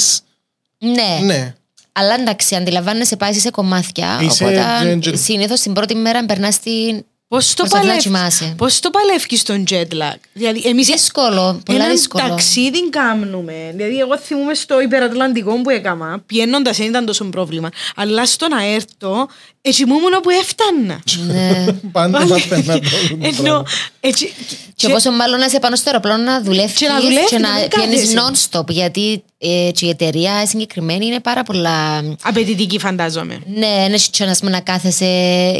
Ναι. 0.78 1.18
Ναι. 1.24 1.54
Αλλά 1.92 2.14
εντάξει, 2.14 2.54
αντιλαμβάνεσαι, 2.54 3.16
πάει 3.16 3.32
σε 3.32 3.50
κομμάτια. 3.50 4.18
Είσαι 4.22 4.44
οπότε 4.44 4.64
gen- 4.82 5.08
gen- 5.08 5.14
συνήθως 5.22 5.60
την 5.60 5.72
πρώτη 5.72 5.94
μέρα 5.94 6.24
περνάς 6.26 6.54
στην. 6.54 7.04
Πώς 7.30 7.54
το, 7.54 7.62
Πώς 7.62 7.72
θα 7.72 7.78
παλεύεις, 7.78 8.02
κοιμάσαι. 8.02 8.54
πώς 8.56 8.80
το 8.80 8.90
παλεύεις 8.90 9.40
στον 9.40 9.64
jet 9.70 9.92
lag; 9.94 10.18
Δηλαδή, 10.32 10.62
εμείς 10.64 10.86
Δύσκολο, 10.86 11.60
πολλά 11.64 11.78
έναν 11.78 11.90
δύσκολο. 11.90 12.28
ταξίδι 12.28 12.90
κάνουμε. 12.90 13.72
Δηλαδή, 13.76 13.98
εγώ 13.98 14.18
θυμούμαι 14.18 14.54
στο 14.54 14.80
υπερατλαντικό 14.80 15.62
που 15.62 15.70
έκανα, 15.70 16.22
πιένοντας 16.26 16.76
δεν 16.76 16.86
ήταν 16.86 17.04
τόσο 17.06 17.24
πρόβλημα. 17.24 17.68
Αλλά 17.96 18.26
στο 18.26 18.48
να 18.48 18.64
έρθω, 18.64 19.28
έτσι 19.62 19.84
μου 19.86 19.94
ήμουν 19.96 20.14
όπου 20.14 20.30
έφτανα. 20.30 21.00
Ναι. 21.26 21.64
Πάντα 21.92 22.26
παθαίνα 22.26 22.78
το 22.80 22.88
Ενώ, 23.20 23.42
πράγμα. 23.42 23.64
έτσι, 24.00 24.32
Και 24.74 24.88
πόσο 24.88 25.10
μάλλον 25.10 25.38
να 25.38 25.44
είσαι 25.44 25.58
πάνω 25.58 25.76
στο 25.76 25.90
αεροπλάνο 25.90 26.22
να 26.22 26.42
δουλεύεις 26.42 26.72
Και 26.72 26.86
να 26.88 27.00
δουλεύεις, 27.00 27.28
και 27.30 27.38
να 27.38 27.48
να 27.52 27.58
μην 27.58 27.68
πιάνει 27.68 27.94
κάθεσαι. 27.96 28.48
non-stop. 28.50 28.68
Γιατί 28.68 29.22
ε, 29.38 29.70
και 29.74 29.86
η 29.86 29.88
εταιρεία 29.88 30.46
συγκεκριμένη 30.46 31.06
είναι 31.06 31.20
πάρα 31.20 31.42
πολλά. 31.42 31.98
απαιτητική 32.22 32.78
φαντάζομαι. 32.78 33.38
Ναι, 33.54 33.84
είναι 33.86 33.96
και 34.10 34.24
να, 34.24 34.36
πούμε, 34.38 34.50
να 34.50 34.60
κάθεσαι. 34.60 35.06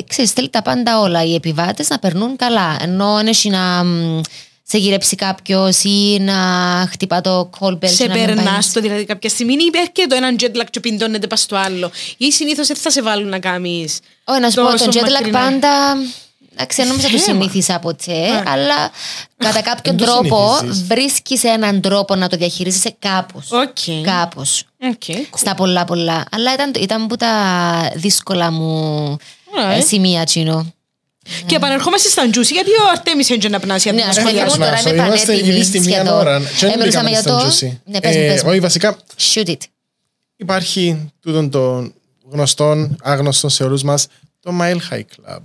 Ξέρεις, 0.09 0.31
θέλει 0.31 0.49
τα 0.49 0.63
πάντα 0.63 1.01
όλα. 1.01 1.25
Οι 1.25 1.35
επιβάτες 1.35 1.89
να 1.89 1.99
περνούν 1.99 2.37
καλά. 2.37 2.77
Ενώ 2.81 3.21
είναι 3.21 3.31
και 3.31 3.51
να 3.51 3.85
μ, 3.85 4.21
σε 4.71 4.79
γυρέψει 4.79 5.17
κάποιος 5.17 5.83
ή 5.85 6.19
να 6.21 6.35
χτυπά 6.91 7.21
το 7.21 7.51
call 7.59 7.73
bell. 7.73 7.89
σε 7.89 8.03
και 8.03 8.09
να 8.09 8.15
μην 8.15 8.27
περνάς 8.27 8.45
πάει. 8.45 8.73
το 8.75 8.81
δηλαδή 8.81 9.05
κάποια 9.05 9.29
στιγμή 9.31 9.53
ή 9.53 9.65
υπέρχεται 9.67 10.07
το 10.07 10.15
έναν 10.15 10.37
jet 10.41 10.57
lag 10.61 10.65
και 10.71 10.81
πιντώνεται 10.81 11.27
πας 11.27 11.41
στο 11.41 11.57
άλλο. 11.57 11.91
Ή 12.17 12.33
συνήθως 12.33 12.67
δεν 12.67 12.77
θα 12.77 12.91
σε 12.91 13.03
βάλουν 13.03 13.29
να 13.29 13.39
κάνεις. 13.39 13.99
Όχι, 14.25 14.41
να 14.41 14.51
σου 14.51 14.61
πω, 14.63 14.69
το 14.77 14.91
jet 14.93 15.25
lag 15.25 15.31
πάντα. 15.33 15.69
Εντάξει, 16.53 16.83
νόμιζα 16.83 17.09
το 17.09 17.19
Θέμα. 17.19 17.41
συνήθισα 17.41 17.75
από 17.75 17.95
τσε, 17.95 18.43
αλλά 18.47 18.91
κατά 19.37 19.61
κάποιον 19.63 19.97
Δεν 19.97 20.07
το 20.07 20.13
τρόπο 20.13 20.57
συνηθίζεις. 20.59 20.87
βρίσκεις 20.87 21.45
έναν 21.45 21.81
τρόπο 21.81 22.15
να 22.15 22.29
το 22.29 22.37
διαχειρίζεσαι 22.37 22.97
κάπως. 22.99 23.51
Οκ. 23.51 24.05
Κάπως. 24.05 24.65
OK, 24.83 25.03
cool. 25.07 25.25
Στα 25.35 25.55
πολλά 25.55 25.85
πολλά. 25.85 26.25
Αλλά 26.31 26.53
ήταν, 26.53 26.73
ήταν 26.81 27.07
που 27.07 27.17
τα 27.17 27.33
δύσκολα 27.95 28.51
μου 28.51 29.17
Ωραία, 29.55 29.71
ε, 29.73 29.79
ε. 29.79 29.81
σημεία 29.81 30.25
τσίνο. 30.25 30.73
Και 31.47 31.55
επανερχόμαστε 31.55 32.09
στα 32.09 32.23
Juicy, 32.27 32.53
γιατί 32.53 32.71
ο 32.71 32.89
Αρτέμις 32.93 33.31
έντια 33.31 33.49
να 33.49 33.61
πνάσει 33.61 33.89
από 33.89 33.97
Ναι, 33.97 34.03
την 34.03 34.11
ας 34.11 34.17
ασχολία 34.19 34.41
πούμε, 34.45 34.53
σου. 34.53 34.59
τώρα 34.59 34.77
Σμάσο, 34.77 34.95
είμαι 34.95 35.05
Είμαστε 35.07 35.27
πανέτοιμη 35.27 35.55
ήδη 35.55 35.65
στη 35.65 35.81
μία 35.81 35.95
σχεδόν. 35.99 36.19
ώρα. 36.19 36.35
Ε, 36.35 36.39
Και 36.39 36.67
δεν 36.67 36.79
μιλούσαμε 36.79 36.85
μπήκαμε 36.87 37.11
για 37.11 37.21
στα 37.21 37.31
το- 37.31 37.47
Juicy. 37.47 37.79
Ναι, 37.85 38.01
πες 38.01 38.17
μου, 38.17 38.23
Ε, 38.23 38.27
πες 38.33 38.43
μου. 38.43 38.49
Όχι, 38.51 38.61
βασικά 38.61 38.97
Shoot 39.35 39.47
it. 39.49 39.57
υπάρχει 40.37 41.13
τούτον 41.21 41.51
των 41.51 41.95
γνωστών, 42.31 42.97
άγνωστων 43.03 43.51
σε 43.51 43.63
όλους 43.65 43.83
μας, 43.83 44.07
το 44.41 44.53
Mile 44.61 44.95
High 44.95 44.99
Club. 45.01 45.39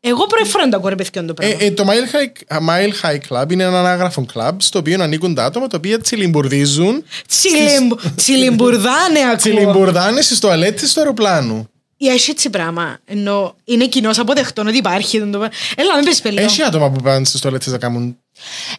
Εγώ 0.00 0.26
πρώτη 0.26 0.48
φορά 0.48 0.68
το 0.68 0.76
ακούω 0.76 0.88
ρε 0.88 0.94
παιδιόν 0.94 1.26
το 1.26 1.34
Ε, 1.40 1.46
πράγμα. 1.46 1.64
ε, 1.64 1.70
το 1.70 1.84
Mile 1.88 2.14
High, 2.14 2.58
Mile 2.68 2.92
High 3.10 3.18
Club 3.42 3.52
είναι 3.52 3.62
ένα 3.62 3.92
άγραφο 3.92 4.26
club 4.34 4.50
στο 4.58 4.78
οποίο 4.78 5.02
ανήκουν 5.02 5.34
τα 5.34 5.44
άτομα 5.44 5.66
τα 5.66 5.76
οποία 5.76 6.00
τσιλιμπουρδίζουν 6.00 7.04
Τσιλιμπ- 7.28 8.00
Τσιλιμπουρδάνε 8.16 9.18
ακούω. 9.24 9.36
τσιλιμπουρδάνε 9.36 10.20
στις 10.20 10.38
τουαλέτες 10.38 10.92
του 10.92 11.00
αεροπλάνου. 11.00 11.68
Ή 12.00 12.08
έχει 12.08 12.30
έτσι 12.30 12.50
πράγμα. 12.50 12.98
Ενώ 13.04 13.54
είναι 13.64 13.86
κοινός 13.86 14.18
αποδεχτό 14.18 14.62
ότι 14.66 14.76
υπάρχει. 14.76 15.18
το 15.20 15.26
πράγμα. 15.26 15.48
Έλα, 15.76 15.94
μην 15.96 16.04
πες 16.04 16.20
πελό. 16.20 16.40
Έχει 16.40 16.62
άτομα 16.62 16.90
που 16.90 17.00
πάνε 17.02 17.24
στις 17.24 17.40
τουαλέτες 17.40 17.66
να 17.72 17.78
κάνουν... 17.78 18.16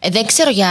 Ε, 0.00 0.08
δεν 0.10 0.26
ξέρω 0.26 0.50
για, 0.50 0.68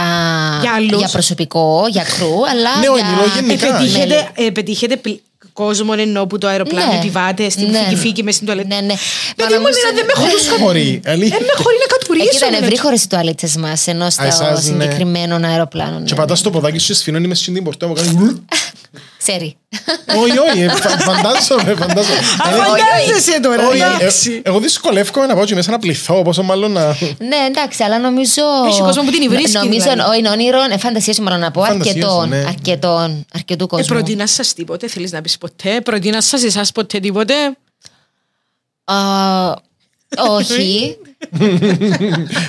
Για 0.60 0.72
άλλους. 0.72 1.10
προσωπικό, 1.10 1.84
για 1.90 2.02
κρού, 2.16 2.48
αλλά. 2.50 2.76
Ναι, 2.80 2.88
όχι, 2.88 3.02
μιλώ 3.04 3.22
για... 3.24 3.40
γενικά. 3.40 3.76
Πετύχετε, 3.76 4.30
ε, 4.34 4.50
πετύχετε 4.50 4.96
πλ- 4.96 5.20
κόσμο 5.52 5.92
ενώ 5.98 6.26
που 6.26 6.38
το 6.38 6.46
αεροπλάνο 6.46 6.92
Ναι. 6.92 6.98
επιβάτε 6.98 7.50
στην 7.50 7.70
Ναι. 7.70 7.96
φύγη 7.96 8.22
μες 8.22 8.34
στην 8.34 8.46
τουαλέτα. 8.46 8.68
Ναι, 8.74 8.80
ναι. 8.80 8.94
Παιδί 9.36 9.52
μου, 9.52 9.66
εμένα 9.66 9.90
δεν 9.94 10.04
με 10.06 10.12
χωρούς 10.14 10.48
Δεν 10.48 10.58
χωρεί, 10.58 11.00
αλήθεια. 11.06 11.36
Δεν 11.38 11.46
με 11.56 11.62
χωρεί 11.62 11.76
να 11.80 11.96
κατουρίσω. 11.96 12.24
Εκεί 12.26 12.36
ήταν 12.36 12.48
εμένα. 12.48 12.66
ευρύχωρε 12.66 12.94
οι 12.94 13.06
τουαλέτες 13.08 13.56
μας, 13.56 13.86
ενώ 13.86 14.10
στο 14.10 14.24
εσάς, 14.24 14.50
ναι. 14.50 14.60
συγκεκριμένο 14.84 15.46
αεροπλάνο. 15.48 15.98
ναι, 15.98 16.04
Και 16.04 16.12
ναι. 16.12 16.18
πατάς 16.20 16.42
το 16.42 16.50
ποδάκι 16.50 16.78
σου 16.78 16.86
και 16.86 16.94
σφινώνεις 16.94 17.28
μες 17.28 17.38
στην 17.38 17.64
πορτά 17.64 17.86
μου 17.88 17.94
κάνει... 17.94 18.44
Ξέρει. 19.22 19.56
Όχι, 20.22 20.38
όχι, 20.38 20.60
ε, 20.60 20.68
φα- 20.68 20.98
φαντάζομαι, 20.98 21.74
φαντάζομαι. 21.82 22.18
Α, 22.44 22.50
Ε, 22.50 22.56
φαντάζεσαι 22.56 23.40
τώρα. 23.40 23.66
όχι, 23.68 23.80
ε, 23.80 23.84
εντάξει. 23.84 24.42
Εγώ 24.44 24.58
δυσκολεύομαι 24.60 25.26
να 25.26 25.34
πάω 25.34 25.44
και 25.44 25.54
μέσα 25.54 25.70
να 25.70 25.78
πληθώ, 25.78 26.22
πόσο 26.22 26.42
μάλλον 26.42 26.72
να... 26.72 26.86
Ναι, 27.18 27.36
εντάξει, 27.48 27.82
αλλά 27.82 27.98
νομίζω. 27.98 28.42
Έχει 28.68 28.80
κόσμο 28.80 29.02
που 29.02 29.10
την 29.10 29.22
υβρίσκει, 29.22 29.52
Νομίζω, 29.58 29.90
δηλαδή. 29.90 30.10
όχι, 30.10 30.18
είναι 30.18 30.28
όνειρο, 30.28 30.58
ε, 30.72 30.78
φαντασίωση 30.78 31.22
μπορώ 31.22 31.36
να 31.36 31.50
πω. 31.50 31.60
Φαντασίωση, 31.62 31.88
Αρκετών, 31.98 32.28
ναι. 32.28 32.44
αρκετών, 32.48 33.26
αρκετού 33.34 33.64
Ε, 33.64 33.66
κόσμου. 33.66 33.86
προτείνας 33.86 34.30
σας 34.30 34.52
τίποτε, 34.54 34.88
θέλεις 34.88 35.12
να 35.12 35.20
πεις 35.20 35.38
ποτέ. 35.38 35.80
Προτείνας 35.80 36.26
σας 36.26 36.42
εσάς 36.44 36.72
ποτέ 36.72 36.98
τίποτε; 37.00 37.34
Α, 38.84 38.94
όχι. 40.18 40.96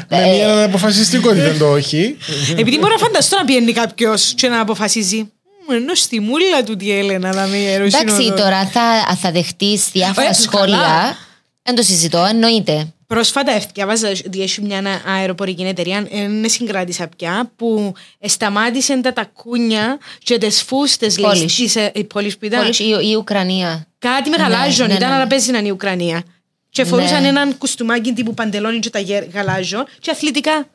Με 0.10 0.26
μια 0.36 0.64
αποφασιστικότητα 0.64 1.56
το 1.60 1.72
όχι. 1.72 2.18
Επειδή 2.58 2.78
μπορώ 2.78 2.94
να 2.94 3.00
φανταστώ 3.00 3.38
να 3.38 3.46
πιένει 3.46 3.72
κάποιος 3.74 4.34
και 4.36 4.48
να 4.48 4.60
αποφασίζει. 4.60 5.32
«Μ, 5.72 5.76
Ενώ 5.76 5.96
στη 5.96 6.20
μούλα 6.20 6.64
του 6.66 6.76
τι 6.76 6.92
Έλενα 6.92 7.34
να 7.36 7.46
μην 7.46 7.68
Εντάξει, 7.68 7.98
ερωσύνοδο. 7.98 8.36
τώρα 8.44 8.66
θα, 8.68 9.16
θα 9.16 9.32
δεχτείς 9.32 9.90
διάφορα 9.92 10.28
Ε, 10.30 10.34
σχόλια. 10.34 10.78
καλά. 10.78 11.18
Δεν 11.64 11.76
το 11.76 11.82
συζητώ, 11.82 12.26
εννοείται. 12.26 12.94
Πρόσφατα 13.08 13.62
διάβαζα 13.74 14.10
ότι 14.26 14.42
έχει 14.42 14.62
μια 14.62 15.02
αεροπορική 15.08 15.62
εταιρεία, 15.64 16.08
δεν 16.12 16.50
συγκράτησα 16.50 17.10
πια, 17.18 17.52
που 17.56 17.94
σταμάτησε 18.26 19.02
τα 19.02 19.14
τακούνια 19.14 19.98
και 20.24 20.38
τις 20.38 20.62
φούστες 20.62 21.18
λέει, 21.18 21.32
Πόλης. 21.32 21.56
της, 21.56 21.76
ε, 21.76 21.92
η 21.96 22.04
πόλης 22.04 22.38
που 22.38 22.46
ήταν. 22.46 22.60
Πόλης, 22.62 22.80
η, 22.80 22.86
η 23.12 23.16
Ουκρανία. 23.16 23.88
Κάτι 24.00 24.30
με 24.30 24.38
Ναι, 24.38 24.44
γαλάζιο, 24.44 24.88
ναι, 24.88 24.94
ήταν 24.94 25.10
ναι. 25.12 25.18
να 25.18 25.28
παίζεις 25.28 25.50
να 25.50 25.58
είναι 25.58 25.68
η 25.68 25.72
Ουκρανία. 25.72 26.24
Και 26.70 26.84
φορούσαν 26.84 27.22
Ναι. 27.22 27.28
έναν 27.28 27.58
κουστούμάκι 27.58 28.14
τύπου 28.14 28.34
παντελόνι 28.34 28.80
και 28.80 28.90
τα 28.90 29.00
γε- 29.00 29.34
γαλάζιο 29.34 29.86
και 30.00 30.12
αθλητικά. 30.12 30.66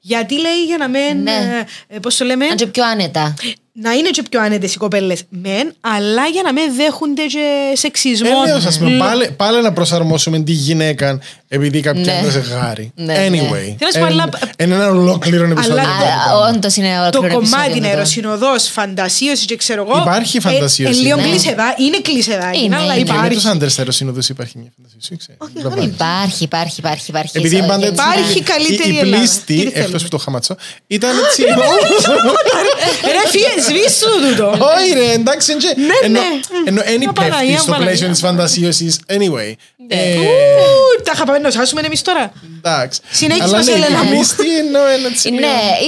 Γιατί 0.00 0.40
λέει 0.40 0.64
για 0.66 0.76
να 0.76 0.88
μην. 0.88 1.22
Ναι. 1.22 1.64
Ε, 1.88 1.98
Πώς 1.98 2.16
το 2.16 2.24
λέμε, 2.24 2.46
Αν 2.46 2.56
και 2.56 2.66
πιο 2.66 2.84
άνετα. 2.84 3.34
Να 3.76 3.92
είναι 3.92 4.10
και 4.10 4.22
πιο 4.30 4.40
άνετες 4.40 4.74
οι 4.74 4.78
κοπέλες 4.78 5.22
μεν, 5.28 5.74
αλλά 5.80 6.26
για 6.26 6.42
να 6.42 6.52
μην 6.52 6.74
δέχονται 6.74 7.24
και 7.26 7.72
σεξισμό. 7.74 8.28
Ε, 8.44 8.46
λέω, 8.46 8.56
ας 8.56 8.78
πούμε, 8.78 8.96
πάλι, 8.98 9.30
πάλι 9.36 9.62
να 9.62 9.72
προσαρμόσουμε 9.72 10.38
τη 10.40 10.52
γυναίκα 10.52 11.20
επειδή 11.54 11.80
κάποια 11.80 12.12
Ναι. 12.12 12.18
είναι 12.22 12.30
ζευγάρι. 12.30 12.92
Ναι, 12.94 13.04
ναι. 13.12 13.28
Anyway. 13.28 13.74
Θέλω 13.78 13.78
να 13.80 13.90
σου 13.92 13.98
πω, 13.98 14.04
Εν- 14.06 14.12
αλλά- 14.12 14.28
Είναι 14.58 14.74
ένα 14.74 14.88
ολόκληρο 14.88 15.44
επεισόδιο. 15.44 15.72
Αλλά- 15.72 15.82
αυτό 15.82 16.04
που 16.04 16.10
κάνουμε. 16.30 16.48
Όντως 16.56 16.76
είναι 16.76 16.88
το 16.96 17.00
ολόκληρο 17.00 17.34
κομμάτι 17.34 17.54
επεισόδιο 17.54 17.76
είναι 17.76 17.86
εδώ. 17.86 17.96
αεροσυνοδός, 17.96 18.68
φαντασίωση 18.68 19.44
και 19.46 19.56
ξέρω 19.56 19.86
εγώ. 19.88 20.00
Υπάρχει 20.00 20.40
φαντασίωση, 20.40 20.92
Ε, 20.96 21.00
ε, 21.00 21.02
λίγο 21.02 21.16
ναι. 21.16 21.22
κλεισεδά, 21.22 21.74
είναι 21.78 21.98
κλεισεδάκι, 22.00 22.62
Είναι, 22.64 22.76
αλλά 22.76 22.84
είναι. 22.94 23.02
Και 23.04 23.10
με 23.12 23.16
υπάρχει. 23.18 23.34
τους 23.34 23.44
άντρες 23.44 23.78
αεροσύνοδους 23.78 24.28
υπάρχει 24.28 24.58
μια 24.58 24.70
φαντασίωση, 24.76 25.16
ξέρω. 25.16 25.38
Όχι, 25.40 25.52
Δεν 25.54 25.62
εγώ 25.72 25.82
υπάρχει. 25.82 26.44
Υπάρχει, 26.44 26.44
υπάρχει, 26.44 26.76
υπάρχει. 26.80 27.04
υπάρχει. 27.10 27.38
Επειδή 27.38 27.56
Σε- 27.56 27.62
πάντα 27.62 27.84
γενικά. 27.84 28.02
έτσι- 28.04 28.18
Υπάρχει 28.20 28.38
η- 28.38 28.42
καλύτερη 28.42 28.90
η, 28.90 28.94
η 28.94 28.98
Ελλάδα. 28.98 29.16
πλήστη, 29.16 29.44
Τι 29.54 29.60
εκτός 29.60 29.72
θέλουμε. 29.80 29.98
που 29.98 30.08
το 30.08 30.18
χαματσό, 30.18 30.54
ήταν 30.86 31.10
έτσι. 31.24 31.42
Ρε 33.14 33.28
φύγε, 33.32 33.52
σβήσου 33.68 34.10
τούτο. 34.28 34.46
Όχι 34.50 34.92
ρε, 34.94 35.12
εντάξει, 35.12 35.52
εντζε. 35.52 35.72
Ναι, 35.76 35.84
Ενώ- 36.02 36.20
ναι. 36.20 36.26
Ενώ 36.66 36.80
ένι 36.84 36.98
Μια 36.98 37.12
Παναγία, 37.12 37.38
πέφτει 37.40 37.56
στο 37.62 37.70
Παναγία. 37.70 37.86
πλαίσιο 37.86 38.08
της 38.08 38.20
φαντασίωσης. 38.20 38.98
Anyway. 39.08 39.50
Ε, 39.88 40.16
Ου, 40.16 41.02
Τα 41.04 41.12
είχα 41.14 41.24
πάμε 41.24 41.38
να 41.38 41.50
σάσουμε 41.50 41.80
εμείς 41.84 42.02
τώρα. 42.02 42.32
Εντάξει. 42.56 43.00
Συνέχισε 43.10 43.44
Αλλά 43.44 43.56
μας, 43.56 43.66
ναι, 43.66 43.72
Έλενα 43.72 44.00
η 44.00 44.04
μου. 44.04 44.10
πλήστη 44.10 44.56
εννοώ 44.58 44.86
ένα 44.86 45.08
έτσι. 45.08 45.30
Ναι, 45.30 45.46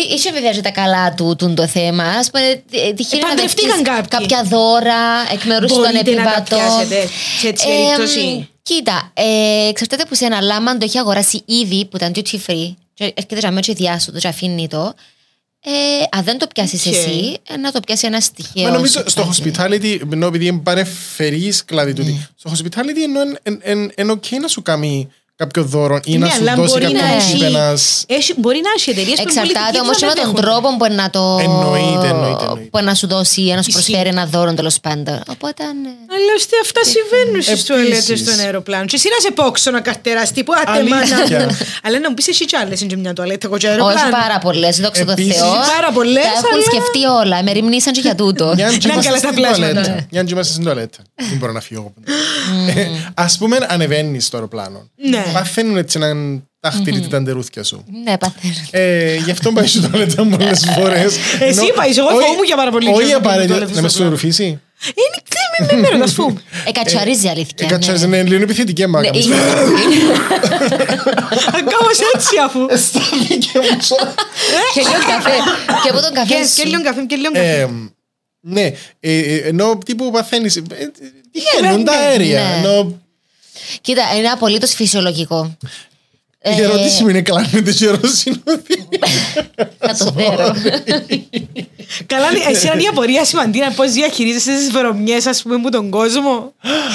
εί- 0.08 0.12
είχε 0.14 0.32
βέβαια 0.32 0.50
και 0.52 0.60
τα 0.60 0.70
καλά 0.70 1.14
του 1.14 1.34
τούν 1.38 1.54
το 1.54 1.66
θέμα. 1.66 2.02
Α 2.04 2.24
πούμε, 2.32 2.62
ε, 2.70 2.92
τυχαίνει 2.92 3.22
να 3.22 3.28
παντρευτήκαν 3.28 3.76
δεχτείς 3.84 3.92
κάποιοι. 3.94 4.08
κάποια 4.18 4.42
δώρα 4.42 5.02
εκ 5.32 5.44
μέρους 5.44 5.72
των 5.72 5.80
Μπορείτε 5.80 6.10
να 6.14 6.22
τα 6.22 6.30
επιβατών. 6.30 6.58
πιάσετε 6.58 7.08
σε 7.40 7.48
έτσι 7.48 7.66
Ε, 7.68 7.72
περίπτωση. 7.86 8.48
Κοίτα, 8.62 9.10
ε, 9.14 9.68
εξαρτάται 9.68 10.04
που 10.08 10.14
σε 10.14 10.24
ένα 10.24 10.40
λάμα 10.40 10.70
αν 10.70 10.78
το 10.78 10.84
έχει 10.84 10.98
αγοράσει 10.98 11.42
ήδη 11.46 11.84
που 11.84 11.96
ήταν 11.96 12.12
duty 12.14 12.34
free 12.46 12.74
και 12.94 13.04
έρχεται 13.04 13.38
για 13.38 13.50
μέτρο 13.50 13.74
διάσοδο 13.74 14.18
και 14.18 14.28
αφήνει 14.28 14.68
το. 14.68 14.94
Ε, 15.68 15.72
αν 16.10 16.24
δεν 16.24 16.38
το 16.38 16.46
πιάσεις 16.54 16.86
Οκ. 16.86 16.92
εσύ, 16.92 17.36
ε, 17.48 17.56
να 17.56 17.72
το 17.72 17.80
πιάσει 17.80 18.06
ένας 18.06 18.24
στοιχείο. 18.24 18.62
Μα 18.62 18.70
νομίζω 18.70 19.02
στο 19.06 19.30
hospitality, 19.32 20.00
ενώ 20.12 20.26
επειδή 20.26 20.46
είναι 20.46 20.58
παρεφερής 20.58 21.64
κλάδι 21.64 21.92
Ναι. 21.92 21.96
τούτη, 21.96 22.26
στο 22.36 22.50
hospitality 22.50 22.96
ενώ 23.62 23.90
είναι 23.96 24.12
οκ 24.12 24.24
να 24.40 24.48
σου 24.48 24.62
κάνει 24.62 25.08
κάποιο 25.36 25.62
δώρο 25.64 26.00
ή 26.04 26.18
να 26.18 26.26
Ναι, 26.26 26.32
σου 26.32 26.40
αλλά 26.40 26.54
δώσει 26.54 26.72
μπορεί 26.72 26.84
κάποιο 26.84 27.00
να 27.06 27.14
έχει- 27.14 27.32
τύπο 27.32 27.44
ένας... 27.44 28.04
έχει- 28.06 28.34
Μπορεί 28.36 28.60
να 28.66 28.70
έχει 28.76 28.90
εταιρείες 28.90 29.14
που 29.20 29.28
είναι 29.28 29.30
Εξαρτάται 29.40 29.78
πολιτικοί 29.78 29.80
όμως 29.84 29.94
που 29.96 30.00
και 30.00 30.06
με 30.06 30.12
να 30.12 30.16
τον 30.20 30.24
δέχονται. 30.24 30.46
τρόπο 30.46 30.68
που 30.78 30.86
να 31.00 31.06
το. 31.10 31.22
Εννοείται, 31.46 32.08
εννοείται, 32.14 32.44
εννοείται. 32.44 32.68
Που 32.72 32.78
να 32.88 32.94
σου 32.94 33.06
δώσει, 33.14 33.40
να 33.42 33.62
σου 33.62 33.68
Ισχύει. 33.68 33.72
προσφέρει 33.72 34.08
ένα 34.14 34.24
δώρο 34.34 34.54
τέλος 34.54 34.76
πάντων. 34.86 35.18
Οπότε. 35.34 35.62
ναι. 35.82 35.92
Αλλά 36.14 36.30
ώστε 36.38 36.54
αυτά 36.64 36.80
συμβαίνουν 36.94 37.36
στις 37.42 37.46
Επίσης. 37.54 37.64
τουαλέτες 37.68 38.18
στον 38.24 38.38
αεροπλάνο. 38.44 38.84
Και 38.90 38.96
εσύ 39.00 39.08
να 39.14 39.18
σε 39.24 39.30
πόξω 39.38 39.70
να 39.76 39.80
καρτεράς 39.88 40.28
τύπου, 40.36 40.52
άτε 40.60 40.82
μάνα 40.90 41.16
Αλήθεια. 41.16 41.38
μου. 41.44 41.56
Αλλά 41.86 41.96
να 42.04 42.08
μου 42.08 42.14
πεις 42.18 42.28
εσύ 42.28 42.44
κι 42.50 42.56
άλλες 42.62 42.80
είναι 42.80 42.90
και 42.92 42.96
μια 43.04 43.12
τουαλέτα, 43.12 43.46
εγώ 43.48 43.56
και 43.62 43.66
Όχι 43.68 43.74
αεροπλάνο. 43.80 44.10
πάρα 44.20 44.38
πολλές, 44.38 44.74
δόξα 44.84 45.04
τω 45.04 45.12
Επίσης, 45.12 45.36
Θεώ. 45.36 45.50
πάρα 45.74 45.90
πολλές, 45.96 46.24
Τα 46.24 46.30
έχουν 46.40 46.52
αλλά- 46.58 46.68
σκεφτεί 46.70 47.02
όλα. 47.22 47.36
Με 47.46 47.50
ρημνήσαν 47.52 47.92
και 47.92 48.00
για 48.00 48.14
τούτο. 48.14 48.44
Μια 48.56 48.66
αν 48.68 48.78
και 48.78 48.86
Να 48.86 48.92
είμαστε 48.92 49.10
καλά 49.10 49.20
τα 49.20 49.28
στην 49.32 49.40
πλάσματα. 49.42 49.72
τουαλέτα. 49.72 50.06
Μια 50.10 50.20
αν 50.20 50.26
και 50.26 50.32
είμαστε 50.34 50.52
στην 50.52 50.64
τουαλέτα. 50.64 50.98
Δεν 51.28 51.36
μπορώ 51.38 51.52
να 51.52 51.60
φύγω 51.60 51.80
εγώ. 51.80 51.92
Ε, 52.80 52.86
Ας 53.14 53.38
πούμε 53.38 53.56
ανεβαίνεις 53.68 54.26
στο 54.26 54.36
αεροπλάνο. 54.36 54.88
Ναι. 54.96 55.24
Παθαίνουν 55.32 55.76
έτσι 55.76 55.98
έναν 56.02 56.48
ταχτηρίτι 56.60 57.08
τα 57.08 57.20
ντερούθια 57.20 57.62
σου. 57.62 57.84
Ναι, 58.04 58.18
παθαίνω. 58.18 58.54
Ε, 58.70 59.16
γι' 59.16 59.30
αυτό 59.30 59.52
πάει 59.52 59.66
στην 59.66 59.90
τουαλέτα 59.90 60.24
πολλές 60.26 60.66
φορές. 60.78 61.16
Εσύ 61.40 61.58
Ενώ- 61.60 61.72
πάεις, 61.74 61.96
εγώ 61.98 62.06
όχι- 62.06 62.16
φοβούμαι 62.26 62.46
για 62.46 62.56
πάρα 62.56 62.70
πολύ 62.70 62.88
Όχι 62.88 62.96
καιρό 62.96 63.08
να 63.08 63.20
πάω 63.20 63.30
απαραίτητα. 63.32 63.54
τουαλέτα 63.54 63.74
Να 63.76 63.82
με 63.82 63.88
στο 63.88 63.98
πλάνο. 63.98 64.16
στουρουφίσει. 64.16 64.44
Είναι 65.00 65.18
κλείμενο, 65.30 65.80
μην 65.80 65.90
μένω 65.90 66.04
να 66.04 66.10
σου 66.10 66.14
πούμε. 66.22 66.40
Ε, 66.66 66.70
κατσαρίζει 66.70 67.28
αλήθεια. 67.28 67.54
Ε, 67.60 67.64
Κάτσε, 67.66 67.92
είναι 68.04 68.22
λίγο 68.22 68.42
επιθετική 68.42 68.86
μάκα. 68.86 69.10
Ναι, 69.10 69.18
μου. 69.18 69.24
είναι- 69.24 69.36
Κάπως 71.72 71.98
έτσι 72.14 72.34
αφού. 72.44 72.60
Αισθάνθηκε 72.68 73.50
μου 73.58 73.80
σαν- 73.80 74.14
Και 74.74 74.80
λίγο 74.80 75.02
καφέ. 75.14 75.36
Και 75.82 75.88
από 75.88 76.00
τον 76.00 76.12
καφέ 76.14 76.34
Και- 76.34 76.40
Και 76.40 76.60
σου. 76.62 76.66
λίγο 76.68 76.82
καφέ, 76.82 77.00
και 77.04 77.16
λίγο 77.16 77.32
καφέ. 77.32 77.60
Ε, 77.60 77.68
Ναι, 78.48 78.62
ε, 79.00 79.18
ε, 79.18 79.36
ενώ 79.36 79.78
τύπου 79.84 80.10
παθαίνεις, 80.10 80.56
ε, 80.56 80.62
ε, 80.70 80.86
τυχαίνουν 81.32 81.84
τα 81.84 81.92
ναι, 82.00 82.06
αέρια. 82.06 82.40
ναι. 82.42 82.56
Ενώ 82.68 83.00
Κοίτα, 83.80 84.02
είναι 84.16 84.28
απολύτως 84.28 84.74
φυσιολογικό. 84.74 85.56
η 86.42 86.60
Ε, 86.60 86.62
ερώτηση 86.62 87.02
μου 87.02 87.08
είναι 87.08 87.22
κλάνεται 87.22 87.72
και 87.72 87.86
ερωσυνοδή. 87.86 88.88
Θα 89.78 89.94
το 89.98 90.10
δέρω. 90.10 90.54
Καλά, 92.06 92.26
εσύ 92.50 92.66
είναι 92.66 92.82
η 92.82 92.86
απορία 92.86 93.24
σημαντική 93.24 93.64
να 93.64 93.70
πώς 93.70 93.92
διαχειρίζεσαι 93.92 94.56
τις 94.56 94.70
βρωμιές, 94.70 95.26
ας 95.26 95.42
πούμε, 95.42 95.58
που 95.58 95.68
τον 95.70 95.90
κόσμο. 95.90 96.54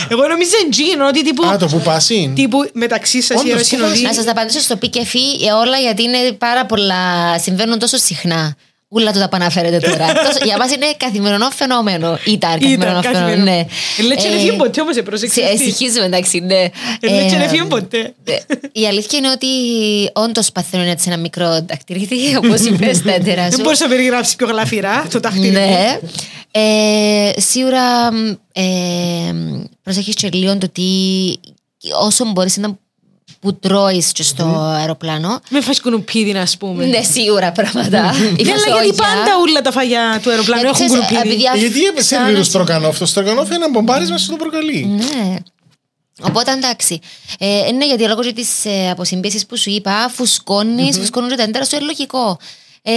Εγώ 0.10 0.28
νομίζω 0.28 0.52
εντζήνω 0.66 1.08
ότι 1.08 1.24
τύπου... 1.24 1.46
Α, 1.46 1.58
το 1.58 1.66
που 1.66 1.80
πάσει. 1.80 2.32
Τύπου 2.36 2.70
μεταξύ 2.74 3.22
σας 3.22 3.38
η 3.38 3.40
Όντως, 3.40 3.52
αεροσυνοδή. 3.52 4.02
Να 4.02 4.14
σας 4.14 4.26
τα 4.26 4.32
απαντήσω 4.32 4.60
στο 4.60 4.76
πι 4.76 4.88
και 4.88 5.06
φι 5.06 5.20
ε, 5.20 5.52
όλα 5.52 5.78
γιατί 5.78 6.04
είναι 6.04 6.32
πάρα 6.32 6.66
πολλά. 6.66 7.38
Συμβαίνουν 7.40 7.80
τόσο 7.80 7.98
συχνά. 7.98 8.56
Ούλα 8.94 9.12
του 9.12 9.20
τα 9.20 9.30
που 9.30 9.36
αναφέρετε 9.36 9.78
τώρα. 9.90 10.06
Τόσο- 10.14 10.44
Για 10.46 10.58
μα 10.58 10.66
είναι 10.66 10.86
καθημερινό 10.98 11.50
φαινόμενο. 11.50 12.20
Ήταν 12.26 12.52
καθημερινό 12.52 13.00
Ήταν 13.00 13.04
φαινόμενο. 13.04 13.12
καθημερινό. 13.36 13.44
Ναι. 13.44 13.66
Ε, 13.98 14.02
Λέει 14.02 14.18
και 14.18 14.28
Ε, 14.28 14.30
δεν 14.30 14.40
φύγει 14.40 14.54
ποτέ 14.56 14.82
όμως, 14.82 14.96
ε, 14.96 15.02
πρόσεξε. 15.02 15.42
σε- 15.48 15.58
Συγχύζουμε 15.58 16.06
εντάξει, 16.06 16.40
ναι. 16.40 16.54
Ε, 16.56 16.70
Λέει 17.02 17.30
και 17.30 17.36
Ε, 17.36 17.38
δεν 17.40 17.50
φύγει 17.50 17.66
ποτέ. 17.66 18.14
ε, 18.24 18.34
Η 18.72 18.88
αλήθεια 18.88 19.18
είναι 19.20 19.30
ότι 19.30 19.48
όντως 20.14 20.52
παθαίνουν 20.52 20.88
έτσι 20.88 21.10
ένα 21.10 21.18
μικρό 21.20 21.50
δακτυλίδι, 21.70 22.36
όπως 22.44 22.60
είπε 22.62 22.94
στα 22.94 23.14
έντερα 23.14 23.42
Δεν 23.44 23.52
σου. 23.52 23.62
μπορείς 23.64 23.80
να 23.80 23.88
περιγράψεις 23.88 24.36
πιο 24.36 24.48
γλαφυρά 24.48 25.06
το 25.12 25.20
ταχτήρι. 25.20 25.50
Ναι. 25.50 26.00
Ε, 26.52 27.32
σίγουρα 27.42 28.14
μ, 28.14 28.30
ε, 28.54 28.64
προσέχεις 29.84 30.14
και 30.16 30.30
λίγο 30.32 30.58
το 30.58 30.70
τι 30.70 30.82
όσο 32.02 32.26
μπορείς 32.32 32.58
να 32.58 32.78
που 33.42 33.60
τρώεις 33.60 34.12
και 34.12 34.24
στο 34.24 34.44
αεροπλάνο. 34.80 35.40
Με 35.50 35.62
φας 35.62 35.82
κουνουπίδι, 35.82 36.32
ας 36.38 36.58
πούμε. 36.58 36.86
Ναι, 36.86 37.02
σίγουρα 37.02 37.52
πράγματα. 37.52 37.98
Η 38.38 38.44
Ναι, 38.44 38.52
αλλά 38.52 38.64
γιατί 38.66 38.94
φασόγια. 38.94 38.94
πάντα 38.94 39.38
όλα 39.48 39.62
τα 39.62 39.72
φαγιά 39.72 40.20
του 40.24 40.30
αεροπλάνου 40.30 40.62
Γιατί 40.62 40.84
έχουν 40.84 40.88
ξέρεις, 41.00 41.08
κουνουπίδι. 41.08 41.34
επειδή 41.46 41.46
Ε, 41.56 41.58
Γιατί 41.58 41.86
έπεσε 41.86 42.00
αυξάνεσαι- 42.16 42.32
λίγο 42.32 42.44
στρογγανόφ. 42.44 42.98
Το 42.98 43.06
στρογγανόφ 43.06 43.46
είναι 43.48 43.56
ένα 43.56 43.70
μπομπάρισμα 43.70 44.18
στο 44.18 44.36
προκαλεί. 44.36 44.86
Ναι. 44.86 45.36
Οπότε 46.22 46.52
εντάξει. 46.52 47.00
Ε, 47.40 47.72
ναι, 47.72 47.86
γιατί 47.86 48.04
λόγω 48.08 48.22
τη 48.22 48.46
ε, 48.64 48.90
αποσυμπίεση 48.90 49.46
που 49.46 49.58
σου 49.58 49.70
είπα, 49.70 50.10
φουσκώνεις, 50.14 50.98
φουσκώνουν 50.98 51.30
και 51.30 51.36
τα 51.36 51.44
έντερα 51.44 51.66
σου, 51.66 51.76
είναι 51.76 51.86
λογικό. 51.86 52.38
Ε, 52.82 52.92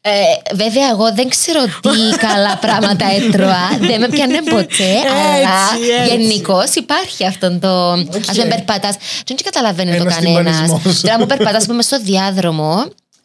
ε, 0.00 0.54
βέβαια, 0.54 0.88
εγώ 0.88 1.12
δεν 1.14 1.28
ξέρω 1.28 1.64
τι 1.64 2.16
καλά 2.26 2.56
πράγματα 2.56 3.06
έτρωα. 3.10 3.68
δεν 3.80 4.00
με 4.00 4.08
πιάνε 4.08 4.42
ποτέ. 4.42 4.92
αλλά 5.08 5.58
έτσι. 6.00 6.16
γενικώς 6.16 6.74
υπάρχει 6.74 7.26
αυτό 7.26 7.58
το. 7.58 7.90
Α 7.92 8.32
πούμε, 8.32 8.44
περπατάς. 8.48 8.94
Δεν 9.26 9.36
τι 9.36 9.42
καταλαβαίνει 9.42 9.90
το 9.96 10.02
Ένας 10.02 10.14
κανένας. 10.14 10.56
τυμπανισμός. 10.60 11.00
Τώρα 11.00 11.18
μου 11.18 11.26
περπατάς, 11.26 11.66
πούμε, 11.66 11.82
στο 11.82 12.00
διάδρομο, 12.00 12.84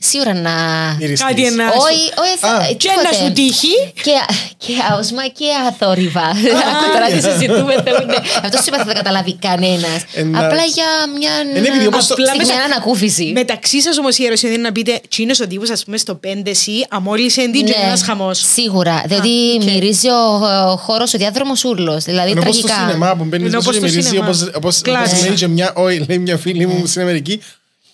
σίγουρα 0.10 0.34
να. 0.34 0.51
Μυριστής. 0.99 1.28
Κάτι 1.28 1.45
ένα. 1.45 1.66
Όχι, 1.68 2.01
όχι, 2.24 2.38
θα- 2.39 2.47
Α. 2.47 2.66
Και 2.82 2.89
να 2.89 2.95
τίποτε. 3.10 3.16
σου 3.26 3.32
τύχει. 3.32 3.74
Και, 4.04 4.16
και 4.58 4.74
άοσμα 4.91 5.28
και 5.28 5.45
αθόρυβα. 5.70 6.22
Άκου 6.70 6.86
τώρα 6.93 7.08
τι 7.14 7.20
συζητούμε. 7.22 7.74
θέλουνε. 7.86 8.16
Αυτό 8.43 8.58
σου 8.58 8.64
είπα 8.68 8.78
δεν 8.78 8.86
θα 8.86 8.93
καταλάβει 8.93 9.34
κανένας. 9.36 9.99
Εντάξει. 10.14 10.45
Απλά 10.45 10.64
για 10.78 10.86
μια. 11.20 11.32
Είναι 11.58 11.68
επειδή 11.68 11.86
όπως 11.88 12.08
το- 12.08 12.14
Απλά 12.14 12.26
στιγμή 12.28 12.45
μέσα- 12.45 12.64
ανακούφιση. 12.64 13.32
Μεταξύ 13.36 13.82
σας 13.82 13.97
όμως 13.97 14.18
η 14.18 14.24
αεροσυνοδή 14.24 14.58
είναι 14.58 14.68
να 14.68 14.72
πείτε 14.74 15.01
Τσίνο 15.10 15.34
ο 15.43 15.47
τύπος, 15.47 15.70
ας 15.70 15.84
πούμε, 15.84 15.97
στο 15.97 16.20
5C, 16.24 16.86
αμόλυσε 16.89 17.41
εντύχει 17.41 17.64
Ναι, 17.64 17.86
ένας 17.86 18.01
χαμός. 18.04 18.39
Σίγουρα. 18.54 19.04
Διότι 19.08 19.30
μυρίζει 19.66 20.08
ο, 20.10 20.45
ο 20.72 20.78
χώρος, 20.78 21.14
ο 21.14 21.18
διάδρομος 21.18 21.64
ούρλος. 21.64 22.04
Δηλαδή 22.04 22.32
Ενώ 22.32 22.41
πως 22.41 22.56
στο 22.56 22.68
τραγικά. 22.68 22.88
σινεμά 22.91 23.16
που 23.16 23.24
μπαίνει 23.24 23.43
Ενώ 23.45 23.54
τόσο 23.54 23.66
πως 23.70 23.74
και 23.80 23.80
στο 23.80 23.89
μυρίζει 23.89 24.08
σινεμά. 24.08 24.28
όπως- 24.28 24.49
όπως 24.56 24.82
Κλάσσα. 24.82 25.16
όπως 25.16 25.26
λέει 25.28 25.36
και 25.36 25.47
μια- 25.47 25.74
όχι, 25.76 26.06
λέει 26.08 26.18
μια 26.18 26.38
φίλη 26.38 26.66
μου 26.68 26.86
στην 26.86 27.01
Αμερική 27.01 27.41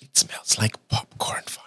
It 0.03 0.19
smells 0.21 0.63
like 0.63 0.75
popcorn 0.97 1.43
farts. 1.55 1.58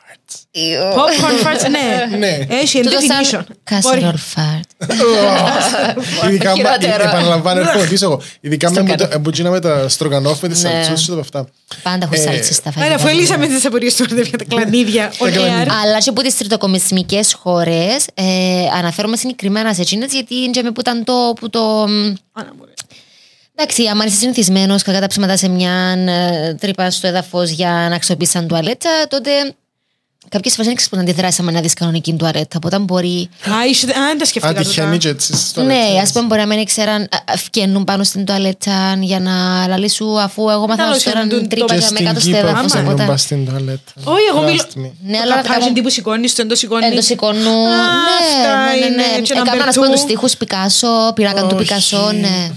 Popcorn 0.96 1.46
farts, 1.46 1.70
ναι. 2.10 2.16
Ναι. 2.16 2.38
Έχει 2.48 2.80
Τούτο 2.80 2.96
definition. 2.96 3.40
σαν 3.68 3.80
Μπορεί. 3.82 4.00
casserole 4.04 4.40
fart. 4.40 4.96
Ειδικά 6.28 6.48
μα- 6.50 6.54
Χειρότερο. 6.56 7.02
επαναλαμβάνω, 7.08 7.60
έρχομαι 7.60 7.86
πίσω 7.92 8.04
εγώ. 8.04 8.20
Ειδικά 8.40 8.70
με 8.70 8.74
Στρογγανόφ. 8.74 9.08
που- 9.14 9.20
που 9.20 9.30
γίναμε 9.30 9.60
τα 9.60 9.88
στρογγανόφ 9.88 10.40
με 10.42 10.48
τις 10.48 10.62
Ναι. 10.62 10.68
σαλτσούς 10.70 11.06
και 11.06 11.12
τα 11.12 11.20
αυτά. 11.20 11.46
Πάντα 11.82 12.04
έχω 12.12 12.14
Ε, 12.14 12.24
σάλτσες 12.24 12.56
στα 12.56 12.68
Άρα, 12.68 12.78
φαγητά. 12.78 12.94
αφού 12.94 13.06
ελύσαμε 13.08 13.46
τις 13.46 13.64
απορίες 13.66 13.94
του 13.94 14.04
για 14.14 14.38
τα 14.38 14.44
κλανίδια. 14.44 15.12
on 15.18 15.26
air. 15.26 15.66
Αλλά 15.82 15.98
και 15.98 16.08
από 16.10 16.22
τις 16.22 16.36
τριτοκομισμικές 16.36 17.32
χώρες, 17.32 18.06
ε, 18.14 18.24
αναφέρομαι 18.78 19.16
συγκεκριμένα 19.16 19.74
σε 19.74 19.80
εκείνε, 19.80 20.06
γιατί 20.10 20.34
είναι 20.34 20.70
που 20.72 20.80
ήταν 20.80 21.04
το. 21.04 21.32
Που 21.40 21.50
το 21.50 21.60
μ, 21.88 22.14
Άρα, 22.32 22.52
μπορεί. 22.58 22.72
εντάξει, 23.56 23.86
άμα 23.86 24.04
είσαι 24.04 24.16
συνηθισμένος 24.16 24.82
κακά 24.82 25.00
τα 25.00 25.06
ψήματα 25.06 25.36
σε 25.36 25.48
μια 25.48 25.72
ε, 26.08 26.54
τρύπα 26.54 26.90
στο 26.90 27.06
έδαφος 27.06 27.50
για 27.50 27.86
να 27.90 27.94
αξιοποιήσει 27.94 28.30
σαν 28.30 28.46
τουαλέτα, 28.48 28.90
τότε 29.08 29.30
κάποιες 30.28 30.52
φορές 30.54 30.66
δεν 30.66 30.74
ξέρεις 30.76 30.88
πώς 30.88 30.98
να 30.98 31.04
αντιδράσεις 31.10 31.40
άμα 31.40 31.50
να 31.52 31.60
δεις 31.60 31.74
κανονική 31.74 32.12
τουαλέτα. 32.14 32.56
Οπότε 32.56 32.78
μπορεί. 32.78 33.28
Α, 33.50 33.66
είσαι- 33.70 33.86
α, 33.86 34.06
δεν 34.06 34.18
τα 34.18 34.24
σκεφτήκα. 34.24 34.48
Α, 34.60 34.62
τούτα. 34.62 34.68
τυχαίνει 34.68 34.98
και 34.98 35.08
έτσι 35.08 35.36
στο 35.36 35.62
Ναι, 35.62 35.74
λεπτό. 35.74 35.98
ας 36.02 36.12
πούμε, 36.12 36.26
μπορεί 36.26 36.40
να 36.40 36.46
μην 36.46 36.58
ήξεραν, 36.58 37.08
φκαίνουν 37.38 37.84
πάνω 37.84 38.04
στην 38.04 38.24
τουαλέτα 38.24 38.96
για 39.00 39.20
να 39.20 39.66
λαλεί 39.68 39.90
σου, 39.90 40.20
αφού 40.20 40.48
εγώ 40.50 40.60
μάθα 40.66 40.76
να 40.76 40.82
Καλώς 40.88 41.02
σου 41.02 41.08
είναι, 41.10 41.20
φέραν 41.20 41.40
το- 41.40 41.48
τρύπα 41.48 41.66
Και 41.66 41.74
για 41.78 41.88
με 41.90 41.94
στην 41.96 42.06
κάτω 42.06 42.20
στο 42.20 42.30
Κύπρο 42.30 42.48
έδαφο. 42.48 42.66
που 42.68 42.78
Οπότε. 42.86 43.04
πας 43.04 43.20
στην 43.20 43.46
τουαλέτα. 43.46 43.92
Όχι, 44.04 44.24
εγώ 44.30 44.42
μιλώ. 44.42 44.62
Trust 44.62 44.78
me. 44.78 44.90
Ναι, 45.06 45.18
αλλά 45.18 45.34
Το 45.36 45.42
τα 45.42 45.48
καπάζι 45.48 45.68
κάνω- 45.68 45.82
που 45.82 45.90
σηκώνεις, 45.90 46.34
το 46.34 46.42
εντός 46.42 46.58
σηκώνεις. 46.58 46.88
Εν 46.88 46.94
το 46.94 47.02
σηκώνουν. 47.02 47.42
Ναι, 47.42 47.74
αυτά 48.20 48.64
ναι, 48.64 48.70
ναι, 48.80 48.86
είναι, 48.86 48.88
ναι. 48.96 49.20
και 49.20 49.32
Έκανα 49.32 49.52
number 49.52 49.66
να 49.66 49.72
πούμε 49.72 49.86
two. 49.86 49.90
τους 49.90 50.00
στίχους 50.00 50.36
Πικάσο, 50.36 51.12
πειράκαν 51.14 51.48
του 51.48 51.54
Όχι. 51.58 51.64
Πικάσο, 51.64 52.12
ναι. 52.12 52.50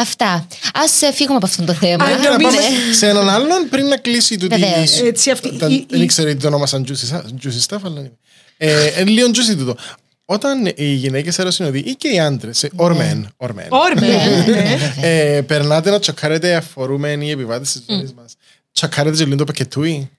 Αυτά. 0.00 0.46
Ας 0.74 1.02
ε, 1.02 1.12
φύγουμε 1.12 1.36
από 1.36 1.46
αυτό 1.46 1.64
το 1.64 1.72
θέμα. 1.72 2.04
Α, 2.04 2.08
Να 2.08 2.30
νομίζω- 2.30 2.56
πάμε 2.56 2.92
σε 2.92 3.08
έναν 3.08 3.28
άλλον 3.28 3.68
πριν 3.70 3.86
να 3.86 3.96
κλείσει 3.96 4.36
τούτη. 4.38 4.56
Βεβαίως. 4.56 5.00
Έτσι, 5.00 5.30
αυτή- 5.30 5.56
τα- 5.58 5.66
η- 5.66 5.72
η- 5.74 5.86
Δεν 5.88 6.02
ήξερα 6.02 6.30
ότι 6.30 6.38
το 6.40 6.46
ονόμασαν 6.46 6.84
juicy 6.88 7.14
sa- 7.14 7.22
juicy 7.46 7.66
stuff, 7.68 7.78
αλλά. 7.84 8.00
είναι. 8.00 8.12
Ε, 8.56 8.86
ε, 8.86 9.04
Λίγο 9.04 9.28
juicy 9.28 9.56
τούτο. 9.58 9.76
Όταν 10.24 10.72
οι 10.76 10.84
γυναίκες 10.92 11.38
αεροσυνοδοί 11.38 11.78
ή 11.78 11.94
και 11.94 12.08
οι 12.08 12.18
άντρες, 12.20 12.64
or 12.76 12.90
men, 12.90 13.22
or 13.36 13.48
men, 13.48 13.66
Όρμε. 13.68 14.06
ναι. 14.46 14.78
ε, 15.00 15.40
περνάτε 15.40 15.90
να 15.90 15.98
τσοκάρετε 15.98 16.54
αφορούμενοι 16.54 17.30
επιβάτε 17.30 17.60
της 17.60 17.82
ζωής 17.88 18.12
μας. 18.12 18.34
Τσοκάρετε 18.72 19.16
και 19.16 19.24
λίγο 19.24 19.36
το 19.36 19.44
πακετούι. 19.44 20.10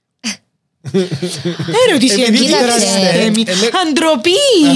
Ερώτηση 1.87 2.21
Επειδή 2.21 2.37
αντίδραση. 2.37 2.85
κοίταξε, 2.85 3.17
Θέμη. 3.17 3.43
ε, 3.47 3.51
ε, 3.51 3.55
Αντροπή. 3.87 4.31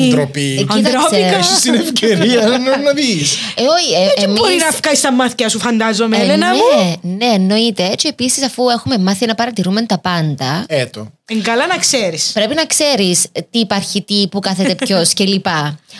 Αντροπή. 0.06 0.56
Ε, 0.60 0.74
κοίταξε. 0.76 0.98
Αντρόπικα. 0.98 1.38
Έχεις 1.38 1.60
την 1.60 1.74
ευκαιρία 1.74 2.42
να- 2.66 2.78
να 2.78 2.92
δεις. 2.94 3.34
Ε, 3.56 3.62
όχι, 3.62 3.94
ε, 4.20 4.22
Δεν 4.26 4.34
μπορεί 4.36 4.52
εμείς- 4.52 4.64
να 4.64 4.72
βγάλεις 4.72 5.00
στα 5.00 5.12
μάτια 5.14 5.50
σου, 5.50 5.60
φαντάζομαι, 5.60 6.18
ε, 6.18 6.22
Έλενα 6.22 6.48
μου. 6.54 6.62
ναι, 7.02 7.26
ναι, 7.26 7.34
εννοείται. 7.34 7.92
Και 7.96 8.08
επίσης, 8.08 8.44
αφού 8.44 8.70
έχουμε 8.70 8.98
μάθει 8.98 9.26
να 9.26 9.36
παρατηρούμε 9.36 9.82
τα 9.82 10.00
πάντα, 10.00 10.66
Έτο. 10.68 11.08
Εν 11.28 11.42
καλά 11.42 11.68
να 11.68 11.78
ξέρεις. 11.78 12.32
πρέπει 12.34 12.56
να 12.56 12.66
ξέρεις 12.66 13.22
τι 13.50 13.60
υπάρχει, 13.60 14.02
τι, 14.02 14.28
που 14.28 14.40
κάθεται 14.40 14.76
ποιος 14.86 15.14
κλπ. 15.14 15.46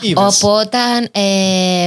Είδες. 0.00 0.42
Οπότε, 0.42 0.78
ε, 1.12 1.86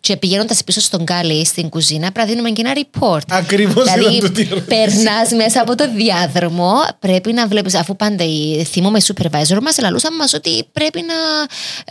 και 0.00 0.16
πηγαίνοντας 0.16 0.64
πίσω 0.64 0.80
στον 0.80 1.04
Κάλι 1.04 1.46
στην 1.46 1.68
κουζίνα, 1.68 2.12
πρέπει 2.12 2.18
να 2.18 2.24
δίνουμε 2.34 2.50
και 2.50 2.62
ένα 2.64 2.72
report. 2.74 3.20
Ακριβώς 3.28 3.84
ήταν 3.84 3.98
Δηλαδή, 3.98 4.20
το 4.20 4.30
τι 4.30 4.42
ερώτηση. 4.42 4.66
περνάς 4.66 5.30
μέσα 5.32 5.60
από 5.60 5.74
το 5.74 5.92
διάδρομο, 5.94 6.72
πρέπει 6.98 7.32
να 7.32 7.46
βλέπεις, 7.46 7.74
αφού 7.74 7.96
πάντα 7.96 8.24
η, 8.24 8.64
θυμούμε 8.64 8.98
η 8.98 9.02
supervisor 9.06 9.58
μας, 9.62 9.78
ελαλούσαν 9.78 10.14
μας 10.14 10.32
ότι 10.32 10.68
πρέπει 10.72 11.04
να. 11.06 11.14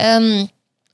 εμ, 0.03 0.45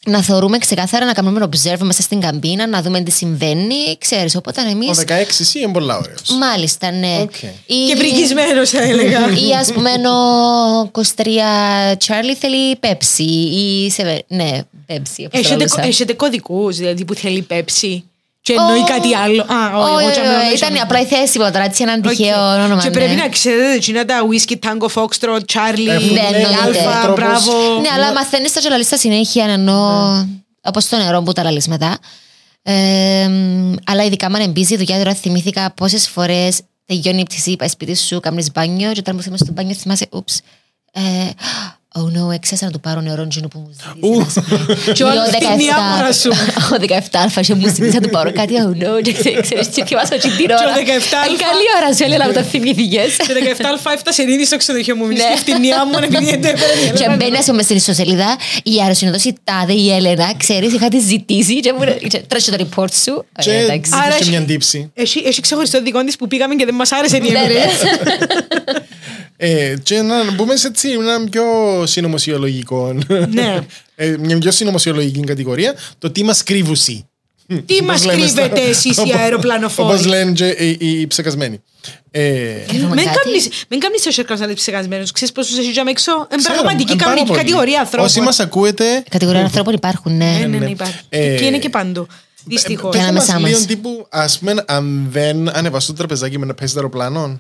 να 0.06 0.22
θεωρούμε 0.22 0.58
ξεκάθαρα, 0.58 1.06
να 1.06 1.14
κάνουμε 1.14 1.48
observe 1.52 1.80
μέσα 1.80 2.02
στην 2.02 2.20
καμπίνα, 2.20 2.68
να 2.68 2.82
δούμε 2.82 3.02
τι 3.02 3.12
συμβαίνει, 3.12 3.98
ξέρεις, 3.98 4.36
οπότε 4.36 4.62
εμεί. 4.70 4.90
Ο 4.90 4.94
16 4.94 5.56
είναι 5.56 5.72
πολύ 5.72 5.92
ωραίος. 5.92 6.22
Μάλιστα, 6.40 6.92
ναι. 6.92 7.18
Οκ. 7.22 7.36
Ή- 7.66 7.86
Και 7.88 7.96
βρικισμένο, 7.96 8.66
θα 8.66 8.82
έλεγα. 8.82 9.20
Ή 9.48 9.52
ας 9.60 9.72
πούμε 9.74 9.90
ο 9.90 10.92
23 10.92 11.02
Charlie 12.08 12.36
θέλει 12.40 12.76
πέψη. 12.76 13.24
Ή 13.24 13.90
σε, 13.92 14.24
ναι, 14.28 14.50
πέψη. 14.86 15.26
όπως 15.26 15.40
Έχετε, 15.40 15.56
λαλούσα. 15.56 15.84
έχετε 15.86 16.14
κωδικούς, 16.14 16.78
δηλαδή 16.78 17.06
που 17.06 17.14
θέλει 17.14 17.42
πέψη. 17.42 18.04
Και 18.46 18.54
εννοεί 18.54 18.80
Ω, 18.80 18.84
κάτι 18.84 19.16
άλλο. 19.16 19.42
Α, 19.42 19.78
όχι, 19.78 19.94
όχι, 19.94 20.04
εγώ 20.04 20.12
τσαμέ, 20.12 20.28
όχι, 20.28 20.38
όχι, 20.38 20.46
Ήταν 20.46 20.56
τσαμέ. 20.56 20.80
απλά 20.80 21.00
η 21.00 21.06
θέση 21.06 21.40
μου 21.40 21.46
τώρα, 21.52 21.64
έτσι 21.64 21.84
έναν 21.84 22.02
Οκ. 22.06 22.10
τυχαίο 22.10 22.40
όνομα. 22.54 22.82
Και 22.82 22.88
ναι. 22.90 22.94
πρέπει 22.94 23.16
να 23.16 23.30
ξέρετε, 23.30 23.74
εκείνα 23.74 24.06
τα 24.06 24.16
whisky, 24.30 24.56
tango, 24.66 24.88
foxtrot, 24.96 25.40
charlie, 25.54 25.88
Έχουν, 25.88 26.14
ναι, 26.14 26.20
εννοείται. 26.20 26.60
αλφα, 26.66 27.02
τρόπος. 27.02 27.16
μπράβο. 27.24 27.52
Ναι, 27.82 27.90
αλλά 27.96 28.14
μαθαίνεις 28.14 28.54
τα 28.54 28.60
τζολαλή 28.60 28.84
στα 28.84 28.98
συνέχεια, 28.98 29.46
ενώ. 29.46 30.12
Ναι. 30.18 30.26
Όπως 30.62 30.88
το 30.88 30.98
νερό 30.98 31.22
που 31.22 31.32
τα 31.32 31.44
λαλείς 31.44 31.68
μετά. 31.68 31.98
Ε, 32.64 33.30
αλλά 33.86 34.04
ειδικά 34.06 34.26
αν 34.26 34.34
εμπίζει 34.36 34.74
η 34.74 34.78
δουλειά, 34.78 34.98
τώρα 34.98 35.14
θυμήθηκα 35.14 35.72
πόσες 35.76 36.08
φορές 36.10 36.60
τελειώνει 36.86 37.20
η 37.20 37.24
πτήση, 37.24 37.56
πάει 37.56 37.70
σπίτι 37.70 37.96
σου, 37.96 38.20
κάνεις 38.20 38.52
μπάνιο, 38.52 38.92
και 38.92 39.00
όταν 39.00 39.16
που 39.16 39.22
θυμάσαι 39.22 39.44
στο 39.44 39.54
μπάνιο, 39.54 39.76
θυμάσαι, 39.76 40.08
ούψ. 40.12 40.40
Ε, 40.94 41.02
oh 41.98 42.08
no, 42.30 42.34
έξασα 42.34 42.66
να 42.66 42.72
του 42.72 42.80
πάρω 42.80 43.02
νερό 43.02 43.28
τζινού 43.28 43.48
που 43.48 43.60
μου 43.60 43.70
ζήτησε. 43.72 44.92
Και 44.94 45.04
όλα 45.04 45.26
στη 45.26 45.46
διάφορα 45.58 46.12
σου. 46.14 46.30
Ο 46.74 46.76
17α 46.88 47.42
και 47.46 47.54
μου 47.56 47.68
ζήτησε 47.68 47.94
να 47.94 48.02
του 48.02 48.10
πάρω 48.10 48.32
κάτι, 48.32 48.54
oh 48.58 48.84
no, 48.84 49.02
και 49.06 49.14
ξέρεις, 49.14 49.68
και 49.74 49.86
θυμάσαι 49.86 50.14
ότι 50.14 50.30
την 50.30 50.50
ώρα. 50.52 50.84
Και 50.84 50.92
ο 50.92 50.96
17α. 50.96 51.32
Ε, 51.34 51.44
Καλή 51.48 51.66
ώρα 51.82 51.94
σου, 51.96 52.04
έλεγα 52.04 52.28
να 52.28 52.34
το 52.34 52.44
θυμήθηκες. 52.44 53.16
Και 53.16 53.56
17α 53.58 53.92
έφτασε 53.94 54.22
ήδη 54.24 54.46
στο 54.46 54.58
ξενοδοχείο 54.58 54.96
μου. 54.96 55.06
Ναι. 55.06 55.14
Μισή 55.14 55.26
φτηνιά 55.36 55.86
μου, 55.86 55.92
επειδή 56.04 56.38
δεν 56.38 56.56
Και 57.00 57.16
μπαίνει 57.18 57.38
ας 57.38 57.46
πούμε 57.46 57.62
στην 57.62 57.76
ιστοσελίδα 57.76 58.36
η 58.64 58.80
αεροσυνοδός 58.82 59.24
η 59.24 59.36
τάδε 59.44 59.74
η 59.74 59.92
Έλενα, 59.94 60.34
ξέρεις, 60.38 60.74
είχα 60.74 60.88
τη 60.88 61.00
ζητήσει 61.00 61.60
και 61.60 61.74
μου 61.74 61.80
τρέχει 62.28 62.52
το 62.52 62.58
report 62.70 62.92
σου. 63.04 63.26
Και 63.42 63.50
Ωραία, 63.50 63.62
εντάξει. 63.62 63.92
Άρα 63.94 64.04
ζήτησε 64.12 64.22
έχει- 64.22 64.30
μια 64.30 64.42
τύψη. 64.48 64.92
Έχει, 64.94 65.24
έχει 65.26 65.42
ξεχωριστό 65.42 65.82
δικό 65.82 66.04
της 66.04 66.16
που 66.16 66.28
πήγαμε 66.28 66.56
και 66.56 66.66
δεν 66.66 66.76
μας 66.76 66.92
άρεσε 66.92 67.18
η 67.18 67.20
Ναι, 67.20 67.30
ναι. 67.30 67.40
εμπειρία. 67.40 67.64
Ε, 69.38 69.76
και 69.84 70.02
να 70.02 70.32
μπούμε 70.32 70.56
σε 70.56 70.68
έτσι 70.68 70.90
ένα 70.90 71.24
πιο 71.30 71.44
συνωμοσιολογικό. 71.86 72.94
Ναι. 73.30 73.60
Ε, 73.96 74.16
μια 74.20 74.38
πιο 74.38 74.52
συνωμοσιολογική 74.52 75.20
κατηγορία. 75.20 75.74
Το 75.98 76.12
τι 76.12 76.24
μας 76.24 76.44
κρύβουσι. 76.44 77.08
Τι 77.66 77.82
μας 77.84 78.02
Όπως 78.02 78.16
λέμε 78.16 78.28
στα- 78.28 78.42
κρύβετε 78.42 78.70
εσείς 78.70 78.98
οι 78.98 79.00
Όπως 79.00 79.14
αεροπλανοφόροι; 79.14 80.04
λένε 80.06 80.32
και 80.32 80.48
οι, 80.48 80.78
οι, 80.80 81.00
οι 81.00 81.08
ψεκασμένοι. 81.08 81.62
Ε, 82.12 82.22
Κρύβουμε 82.68 82.96
Μην 82.96 83.06
κάτι. 83.06 83.18
κάνεις- 83.24 83.50
Μην 83.70 83.80
κάνεις 83.80 84.02
το 84.04 84.12
σερκάς 84.12 84.40
να 84.40 84.46
λείψει 84.46 84.62
ψεγασμένους. 84.64 85.12
Ξέρεις 85.12 85.34
πόσους 85.34 85.58
έχει 85.58 85.72
για 85.72 85.84
έξω; 85.88 86.28
Εν 86.30 86.38
ξέρω, 86.38 86.54
πραγματική 86.54 86.92
εν 86.92 86.98
πάρα 86.98 87.10
κανονική 87.10 87.28
πολύ. 87.32 87.44
κατηγορία 87.44 87.80
ανθρώπων. 87.80 88.06
Όσοι 88.08 88.20
μας 88.22 88.40
ακούετε, 88.40 89.04
Κατηγορία 89.10 89.42
ανθρώπων 89.42 89.74
υπάρχουν, 89.74 90.18
ναι. 90.18 90.26
Ναι, 90.32 90.40
ναι, 90.40 90.48
ναι. 90.48 90.58
ναι, 90.66 90.70
υπάρχει. 90.72 91.00
Ε, 91.10 91.36
Και 91.36 91.46
είναι 91.46 91.58
και 91.60 91.70
παντού. 91.70 92.08
Δυστυχώς. 92.46 92.92
πες- 92.92 93.00
πέστε 93.06 93.14
μας 93.14 93.30
ανάμεσά 93.30 93.40
μας. 93.40 93.50
λίγο 93.52 93.66
τύπου, 93.66 94.08
ας 94.10 94.40
πούμε, 94.40 94.64
αν 94.68 95.08
δεν 95.12 95.50
ανεβαστούν 95.58 95.96
το 95.96 96.00
τραπεζάκι 96.00 96.38
με 96.40 96.46
να 96.46 96.54
πέσει 96.54 96.74
το 96.74 96.80
αεροπλάνο. 96.80 97.24
Ενώ, 97.24 97.40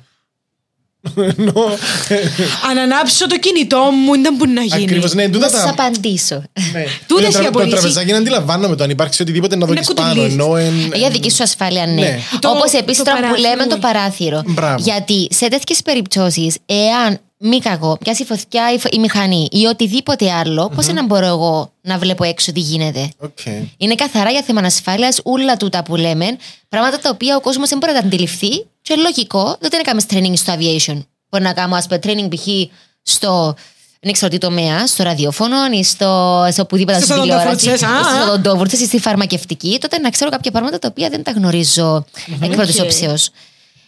Αν 2.69 2.77
ανάψω 2.77 3.27
το 3.27 3.39
κινητό 3.39 3.77
μου, 3.77 4.21
δεν 4.21 4.33
μπορεί 4.37 4.51
να 4.51 4.61
γίνει. 4.61 4.83
Ακριβώς, 4.83 5.13
ναι, 5.13 5.23
Να 5.25 5.29
τούτα 5.29 5.49
σας 5.49 5.63
τα... 5.63 5.69
απαντήσω. 5.69 6.43
Ναι. 6.73 6.83
Τούτες 7.07 7.25
Το 7.25 7.31
τρα- 7.31 7.41
οι 7.41 7.43
Το 7.43 7.47
απολύσεις. 7.47 7.73
τραπεζάκι 7.79 8.11
να 8.11 8.17
αντιλαμβάνομαι 8.17 8.75
το 8.75 8.83
αν 8.83 8.89
υπάρξει 8.89 9.21
οτιδήποτε 9.21 9.55
να 9.55 9.65
Είναι 9.65 9.73
δοκις 9.75 9.93
πάνω. 9.93 10.09
κουτουλής. 10.09 10.33
Ενώ 10.33 10.55
εν- 10.55 10.91
Για 10.95 11.09
δική 11.09 11.31
σου 11.31 11.43
ασφάλεια, 11.43 11.85
ναι. 11.85 11.93
Ναι. 11.93 12.19
Το- 12.39 12.49
Όπως 12.49 12.71
το 12.71 12.77
επίση 12.77 13.03
τώρα 13.03 13.17
που 13.17 13.21
παράθυρο. 13.23 13.49
λέμε 13.49 13.65
το 13.67 13.77
παράθυρο. 13.77 14.41
Μπράβο. 14.45 14.75
Γιατί 14.83 15.27
σε 15.31 15.47
τέτοιες 15.47 15.81
περιπτώσεις, 15.81 16.55
εάν 16.65 17.19
μη 17.45 17.59
κακό, 17.59 17.97
πιάσει 17.99 18.25
φωτιά 18.25 18.73
η, 18.73 18.79
φ- 18.79 18.93
η 18.93 18.99
μηχανή 18.99 19.47
ή 19.51 19.65
οτιδήποτε 19.65 20.31
άλλο, 20.31 20.71
πώς 20.75 20.85
πώ 20.85 20.93
να 20.93 21.05
μπορώ 21.05 21.25
εγώ 21.25 21.71
να 21.81 21.97
βλέπω 21.97 22.23
έξω 22.23 22.51
τι 22.51 22.59
γίνεται. 22.59 23.09
Οκ. 23.17 23.37
Είναι 23.77 23.95
καθαρά 23.95 24.29
για 24.31 24.41
θέμα 24.41 24.61
ασφάλεια, 24.61 25.13
όλα 25.23 25.57
τούτα 25.57 25.83
που 25.83 25.95
λέμε, 25.95 26.25
πράγματα 26.69 26.99
τα 26.99 27.09
οποία 27.09 27.35
ο 27.35 27.41
κόσμος 27.41 27.69
δεν 27.69 27.77
μπορεί 27.77 27.93
να 27.93 27.99
τα 27.99 28.05
αντιληφθεί 28.05 28.65
και 28.81 28.95
λογικό, 28.95 29.55
δεν 29.59 29.69
είναι 29.73 29.81
κάνουμε 29.83 30.05
training 30.09 30.37
στο 30.37 30.53
aviation. 30.53 31.03
Μπορεί 31.29 31.43
να 31.43 31.53
κάνουμε, 31.53 31.77
ας 31.77 31.87
πούμε, 31.87 31.99
training 32.03 32.35
π.χ. 32.35 32.47
στο. 33.03 33.55
Δεν 34.05 34.11
ξέρω 34.13 34.31
τι 34.31 34.37
τομέα, 34.37 34.87
στο 34.87 35.03
ραδιόφωνο 35.03 35.55
ή 35.71 35.83
στο, 35.83 36.45
σε 36.51 36.61
οπουδήποτε 36.61 36.97
Στις 36.97 37.09
στην 37.09 37.21
τηλεόραση. 37.21 37.47
οδοντόβουρτσες, 37.69 37.83
α, 37.89 37.99
ή 37.99 38.03
στις 38.03 38.17
α. 38.17 38.23
οδοντόβουρτσες 38.23 38.79
ή 38.79 38.85
στη 38.85 38.99
φαρμακευτική, 38.99 39.77
τότε 39.81 39.97
να 39.99 40.09
ξέρω 40.09 40.29
κάποια 40.29 40.51
πράγματα 40.51 40.79
τα 40.79 40.87
οποία 40.91 41.09
δεν 41.09 41.23
τα 41.23 41.31
γνωρίζω 41.31 42.05
εκ 42.41 42.51
πρώτη 42.55 42.79
Οκ. 42.79 42.83
όψεως. 42.85 43.29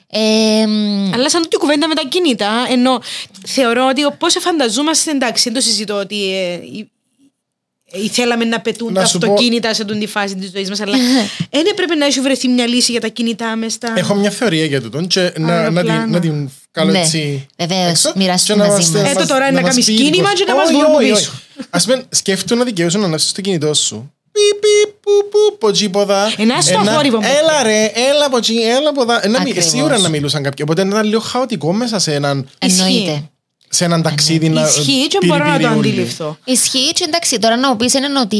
Ε, 0.09 0.65
μ, 0.67 1.13
Αλλά 1.13 1.29
σαν 1.29 1.41
τούτη 1.41 1.57
κουβέντα 1.57 1.87
με 1.87 1.95
τα 1.95 2.01
κινητά, 2.09 2.51
ενώ 2.69 3.01
θεωρώ 3.45 3.87
ότι 3.87 4.01
πώ 4.17 4.27
φανταζόμαστε, 4.29 5.11
εντάξει, 5.11 5.43
δεν 5.43 5.53
το 5.53 5.61
συζητώ 5.61 5.93
ότι 5.95 6.33
ε, 6.33 6.53
ε, 6.53 6.59
ε, 8.05 8.07
θέλαμε 8.11 8.45
να 8.45 8.59
πετούν 8.61 8.93
Να 8.93 9.01
τα 9.01 9.07
σου 9.07 9.17
πω- 9.17 9.27
αυτοκίνητα 9.31 9.73
σε 9.73 9.83
τον 9.85 9.99
τη 9.99 10.07
φάση 10.07 10.35
της 10.35 10.51
ζωής 10.51 10.69
μας, 10.69 10.79
αλλά 10.79 10.97
δεν 11.51 11.65
έπρεπε 11.71 11.95
να 11.95 12.05
έχει 12.05 12.19
βρεθεί 12.21 12.47
μια 12.47 12.67
λύση 12.67 12.91
για 12.91 13.01
τα 13.01 13.07
κινητά 13.07 13.55
μες 13.55 13.73
στα. 13.73 13.93
Έχω 13.97 14.13
μια 14.15 14.29
θεωρία 14.29 14.65
για 14.65 14.81
τούτον 14.81 15.07
και 15.07 15.19
να, 15.19 15.29
να, 15.29 15.33
την, 15.35 15.49
Αεροπλάνα. 15.49 16.07
να 16.07 16.19
την 16.19 16.49
βγάλω 16.73 16.91
Ναι, 16.91 16.99
έτσι. 16.99 17.45
βεβαίως, 17.57 17.89
έξω 17.89 18.11
μοιράσου 18.15 18.45
και 18.45 18.55
να 18.55 18.67
μαζί 18.67 18.91
μας- 18.91 19.01
μας. 19.03 19.11
Έτω 19.11 19.25
τώρα 19.27 19.47
είναι 19.47 19.55
να 19.55 19.61
μας 19.61 19.69
κάνεις 19.69 19.85
πει 19.85 19.93
κίνημα 19.93 20.11
δικός- 20.15 20.33
και 20.33 20.45
να 20.47 20.55
μας 20.55 20.65
Όχι, 20.69 20.75
βγουν 20.75 20.95
όχι, 20.95 21.03
πίσω. 21.11 21.13
όχι. 21.31 21.65
Ας 21.69 21.83
πούμε, 21.85 22.03
σκέφτομαι 22.09 22.59
να 22.59 22.65
δικαιούσαν 22.65 22.99
να 23.01 23.05
ανάψεις 23.07 23.31
το 23.31 23.41
κινητό 23.41 23.73
σου. 23.73 24.14
Πι, 24.35 24.59
πι, 24.59 24.91
που, 25.01 25.11
που, 25.31 25.57
ποτσίποδα. 25.57 26.33
Ένα 26.37 26.61
στο 26.61 26.79
Ένα- 26.79 26.91
θόρυβο 26.93 27.17
μου. 27.17 27.27
Έλα 27.39 27.63
ρε, 27.63 27.83
έλα 27.85 28.25
από 28.25 28.37
εκεί, 28.37 28.55
έλα 28.77 28.89
από 28.89 29.01
εδώ. 29.01 29.13
Ε, 29.13 29.27
να 29.27 29.29
μι- 29.29 29.39
Ακριβώς. 29.39 29.65
Σίγουρα 29.69 29.97
να 29.97 30.09
μιλούσαν 30.09 30.43
κάποιοι. 30.43 30.65
Οπότε 30.69 30.81
ήταν 30.87 31.03
λίγο 31.05 31.19
χαοτικό 31.19 31.73
μέσα 31.73 31.99
σε 31.99 32.13
έναν, 32.13 32.49
εννοείται. 32.59 33.29
σε 33.69 33.83
έναν 33.85 34.01
ταξίδι 34.01 34.49
να 34.49 34.61
Ισχύει 34.61 35.07
και 35.07 35.17
μπορώ 35.25 35.43
να 35.43 35.51
το 35.51 35.57
πυρπυριούν. 35.57 35.79
αντιληφθώ. 35.79 36.37
Ισχύει 36.45 36.91
και 36.91 37.03
εντάξει, 37.07 37.39
τώρα 37.39 37.57
να 37.57 37.69
μου 37.69 37.75
πεις 37.75 37.93
είναι 37.93 38.19
ότι 38.19 38.39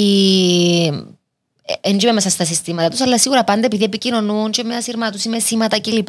δεν 1.81 1.99
είμαι 1.99 2.11
μέσα 2.11 2.29
στα 2.29 2.45
συστήματα 2.45 2.89
τους, 2.89 3.01
αλλά 3.01 3.17
σίγουρα 3.19 3.43
πάντα 3.43 3.65
επειδή 3.65 3.83
επικοινωνούν 3.83 4.51
και 4.51 4.63
με 4.63 4.75
ασύρμα 4.75 5.09
του 5.11 5.19
ή 5.25 5.29
με 5.29 5.39
σήματα 5.39 5.79
κλπ. 5.81 6.07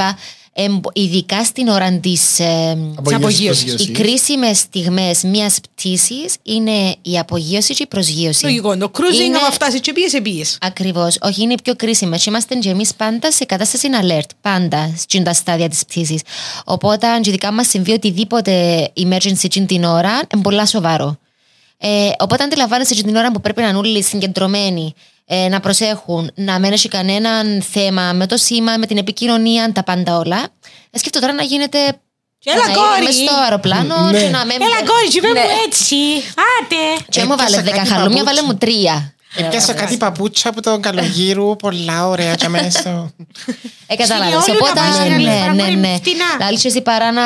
Εμπο- 0.59 0.91
ειδικά 0.93 1.45
στην 1.45 1.69
ώρα 1.69 1.93
της 1.99 2.41
Απογείωσης, 2.97 3.41
Οι 3.41 3.45
προσγείωσης. 3.47 3.91
κρίσιμες 3.93 4.59
στιγμές 4.59 5.23
μιας 5.23 5.59
πτήσης 5.75 6.35
είναι 6.43 6.97
η 7.03 7.19
απογείωση 7.19 7.75
και 7.75 7.83
η 7.83 7.87
προσγείωση. 7.87 8.45
Λογικό. 8.45 8.77
Το 8.77 8.91
cruising, 8.95 9.21
Είναι- 9.25 9.37
άμα 9.37 9.51
φτάσει 9.51 9.81
και 9.81 9.93
πήγε, 9.93 10.21
πήγε. 10.21 10.45
Ακριβώς. 10.61 11.17
Όχι, 11.21 11.43
είναι 11.43 11.53
οι 11.53 11.59
πιο 11.63 11.75
κρίσιμες. 11.77 12.23
Και 12.23 12.31
είμαστε 12.31 12.55
και 12.55 12.69
εμείς 12.69 12.95
πάντα 12.95 13.33
σε 13.33 13.45
κατάσταση 13.45 13.89
alert. 14.03 14.29
Πάντα 14.41 14.93
στην 14.97 15.25
τα 15.25 15.33
στάδια 15.33 15.69
της 15.69 15.85
πτήσης. 15.85 16.21
Οπότε, 16.65 17.07
αν 17.07 17.23
και 17.23 17.29
ειδικά 17.29 17.53
μας 17.53 17.69
συμβεί 17.69 17.93
οτιδήποτε 17.93 18.85
emergency 18.97 19.45
εκείνη 19.45 19.67
την 19.67 19.85
ώρα, 19.85 20.11
είναι 20.35 20.43
πολλά 20.43 20.67
σοβαρό. 20.67 21.19
Ε, 21.79 22.11
οπότε, 22.19 22.43
αντιλαμβάνεσαι 22.45 22.95
και 22.95 23.03
την 23.03 23.17
ώρα 23.17 23.33
που 23.33 23.41
πρέπει 23.41 23.61
να 23.63 23.69
είναι 23.69 23.79
όλοι 23.79 24.03
συγκεντρωμένοι, 24.03 24.95
ε, 25.25 25.49
να 25.49 25.61
προσέχουν, 25.61 26.31
να 26.35 26.59
μην 26.59 26.73
έχει 26.73 26.89
κανέναν 26.89 27.63
θέμα 27.73 28.13
με 28.13 28.27
το 28.27 28.37
σήμα, 28.37 28.77
με 28.77 28.87
την 28.87 28.97
επικοινωνία, 28.99 29.73
τα 29.73 29.83
πάντα 29.85 30.17
όλα. 30.17 30.49
Ε, 30.91 30.99
σκέφτομαι 30.99 31.27
τώρα 31.27 31.39
να 31.39 31.43
γίνεται. 31.47 31.79
Έλα, 32.45 32.57
να 32.57 32.63
είμαι 32.65 32.75
κόρη! 32.75 33.05
μες 33.05 33.15
στο 33.15 33.35
αεροπλάνο 33.43 34.11
Ναι. 34.11 34.19
και 34.21 34.29
να 34.29 34.45
με. 34.45 34.55
Έλα, 34.55 34.79
κόρη, 34.87 35.09
και 35.09 35.21
Ναι. 35.21 35.29
μου 35.29 35.35
έτσι. 35.67 35.97
Άτε. 36.29 37.05
Και 37.09 37.25
μου 37.25 37.33
Έπιασα 37.33 37.53
βάλες 37.53 37.71
10 37.73 37.77
κάτι 37.77 37.89
χαλούμια, 37.89 38.25
παπούτσι. 38.25 38.25
βάλε 38.25 38.43
μου 38.43 38.55
τρία. 38.59 39.15
Έπιασα 39.37 39.73
κάτι 39.75 39.97
παπούτσια 39.97 40.51
από 40.51 40.63
τον 40.63 40.81
καλογύρου, 40.83 41.57
πολλά 41.57 42.07
ωραία 42.09 42.35
και 42.35 42.49
μέσα. 42.49 43.13
Ε, 43.87 43.97
κατάλαβες. 43.97 44.43
Στην 44.43 44.55
Ιόλου 44.55 44.65
Οπότε, 44.65 44.81
να 44.81 44.87
πας, 44.87 44.99
ναι, 44.99 45.09
να 45.09 45.17
ναι, 45.17 45.25
πας, 45.47 45.55
ναι, 45.57 45.63
να 45.63 45.71
ναι. 45.71 45.87
πας, 45.89 45.97
φτηνά. 45.99 46.25
Λάλης 46.41 46.65
εσύ 46.65 46.81
παρά 46.81 47.13
να, 47.13 47.23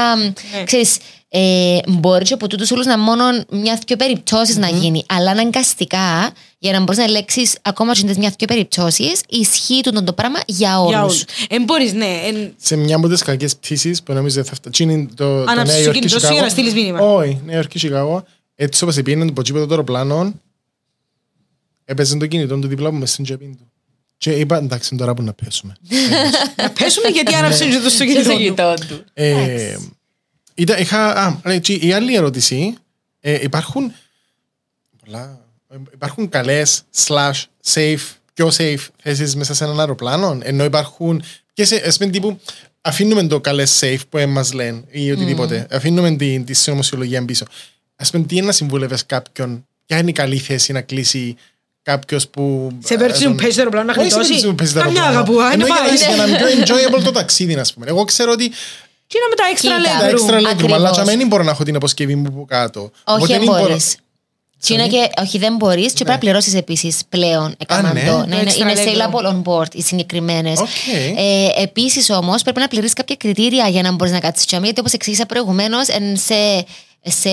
ξέρεις, 0.64 0.96
ε, 1.32 1.78
μπορεί 1.88 2.24
και 2.24 2.34
από 2.34 2.46
τούτους 2.48 2.70
όλους 2.70 2.86
να 2.86 2.98
μόνο 2.98 3.24
μια-δυο 3.50 3.96
περιπτώσεις 3.96 4.56
να 4.56 4.68
γίνει, 4.68 5.04
αλλά 5.08 5.30
αναγκαστικά, 5.30 6.30
για 6.58 6.72
να 6.72 6.80
μπορείς 6.80 6.98
να 6.98 7.04
ελέγξεις 7.04 7.56
ακόμα 7.62 7.92
και 7.92 8.02
τις 8.04 8.16
μια-δυο 8.16 8.46
περιπτώσεις, 8.46 9.20
ισχύει 9.28 9.80
τούτο 9.82 10.02
το 10.02 10.12
πράγμα 10.12 10.38
για 10.46 10.68
Για 10.68 10.80
όλους. 10.80 10.94
όλους. 11.00 11.24
Εν 11.48 11.62
μπορείς, 11.62 11.92
ναι. 11.92 12.20
εν- 12.26 12.54
σε 12.56 12.76
μια 12.76 12.96
από 12.96 13.08
τις 13.08 13.22
κακές 13.22 13.56
πτήσεις 13.56 14.02
που 14.02 14.12
νομίζω 14.12 14.44
θα 14.44 14.54
φτάσει. 14.54 14.82
Είναι 14.82 15.06
το, 15.14 15.44
το 15.44 15.50
Άναψες 15.50 15.66
Νέα 15.66 15.74
το 15.76 15.82
Υόρκη 15.82 15.98
κινητό 15.98 16.08
σου 16.08 16.14
Σικάγο. 16.18 16.34
για 16.34 16.42
να 16.42 16.48
στείλεις 16.48 16.74
μήνυμα. 16.74 17.00
Όχι, 17.00 17.40
Νέα 17.44 17.56
Υόρκη 17.56 17.78
Σικάγο. 17.78 18.24
Έτσι 18.54 18.84
όπως 18.84 18.96
πήγαινε 19.02 19.24
το 19.26 19.32
ποτσίπεδο 19.32 19.64
των 19.64 19.72
αεροπλάνων, 19.72 20.40
έπαιζε 21.84 22.16
το 22.16 22.26
κινητό 22.26 22.58
του 22.58 22.66
δίπλα 22.68 22.92
μου 22.92 22.98
μες 22.98 23.10
στην 23.10 23.24
τσέπη 23.24 23.44
του. 23.58 23.72
Και 24.18 24.30
είπα, 24.30 24.56
εντάξει, 24.56 24.96
τώρα 24.96 25.14
που 25.14 25.22
να 25.22 25.32
πέσουμε. 25.32 25.76
Να 26.56 26.70
πέσουμε 26.70 27.08
γιατί 27.08 27.34
άναψε 27.34 27.64
και 27.68 27.78
το 27.78 27.88
στο 27.88 28.04
κινητό 28.04 28.74
του. 28.88 29.04
Ε, 30.60 30.62
ήταν, 30.62 30.80
είχα, 30.80 31.12
α, 31.16 31.36
ρε, 31.44 31.58
τσι, 31.60 31.78
η 31.82 31.92
άλλη 31.92 32.14
ερώτηση, 32.14 32.74
ε, 33.20 33.38
υπάρχουν 33.42 33.92
πολλά, 35.04 35.40
ε, 35.68 35.76
υπάρχουν 35.94 36.28
καλές 36.28 36.82
slash 37.06 37.42
safe, 37.74 38.00
πιο 38.34 38.50
safe 38.56 38.86
θέσεις 39.02 39.36
μέσα 39.36 39.54
σε 39.54 39.64
έναν 39.64 39.80
αεροπλάνο, 39.80 40.38
ενώ 40.42 40.64
υπάρχουν 40.64 41.22
και 41.52 41.64
σε, 41.64 41.82
ας 41.86 41.96
πούμε 41.96 42.10
τύπου, 42.10 42.40
αφήνουμε 42.80 43.26
το 43.26 43.40
καλές 43.40 43.78
safe 43.82 44.00
που 44.08 44.18
μας 44.28 44.52
λένε 44.52 44.82
ή 44.90 45.10
οτιδήποτε, 45.12 45.66
αφήνουμε 45.70 46.10
τη, 46.16 46.40
τη 46.40 46.54
συνωμοσιολογία 46.54 47.24
πίσω. 47.24 47.44
Ας 47.96 48.10
πούμε, 48.10 48.24
τι 48.26 48.36
είναι 48.36 48.46
να 48.46 48.52
συμβούλευες 48.52 49.06
κάποιον, 49.06 49.66
ποια 49.86 49.98
είναι 49.98 50.10
η 50.10 50.12
καλή 50.12 50.38
θέση 50.38 50.72
να 50.72 50.80
κλείσει 50.80 51.36
κάποιος 51.82 52.28
που... 52.28 52.72
Σε 52.84 52.96
περίπτωση 52.96 53.28
που 53.28 53.34
παίζει 53.34 53.52
το 53.56 53.58
αεροπλάνο 53.58 53.92
να 53.92 54.00
Όχι 54.02 54.10
σε 54.10 54.16
γλιτώσει. 54.16 54.28
περίπτωση 54.28 54.48
που 54.48 54.54
παίζει 54.54 54.72
το 54.72 54.80
Καμιά 54.80 55.02
αεροπλάνο. 55.02 55.40
αγαπούα, 55.40 55.52
Ενώ 55.52 55.66
να 55.66 55.74
για 55.74 55.82
να- 55.82 55.88
πάει. 55.88 55.96
Για 55.96 56.16
να 56.16 56.46
είναι 56.46 56.64
πιο 56.64 56.76
enjoyable 56.76 57.02
το 57.04 57.10
ταξίδι, 57.10 57.54
ας 57.54 57.72
πούμε. 57.74 57.86
Εγώ 57.88 58.04
ξέρω 58.04 58.32
ότι 58.32 58.50
Τι 59.10 59.16
είναι 59.18 59.28
με 59.30 59.34
τα 59.36 59.44
έξτρα 59.50 59.76
Κοίτα. 59.76 59.98
τα 59.98 60.06
legroom. 60.06 60.12
έξτρα 60.12 60.38
legroom, 60.40 60.52
Ακριβώς. 60.52 60.76
αλλά 60.76 60.90
και 60.90 61.02
δεν 61.16 61.26
μπορώ 61.26 61.42
να 61.42 61.50
έχω 61.50 61.64
την 61.64 61.76
αποσκευή 61.76 62.14
μου 62.14 62.32
που 62.32 62.44
κάτω. 62.44 62.80
Όχι, 62.80 62.90
Οπότε 63.04 63.26
δεν 63.26 63.36
δεν 63.38 63.46
μπορώ- 63.46 63.68
μπορείς. 63.68 63.96
Και 64.62 64.74
είναι 64.74 64.86
και, 64.88 65.10
όχι, 65.20 65.38
δεν 65.38 65.56
μπορείς 65.56 65.86
και 65.86 66.04
πρέπει 66.04 66.10
να 66.10 66.18
πληρώσεις 66.18 66.54
επίσης 66.54 67.00
πλέον. 67.08 67.54
Έκαναν 67.58 67.92
ναι. 67.94 68.04
το. 68.04 68.10
Το 68.18 68.26
Ναι, 68.26 68.36
είναι, 68.36 68.50
extra 68.50 68.58
είναι 68.60 68.72
legroom. 68.76 69.10
saleable 69.10 69.26
on 69.32 69.42
board 69.42 69.74
οι 69.74 69.82
συγκεκριμένες. 69.82 70.58
Οκ. 70.60 70.66
Ε, 71.16 71.62
επίσης 71.62 72.10
όμως 72.10 72.42
πρέπει 72.42 72.60
να 72.60 72.68
πληρώσει 72.68 72.92
κάποια 72.94 73.16
κριτήρια 73.16 73.68
για 73.68 73.82
να 73.82 73.92
μπορείς 73.92 74.12
να 74.12 74.18
κάτσεις 74.20 74.46
τσαμί. 74.46 74.64
Γιατί 74.64 74.80
όπως 74.80 74.92
εξήγησα 74.92 75.26
προηγουμένως, 75.26 75.86
σε, 76.12 76.64
σε 77.02 77.28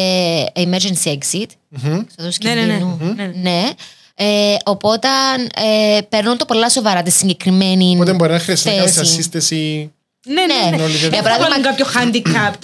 emergency 0.53 1.09
exit. 1.17 1.45
εξοδούς 1.73 2.37
Ναι, 2.43 2.53
ναι, 2.53 2.61
ναι. 2.61 2.67
κινδύνου, 2.77 2.97
Ναι, 3.15 3.23
ναι. 3.25 3.31
ναι. 3.41 3.63
Ε, 4.15 4.55
οπότε 4.65 5.07
ε, 5.55 6.01
παίρνουν 6.09 6.37
το 6.37 6.45
πολλά 6.45 6.69
σοβαρά 6.69 7.01
τη 7.01 7.11
συγκεκριμένη. 7.11 7.91
Οπότε 7.95 8.13
μπορεί 8.13 8.31
να 8.31 8.39
χρειαστεί 8.39 8.69
να 8.69 8.75
κάνεις 8.75 8.93
θέση. 8.93 9.11
ασύσταση. 9.13 9.91
Ναι, 10.25 10.33
ναι, 10.45 10.69
Ναι. 10.69 10.77
ναι. 10.77 10.83
Όλη 10.83 10.93
η 10.93 10.97
Δεν 10.97 11.11
θα 11.13 11.21
παράδειγμα- 11.21 11.49
βάλουν 11.49 11.63
κάποιο 11.63 11.85
handicapped. 11.85 12.59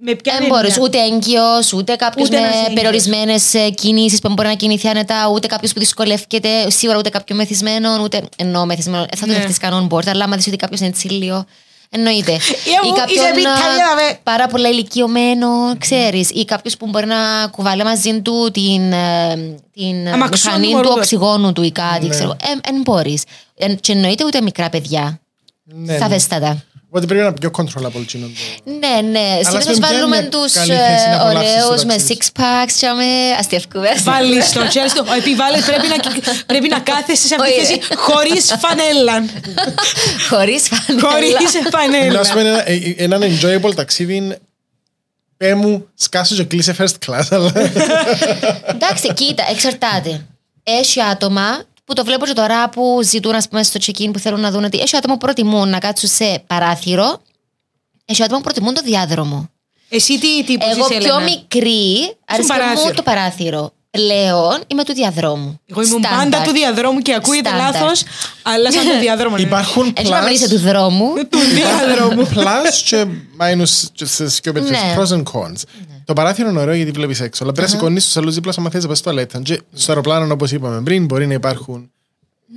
Με 0.00 0.14
ποια 0.14 0.32
Δεν 0.32 0.42
έννοια; 0.42 0.48
μπορείς 0.60 0.78
ούτε 0.78 0.98
έγκυος, 0.98 1.72
ούτε 1.72 1.96
κάποιος 1.96 2.28
Ούτε 2.28 2.36
ένας 2.36 2.50
με 2.50 2.58
έγκυος. 2.60 2.72
περιορισμένες 2.74 3.54
κινήσεις 3.74 4.18
που 4.20 4.26
δεν 4.26 4.36
μπορεί 4.36 4.48
να 4.48 4.54
κινηθεί 4.54 4.88
άνετα, 4.88 5.28
ούτε 5.34 5.46
κάποιος 5.46 5.72
που 5.72 5.78
δυσκολεύεται, 5.78 6.70
σίγουρα 6.70 6.98
ούτε 6.98 7.08
κάποιο 7.08 7.36
μεθυσμένο, 7.36 8.02
ούτε. 8.02 8.22
Εννοώ 8.36 8.64
μεθυσμένο, 8.66 9.02
ε, 9.02 9.16
θα 9.16 9.26
το 9.26 9.32
Ναι. 9.32 9.38
δεχτείς 9.38 9.58
κανόν 9.58 9.88
board, 9.90 10.06
αλλά 10.08 10.24
άμα 10.24 10.36
δεις 10.36 10.46
ότι 10.46 10.56
κάποιος 10.56 10.80
είναι 10.80 10.90
τσίλιο. 10.90 11.44
Εννοείται. 11.90 12.32
μου, 12.32 12.38
ή 12.94 12.98
κάποιον 12.98 13.24
είσαι 13.24 13.32
πιτάλια, 13.34 13.86
α, 13.92 13.94
με. 13.94 14.18
πάρα 14.22 14.46
πολλά 14.46 14.68
ηλικιωμένο, 14.68 15.48
ξέρεις. 15.78 16.30
Ή 16.30 16.44
κάποιος 16.44 16.76
που 16.76 16.86
μπορεί 16.86 17.06
να 17.06 17.46
κουβαλά 17.50 17.84
μαζί 17.84 18.20
του 18.20 18.50
την, 18.52 18.92
ε, 18.92 19.34
την 19.74 20.08
Αμαξόν 20.08 20.52
μηχανή 20.52 20.66
μπορούν 20.66 20.82
του 20.82 20.88
να- 20.88 20.94
οξυγόνου 20.94 21.52
του 21.52 21.62
ή 21.62 21.72
κάτι. 21.72 22.04
Ναι. 22.04 22.08
Ξέρω. 22.10 22.36
Δεν 22.64 22.80
μπορείς. 22.82 23.22
Και 23.80 23.92
εννοείται 23.92 24.24
ούτε 24.24 24.40
μικρά 24.40 24.68
παιδιά. 24.68 25.20
Ναι, 25.64 25.92
ναι. 25.92 25.98
Σαφέστατα. 25.98 26.64
Οπότε 26.90 27.06
πρέπει 27.06 27.20
να 27.22 27.26
είναι 27.28 27.36
πιο 27.40 27.50
controllable 27.56 28.04
τσίνο 28.06 28.26
το- 28.26 28.70
Ναι, 28.72 29.08
ναι. 29.10 29.18
ας 29.40 29.46
Συνήθως 29.46 29.64
πούμε, 29.64 29.78
ποια 29.78 29.88
βάλουμε 29.88 30.16
είναι 30.16 30.26
τους 30.28 30.52
καλή 30.52 30.72
θέση 30.72 31.08
να 31.08 31.20
απολαύσεις 31.22 31.54
το 31.60 31.66
ωραίους 31.66 31.84
με 31.84 31.94
ταξίδι 31.94 32.16
six 32.34 32.40
packs 32.40 32.72
και 32.80 32.86
με 32.96 33.34
αστευκούβε. 33.38 33.88
Βάλει 34.02 34.42
στο 34.42 34.68
τσέλστο. 34.68 35.04
Επιβάλλει 35.18 35.60
πρέπει 35.62 35.86
να, 35.88 35.96
πρέπει 36.46 36.68
να 36.68 36.80
κάθεσαι 36.80 37.26
σε 37.26 37.34
αυτή 37.34 37.52
τη 37.54 37.56
Όχι. 37.60 37.66
θέση 37.66 37.80
χωρίς 37.96 38.54
φανέλα. 38.58 39.24
Χωρίς 40.28 40.68
φανέλα. 40.68 41.10
Χωρίς 41.10 41.32
Να 41.72 41.78
φανέλα. 41.78 42.24
σου 42.24 42.32
πω 42.32 42.38
ένα- 42.38 42.68
ε, 42.68 42.74
ε, 42.74 42.94
έναν 43.04 43.22
enjoyable 43.22 43.74
ταξίδι 43.74 44.36
Πέ 45.36 45.54
μου, 45.54 45.86
σκάσου 45.94 46.34
και 46.34 46.44
κλείσε 46.44 46.76
first 46.78 47.10
class, 47.10 47.24
αλλά 47.30 47.52
Εντάξει, 48.66 49.12
κοίτα, 49.14 49.44
εξαρτάται. 49.50 50.24
Έχει 50.62 51.02
άτομα 51.02 51.62
που 51.88 51.94
το 51.94 52.04
βλέπω 52.04 52.26
και 52.26 52.32
τώρα 52.32 52.68
που 52.68 53.00
ζητούν, 53.02 53.34
ας 53.34 53.48
πούμε, 53.48 53.62
στο 53.62 53.78
check-in 53.86 54.10
που 54.12 54.18
θέλουν 54.18 54.40
να 54.40 54.50
δουν 54.50 54.64
ότι 54.64 54.78
έχει 54.78 54.96
άτομα 54.96 55.14
που 55.14 55.20
προτιμούν 55.20 55.68
να 55.68 55.78
κάτσουν 55.78 56.08
σε 56.08 56.42
παράθυρο. 56.46 57.22
Έχει 58.04 58.22
άτομα 58.22 58.38
που 58.38 58.44
προτιμούν 58.44 58.74
το 58.74 58.80
διάδρομο. 58.84 59.50
Εσύ 59.88 60.18
τι 60.18 60.44
τύπος 60.44 60.68
Εγώ 60.70 60.86
είσαι, 60.90 60.98
πιο 60.98 61.16
Έλενα; 61.16 61.20
μικρή, 61.20 62.16
αρέσει 62.26 62.48
παράθυρο. 62.48 62.86
μου 62.86 62.92
το 62.94 63.02
παράθυρο. 63.02 63.72
Πλέον 63.90 64.62
είμαι 64.66 64.84
του 64.84 64.92
διαδρόμου. 64.94 65.60
Εγώ 65.66 65.82
ήμουν 65.82 66.02
Στάνταρ. 66.04 66.18
πάντα 66.30 66.42
του 66.44 66.50
διαδρόμου 66.52 66.98
και 66.98 67.14
ακούγεται 67.14 67.48
Στάνταρ. 67.48 67.72
λάθος, 67.72 68.02
αλλά 68.42 68.72
σαν 68.72 68.84
το 68.86 68.98
διαδρόμο. 69.06 69.36
ναι. 69.36 69.42
υπάρχουν 69.42 69.92
Έτσι 69.96 70.12
να 70.12 70.30
είσαι 70.30 70.48
του 70.48 70.58
δρόμου. 70.58 71.12
Του 71.30 71.38
διαδρόμου. 71.38 72.28
plus 72.34 72.74
και 72.84 73.06
minus 73.40 73.88
και 73.92 74.04
στις 74.04 74.40
πιο 74.40 74.52
περιπτώσεις, 74.52 74.82
Ναι. 74.84 74.94
pros 74.98 75.16
and 75.16 75.22
cons. 75.32 75.62
Το 76.04 76.12
παράθυρο 76.12 76.48
είναι 76.48 76.60
ωραίο 76.60 76.74
γιατί 76.74 76.90
βλέπεις 76.90 77.20
έξω, 77.20 77.44
αλλά 77.44 77.52
πρέπει 77.52 77.70
να 77.70 77.76
σηκώνεις 77.76 78.04
τους 78.04 78.16
άλλους 78.16 78.34
δίπλα 78.34 78.52
σου 78.52 78.60
άμα 78.60 78.70
θες 78.70 78.82
να 78.82 78.88
πας 78.88 78.98
στο 78.98 79.10
τουαλέτα. 79.10 79.40
Και 79.42 79.60
στο 79.74 79.90
αεροπλάνο, 79.92 80.32
όπως 80.34 80.52
είπαμε 80.52 80.82
πριν, 80.82 81.04
μπορεί 81.04 81.26
να 81.26 81.34
υπάρχουν 81.34 81.90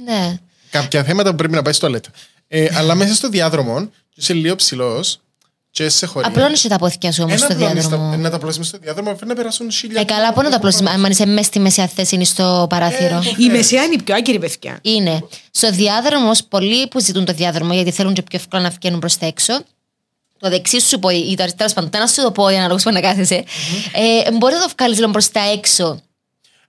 Ναι. 0.05 0.37
κάποια 0.69 1.03
θέματα 1.03 1.29
που 1.29 1.35
πρέπει 1.35 1.53
να 1.53 1.61
πάει 1.61 1.73
στο 1.73 1.81
τουαλέτα. 1.85 2.09
Ε, 2.47 2.67
αλλά 2.73 2.95
μέσα 2.95 3.13
στο 3.13 3.29
διάδρομο, 3.29 3.79
και 3.85 4.15
είσαι 4.15 4.33
λίγο 4.33 4.55
ψηλός 4.55 5.19
και 5.72 5.89
σε 5.89 6.06
χωρία. 6.06 6.27
Απλώνεσαι 6.30 6.68
τα 6.68 6.77
πόθηκια 6.77 7.11
σου 7.11 7.23
όμως 7.23 7.35
Ένα 7.41 7.45
στο 7.45 7.53
απλώνεις 7.53 7.84
τα- 7.84 7.89
διάδρομο. 7.89 8.15
Να 8.15 8.30
τα 8.30 8.35
απλώσεις 8.35 8.68
στο 8.68 8.77
διάδρομο, 8.77 9.10
πρέπει 9.10 9.26
να 9.27 9.35
περάσουν 9.35 9.72
χίλια. 9.72 10.02
Ε, 10.02 10.03
καλά, 10.03 10.34
πού 10.34 10.41
να 10.41 10.49
το 10.49 10.56
απλώσεις, 10.56 10.81
αν 10.88 11.03
είσαι 11.06 11.26
μέσα 11.26 11.43
στη 11.43 11.60
μεσαία 11.60 11.88
θέση 11.88 12.15
είναι 12.15 12.23
στο 12.23 12.65
παράθυρο. 12.69 13.23
Η 13.38 13.49
μεσαία 13.49 13.84
είναι 13.84 13.93
η 13.93 14.02
πιο 14.02 14.15
άκυρη, 14.15 14.39
παιδιά. 14.39 14.80
Είναι. 14.81 15.23
Στο 15.52 15.72
διάδρομο, 15.72 16.23
όμως, 16.23 16.43
πολλοί 16.43 16.88
που 16.88 16.99
ζητούν 16.99 17.26
το 17.26 17.34
διάδρομο 17.34 17.73
γιατί 17.73 17.91
θέλουν 17.91 18.14
και 18.14 18.22
πιο 18.22 18.39
εύκολα 18.41 18.61
να 18.64 18.69
βγαίνουν 18.69 18.99
προς 18.99 19.18
τα 19.18 19.26
έξω. 19.26 19.53
Το 20.39 20.49
δεξί 20.49 20.80
σου 20.80 20.99
πόδι 20.99 21.15
ή 21.15 21.35
το 21.35 21.43
αριστερό 21.43 21.69
πάντων, 21.73 21.89
το 21.89 21.98
ένας 21.98 22.11
σου 22.11 22.22
το 22.22 22.31
πόδι, 22.31 22.56
αναλόγω 22.56 22.80
που 22.84 22.91
να 22.91 22.99
κάθεσαι, 23.02 23.35
ε, 24.26 24.31
μπορεί 24.31 24.53
να 24.53 24.61
το 24.61 24.69
βγάλεις 24.77 24.98
λίγο 24.99 25.11
προς 25.11 25.31
τα 25.31 25.52
έξω. 25.52 25.99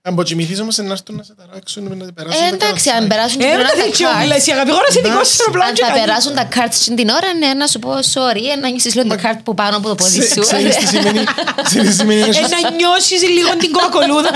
Αν 0.05 0.15
ποτσιμηθείς 0.15 0.59
όμως 0.59 0.77
να 0.77 0.91
έρθουν 0.91 1.15
να 1.15 1.23
σε 1.23 1.33
ταράξουν 1.35 1.83
να 1.97 2.13
περάσουν 2.13 2.43
Ε, 2.45 2.49
τα 2.49 2.55
εντάξει, 2.55 2.89
καροτσάκια. 2.89 2.95
αν 2.97 3.07
περάσουν 3.07 3.39
Ε, 3.41 3.43
την 3.43 3.53
ώρα 3.59 3.67
δεν 3.69 3.77
τα 3.77 3.83
τέτοιο, 3.85 4.07
cards. 4.09 4.21
μιλάς, 4.21 4.47
η 4.47 4.51
αγαπηγόρα 4.51 4.89
σε 4.95 4.99
δικό 5.05 5.23
σου 5.23 5.35
αεροπλάνο 5.41 5.69
Αν 5.69 5.73
και 5.77 5.83
θα 5.83 5.87
κάνει. 5.91 5.99
περάσουν 6.01 6.33
τα 6.39 6.45
cards 6.55 6.75
στην 6.85 6.95
την 6.99 7.09
ώρα, 7.17 7.29
ναι, 7.41 7.49
να 7.61 7.67
σου 7.71 7.79
πω 7.83 7.91
sorry, 8.13 8.43
ε, 8.53 8.55
να 8.63 8.67
νιώσεις 8.69 8.93
λίγο 8.95 9.07
την 9.13 9.19
card 9.23 9.39
που 9.45 9.53
πάνω 9.61 9.75
από 9.79 9.87
το 9.91 9.95
πόδι 9.95 10.19
Ξέ- 10.19 10.33
σου. 10.33 10.41
Ξέρεις 10.47 10.75
τι 10.75 10.85
σημαίνει 10.93 11.21
ξέρεις 11.67 11.87
τι 11.89 11.95
σημαίνει 11.99 12.19
να 12.19 12.25
Ε, 12.25 12.29
έχεις- 12.29 12.61
να 12.67 12.71
νιώσεις 12.81 13.21
λίγο 13.37 13.51
την 13.63 13.71
κοκολούδα. 13.79 14.31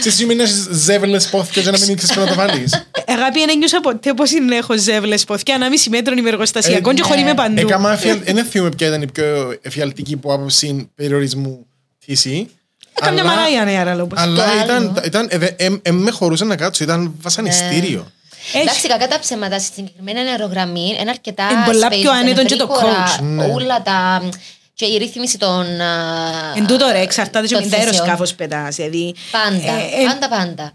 ξέρεις 0.00 0.02
τι 0.02 0.10
σημαίνει 0.20 0.38
να 0.42 0.44
έχεις 0.48 0.60
ζεύλες 0.86 1.24
πόθηκες 1.32 1.62
και 1.64 1.70
να 1.70 1.78
μην 1.80 1.88
ήξερες 1.94 2.14
πού 2.14 2.20
να 2.20 2.26
το 2.32 2.34
βάλεις; 2.42 2.70
Αγάπη, 3.14 3.38
δεν 3.48 3.58
νιώσα 3.58 3.80
ποτέ 3.80 4.10
πώ 4.18 4.24
είναι 4.36 4.46
να 4.52 4.56
έχω 4.62 4.72
ζεύλες 4.78 5.24
ποθιά, 5.24 5.54
ένα 5.54 5.68
μισή 5.68 5.88
μέτρο 5.90 6.14
ημεργοστασιακό 6.22 6.90
Ε, 6.90 6.94
και 6.94 7.02
χωρί 7.02 7.22
με 7.22 7.34
παντού. 7.34 7.60
Έκαμα 7.60 7.92
εφιαλ- 7.92 8.24
Δεν 8.32 8.44
θυμούμαι 8.44 8.70
ποια 8.76 8.86
ήταν 8.86 9.02
η 9.02 9.10
πιο 9.12 9.58
εφιαλτική 9.62 10.16
που 10.16 10.32
άποψη 10.32 10.90
περιορισμού 10.94 11.66
θύση. 12.04 12.48
Καμιά 13.04 13.22
αλλά- 13.22 13.34
μαράγια 13.34 13.62
είναι 13.62 13.78
άρα 13.78 13.94
λόγω. 13.94 14.08
Αλλά 14.14 14.44
Το 14.44 14.50
ήταν, 14.64 14.76
άλλο. 14.76 14.92
ήταν, 15.04 15.26
ε, 15.30 15.38
δε- 15.38 15.50
ε, 15.56 15.68
ε, 15.82 15.90
με 15.90 16.10
χωρούσε 16.10 16.44
να 16.44 16.56
κάτσω, 16.56 16.84
ήταν 16.84 17.14
βασανιστήριο. 17.20 18.06
Εντάξει, 18.54 18.88
κακά 18.88 19.08
τα 19.08 19.18
ψέματα 19.18 19.58
στη 19.58 19.72
συγκεκριμένη 19.74 20.18
αερογραμμή 20.30 20.96
είναι 21.00 21.10
αρκετά 21.10 21.48
Είναι 21.50 21.62
πολλά 21.66 21.88
space, 21.88 22.00
πιο 22.00 22.10
άνετο 22.12 22.40
είναι 22.40 22.48
και 22.50 22.56
το 22.56 22.64
γρήγορα, 22.64 23.06
coach. 23.18 23.22
Ναι. 23.22 23.44
Όλα 23.44 23.82
τα. 23.82 24.22
και 24.74 24.86
η 24.86 24.96
ρύθμιση 24.98 25.38
των. 25.38 25.80
α, 25.80 25.86
Εν 26.56 26.66
τούτο 26.66 26.88
ρε, 26.92 27.00
εξαρτάται 27.00 27.46
και 27.46 27.54
των 27.54 27.64
με 27.64 27.70
τα 27.70 27.76
θέσεων. 27.76 27.94
αεροσκάφο 27.94 28.34
πετάς. 28.36 28.74
Δηλαδή, 28.76 29.14
Πάντα. 29.30 29.56
ε, 29.56 30.02
ε, 30.02 30.06
πάντα, 30.06 30.28
πάντα. 30.28 30.72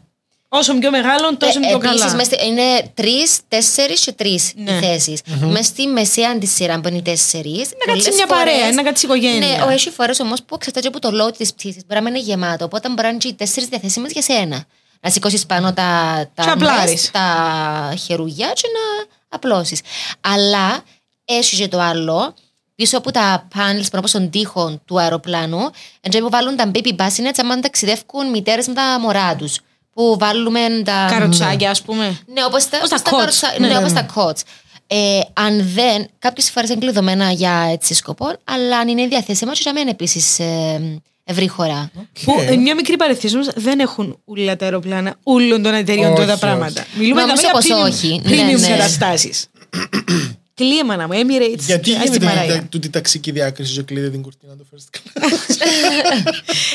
Όσο 0.58 0.74
πιο 0.78 0.90
μεγάλο, 0.90 1.38
τόσο 1.38 1.60
πιο 1.60 1.76
Επίσης, 1.76 2.00
καλά. 2.02 2.16
μες 2.16 2.26
στη- 2.26 2.46
είναι 2.46 2.92
τρεις, 2.94 3.40
τέσσερις 3.48 4.00
και 4.04 4.12
τρεις 4.12 4.52
Ναι. 4.56 4.72
οι 4.72 4.80
θέσει. 4.80 5.18
Μες 5.42 5.66
στη 5.66 5.88
μεσαία 5.88 6.38
της 6.38 6.54
σειρά 6.54 6.80
που 6.80 6.88
είναι 6.88 6.98
οι 6.98 7.02
τέσσερις. 7.02 7.70
Να 7.86 7.94
κάτσεις 7.94 8.16
μια 8.16 8.26
παρέα, 8.28 8.72
να 8.72 8.84
κάτσεις 8.84 9.04
οικογένεια. 9.04 9.48
Ναι, 9.58 9.64
ο, 9.64 9.70
έχει 9.70 9.90
φορές 9.90 10.20
όμως 10.20 10.44
που 10.44 10.56
εξαρτάται 10.56 10.88
από 10.88 11.00
το 11.00 11.10
load 11.26 11.34
της 11.38 11.54
πτήση. 11.54 11.84
Μπορεί 11.88 12.02
να 12.02 12.10
είναι 12.10 12.20
γεμάτο. 12.20 12.66
Οπότε 12.66 12.88
μπορεί 12.90 13.02
να 13.02 13.08
είναι 13.10 13.18
και 13.18 13.28
οι 13.28 13.34
τέσσερις 13.34 13.70
διαθέσιμες 13.70 14.12
για 14.12 14.22
σένα. 14.22 14.64
Να 15.02 15.10
σηκώσεις 15.10 15.46
πάνω 15.46 15.74
τα, 15.74 16.16
Και 16.36 16.42
τα, 16.44 16.52
απλάρεις. 16.52 16.92
μες, 16.92 17.10
τα 17.12 17.94
χερούγια 18.06 18.52
και 18.56 18.68
να 18.74 19.06
απλώσεις. 19.30 19.80
Αλλά 20.22 20.84
έχει 21.26 21.56
και 21.56 21.68
το 21.68 21.80
άλλο. 21.80 22.34
Πίσω 22.76 22.98
από 22.98 23.12
τα 23.12 23.48
panels 23.54 23.58
πάνω 23.58 23.90
από 23.92 24.08
στον 24.08 24.30
τοίχο 24.30 24.80
του 24.86 25.00
αεροπλάνου, 25.00 25.60
εντζέ 26.02 26.20
που 26.20 26.30
βάλουν 26.30 26.56
τα 26.56 26.72
baby 26.74 26.96
bassinets 26.96 27.38
άμα 27.38 27.60
ταξιδεύουν 27.60 28.30
μητέρες 28.34 28.68
με 28.68 28.74
τα 28.74 28.98
μωρά 29.02 29.36
τους. 29.36 29.60
Που 29.96 30.16
βάλουμε 30.20 30.60
τα. 30.86 31.08
Καροτσάκια, 31.10 31.70
ας 31.70 31.82
πούμε. 31.82 32.06
Ναι, 32.34 32.44
όπως 32.46 32.70
τα, 32.70 32.78
Όπως 32.78 32.90
τα 32.90 32.96
όπως 33.00 33.12
cots. 33.14 33.18
καροτσα- 33.20 33.54
Ναι, 33.60 33.68
ναι, 33.68 33.74
ναι, 33.74 33.80
όπως 33.80 33.92
ναι. 33.92 34.02
τα 34.06 34.14
cots. 34.16 34.40
Ε, 34.88 35.20
αν 35.34 35.70
δεν, 35.74 36.08
κάποιες 36.20 36.50
φορές 36.52 36.70
είναι 36.70 36.80
κλειδωμένα 36.80 37.32
για 37.32 37.68
έτσι 37.72 37.94
σκοπό, 37.94 38.26
αλλά 38.44 38.78
αν 38.78 38.88
είναι 38.88 39.08
διαθέσιμα 39.08 39.52
και 39.52 39.60
για 39.62 39.74
μένα 39.74 39.90
επίσης 39.90 40.40
ε, 40.40 41.00
ευρύχωρα. 41.24 41.92
Που 42.24 42.36
ε, 42.50 42.56
μια 42.56 42.76
μικρή 42.76 42.96
παρεθέση 42.98 43.34
όμως, 43.36 43.48
δεν 43.56 43.80
έχουν 43.80 44.20
όλα 44.26 44.56
τα 44.56 44.66
αεροπλάνα 44.66 45.16
όλων 45.24 45.62
των 45.64 45.74
εταιριών 45.74 46.06
Όχι, 46.12 46.16
τώρα 46.20 46.32
όχι. 46.32 46.42
πράγματα. 46.42 46.86
Μιλούμε 46.98 47.22
Νομίζω 47.22 47.42
εδώ 47.48 47.60
για 47.60 47.78
πως 47.80 47.90
premium- 47.90 47.94
όχι. 47.94 48.22
premium 48.26 48.60
Ναι, 48.60 48.68
ναι. 48.68 48.68
καταστάσεις. 48.68 49.46
Κλείμα 50.56 50.96
να 50.96 51.08
μου, 51.08 51.14
Emirates. 51.14 51.60
Γιατί 51.60 51.90
και 51.90 51.96
ας 51.96 52.02
τη 52.04 52.08
γίνεται 52.10 52.26
Μαράια. 52.26 52.56
η- 52.56 52.62
τούτη 52.70 52.90
ταξική 52.90 53.32
διάκριση 53.32 53.74
και 53.74 53.82
κλείνει 53.82 54.10
την 54.10 54.22
κουρτίνα 54.22 54.54
του 54.56 54.68
first 54.74 54.98
class. 54.98 55.56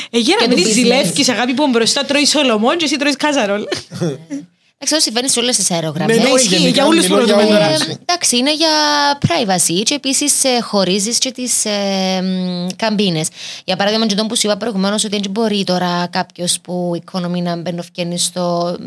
Ε, 0.09 0.17
για 0.19 0.35
να 0.39 0.45
Και 0.45 0.47
μην 0.47 0.57
το 0.57 0.63
τη 0.63 0.69
business. 0.69 0.73
ζηλεύκεις 0.73 1.29
αγάπη 1.29 1.53
που 1.53 1.67
μπροστά 1.67 2.05
τρώει 2.05 2.25
σολομόν 2.25 2.77
και 2.77 2.85
εσύ 2.85 2.95
τρώεις 2.97 3.15
κάζαρολ. 3.15 3.63
Δεν 4.83 4.89
ξέρω, 4.89 5.01
συμβαίνει 5.01 5.29
σε 5.29 5.39
όλες 5.39 5.55
τις 5.55 5.71
αερογραμμές. 5.71 6.17
Ναι, 6.17 6.23
ναι, 6.23 6.29
ισχύει, 6.29 6.47
γενικά 6.55 6.69
για 6.69 6.85
όλους 6.85 7.03
μιλώ 7.07 7.17
που 7.17 7.23
για 7.25 7.33
ρωτούμε 7.35 7.55
όλα. 7.55 7.67
τώρα. 7.69 7.83
Ε, 7.91 7.97
εντάξει, 8.01 8.37
είναι 8.37 8.53
για 8.55 8.69
privacy 9.27 9.81
και 9.83 9.93
επίσης 9.93 10.41
χωρίζεις 10.61 11.17
και 11.17 11.31
τις 11.31 11.65
ε, 11.65 12.21
μ, 12.21 12.67
καμπίνες. 12.75 13.27
Για 13.65 13.75
παράδειγμα, 13.75 14.05
και 14.05 14.15
τον 14.15 14.27
που 14.27 14.35
σου 14.35 14.47
είπα 14.47 14.57
προηγουμένως 14.57 15.03
ότι 15.03 15.19
δεν 15.19 15.31
μπορεί 15.31 15.63
τώρα 15.63 16.07
κάποιος 16.11 16.59
που 16.61 16.91
οικονομεί 16.95 17.41
να 17.41 17.55
μπαίνουν 17.55 17.83
στο. 18.15 18.77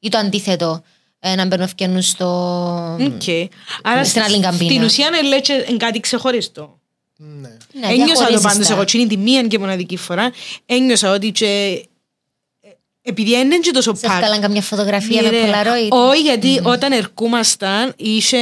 ή 0.00 0.08
το 0.08 0.18
αντίθετο, 0.18 0.82
ε, 0.82 0.82
να 1.20 1.46
μπαίνουν 1.46 2.02
στο. 2.02 2.26
Οκ. 3.00 3.22
Άρα 3.82 4.04
Στην 4.04 4.22
άλλη 4.22 4.40
καμπίνα. 4.40 4.70
στην 4.70 4.82
ουσία 4.84 5.06
είναι 5.06 5.22
λέει 5.22 5.40
και 5.40 5.64
εν 5.68 5.78
κάτι 5.78 6.00
ξεχωριστό. 6.00 6.78
Ναι. 7.16 7.48
Ναι, 7.72 7.86
Ένιωσα 7.86 8.06
το 8.06 8.12
διαχωρίζεις 8.12 8.42
πάντως 8.42 8.66
τα. 8.66 8.74
εγώ, 8.74 8.84
και 8.84 8.98
είναι 8.98 9.06
τη 9.06 9.16
μία 9.16 9.42
και 9.42 9.58
μοναδική 9.58 9.96
φορά, 9.96 10.32
ένιωσα 10.66 11.12
ότι 11.12 11.30
και 11.30 11.46
ε, 12.60 12.68
επειδή 13.02 13.30
δεν 13.30 13.46
είναι 13.46 13.58
και 13.58 13.70
τόσο 13.70 13.94
Σε 13.94 14.06
packed, 14.06 14.16
βγάλαν 14.18 14.40
καμιά 14.40 14.62
φωτογραφία 14.62 15.22
με 15.22 15.30
Ναι, 15.30 15.38
Polaroid. 15.44 15.88
Όχι, 15.88 16.20
γιατί 16.20 16.60
όταν 16.62 16.92
ερχόμασταν, 16.92 17.92
είχε, 17.96 18.38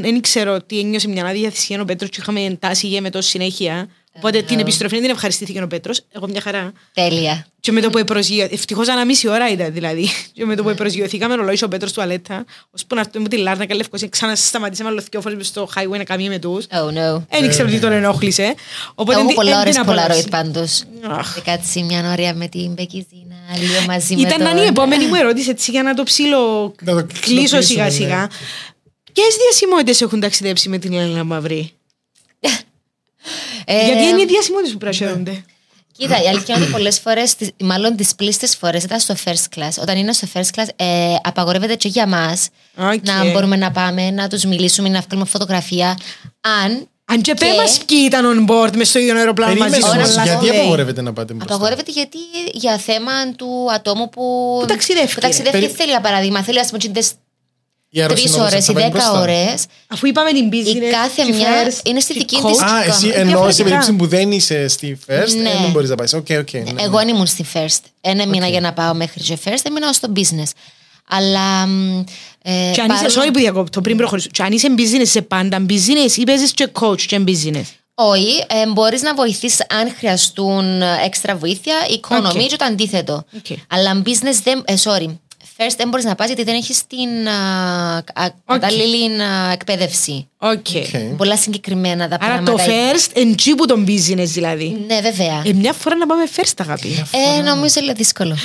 δεν 0.00 0.20
ξέρω 0.20 0.62
τι 0.62 0.78
ένιωσε 0.78 1.08
μια 1.08 1.24
άδεια 1.24 1.50
θυσία 1.50 1.80
ο 1.80 1.84
Πέτρος 1.84 2.10
και 2.10 2.18
είχαμε 2.20 2.56
τάση 2.60 2.86
για 2.86 3.00
με 3.00 3.10
το 3.10 3.20
συνέχεια. 3.20 3.88
Οπότε 4.16 4.42
την 4.42 4.58
επιστροφή 4.58 4.94
δεν 4.94 5.02
την 5.04 5.12
ευχαριστήθηκε 5.12 5.62
ο 5.62 5.66
Πέτρος, 5.66 6.00
εγώ 6.12 6.28
μια 6.28 6.40
χαρά. 6.40 6.72
Τέλεια. 6.92 7.46
Και 7.60 7.72
με 7.72 7.80
το 7.80 7.90
που 7.90 8.04
προσγειωθήκαμε, 8.04 8.54
ευτυχώς 8.54 8.88
ανά 8.88 9.04
μισή 9.04 9.28
ώρα 9.28 9.50
ήταν 9.50 9.72
δηλαδή. 9.72 10.08
Και 10.32 10.44
με 10.44 10.56
το 10.56 10.62
που 10.62 10.74
προσγειωθήκαμε, 10.74 11.34
ρολόι 11.34 11.58
ο 11.64 11.68
Πέτρος 11.68 11.92
τουαλέτα, 11.92 12.44
ώσπου 12.70 12.94
να 12.94 13.00
έρθουμε 13.00 13.28
τη 13.28 13.36
Λάρνα 13.36 13.64
και 13.64 13.74
Λευκοσία, 13.74 14.08
ξανά 14.08 14.34
σταματήσαμε 14.36 14.88
άλλο 14.88 15.02
δυο 15.10 15.20
φορές 15.20 15.36
μες 15.36 15.46
στο 15.46 15.68
highway 15.74 15.96
να 15.96 16.04
καμία 16.04 16.30
με 16.30 16.38
τους. 16.38 16.66
Oh 16.70 16.88
no. 16.88 17.22
Δεν 17.30 17.44
ήξερα 17.44 17.68
τι 17.68 17.78
τον 17.80 17.92
ενόχλησε. 17.92 18.54
Οπότε 18.94 19.18
Εγώ 19.18 19.28
εν- 19.28 19.34
πολλά 19.34 19.50
εν 19.54 19.58
ώρες 19.60 19.74
την 19.74 19.82
Polaroid 19.84 19.86
απολαύσει. 19.88 20.28
πάντως. 20.28 20.82
Αχ. 21.08 21.34
Και 21.34 21.40
κάτσει 21.40 21.82
μια 21.82 22.12
ώρα 22.18 22.34
με 22.34 22.48
την 22.48 22.72
Μπεκιζίνα, 22.72 23.36
λίγο 23.58 23.84
μαζί 23.86 24.14
με 24.14 24.20
Ήταν 24.20 24.42
να 24.42 24.50
είναι 24.50 24.60
η 24.60 24.62
τον... 24.64 24.72
επόμενη 24.72 25.06
μου 25.06 25.14
ερώτηση 25.14 25.50
έτσι 25.50 25.70
για 25.70 25.82
να 25.82 25.94
το 25.94 26.02
ψήλω 26.02 26.74
Να 26.82 26.94
το 26.94 27.06
κλείσω 27.06 27.20
κλείσουμε, 27.34 27.60
σιγά 27.60 27.84
ναι. 27.84 27.90
σιγά. 27.90 28.30
Ποιες 29.12 29.36
διασημότητες 29.42 30.00
έχουν 30.00 30.20
ταξιδέψει 30.20 30.68
με 30.68 30.78
την 30.78 30.92
Έλληνα 30.92 31.24
Μαυρή; 31.24 31.72
Ε, 33.64 33.84
Γιατί 33.86 34.04
είναι 34.06 34.22
οι 34.22 34.26
διασημότητε 34.26 34.72
που 34.72 34.78
πρασιώνονται. 34.78 35.44
Κοίτα, 35.98 36.22
η 36.22 36.28
αλήθεια 36.28 36.54
είναι 36.54 36.62
ότι 36.64 36.72
πολλές 36.72 36.98
φορές, 36.98 37.34
μάλλον 37.60 37.96
τις 37.96 38.14
πλήστες 38.14 38.56
φορές 38.56 38.82
ήταν 38.84 39.00
στο 39.00 39.14
first 39.24 39.58
class. 39.58 39.70
Όταν 39.80 39.96
είναι 39.96 40.12
στο 40.12 40.26
first 40.34 40.40
class, 40.60 40.66
ε, 40.76 41.14
απαγορεύεται 41.22 41.74
και 41.74 41.88
για 41.88 42.06
μας 42.06 42.48
Οκ. 42.76 43.06
να 43.06 43.30
μπορούμε 43.30 43.56
να 43.56 43.70
πάμε, 43.70 44.10
να 44.10 44.28
τους 44.28 44.44
μιλήσουμε, 44.44 44.88
να 44.88 45.00
βγάλουμε 45.00 45.28
φωτογραφία. 45.28 45.96
Αν 46.64 46.88
Αν 47.08 47.20
και 47.22 47.34
πέ 47.34 47.46
Και- 47.46 47.54
μας 47.56 47.78
ποιοι 47.86 47.98
ήταν 48.06 48.46
on 48.48 48.50
board 48.52 48.76
μες 48.76 48.88
στο 48.88 48.98
ίδιο 48.98 49.16
αεροπλάνο 49.16 49.54
μαζί 49.54 49.70
Περίμενε 49.70 49.84
σου. 49.84 49.90
Ωραία, 49.98 50.02
όμως, 50.04 50.14
πολλά 50.16 50.32
γιατί 50.32 50.46
λέει. 50.46 50.58
απαγορεύεται 50.60 51.02
να 51.02 51.12
πάτε 51.12 51.32
μπροστά; 51.32 51.54
απαγορεύεται 51.54 51.90
γιατί 51.90 52.18
για 52.52 52.78
θέμα 52.78 53.32
του 53.36 53.66
ατόμου 53.72 54.08
που, 54.08 54.56
Που 54.60 54.66
ταξιδεύει. 54.66 55.14
που 55.14 55.20
ταξιδεύει 55.20 55.58
Περί- 55.58 55.74
θέλει, 55.76 55.90
για 55.90 56.00
παράδειγμα, 56.00 56.42
θέλει 56.42 56.58
ας 56.60 56.66
πούμε 56.66 56.78
Η 56.84 56.88
τρεις 57.90 58.02
αεροσυνόδος 58.02 58.52
ώρες 58.52 58.64
θα 58.64 58.72
ή 58.72 58.74
πάει 58.74 58.84
δέκα 58.84 58.94
μπροστά. 59.10 59.20
ώρες. 59.20 59.64
Αφού 59.86 60.06
είπαμε 60.06 60.32
την 60.32 60.48
business, 60.52 60.74
Η 60.86 60.90
κάθε 60.90 61.22
τη 61.22 61.32
μια 61.32 61.48
first, 61.48 61.86
είναι 61.86 62.00
στη 62.00 62.12
τη 62.12 62.18
δική 62.18 62.36
coach. 62.42 62.50
της 62.50 62.60
Α, 62.62 62.82
εσύ 62.86 63.06
εικόνα. 63.06 63.20
εννοώ 63.20 63.50
σε 63.50 63.62
Διαφορετικά. 63.62 63.62
περίπτωση 63.64 63.92
που 63.92 64.06
δεν 64.06 64.32
είσαι 64.32 64.68
στη 64.68 64.98
first, 65.06 65.36
Ναι. 65.42 65.50
ε, 65.50 65.56
δεν 65.62 65.70
μπορείς 65.70 65.88
να 65.88 65.94
πάεις. 65.94 66.12
Οκ, 66.12 66.26
οκ. 66.38 66.52
ναι, 66.52 66.60
ναι. 66.60 66.82
Εγώ 66.82 66.98
αν 66.98 67.08
ήμουν 67.08 67.26
στη 67.26 67.44
first. 67.52 67.80
Ένα 68.00 68.22
έμεινα 68.22 68.46
για 68.48 68.60
να 68.60 68.72
πάω 68.72 68.94
μέχρι 68.94 69.22
και 69.22 69.38
first, 69.44 69.62
έμεινα 69.62 69.92
στο 69.92 70.12
business. 70.16 70.50
Αλλά. 71.08 71.66
μ, 71.66 72.04
Ε, 72.48 72.70
Και 72.74 72.80
αν 72.80 72.90
είσαι, 72.90 73.04
παρόλο- 73.04 73.22
sorry 73.22 73.32
που 73.32 73.38
διακόπτω 73.38 73.80
πριν 73.80 73.96
προχωρήσω, 73.96 74.28
και 74.32 74.42
αν 74.42 74.52
είσαι 74.52 74.68
business, 74.76 75.00
είσαι 75.02 75.22
πάντα 75.22 75.66
business 75.68 76.16
ή 76.16 76.24
παίζεις 76.24 76.52
και 76.52 76.68
coach 76.80 77.00
και 77.00 77.20
business; 77.26 77.62
Όχι, 77.94 78.44
ε, 78.48 78.66
μπορείς 78.72 79.02
να 79.02 79.14
βοηθήσεις 79.14 79.60
αν 79.68 79.94
χρειαστούν 79.98 80.82
ε, 80.82 80.86
έξτρα 81.04 81.36
βοήθεια, 81.36 81.74
οικονομία 81.90 82.42
ΟΚ. 82.42 82.48
και 82.48 82.56
το 82.56 82.64
αντίθετο. 82.64 83.24
ΟΚ. 83.36 83.56
Αλλά 83.68 84.02
business 84.04 84.40
δεν. 84.42 84.62
Ε, 84.66 84.74
sorry. 84.82 85.16
First 85.58 85.74
δεν 85.76 85.88
μπορείς 85.88 86.04
να 86.04 86.14
πας 86.14 86.26
γιατί 86.26 86.42
δεν 86.44 86.54
έχεις 86.54 86.86
την 86.86 87.28
α, 87.28 87.96
α, 88.14 88.28
κατάλληλη 88.46 89.22
α, 89.22 89.52
εκπαίδευση. 89.52 90.28
ΟΚ. 90.38 90.50
ΟΚ. 90.52 91.16
Πολλά 91.16 91.36
συγκεκριμένα 91.36 92.08
τα 92.08 92.18
Άρα 92.20 92.36
το 92.42 92.42
πράγματα. 92.52 92.64
first 92.94 93.10
εν 93.14 93.34
που 93.56 93.66
τον 93.66 93.84
business 93.88 94.24
δηλαδή. 94.26 94.84
Ναι, 94.86 95.00
βέβαια. 95.00 95.42
Ε, 95.44 95.52
μια 95.52 95.72
φορά 95.72 95.96
να 95.96 96.06
πάμε 96.06 96.22
first 96.36 96.52
αγάπη. 96.56 97.04
Ε, 97.38 97.42
νομίζω 97.42 97.80
είναι 97.82 97.92
δύσκολο. 97.92 98.36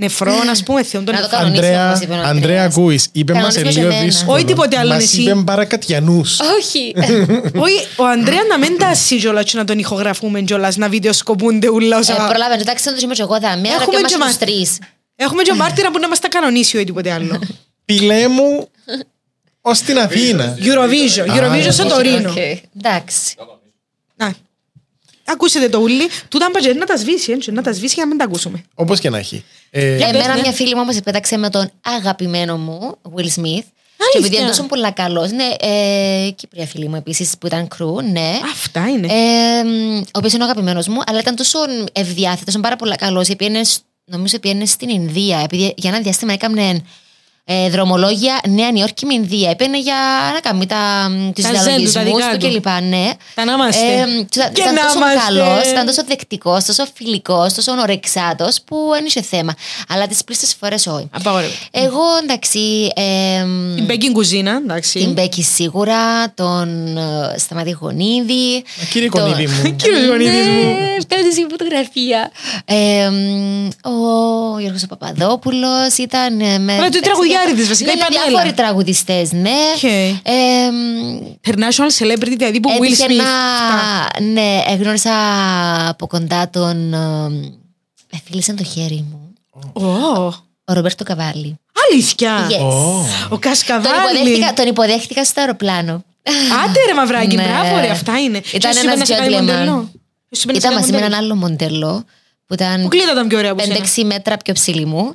Νεφρό, 0.00 0.32
ας 0.50 0.62
πούμε, 0.62 0.82
θεόν 0.82 1.04
τον 1.04 1.14
Να 1.14 1.20
το 1.20 1.26
νεφρό. 1.26 1.38
κάνω. 1.38 1.56
Κανονίσmo, 1.56 1.58
Αντρέα, 1.58 1.88
όπως 1.90 2.00
είπε 2.02 2.12
ο 2.12 2.14
Αντρέα, 2.16 2.30
Ανδρέας. 2.30 2.76
ακούεις, 2.76 3.08
είπε 3.12 3.32
μας 3.32 3.42
Κανονίσμος 3.42 3.76
λίγο 3.76 3.86
εμένα. 3.88 4.04
δύσκολο. 4.04 4.32
Όχι 4.36 4.44
τίποτε 4.44 4.78
άλλο, 4.78 4.92
Μας 4.94 5.02
εσύ. 5.02 5.22
είπε 5.22 5.34
παρακατιανούς. 5.34 6.38
Όχι. 6.40 6.94
Όχι, 7.66 7.86
ο 7.96 8.04
Ανδρέα 8.06 8.42
να 8.48 8.58
μην 8.58 8.78
τα 8.78 8.86
ασύ 8.86 9.16
κιόλας 9.16 9.44
και 9.50 9.56
να 9.58 9.64
τον 9.64 9.78
ηχογραφούμε 9.78 10.40
κιόλας, 10.40 10.76
να 10.76 10.88
βιντεοσκοπούνται 10.88 11.68
ούλα 11.68 11.96
ε, 11.96 11.98
όσα... 11.98 12.14
προλάβαινε, 12.14 12.60
εντάξει, 12.60 12.84
δεν 12.84 12.94
το 12.94 13.00
είμαι 13.04 13.14
και 13.14 13.22
εγώ 13.22 13.38
δαμέ, 13.40 13.68
αλλά 13.68 13.82
Έχουμε 13.82 13.96
και 13.96 14.04
και 14.06 14.14
είμαστε 14.14 14.18
μας- 14.18 14.28
τους 14.28 14.38
τρεις. 14.78 14.78
Έχουμε 15.20 15.42
και 15.42 15.54
μάρτυρα 15.54 15.90
που 15.90 15.98
να 15.98 16.08
μας 16.08 16.18
τα 16.18 16.28
κανονίσει 16.28 16.80
ή 16.80 16.84
τίποτε 16.84 17.12
άλλο. 17.12 17.40
Πηλέ 17.84 18.28
μου 18.28 18.68
ως 19.60 19.80
την 19.80 19.98
Αθήνα. 19.98 20.58
Eurovision, 20.60 21.26
Eurovision 21.26 21.72
στο 21.72 21.86
Τωρίνο. 21.86 22.30
Οκ, 22.30 22.36
Εντάξει. 22.76 23.34
Να. 24.16 24.34
Ακούσετε 25.24 25.68
το 25.68 25.78
ούλι, 25.78 26.08
τούτα 26.28 26.48
μπατζέ 26.52 26.72
να 26.72 26.86
τα 26.86 26.96
σβήσει, 26.96 27.32
έτσι, 27.32 27.50
να 27.52 27.62
τα 27.62 27.72
σβήσει 27.72 27.94
για 27.94 28.02
να 28.02 28.08
μην 28.08 28.18
τα 28.18 28.24
ακούσουμε. 28.24 28.64
Όπως 28.74 29.00
και 29.00 29.10
να 29.10 29.18
έχει. 29.18 29.44
Ε, 29.70 29.94
Εμένα 29.94 30.34
ναι. 30.34 30.40
μια 30.40 30.52
φίλη 30.52 30.74
μου 30.74 30.80
όμως 30.80 30.96
επέταξε 30.96 31.36
με 31.36 31.50
τον 31.50 31.70
αγαπημένο 31.80 32.56
μου, 32.56 32.98
Will 33.16 33.40
Smith. 33.40 33.64
Και 34.12 34.18
επειδή 34.18 34.36
είναι 34.36 34.46
τόσο 34.46 34.62
πολύ 34.62 34.92
καλός, 34.92 35.30
ναι, 35.30 35.54
ε, 35.60 36.30
Κύπρια 36.30 36.66
φίλη 36.66 36.88
μου 36.88 36.96
επίσης 36.96 37.38
που 37.38 37.46
ήταν 37.46 37.68
κρού, 37.68 38.00
ναι. 38.00 38.40
Αυτά 38.52 38.88
είναι. 38.88 39.06
Ε, 39.06 39.64
μ, 39.64 39.98
ο 39.98 40.02
οποίος 40.12 40.32
είναι 40.32 40.42
ο 40.42 40.46
αγαπημένος 40.46 40.88
μου, 40.88 41.00
αλλά 41.06 41.18
ήταν 41.18 41.36
τόσο 41.36 41.58
ευδιάθετος, 41.92 42.58
πάρα 42.60 42.76
πολύ 42.76 42.96
καλός. 42.96 43.28
Νομίζω 44.10 44.38
πήγαινε 44.38 44.66
στην 44.66 44.88
Ινδία, 44.88 45.38
επειδή 45.38 45.74
για 45.76 45.90
ένα 45.90 46.00
διάστημα 46.00 46.32
έκανε 46.32 46.82
ε, 47.50 47.68
δρομολόγια 47.70 48.40
Νέα 48.48 48.70
Νιόρκη 48.70 49.06
με 49.06 49.14
Ινδία. 49.14 49.50
Έπαιρνε 49.50 49.78
για 49.78 49.94
να 50.34 50.40
κάνει 50.40 50.66
τα, 50.66 51.10
τους 51.34 51.44
Τα 51.44 51.48
ζεν 51.54 51.84
του, 51.84 51.92
τα 51.92 52.02
διαλογισμούς 52.02 52.14
δικά 52.24 52.38
του 52.38 52.46
του. 52.46 52.52
κλπ. 52.52 52.66
Ναι. 52.88 53.10
Τα 53.34 53.44
να 53.44 53.52
είμαστε. 53.52 53.84
Ε, 53.86 53.94
ήταν 53.96 54.52
Και 54.52 54.60
ήταν 54.60 54.74
να 54.74 54.80
τόσο 54.82 54.96
είμαστε. 54.98 55.18
καλός, 55.26 55.66
ήταν 55.70 55.86
τόσο 55.86 56.02
δεκτικός, 56.08 56.64
τόσο 56.64 56.86
φιλικός, 56.94 57.54
τόσο 57.54 57.72
ορεξάτο 57.80 58.48
που 58.66 58.76
δεν 58.92 59.04
είχε 59.04 59.22
θέμα. 59.22 59.54
Αλλά 59.88 60.06
τις 60.06 60.24
πλήστες 60.24 60.54
φορές 60.60 60.86
όχι. 60.86 61.08
Απαγορεύεται. 61.10 61.56
Εγώ 61.70 62.02
εντάξει. 62.22 62.92
ε, 62.94 63.42
Την 63.74 63.84
Μπέκιν 63.84 64.12
κουζίνα, 64.12 64.60
εντάξει. 64.64 64.98
την 64.98 65.12
Μπέκη 65.12 65.42
σίγουρα, 65.42 66.32
τον 66.34 66.96
ε, 66.96 67.38
Σταματή 67.38 67.70
Γονίδη. 67.80 68.64
Κύριε 68.90 69.08
τον- 69.08 69.20
Κονίδη 69.20 69.46
μου. 69.46 69.74
Κύριος 69.82 70.06
Γονίδης 70.06 70.46
μου. 70.48 70.62
Ναι, 70.62 70.96
φτάνει 71.00 71.32
στη 71.32 71.46
φωτογραφία. 71.50 72.30
Ε, 72.64 73.08
μ, 73.10 73.66
ο 73.88 74.58
Γιώργος 74.60 74.82
ο 74.82 74.86
Παπαδόπουλος 74.86 75.96
ήταν 75.98 76.40
ε, 76.40 76.58
με... 76.58 76.72
Αλλά 76.72 76.88
του 76.88 77.00
τραγουδιάριδες, 77.38 77.68
βασικά, 77.68 77.92
η 77.92 77.94
Ναι, 77.94 78.00
παντέλα. 78.00 78.22
διάφοροι 78.28 78.52
τραγουδιστές, 78.52 79.32
ναι. 79.32 79.50
ΟΚ. 79.76 79.82
Ε, 79.82 80.70
μ, 80.70 81.18
International 81.46 81.90
celebrity, 81.98 82.34
δηλαδή 82.36 82.60
που 82.60 82.70
Will 82.70 82.84
Έτυχε 82.84 83.04
Smith. 83.08 83.14
να... 83.16 83.24
Αυτά. 83.24 84.22
Ναι, 84.22 84.62
εγνώρισα 84.68 85.12
από 85.88 86.06
κοντά 86.06 86.50
τον... 86.50 86.92
ε, 86.94 87.28
Με 88.12 88.20
φίλησε 88.24 88.52
το 88.54 88.64
χέρι 88.64 89.04
μου. 89.10 89.32
Ω, 89.72 90.24
Ο 90.64 90.72
Ρομπέρτο 90.72 91.04
Καβάλλι. 91.04 91.58
Αλήθεια; 91.90 92.46
Yes. 92.50 92.62
Ο 93.24 93.28
Τον 93.28 93.38
Κασκαβάλη. 93.38 93.94
υποδέχτηκα, 94.18 94.52
τον 94.52 94.66
υποδέχτηκα 94.66 95.24
στο 95.24 95.40
αεροπλάνο. 95.40 96.04
Άντε 96.64 96.78
ρε 96.86 96.94
μαυράκι, 96.94 97.36
Ναι. 97.36 97.42
μπράβο 97.42 97.78
ρε, 97.80 97.90
αυτά 97.90 98.18
είναι. 98.20 98.40
Ήταν 98.52 98.70
Και 98.72 98.78
σου 98.78 98.82
είπε 98.84 98.92
ένας 98.92 98.98
να 98.98 99.04
σε 99.04 99.14
κάνει 99.14 99.34
gentleman. 99.34 99.40
μοντέλο; 99.40 99.90
Σου 100.36 100.42
είπε 100.42 100.52
να 100.52 100.58
σε 100.60 100.66
Ήταν 100.66 100.70
κάνει 100.70 100.74
μαζί 100.74 100.92
με 100.92 100.98
μοντέλο; 100.98 101.04
έναν 101.14 101.24
άλλο 101.24 101.34
μοντέλο 101.34 102.04
που 102.48 102.54
ήταν 102.54 102.80
Αποκλείεται 102.80 103.10
ήταν 103.10 103.28
πιο 103.28 103.38
ωραία 103.38 103.50
από 103.50 103.62
σένα. 103.62 103.76
5-6 103.96 104.04
μέτρα 104.04 104.36
πιο 104.36 104.54
ψηλή 104.54 104.84
μου. 104.84 105.14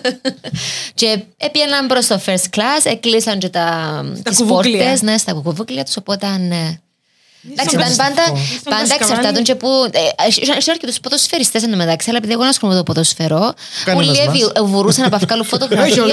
και 0.94 1.22
έπιαναν 1.36 1.86
προς 1.86 2.06
το 2.06 2.20
first 2.26 2.56
class, 2.56 2.82
έκλεισαν 2.84 3.38
και 3.38 3.48
τα, 3.48 4.00
Στα 4.18 4.30
τις 4.30 4.38
κουβούκλια. 4.38 4.78
πόρτες, 4.78 5.02
ναι, 5.02 5.16
στα 5.18 5.32
κουβούκλια 5.32 5.84
τους, 5.84 5.96
οπότε 5.96 6.38
ναι. 6.38 6.78
Εντάξει, 7.52 7.68
Στον 7.74 7.80
πάντα, 7.80 7.96
πάντα, 7.96 8.22
Στον 8.24 8.72
πάντα 8.72 8.86
Κασκαβάλη. 8.86 9.12
εξαρτάται 9.18 9.42
και 9.42 9.54
που. 9.54 9.68
ε, 9.92 9.98
Έχει 10.56 10.70
αρκετού 10.70 10.92
ποδοσφαιριστές 11.02 11.62
εντωμεταξύ, 11.62 12.08
αλλά 12.08 12.18
επειδή 12.18 12.32
εγώ 12.32 12.42
ασχολούμαι 12.42 12.78
με 12.78 12.84
το 12.84 12.92
ποδοσφαιρό, 12.92 13.52
Κανένας 13.84 14.08
όλοι 14.18 14.18
μας. 14.18 14.26
εβι- 14.26 14.68
μπορούσαν 14.70 15.08
να 15.10 15.18
βγάλουν 15.18 15.40
Όχι 15.46 15.50
φωτογραφία. 15.50 16.02
όλοι. 16.02 16.12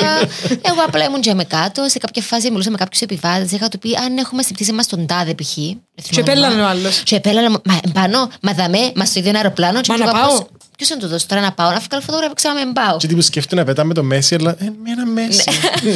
εγώ 0.61 0.81
απλά 0.87 1.03
ήμουν 1.05 1.21
και 1.21 1.33
με 1.33 1.43
κάτω. 1.43 1.89
Σε 1.89 1.97
κάποια 1.97 2.21
φάση 2.21 2.49
μιλούσα 2.51 2.69
με 2.69 2.77
κάποιους 2.77 3.01
επιβάτες. 3.01 3.51
Είχα 3.51 3.67
του 3.67 3.79
πει 3.79 3.95
αν 4.05 4.17
έχουμε 4.17 4.41
στην 4.41 4.55
πτήση 4.55 4.71
μας 4.71 4.87
τον 4.87 5.05
τάδε 5.05 5.33
π.χ. 5.33 5.53
Και 6.09 6.19
επέλανε 6.19 6.61
ο 6.61 6.67
άλλος. 6.67 6.99
Και 7.03 7.15
επέλανε, 7.15 7.49
μα 7.49 7.79
πάνω, 7.93 8.29
μα 8.41 8.51
δαμέ, 8.53 8.91
μας 8.95 9.07
στο 9.09 9.19
ίδιο 9.19 9.31
αεροπλάνο. 9.35 9.79
Μα 9.87 9.97
να 9.97 10.11
πάω; 10.11 10.45
Ποιος 10.81 10.93
να 10.93 10.97
του 11.01 11.07
δώσει 11.07 11.27
τώρα 11.27 11.41
να 11.41 11.51
πάω, 11.51 11.69
να 11.71 11.79
βγάλω 11.87 12.03
φωτογραφία, 12.05 12.33
ξέρω 12.35 12.53
να 12.53 12.65
μην 12.65 12.73
πάω. 12.73 12.97
Και 12.97 13.07
τύπους 13.07 13.25
σκέφτομαι 13.25 13.61
να 13.61 13.67
πετάμε 13.67 13.93
το 13.93 14.03
Μέση, 14.03 14.35
αλλά 14.35 14.51
ε, 14.59 14.65
με 14.83 14.89
ένα 14.95 15.05
Μέση. 15.05 15.43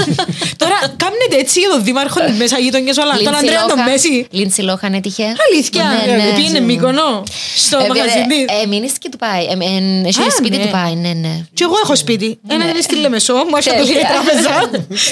Τώρα 0.61 0.77
κάνετε 1.03 1.35
έτσι 1.43 1.59
για 1.59 1.69
τον 1.69 1.83
δήμαρχος 1.83 2.23
της 2.25 2.37
μέσα 2.37 2.59
γειτονιάς 2.59 2.97
όλα. 2.97 3.17
Τον 3.23 3.35
Αντρέα 3.35 3.65
τον 3.65 3.79
Μέση. 3.89 4.27
Λίντσι 4.29 4.61
Λόχαν 4.61 4.93
έτυχε. 4.93 5.23
Αλήθεια. 5.49 5.83
Ναι, 5.83 6.15
ναι. 6.15 6.35
Πήγαινε 6.35 6.59
Μύκονο 6.59 7.23
στο 7.55 7.77
Ε, 7.77 7.87
μαγαζί 7.87 8.17
ε, 8.19 8.25
της. 8.27 8.61
ε, 8.63 8.67
Μείνεις 8.67 8.91
και 8.97 9.09
του 9.09 9.17
πάει. 9.17 9.43
Ε, 9.43 9.51
ε, 9.51 10.07
Έχει 10.07 10.21
Α, 10.21 10.31
σπίτι 10.37 10.57
ναι. 10.57 10.63
του 10.63 10.69
πάει, 10.71 10.95
ναι, 10.95 11.13
ναι. 11.13 11.45
Και 11.53 11.63
εγώ 11.63 11.75
έχω 11.83 11.95
σπίτι. 11.95 12.39
Ένα 12.47 12.69
είναι 12.69 12.81
στη 12.81 12.95
Λεμεσό, 12.95 13.33
μου 13.33 13.55
έρχεται 13.55 13.75
Τέλεια. 13.75 13.99
η 13.99 14.03
τράπεζα. 14.11 14.69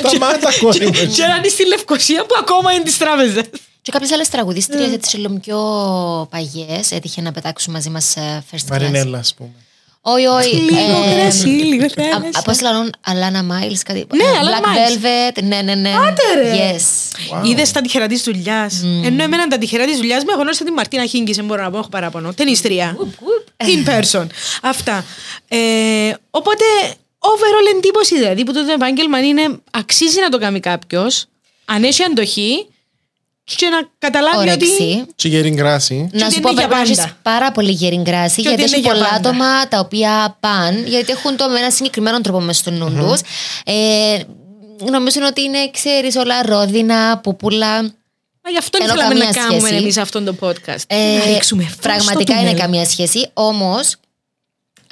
Σταμάτα, 0.07 0.49
κόρη 0.59 0.85
μου. 0.85 0.91
Και 1.15 1.21
ένα 1.23 1.35
είναι 1.37 1.47
στη 1.47 1.67
Λευκοσία 1.67 2.21
που 2.25 2.35
ακόμα 2.39 2.71
είναι 2.73 2.83
της 2.83 2.97
τράπεζας. 2.97 3.43
Και 3.83 3.91
κάποιες 3.91 4.11
άλλες 4.11 4.27
Ναι. 4.27 4.33
τραγουδίστριε 4.33 4.85
έτσι 4.93 5.17
λίγο 5.17 5.33
πιο 5.41 5.57
παγιές 6.31 6.91
έτυχε 6.91 7.21
να 7.21 7.31
πετάξουν 7.31 7.73
μαζί 7.73 7.89
μας 7.89 8.13
first 8.17 8.55
class. 8.55 8.69
Μαρινέλα, 8.69 9.17
ας 9.17 9.33
πούμε. 9.33 9.49
Όχι, 10.05 10.25
όχι. 10.25 10.55
Λίγο 10.71 11.03
ε, 11.05 11.13
κρασί, 11.21 11.47
λίγο 11.47 11.85
α- 11.85 11.89
θάλασσα. 12.11 12.41
Πώς 12.41 12.61
λαλούν, 12.61 12.89
Αλάνα 13.01 13.43
Μάιλς, 13.43 13.83
κάτι. 13.83 14.05
Ναι, 14.15 14.23
ε, 14.23 14.27
Alana 14.27 14.63
Black 14.63 14.67
Miles. 14.67 15.03
Velvet, 15.05 15.43
ναι, 15.43 15.61
ναι, 15.61 15.75
ναι. 15.75 15.89
Άντε, 15.89 16.41
ρε. 16.41 16.75
Yes. 16.75 16.79
Wow. 17.41 17.45
Είδες 17.47 17.71
τα 17.71 17.81
τυχερά 17.81 18.07
τη 18.07 18.19
δουλειά. 18.19 18.69
Ενώ 19.03 19.23
εμένα 19.23 19.47
τα 19.47 19.57
τυχερά 19.57 19.85
τη 19.85 19.95
δουλειάς 19.95 20.23
με 20.23 20.33
γνώρισα 20.33 20.63
την 20.63 20.73
Μαρτίνα 20.73 21.05
Χίνγκης, 21.05 21.35
δεν 21.35 21.45
μπορώ 21.45 21.63
να 21.63 21.71
πω, 21.71 21.77
έχω 21.77 21.89
παράπονο. 21.89 22.33
Ταινίστρια. 22.33 22.97
In 23.57 23.89
person. 23.89 24.27
Αυτά. 24.61 25.05
Ε, 25.47 25.57
οπότε, 26.29 26.63
overall 27.19 27.75
εντύπωση 27.75 28.15
δηλαδή 28.17 28.43
που 28.43 28.53
το 28.53 28.59
επάγγελμα 28.73 29.19
είναι 29.19 29.59
αξίζει 29.71 30.19
να 30.19 30.29
το 30.29 30.37
κάνει 30.39 30.59
κάποιος, 30.59 31.25
αν 31.65 31.83
έχει 31.83 32.03
αντοχή 32.03 32.67
και 33.43 33.67
να 33.69 33.89
καταλάβει 33.99 34.37
ότι. 34.49 34.49
Όρεξη. 34.49 35.05
Και 35.15 35.27
γερή 35.27 35.49
γκράση. 35.49 36.09
Να 36.11 36.25
ότι 36.25 36.33
σου 36.35 36.41
πω 36.41 36.49
είναι 36.49 36.59
για 36.59 36.67
πρέπει 36.67 36.73
να 36.75 36.81
έχεις 36.81 36.97
πάντα. 36.97 37.17
πάρα 37.21 37.51
πολύ 37.51 37.71
γερή 37.71 37.95
γκράση 37.95 38.35
Και 38.35 38.41
γιατί 38.41 38.61
ότι 38.61 38.63
έχει 38.63 38.73
είναι 38.79 38.87
για 38.87 38.91
πολλά 38.93 39.09
πάντα. 39.09 39.29
άτομα 39.29 39.67
τα 39.67 39.79
οποία 39.79 40.37
πάνε 40.39 40.83
γιατί 40.87 41.11
έχουν 41.11 41.35
το 41.37 41.49
με 41.49 41.59
ένα 41.59 41.69
συγκεκριμένο 41.71 42.21
τρόπο 42.21 42.39
μες 42.39 42.57
στο 42.57 42.71
νους 42.71 42.93
τους. 42.93 43.21
Ε, 43.65 44.19
νομίζουν 44.91 45.23
ότι 45.23 45.41
είναι, 45.41 45.69
ξέρεις, 45.71 46.15
όλα 46.15 46.41
ρόδινα, 46.45 47.17
πουπούλα. 47.17 47.81
Μα 48.45 48.49
γι' 48.51 48.57
αυτό 48.57 48.77
Ενώ 48.81 48.93
ήθελαμε 48.93 49.13
να 49.13 49.25
καμία 49.25 49.41
κάνουμε 49.41 49.67
σχέση. 49.67 49.75
εμεί 49.83 49.93
αυτό 49.97 50.23
το 50.23 50.35
podcast. 50.41 50.83
Ε, 50.87 51.17
να 51.17 51.33
ρίξουμε 51.33 51.63
φως 51.63 51.75
πραγματικά 51.81 52.33
στο 52.33 52.41
είναι 52.41 52.49
τούνελ. 52.51 52.61
καμία 52.61 52.85
σχέση. 52.85 53.29
Όμως, 53.33 53.95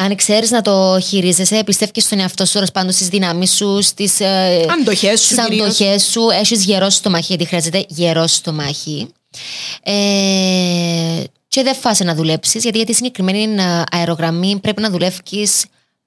αν 0.03 0.15
ξέρεις 0.15 0.51
να 0.51 0.61
το 0.61 0.99
χειρίζεσαι, 0.99 1.63
πιστεύει 1.65 2.01
στον 2.01 2.19
εαυτό 2.19 2.45
σου, 2.45 2.51
τέλο 2.53 2.67
πάντων 2.73 2.91
στι 2.91 3.03
δυνάμεις 3.03 3.51
σου, 3.51 3.81
στις 3.81 4.17
Αντοχές 4.79 5.21
σου 5.21 5.35
κυρίως. 5.35 5.65
αντοχές 5.65 6.03
σου, 6.03 6.21
έχεις 6.39 6.63
γερό 6.65 6.89
στομάχι, 6.89 7.25
γιατί 7.27 7.45
χρειάζεται 7.45 7.85
γερό 7.87 8.27
στομάχι. 8.27 9.07
Ε, 9.83 9.93
και 11.47 11.63
δεν 11.63 11.75
φάσαι 11.75 12.03
να 12.03 12.15
δουλέψεις, 12.15 12.61
γιατί 12.63 12.77
για 12.77 12.85
τη 12.85 12.93
συγκεκριμένη 12.93 13.43
ε, 13.61 13.81
αερογραμμή 13.91 14.59
πρέπει 14.61 14.81
να 14.81 14.89
δουλεύει 14.89 15.17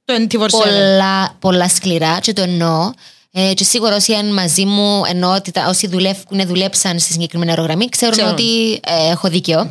Το 0.04 0.14
24/7. 0.14 0.48
πολλά, 0.50 1.36
πολλά 1.38 1.68
σκληρά 1.68 2.18
και 2.20 2.32
το 2.32 2.42
εννοώ. 2.42 2.90
Ε, 3.36 3.52
και 3.54 3.64
σίγουρα 3.64 3.94
όσοι 3.96 4.12
είναι 4.12 4.32
μαζί 4.32 4.64
μου, 4.64 5.02
εννοώ 5.08 5.34
ότι 5.34 5.50
τα, 5.50 5.66
όσοι 5.68 5.86
δουλεύουν, 5.86 6.46
δουλέψαν 6.46 6.98
στη 6.98 7.12
συγκεκριμένη 7.12 7.50
αερογραμμή, 7.50 7.88
ξέρουν 7.88 8.14
Ξέρουν. 8.14 8.32
ότι 8.32 8.72
ε, 8.72 9.10
έχω 9.10 9.28
δίκιο. 9.28 9.70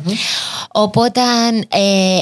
Οπότε, 0.72 1.20
ε, 1.68 1.80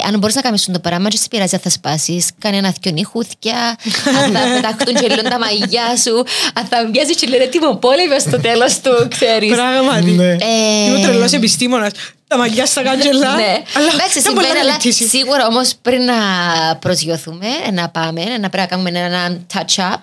αν 0.08 0.18
μπορείς 0.18 0.34
να 0.34 0.40
κάνεις 0.40 0.68
το 0.72 0.78
πράγμα, 0.78 1.08
δεν 1.08 1.20
σε 1.20 1.28
πειράζει 1.30 1.54
αν 1.54 1.60
θα 1.60 1.70
σπάσεις 1.70 2.28
κανένα 2.38 2.74
δυο 2.80 2.92
νύχουθια, 2.92 3.76
αν 4.24 4.32
θα 4.32 4.40
πεταχτούν 4.54 4.94
και 4.94 5.08
λίγο 5.08 5.22
τα 5.28 5.38
μαγιά 5.38 5.96
σου, 6.02 6.16
αν 6.54 6.64
θα 6.70 6.88
μοιάζεις 6.92 7.16
και 7.16 7.26
λένε 7.26 7.46
τιμοπόλευε 7.46 8.18
στο 8.18 8.40
τέλος 8.40 8.80
του, 8.80 9.08
ξέρεις. 9.08 9.50
Πράγματι. 9.50 10.10
Ναι. 10.10 10.30
Ε, 10.32 10.84
Είμαι 10.86 10.98
τρελός 11.02 11.32
επιστήμονας. 11.32 11.92
Τα 12.26 12.38
μαγιά 12.38 12.66
στα 12.66 12.82
κάντζελα. 12.82 13.34
ναι. 13.34 13.62
Αλλά 13.76 13.90
Εντάξει, 13.94 14.20
δεν 14.20 14.32
μπορεί 14.32 14.46
συμβαίνει, 14.46 14.52
να 14.54 14.60
αλλά 14.60 14.70
λεπτήσει. 14.72 15.08
σίγουρα 15.08 15.46
όμως 15.46 15.72
πριν 15.82 16.02
να 16.04 16.14
προσγειωθούμε, 16.76 17.46
να 17.72 17.88
πάμε, 17.88 18.22
να 18.24 18.48
πρέπει 18.50 18.56
να 18.56 18.66
κάνουμε 18.66 18.90
ένα 18.90 19.38
touch-up, 19.54 19.96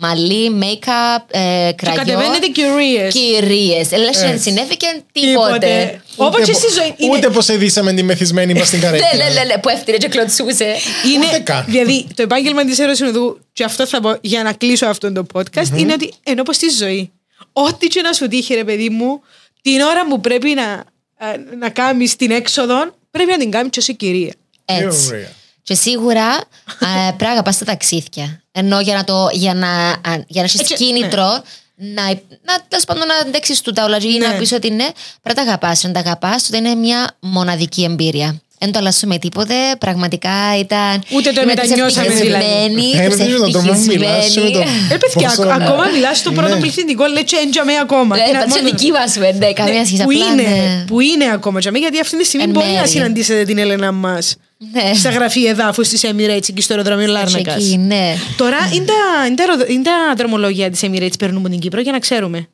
μαλλί, 0.00 0.58
make-up, 0.62 1.22
ε, 1.30 1.38
Και 1.68 1.74
κραγιό. 1.76 2.02
κατεβαίνετε 2.04 2.46
curious. 2.54 3.12
Κυρίε. 3.12 3.76
Λες, 3.76 3.88
δεν 3.88 4.28
Έτσι. 4.32 4.38
συνέβηκε 4.50 4.86
τίποτε. 5.12 6.02
Όπως 6.16 6.34
Ούτε 6.40 6.44
και 6.44 6.52
πο- 6.52 6.58
στη 6.58 6.72
ζωή. 6.72 6.94
είναι- 6.96 7.16
Ούτε 7.16 7.28
πως 7.30 7.48
εδίσαμε 7.48 7.92
τη 7.92 8.02
μεθυσμένη 8.02 8.54
μας 8.54 8.66
στην 8.66 8.78
Ναι, 8.78 8.84
ναι, 8.90 8.98
καρέκλα. 8.98 9.28
ναι, 9.32 9.44
ναι, 9.44 9.58
που 9.60 9.68
έφτιαξε 9.68 10.06
και 10.06 10.08
κλωτσούσε. 10.08 10.64
Ούτε 11.04 11.26
Είναι, 11.26 11.38
καν. 11.42 11.64
δηλαδή, 11.68 12.06
το 12.14 12.22
επάγγελμα 12.22 12.64
της 12.64 12.78
Αεροσυνοδού, 12.80 13.38
και 13.52 13.64
αυτό 13.64 13.86
θα 13.86 14.00
πω 14.00 14.16
για 14.20 14.42
να 14.42 14.52
κλείσω 14.52 14.86
αυτό 14.86 15.12
το 15.12 15.26
podcast, 15.34 15.76
είναι 15.78 15.92
ότι 15.92 16.12
ενώ 16.22 16.42
πως 16.42 16.56
στη 16.56 16.68
ζωή, 16.68 17.10
ό,τι 17.52 17.86
και 17.86 18.00
να 18.00 18.12
σου 18.12 18.28
τύχει, 18.28 18.54
ρε 18.54 18.64
παιδί 18.64 18.88
μου, 18.88 19.20
την 19.62 19.80
ώρα 19.80 20.06
που 20.06 20.20
πρέπει 20.20 20.54
να, 20.54 20.84
ε, 21.26 21.56
να 21.58 21.68
κάνεις 21.68 22.16
την 22.16 22.30
έξοδο, 22.30 22.94
πρέπει 23.10 23.30
να 23.30 23.36
την 23.38 23.50
κάνεις 23.50 23.70
και 23.70 23.78
ως 23.78 23.88
η 23.88 23.94
κυρία. 23.94 24.32
Έτσι. 24.64 25.26
Ωραία. 25.60 25.62
Και 25.62 25.74
σίγουρα 25.74 26.36
ε, 26.80 27.06
πρέπει 27.06 27.24
να 27.24 27.30
αγαπάς 27.30 27.58
τα 27.58 27.64
ταξίδια. 27.64 28.42
Ενώ 28.52 28.80
για 28.80 28.94
να, 28.94 29.04
το, 29.04 29.28
για 29.32 29.54
να, 29.54 29.68
α, 29.68 30.00
για 30.04 30.42
να 30.42 30.42
έχεις 30.42 30.60
Έτσι, 30.60 30.74
κίνητρο 30.74 31.42
να, 31.74 32.02
να, 32.42 32.64
τέλος 32.68 32.84
πάντων, 32.86 33.06
να 33.06 33.14
αντέξεις 33.14 33.60
του 33.60 33.72
τα 33.72 33.84
όλα 33.84 33.96
ή 34.00 34.18
να 34.18 34.28
Ναι. 34.28 34.38
πεις 34.38 34.52
ότι 34.52 34.70
ναι, 34.70 34.88
πρέπει 35.22 35.28
να 35.28 35.34
τα 35.34 35.42
αγαπάς. 35.42 35.82
Να 35.82 35.92
τα 35.92 36.00
αγαπάς, 36.00 36.42
τότε 36.42 36.56
είναι 36.56 36.74
μια 36.74 37.16
μοναδική 37.20 37.82
εμπειρία. 37.82 38.40
Δεν 38.62 38.72
το 38.72 38.78
αλλάσουμε 38.78 39.18
τίποτε. 39.18 39.54
Πραγματικά 39.78 40.58
ήταν. 40.58 41.02
Ούτε 41.12 41.30
το 41.32 41.40
είμαι 41.40 41.52
μετανιώσαμε, 41.54 42.06
τους 42.06 42.18
δηλαδή. 42.20 42.44
ευτυχισμένη, 42.44 43.04
Ε, 43.04 43.08
τους 43.08 43.16
δεν 43.16 43.26
ξέρω, 43.26 43.50
το 43.50 43.60
μόνο 43.60 43.72
που 43.78 43.84
μιλάς 43.86 44.28
και 44.34 44.40
με 44.40 44.50
το- 44.50 44.58
ευτυχισμένη. 44.58 44.92
Ε, 44.92 44.96
παιδιά, 44.96 45.28
Πόσο- 45.28 45.42
ακ- 45.42 45.62
ακόμα 45.62 45.84
μιλάς 45.94 46.18
στο 46.18 46.32
πρώτο 46.32 46.54
Ναι. 46.54 46.60
πληθυντικό, 46.60 47.04
λέει 47.06 47.24
και 47.24 47.36
έντιαμε 47.44 47.72
ακόμα. 47.82 48.16
Ε, 48.16 48.20
Είναι 48.28 48.38
πάντως 48.38 48.54
μόνο- 48.56 48.68
δική 48.70 48.90
μας, 48.90 49.16
ε, 49.16 49.34
ναι, 49.38 49.52
καμία 49.52 49.84
σχέση. 49.86 50.02
που 50.02 50.10
απλά, 50.12 50.26
είναι, 50.32 50.42
ναι. 50.42 50.84
που 50.86 51.00
είναι 51.00 51.24
ακόμα 51.32 51.60
τζαμί, 51.60 51.78
γιατί 51.78 52.00
αυτή 52.00 52.16
τη 52.18 52.24
στιγμή 52.24 52.46
Εν 52.46 52.52
μπορεί 52.52 52.66
να 52.66 52.72
μέρη. 52.72 52.88
συναντήσετε 52.88 53.44
την 53.44 53.58
Έλενα 53.58 53.92
μας 53.92 54.36
Ναι. 54.72 54.94
στα 54.94 55.10
γραφεία 55.10 55.50
εδάφου 55.50 55.82
τη 55.82 55.98
Emirates 56.02 56.48
εκεί 56.48 56.60
στο 56.60 56.74
αεροδρόμιο 56.74 57.06
Λάρνακας. 57.06 57.54
Εκεί, 57.56 57.76
ναι. 57.76 58.14
Τώρα 58.36 58.58
είναι 58.74 58.84
τα, 58.84 59.26
είναι 59.26 59.34
τα 59.34 59.44
αερο- 59.48 59.68
είναι 59.70 59.82
τα 59.82 60.14
δρομολόγια 60.16 60.70
της 60.70 60.80
Emirates 60.84 61.18
περνούν 61.18 61.38
από 61.40 61.48
την 61.48 61.58
Κύπρο 61.58 61.80
για 61.80 61.92
να 61.92 61.98
ξέρουμε. 61.98 62.48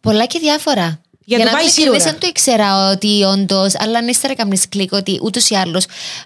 Πολλά 0.00 0.26
και 0.26 0.38
διάφορα. 0.38 1.00
Για 1.28 1.36
Για, 1.36 1.38
το 1.38 1.44
να 1.44 1.56
πάει 1.56 1.62
είμαι 1.62 1.72
σίγουρα. 1.72 1.96
ειλικρινής, 1.96 2.20
δεν 2.20 2.20
το 2.20 2.26
ήξερα 2.26 2.90
ότι 2.90 3.22
όντως, 3.22 3.72
αλλά 3.78 3.98
αν 3.98 4.08
ύστερα 4.08 4.34
καμνή 4.34 4.58
κλικ 4.68 4.92
ότι 4.92 5.18
ούτως 5.22 5.50
ή 5.50 5.54
άλλως 5.54 5.84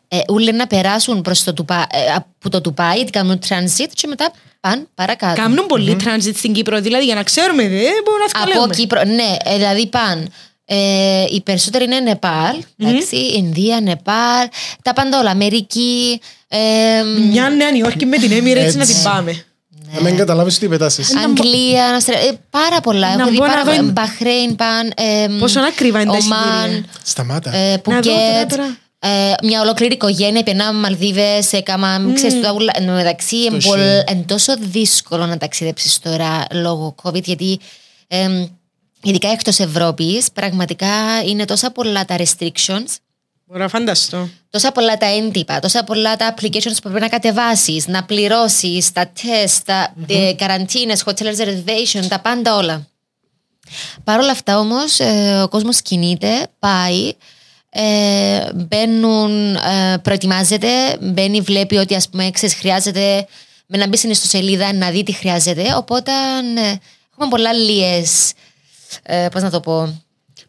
ε, 0.09 0.19
ούλε 0.29 0.53
να 0.53 0.67
περάσουν 0.67 1.23
προς 1.23 1.45
το 1.45 1.53
Τουπά, 1.55 1.87
ε, 1.91 2.13
από 2.15 2.51
το 2.51 2.61
Τουπάι, 2.61 2.97
γιατί 2.97 3.11
κάνουν 3.11 3.39
transit 3.49 3.89
και 3.95 4.07
μετά 4.07 4.33
πάνε 4.61 4.87
παρακάτω. 4.95 5.41
Κάνουν 5.41 5.67
πολύ 5.67 5.97
transit 6.05 6.35
στην 6.35 6.53
Κύπρο, 6.53 6.81
δηλαδή 6.81 7.05
για 7.05 7.15
να 7.15 7.23
ξέρουμε, 7.23 7.63
δεν 7.63 7.93
μπορούμε 8.05 8.25
να 8.33 8.41
Από 8.41 8.51
βγάλουμε. 8.51 8.75
Κύπρο, 8.75 9.05
ναι, 9.05 9.37
ε, 9.45 9.57
δηλαδή 9.57 9.87
πάνε. 9.87 10.27
Ε, 10.65 11.25
οι 11.31 11.41
περισσότεροι 11.41 11.85
είναι 11.85 12.01
Νεπάλ, 12.01 12.57
εντάξει, 12.77 13.17
Ινδία, 13.17 13.81
Νεπάλ, 13.81 14.49
τα 14.83 14.93
πάντα 14.93 15.19
όλα, 15.21 15.31
Αμερική. 15.31 16.21
Ε, 16.49 16.59
Μια 17.31 17.49
Νέα 17.49 17.71
Νιόρκη 17.71 18.07
με 18.07 18.17
την 18.17 18.31
Emirates 18.31 18.57
Έτσι. 18.57 18.77
να 18.77 18.85
την 18.87 19.03
πάμε. 19.03 19.45
Να 19.95 20.01
μην 20.01 20.17
καταλάβεις 20.17 20.59
τι 20.59 20.69
πετάσει. 20.69 21.03
Αγγλία, 21.25 21.85
Αυστραλία, 21.95 22.29
ε, 22.29 22.39
πάρα 22.51 22.81
πολλά. 22.81 23.17
Να 23.17 23.23
Έχω 23.23 23.31
δει 23.31 23.37
μπω 23.37 23.45
να 23.45 23.51
πάρα 23.51 23.65
δω 23.65 23.71
πολλά. 23.71 23.83
εν- 23.83 23.93
Μπαχρέιν 23.93 24.57
παν. 24.57 24.93
Ε, 24.97 25.27
Πόσο 25.39 25.61
ακριβά 25.61 26.01
είναι 26.01 26.11
τα 26.13 26.19
Ομάν, 26.25 26.71
εισιτήρια. 26.71 26.85
Σταμάτα. 27.03 27.55
ε, 27.55 27.71
Να 27.87 28.01
δω 28.01 28.01
τώρα, 28.01 28.01
Πουκέτ. 28.01 28.51
τώρα. 28.51 28.77
Ε, 29.03 29.33
μια 29.43 29.61
ολόκληρη 29.61 29.93
οικογένεια 29.95 30.43
πιενάμε 30.43 30.79
Μαλδίβες, 30.81 31.53
έκανα, 31.53 32.01
ξέρεις, 32.15 32.41
το 32.41 32.53
ούλα- 32.55 32.73
εν 32.77 32.87
τω 32.87 32.93
μεταξύ 32.93 33.37
είναι 33.37 33.59
Το 33.59 33.69
πολ- 33.69 33.81
shit. 33.81 34.05
εν 34.13 34.27
τόσο 34.27 34.55
δύσκολο 34.59 35.27
να 35.27 35.37
ταξιδέψεις 35.37 35.99
τώρα 35.99 36.45
λόγω 36.53 36.95
COVID 37.03 37.23
γιατί 37.23 37.59
εμ, 38.09 38.47
ειδικά 39.03 39.29
εκτός 39.31 39.59
Ευρώπης 39.59 40.31
πραγματικά 40.33 40.89
είναι 41.27 41.45
τόσα 41.45 41.71
πολλά 41.71 42.05
τα 42.05 42.17
restrictions 42.19 42.87
Μπορώ 43.51 43.63
να 43.63 43.69
φανταστώ. 43.69 44.29
τόσα 44.51 44.73
πολλά 44.73 44.97
τα 44.97 45.07
έντυπα, 45.07 45.61
τόσα 45.61 45.85
πολλά 45.85 46.17
τα 46.17 46.35
applications 46.35 46.75
που 46.83 46.89
πρέπει 46.89 47.01
να 47.01 47.09
κατεβάσεις, 47.09 47.87
να 47.87 48.05
πληρώσεις, 48.05 48.93
τα 48.93 49.13
τεστ, 49.23 49.67
τα 49.67 49.95
mm 50.09 50.35
καραντίνες, 50.37 51.05
hotel 51.07 51.25
reservation, 51.25 52.07
τα 52.09 52.21
πάντα 52.21 52.57
όλα. 52.57 52.87
Παρ' 54.05 54.21
όλα 54.21 54.31
αυτά 54.31 54.59
όμως 54.59 55.01
ε, 55.01 55.41
ο 55.43 55.49
κόσμος 55.49 55.83
κινείται, 55.83 56.47
πάει, 56.59 57.13
ε, 57.71 58.41
μπαίνουν, 58.55 59.55
ε, 59.55 59.97
προετοιμάζεται, 60.03 60.69
μπαίνει, 61.01 61.41
βλέπει 61.41 61.77
ότι 61.77 61.95
ας 61.95 62.09
πούμε 62.09 62.31
ξέρεις, 62.31 62.55
χρειάζεται 62.55 63.27
με 63.67 63.79
να 63.79 63.89
μπει 63.89 63.97
στην 63.97 64.11
ιστοσελίδα 64.11 64.73
να 64.73 64.91
δει 64.91 65.03
τι 65.03 65.13
χρειάζεται, 65.13 65.75
οπότε 65.77 66.13
ναι, 66.53 66.75
έχουμε 67.13 67.29
πολλά 67.31 67.53
λίες, 67.53 68.33
ε, 69.03 69.29
πώς 69.33 69.43
να 69.43 69.51
το 69.51 69.61
πω, 69.61 70.03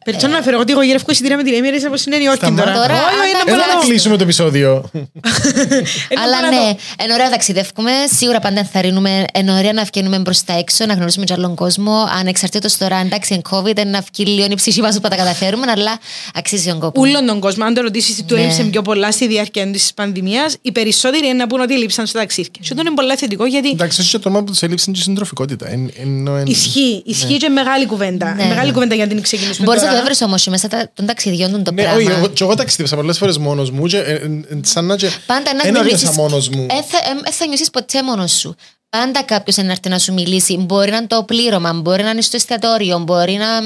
Περισσότερο 0.06 0.34
να 0.38 0.42
φέρω 0.44 0.60
ότι 0.60 0.72
εγώ 0.72 0.82
γύρευκο 0.82 1.12
εισιτήρια 1.12 1.38
με 1.38 1.44
την 1.44 1.54
Emirates 1.54 1.84
από 1.88 1.98
συνένει 1.98 2.28
όχι 2.28 2.36
Σταμάτα. 2.38 2.64
τώρα. 2.64 2.76
Τώρα, 2.76 2.94
Όχι, 2.94 3.04
αν 3.22 3.28
είναι 3.30 3.38
τα 3.38 3.44
πολλά 3.44 3.64
Έλα 3.64 3.74
να 3.74 3.80
δω. 3.80 3.88
κλείσουμε 3.88 4.18
το 4.18 4.24
επεισόδιο. 4.24 4.70
Είναι 4.94 6.22
Αλλά 6.24 6.38
πολλά 6.38 6.50
ναι, 6.50 6.56
δω. 6.58 6.78
είναι 7.04 7.14
ωραία 7.14 7.26
να 7.26 7.32
ταξιδεύουμε. 7.32 7.92
Σίγουρα 8.18 8.40
πάντα 8.40 8.60
ενθαρρύνουμε. 8.60 9.24
Είναι 9.40 9.52
ωραία 9.54 9.74
να 9.74 9.84
βγαίνουμε 9.84 10.20
προς 10.20 10.44
τα 10.44 10.54
έξω, 10.58 10.86
να 10.86 10.94
γνωρίσουμε 10.94 11.26
και 11.26 11.34
άλλον 11.34 11.56
κόσμο. 11.56 12.08
Ανεξαρτήτως 12.20 12.78
τώρα, 12.78 12.98
εντάξει, 12.98 13.34
είναι 13.34 13.42
COVID, 13.52 13.80
είναι 13.80 13.90
να 13.90 14.04
βγει 14.14 14.26
λίγο 14.32 14.48
η 14.52 14.56
ψυχή 14.56 14.82
μας 14.82 14.96
που 15.00 15.08
τα 15.08 15.16
καταφέρουμε, 15.16 15.66
αλλά 15.72 16.00
αξίζει 16.34 16.70
τον 16.70 16.80
κόπο. 16.80 17.02
Ούλον 17.02 17.26
τον 17.26 17.40
κόσμο, 17.40 17.66
αν 17.66 17.74
το 17.74 17.82
ρωτήσεις 17.82 18.16
τι 18.16 18.24
του 18.24 18.34
Ναι. 18.36 18.42
έλειψε 18.42 18.64
πιο 18.64 18.82
πολλά 18.82 19.12
στη 19.12 19.28
διάρκεια 19.28 19.72
της 19.72 19.94
πανδημίας, 19.94 20.56
οι 20.62 20.72
περισσότεροι 20.72 21.26
είναι 21.26 21.34
να 21.34 21.48
πούν 21.48 21.62
ότι 21.62 21.74
λείψαν 21.78 22.06
στο 22.08 22.20
ταξίδι. 22.20 22.50
Και 22.50 22.60
αυτό 22.62 22.76
είναι 22.82 22.92
πολύ 22.96 23.16
θετικό 23.16 23.46
γιατί 23.46 23.70
Εντάξει, 23.70 24.02
όχι 24.02 24.12
το 24.12 24.20
τρόμα 24.20 24.40
που 24.44 24.52
τους 24.52 24.62
έλειψε 24.62 24.92
και 24.92 25.00
η 25.00 25.04
συντροφικότητα. 25.04 25.68
Εν- 25.70 25.92
ενώ 26.02 26.36
εν- 26.36 26.46
ισχύει, 26.46 27.02
ισχύει 27.06 27.38
και 27.38 27.50
μεγάλη 27.50 27.86
κουβέντα. 27.86 28.34
Ναι. 28.34 28.46
Μεγάλη 28.46 28.72
κουβέντα 28.72 28.96
για 28.96 29.06
να 29.06 29.12
την 29.14 29.22
ξεκινήσουμε. 29.22 29.66
Μπορείς 29.66 29.82
να 29.82 29.88
τώρα. 29.88 29.91
Το 29.92 29.98
έβρει 29.98 30.16
όμως 30.26 30.48
μέσα 30.48 30.68
τα- 30.68 30.92
των 30.94 31.06
ταξιδιών 31.06 31.52
του 31.52 31.62
το 31.62 31.72
Ναι, 31.72 31.82
όχι, 31.86 31.94
πράγμα. 31.94 32.12
εγώ, 32.24 32.28
και 32.28 32.44
εγώ 32.44 32.56
ταξίδευσα 32.56 32.96
πολλές 32.96 33.18
φορές 33.18 33.38
μόνος 33.38 33.72
μου. 33.72 33.86
Και, 33.88 33.98
ε, 33.98 34.12
ε, 34.14 34.16
ε, 34.16 34.60
σαν 34.62 34.86
να 34.86 34.96
και, 34.96 35.10
Πάντα 35.26 35.54
να 35.54 35.64
δεν 35.64 35.74
γνωρίσει. 35.74 35.96
ένιωσα 35.96 36.22
μόνος 36.22 36.50
μου. 36.50 36.66
Δεν 36.70 36.84
θα, 36.84 36.98
ε, 36.98 37.28
ε, 37.28 37.32
θα 37.32 37.46
νιώσεις 37.46 37.70
ποτέ 37.70 38.04
μόνος 38.04 38.32
σου. 38.32 38.56
Πάντα 38.98 39.24
κάποιος 39.24 39.58
να 39.58 39.72
έρθει 39.72 39.90
να 39.90 40.00
σου 40.00 40.14
μιλήσει. 40.14 40.58
Μπορεί 40.58 40.92
να 40.92 40.98
είναι 40.98 41.08
το 41.08 41.24
πλήρωμα, 41.24 41.74
μπορεί 41.74 42.04
να 42.04 42.10
είναι 42.10 42.22
στο 42.22 42.36
εστιατόριο, 42.36 43.00
μπορεί 43.00 43.34
να. 43.34 43.60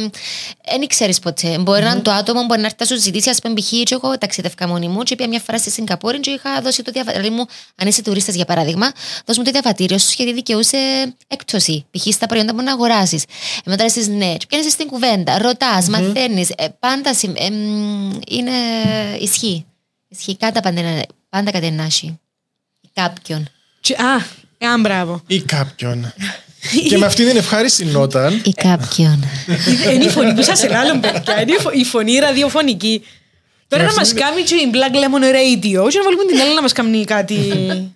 Δεν 0.69 0.88
ξέρει 0.88 1.14
ποτέ. 1.22 1.57
Μπορεί 1.57 1.84
να 1.84 1.91
είναι 1.91 1.99
το 2.02 2.11
άτομο, 2.11 2.43
μπορεί 2.43 2.60
να 2.60 2.65
έρθει 2.65 2.77
να 2.80 2.85
σου 2.85 2.99
ζητήσει. 2.99 3.30
Α 3.30 3.35
πούμε, 3.41 3.53
π.χ. 3.53 3.69
και 3.69 3.84
εγώ 3.93 4.18
ταξιδεύκα 4.18 4.68
μόνη 4.68 4.88
μου, 4.88 5.03
και 5.03 5.15
πήγα 5.15 5.30
μια 5.30 5.39
φορά 5.39 5.57
στη 5.57 5.69
Σιγκαπούρη, 5.72 6.19
και 6.19 6.30
είχα 6.30 6.61
δώσει 6.61 6.84
το 6.84 6.91
διαβατήριο 6.91 7.31
μου. 7.31 7.45
Αν 7.76 7.88
είσαι 7.88 8.02
τουρίστας, 8.02 8.35
για 8.35 8.45
παράδειγμα, 8.45 8.91
δώσ' 9.26 9.38
μου 9.38 9.43
το 9.43 9.52
διαβατήριο 9.52 9.97
σου 9.97 10.14
γιατί 10.18 10.34
δικαιούσε 10.34 10.77
έκπτωση. 11.27 11.85
Π.χ. 11.91 12.14
στα 12.14 12.26
προϊόντα 12.26 12.56
που 12.56 12.61
να 12.61 12.72
αγοράσεις. 12.72 13.23
Ε, 13.23 13.27
μετά 13.65 13.84
λες 13.84 14.07
ναι, 14.07 14.35
και 14.38 14.45
πιάνει 14.47 14.69
στην 14.69 14.88
κουβέντα, 14.88 15.38
ρωτάς, 15.38 15.88
μαθαίνεις. 15.88 16.49
Ε, 16.49 16.68
πάντα 16.80 17.14
συμ- 17.14 17.39
ε, 17.39 17.49
μ, 17.49 18.19
είναι. 18.30 18.52
Ισχύει. 19.19 19.65
Ισχύει. 20.07 20.35
Κάτα 20.38 20.60
πάντα, 20.61 20.80
είναι- 20.80 21.06
πάντα 21.30 21.52
κάτι 21.52 21.72
να 21.72 21.84
έχει. 21.84 22.19
Κάποιον. 22.93 23.49
Τσι- 23.81 23.99
Α, 24.02 24.26
α, 24.60 24.77
μπράβο. 24.80 25.22
Ή 25.27 25.41
κάποιον. 25.41 26.14
και 26.90 26.98
με 26.98 27.06
αυτή 27.06 27.26
την 27.27 27.38
ευχάριστη 27.38 27.86
νότα. 27.86 28.32
Ή 28.44 28.52
κάποιον. 28.53 29.23
Είναι 29.94 30.03
η 30.03 30.10
φωνή 30.10 30.34
που 30.34 30.44
σας 30.44 30.64
ελάλλουν, 30.64 30.99
παιδιά. 30.99 31.41
Είναι 31.41 31.52
η 31.52 31.61
φω- 31.61 31.73
η 31.73 31.84
φωνή 31.84 32.18
ραδιοφωνική. 32.19 33.02
Τώρα 33.68 33.84
να 33.84 33.94
μας 33.94 34.14
κάνει 34.14 34.41
και 34.41 34.56
η 34.56 34.69
Black 34.73 34.94
Lemon 34.95 35.23
Radio 35.23 35.90
και 35.90 35.98
να 35.98 36.03
βάλουμε 36.03 36.23
την 36.27 36.40
άλλη 36.41 36.53
να 36.56 36.61
μας 36.61 36.72
κάνει 36.72 37.06
κάτι. 37.06 37.36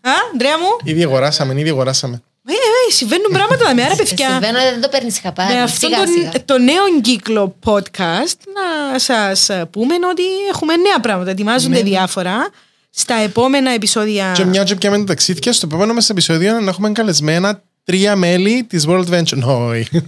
Α, 0.02 0.12
Αντρέα 0.34 0.58
μου; 0.58 0.68
Ήδη 0.84 1.04
αγοράσαμε, 1.04 1.60
ήδη 1.60 1.70
αγοράσαμε. 1.70 2.22
Ε, 2.48 2.52
ε, 2.52 2.92
συμβαίνουν 2.94 3.26
πράγματα 3.34 3.76
με 3.76 3.84
άρα 3.84 3.96
παιδιά. 3.96 4.30
Συμβαίνω, 4.30 4.58
δεν 4.60 4.82
το 4.82 4.88
παίρνεις 4.90 5.20
χαπάρι. 5.20 5.54
Με 5.54 5.62
αυτόν 5.62 5.90
Σιγά, 5.90 6.08
σιγά. 6.08 6.32
τον, 6.32 6.46
το 6.46 6.58
νέο 6.58 7.02
κύκλο 7.02 7.56
podcast 7.66 8.38
να 8.58 9.00
σας 9.00 9.50
πούμε 9.72 9.94
ότι 10.12 10.24
έχουμε 10.52 10.76
νέα 10.76 11.00
πράγματα. 11.02 11.30
Ετοιμάζονται 11.32 11.82
διάφορα 11.82 12.50
στα 12.90 13.16
επόμενα 13.24 13.72
επεισόδια. 13.72 14.32
Και 14.36 14.46
μια 14.46 14.64
και 14.64 14.76
πιάμε 14.76 14.98
τα 14.98 15.04
ταξίδια, 15.04 15.54
στο 15.54 15.68
επόμενο 15.70 15.94
μας 15.94 16.10
επεισόδιο 16.10 16.60
να 16.60 16.70
έχουμε 16.70 16.92
καλεσμένα 16.92 17.62
τρία 17.84 18.16
μέλη 18.16 18.64
της 18.70 18.86
World 18.88 19.06
Venture. 19.10 19.42
Όχι. 19.70 19.88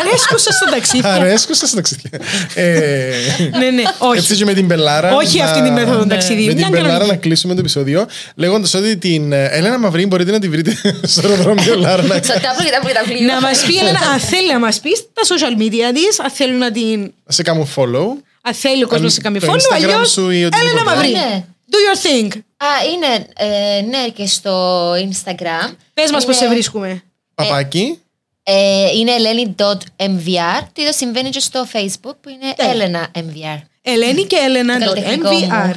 Αρέσκω 0.00 0.38
σας 0.38 0.54
στα 0.54 0.70
ταξίδια. 0.70 1.12
Αρέσκω 1.12 1.54
στα 1.54 1.68
ταξίδια. 1.74 2.10
Ε, 2.54 3.10
ναι, 3.58 3.70
ναι, 3.70 3.82
Έτσι 3.82 4.32
όχι. 4.32 4.36
και 4.36 4.44
με 4.44 4.52
την 4.54 4.66
Μπελάρα. 4.66 5.14
Όχι 5.14 5.38
να- 5.38 5.44
αυτή 5.44 5.62
τη 5.62 5.70
μέθοδο 5.70 5.98
Ναι. 6.04 6.06
ταξιδίου. 6.14 6.46
Με 6.46 6.52
Μια 6.52 6.62
την 6.62 6.70
Μπελάρα 6.72 6.88
κανονική. 6.92 7.14
να 7.14 7.20
κλείσουμε 7.20 7.54
το 7.54 7.60
επεισόδιο 7.60 8.06
λέγοντας 8.34 8.74
ότι 8.74 8.96
την 8.96 9.32
ε, 9.32 9.44
Έλενα 9.50 9.78
Μαυρή 9.78 10.06
μπορείτε 10.06 10.30
να 10.30 10.38
τη 10.38 10.48
βρείτε 10.48 10.76
στο 11.02 11.28
αεροδρόμιο 11.28 11.74
Λάρνα. 11.76 12.14
Στο 12.22 12.32
τάπλο 12.32 12.64
και 12.64 12.70
τάπλο 12.70 12.88
και 12.88 12.94
τάπλο. 12.94 13.26
να 13.26 13.40
μας 13.40 13.64
πει, 13.66 13.78
Ελένα, 13.78 13.98
αν 14.12 14.18
θέλει 14.20 14.52
να 14.52 14.58
μας 14.58 14.80
πεις 14.80 15.04
τα 15.12 15.22
social 15.28 15.60
media 15.60 15.94
της, 15.94 16.20
αν 16.20 16.30
θέλουν 16.30 16.58
να 16.58 16.70
την... 16.70 17.12
Σε 17.28 17.42
κάνουν 17.42 17.68
follow. 17.76 18.06
Αν 18.42 18.54
θέλει 18.54 18.84
ο 18.84 18.86
κόσμος 18.88 19.02
να 19.04 19.10
σε 19.10 19.20
κάνει 19.20 19.38
το 19.40 19.46
follow, 19.46 19.56
Instagram 19.56 19.74
αλλιώς 19.74 20.10
σου 20.10 20.30
ή 20.30 20.44
οτιδήποτε. 20.44 20.60
Έλενα 20.60 20.84
Μαυρή. 20.84 21.10
Ναι. 21.12 21.44
Do 21.70 21.74
your 21.74 22.06
thing. 22.06 22.38
Α, 22.56 22.66
είναι, 22.92 23.26
ε, 23.36 23.80
ναι, 23.82 24.08
και 24.08 24.26
στο 24.26 24.92
Instagram. 24.92 25.74
Πες 25.94 26.10
μας 26.10 26.24
πώς 26.24 26.36
Είναι- 26.36 26.46
σε 26.46 26.48
βρίσκουμε. 26.48 27.02
Παπάκι. 27.34 27.98
Ε, 28.42 28.88
είναι 28.96 29.12
eleni.mvr. 29.18 30.62
Το 30.72 30.80
ίδιο 30.82 30.92
συμβαίνει 30.92 31.28
και 31.30 31.40
στο 31.40 31.66
Facebook 31.72 32.14
που 32.20 32.28
είναι 32.28 32.54
Τέλεια. 32.56 33.10
Elena 33.12 33.18
MVR. 33.18 33.60
Ελένη 33.82 34.24
και 34.24 34.36
Έλενα. 34.36 34.78
Το 34.78 34.84
καλλιτεχνικό 34.84 35.30
μου. 35.30 35.48
MVR. 35.50 35.74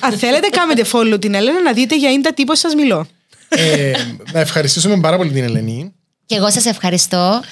Αν 0.00 0.12
θέλετε, 0.18 0.48
κάνετε 0.48 0.84
follow 0.92 1.20
την 1.20 1.34
Έλενα 1.34 1.62
να 1.62 1.72
δείτε 1.72 1.96
για 1.96 2.10
είναι 2.10 2.22
τα 2.22 2.32
τύπος 2.34 2.58
σας 2.58 2.74
μιλώ. 2.74 3.06
Ε, 3.48 3.92
να 4.32 4.40
ευχαριστήσουμε 4.40 5.00
πάρα 5.00 5.16
πολύ 5.16 5.30
την 5.30 5.42
Ελένη. 5.44 5.94
Και 6.32 6.38
εγώ 6.38 6.50
σας 6.50 6.64
ευχαριστώ 6.66 7.42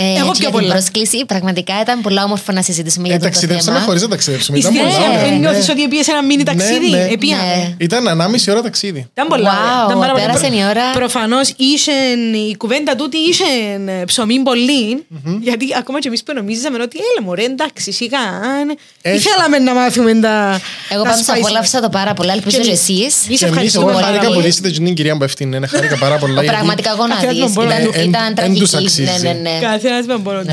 ε, 0.00 0.02
Εγώ 0.02 0.12
έτσι, 0.14 0.24
πιο 0.24 0.32
για 0.34 0.48
την 0.48 0.50
πολλά. 0.58 0.72
πρόσκληση. 0.72 1.24
Πραγματικά 1.26 1.80
ήταν 1.82 2.00
πολύ 2.00 2.20
όμορφο 2.20 2.52
να 2.52 2.62
συζητήσουμε 2.62 3.06
Ε, 3.06 3.10
για 3.10 3.18
το, 3.18 3.24
το 3.24 3.30
ταξιδέψαμε 3.30 3.72
θέμα. 3.76 3.86
χωρίς 3.86 4.02
να 4.02 4.08
ταξιδέψουμε. 4.08 4.58
Ήταν 4.58 4.72
Ναι, 4.72 4.78
πολλά 4.78 4.92
ωραία. 5.08 5.26
ε, 5.26 5.30
ναι. 5.30 5.36
νιώθεις 5.36 5.68
ότι 5.68 5.88
πήγες 5.88 6.08
ένα 6.08 6.22
μίνι 6.22 6.42
ταξίδι. 6.42 6.90
ναι. 6.90 7.08
Επίαμε. 7.12 7.42
Ναι. 7.42 7.74
Ήταν 7.78 8.08
ανάμιση 8.08 8.50
ώρα 8.50 8.62
ταξίδι. 8.62 9.06
Ήταν 9.12 9.26
πολλά 9.28 9.50
Wow, 9.50 9.62
ωραία. 9.72 9.84
Ήταν 9.84 9.98
πάρα 9.98 10.12
πολύ 10.12 10.24
πέρασε 10.24 10.46
ωραία. 10.46 10.66
η 10.66 10.68
ώρα. 10.70 10.90
Προφανώς 10.92 11.52
είχε 11.56 11.92
η 12.50 12.56
κουβέντα 12.56 12.96
τούτη 12.96 13.16
είχε 13.16 13.44
ψωμί 14.06 14.38
πολύ, 14.38 15.06
γιατί 15.40 15.64
ακόμα 15.78 15.98
και 16.00 16.08
εμείς 16.08 16.22
που 16.22 16.32
νομίζαμε 16.34 16.78
ότι 16.82 16.96
έλα 16.98 17.26
μωρέ 17.26 17.42
εντάξει 17.44 17.92
σιγά. 17.92 18.18
αν- 18.58 18.78
Έχει. 19.02 19.16
Ήθελαμε 19.16 19.58
να 19.58 19.74
μάθουμε 19.74 20.14
τα 20.14 20.60
Εγώ 20.88 21.02
τα 21.02 21.08
πάντως 21.08 21.24
spices. 21.26 21.38
απολαύσα 21.38 21.80
το 21.80 21.88
πάρα 21.88 22.14
πολλά. 22.14 22.32
Ελπίζω 22.32 22.56
Και 22.56 22.62
και 22.62 22.68
εμείς. 22.68 22.80
εσείς. 22.80 22.98
Εμείς 22.98 23.14
Και 23.24 23.26
εμείς, 23.30 23.42
ευχαριστούμε 23.42 23.84
εγώ 23.84 23.94
πάρα 23.94 24.06
χάρηκα 24.06 24.26
πολύ. 24.26 24.40
πολύ 24.40 24.50
στην 24.52 24.84
την 24.84 24.94
κυρία 24.94 25.16
που 25.16 25.24
ευθύνη. 25.24 25.66
Χάρηκα 25.68 25.96
πάρα 25.96 26.16
πολλά. 26.16 26.32
γιατί- 26.32 26.48
Πραγματικά 26.56 26.90
εγώ 26.90 27.06
να 27.06 27.14
Καθένα 27.14 27.32
δεις. 27.32 27.40
τον 27.42 27.50
μπορώ. 27.52 27.68
Ήταν, 27.68 27.82
Ε, 27.92 28.00
εν- 28.00 28.08
ήταν 28.32 28.44
εν 28.44 28.58
τους 28.58 28.70
τραγική. 28.70 29.02
αξίζει. 29.02 29.22
Ναι, 29.26 29.32
ναι, 29.32 29.50
ναι. 29.50 29.58
Καθένας 29.60 30.06
με 30.06 30.16
μπορώ. 30.16 30.38
όχι, 30.38 30.48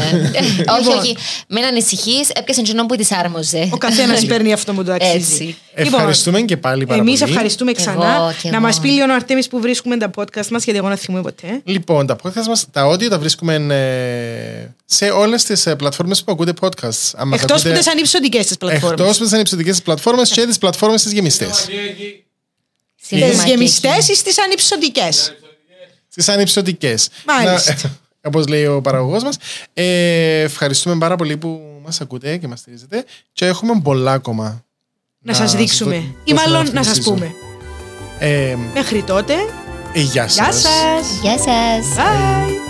Λοιπόν, 0.57 0.97
όχι. 0.97 1.17
Μην 1.47 1.63
ανησυχείς, 1.63 2.29
έπιασες 2.29 2.63
τζινό 2.63 2.85
που 2.85 2.95
της 2.95 3.11
άρμοζε. 3.11 3.69
Ο 3.71 3.77
καθένας 3.77 4.25
παίρνει 4.25 4.53
αυτό 4.53 4.73
που 4.73 4.83
του 4.83 4.91
αξίζει. 4.93 5.15
Έτσι. 5.17 5.57
Ευχαριστούμε 5.77 6.41
και 6.41 6.57
πάλι 6.57 6.85
πάρα 6.85 6.99
Εμείς 6.99 7.19
πολύ. 7.19 7.31
ευχαριστούμε 7.31 7.71
Κι 7.71 7.77
ξανά. 7.81 8.15
εγώ, 8.15 8.33
κι 8.41 8.49
Να 8.49 8.55
εγώ. 8.57 8.65
μας 8.65 8.79
πει 8.79 8.87
λίγο 8.89 9.05
ο 9.11 9.13
Αρτέμις 9.13 9.47
που 9.47 9.59
βρίσκουμε 9.59 9.97
τα 9.97 10.09
podcast 10.15 10.47
μας, 10.47 10.63
γιατί 10.63 10.79
εγώ 10.79 10.89
να 10.89 10.95
θυμούμαι 10.95 11.23
ποτέ. 11.23 11.61
Λοιπόν, 11.63 12.07
τα 12.07 12.15
podcast 12.23 12.45
μας, 12.47 12.65
τα 12.71 12.87
audio 12.91 13.07
τα 13.09 13.19
βρίσκουμε 13.19 13.55
ε, 13.55 14.69
σε 14.85 15.05
όλες 15.09 15.43
τις 15.43 15.65
ε, 15.65 15.75
πλατφόρμες 15.75 16.23
που 16.23 16.31
ακούτε 16.31 16.53
podcasts. 16.61 17.11
Αν 17.15 17.27
μας 17.27 17.39
Εκτός 17.41 17.61
που 17.61 17.67
ακούτε- 17.67 17.77
τις 17.77 17.87
ανυψωτικές 17.87 18.45
τις 18.45 18.57
πλατφόρμες. 18.57 18.91
Εκτός 18.99 19.15
από 19.15 19.23
τις 19.23 19.33
ανυψωτικές 19.33 19.81
πλατφόρμες 19.81 20.29
και 20.31 20.45
τις 20.45 20.57
πλατφόρμες 20.57 21.03
τις 21.03 21.11
γεμιστές. 21.11 21.67
Σύντομα 23.07 23.31
Τις 23.31 23.43
και 23.43 23.49
γεμιστές 23.49 24.07
ή 24.09 24.15
στις 24.15 24.39
ανυψωτικές; 24.39 25.33
Στις 26.17 26.29
ανυψωτικές. 26.29 27.09
Μάλιστα. 27.25 27.75
Όπως 28.27 28.47
λέει 28.47 28.65
ο 28.65 28.81
παραγωγός 28.81 29.23
μας. 29.23 29.37
Ε, 29.73 30.39
ευχαριστούμε 30.41 30.97
πάρα 30.97 31.15
πολύ 31.15 31.37
που 31.37 31.61
μας 31.85 32.01
ακούτε 32.01 32.37
και 32.37 32.47
μας 32.47 32.59
στηρίζετε. 32.59 33.05
Και 33.33 33.45
έχουμε 33.45 33.79
πολλά 33.83 34.11
ακόμα. 34.11 34.63
Να 35.19 35.33
σας 35.33 35.55
δείξουμε. 35.55 35.95
δω- 35.95 36.01
Ή 36.23 36.33
δώσουμε 36.33 36.41
μάλλον 36.41 36.61
αυτή 36.61 36.75
να 36.75 36.81
τη 36.81 36.87
σας 36.87 36.97
season. 36.97 37.03
πούμε. 37.03 37.31
Ε, 38.19 38.55
Μέχρι 38.73 39.03
τότε, 39.03 39.33
ε, 39.93 39.99
γεια 39.99 40.25
γεια 40.25 40.27
σας. 40.51 40.61
σας. 40.61 41.19
Γεια 41.21 41.37
σας. 41.37 41.95
Bye. 41.97 42.64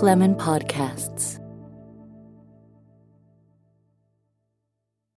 Lemon 0.00 0.36
Podcasts. 0.36 1.41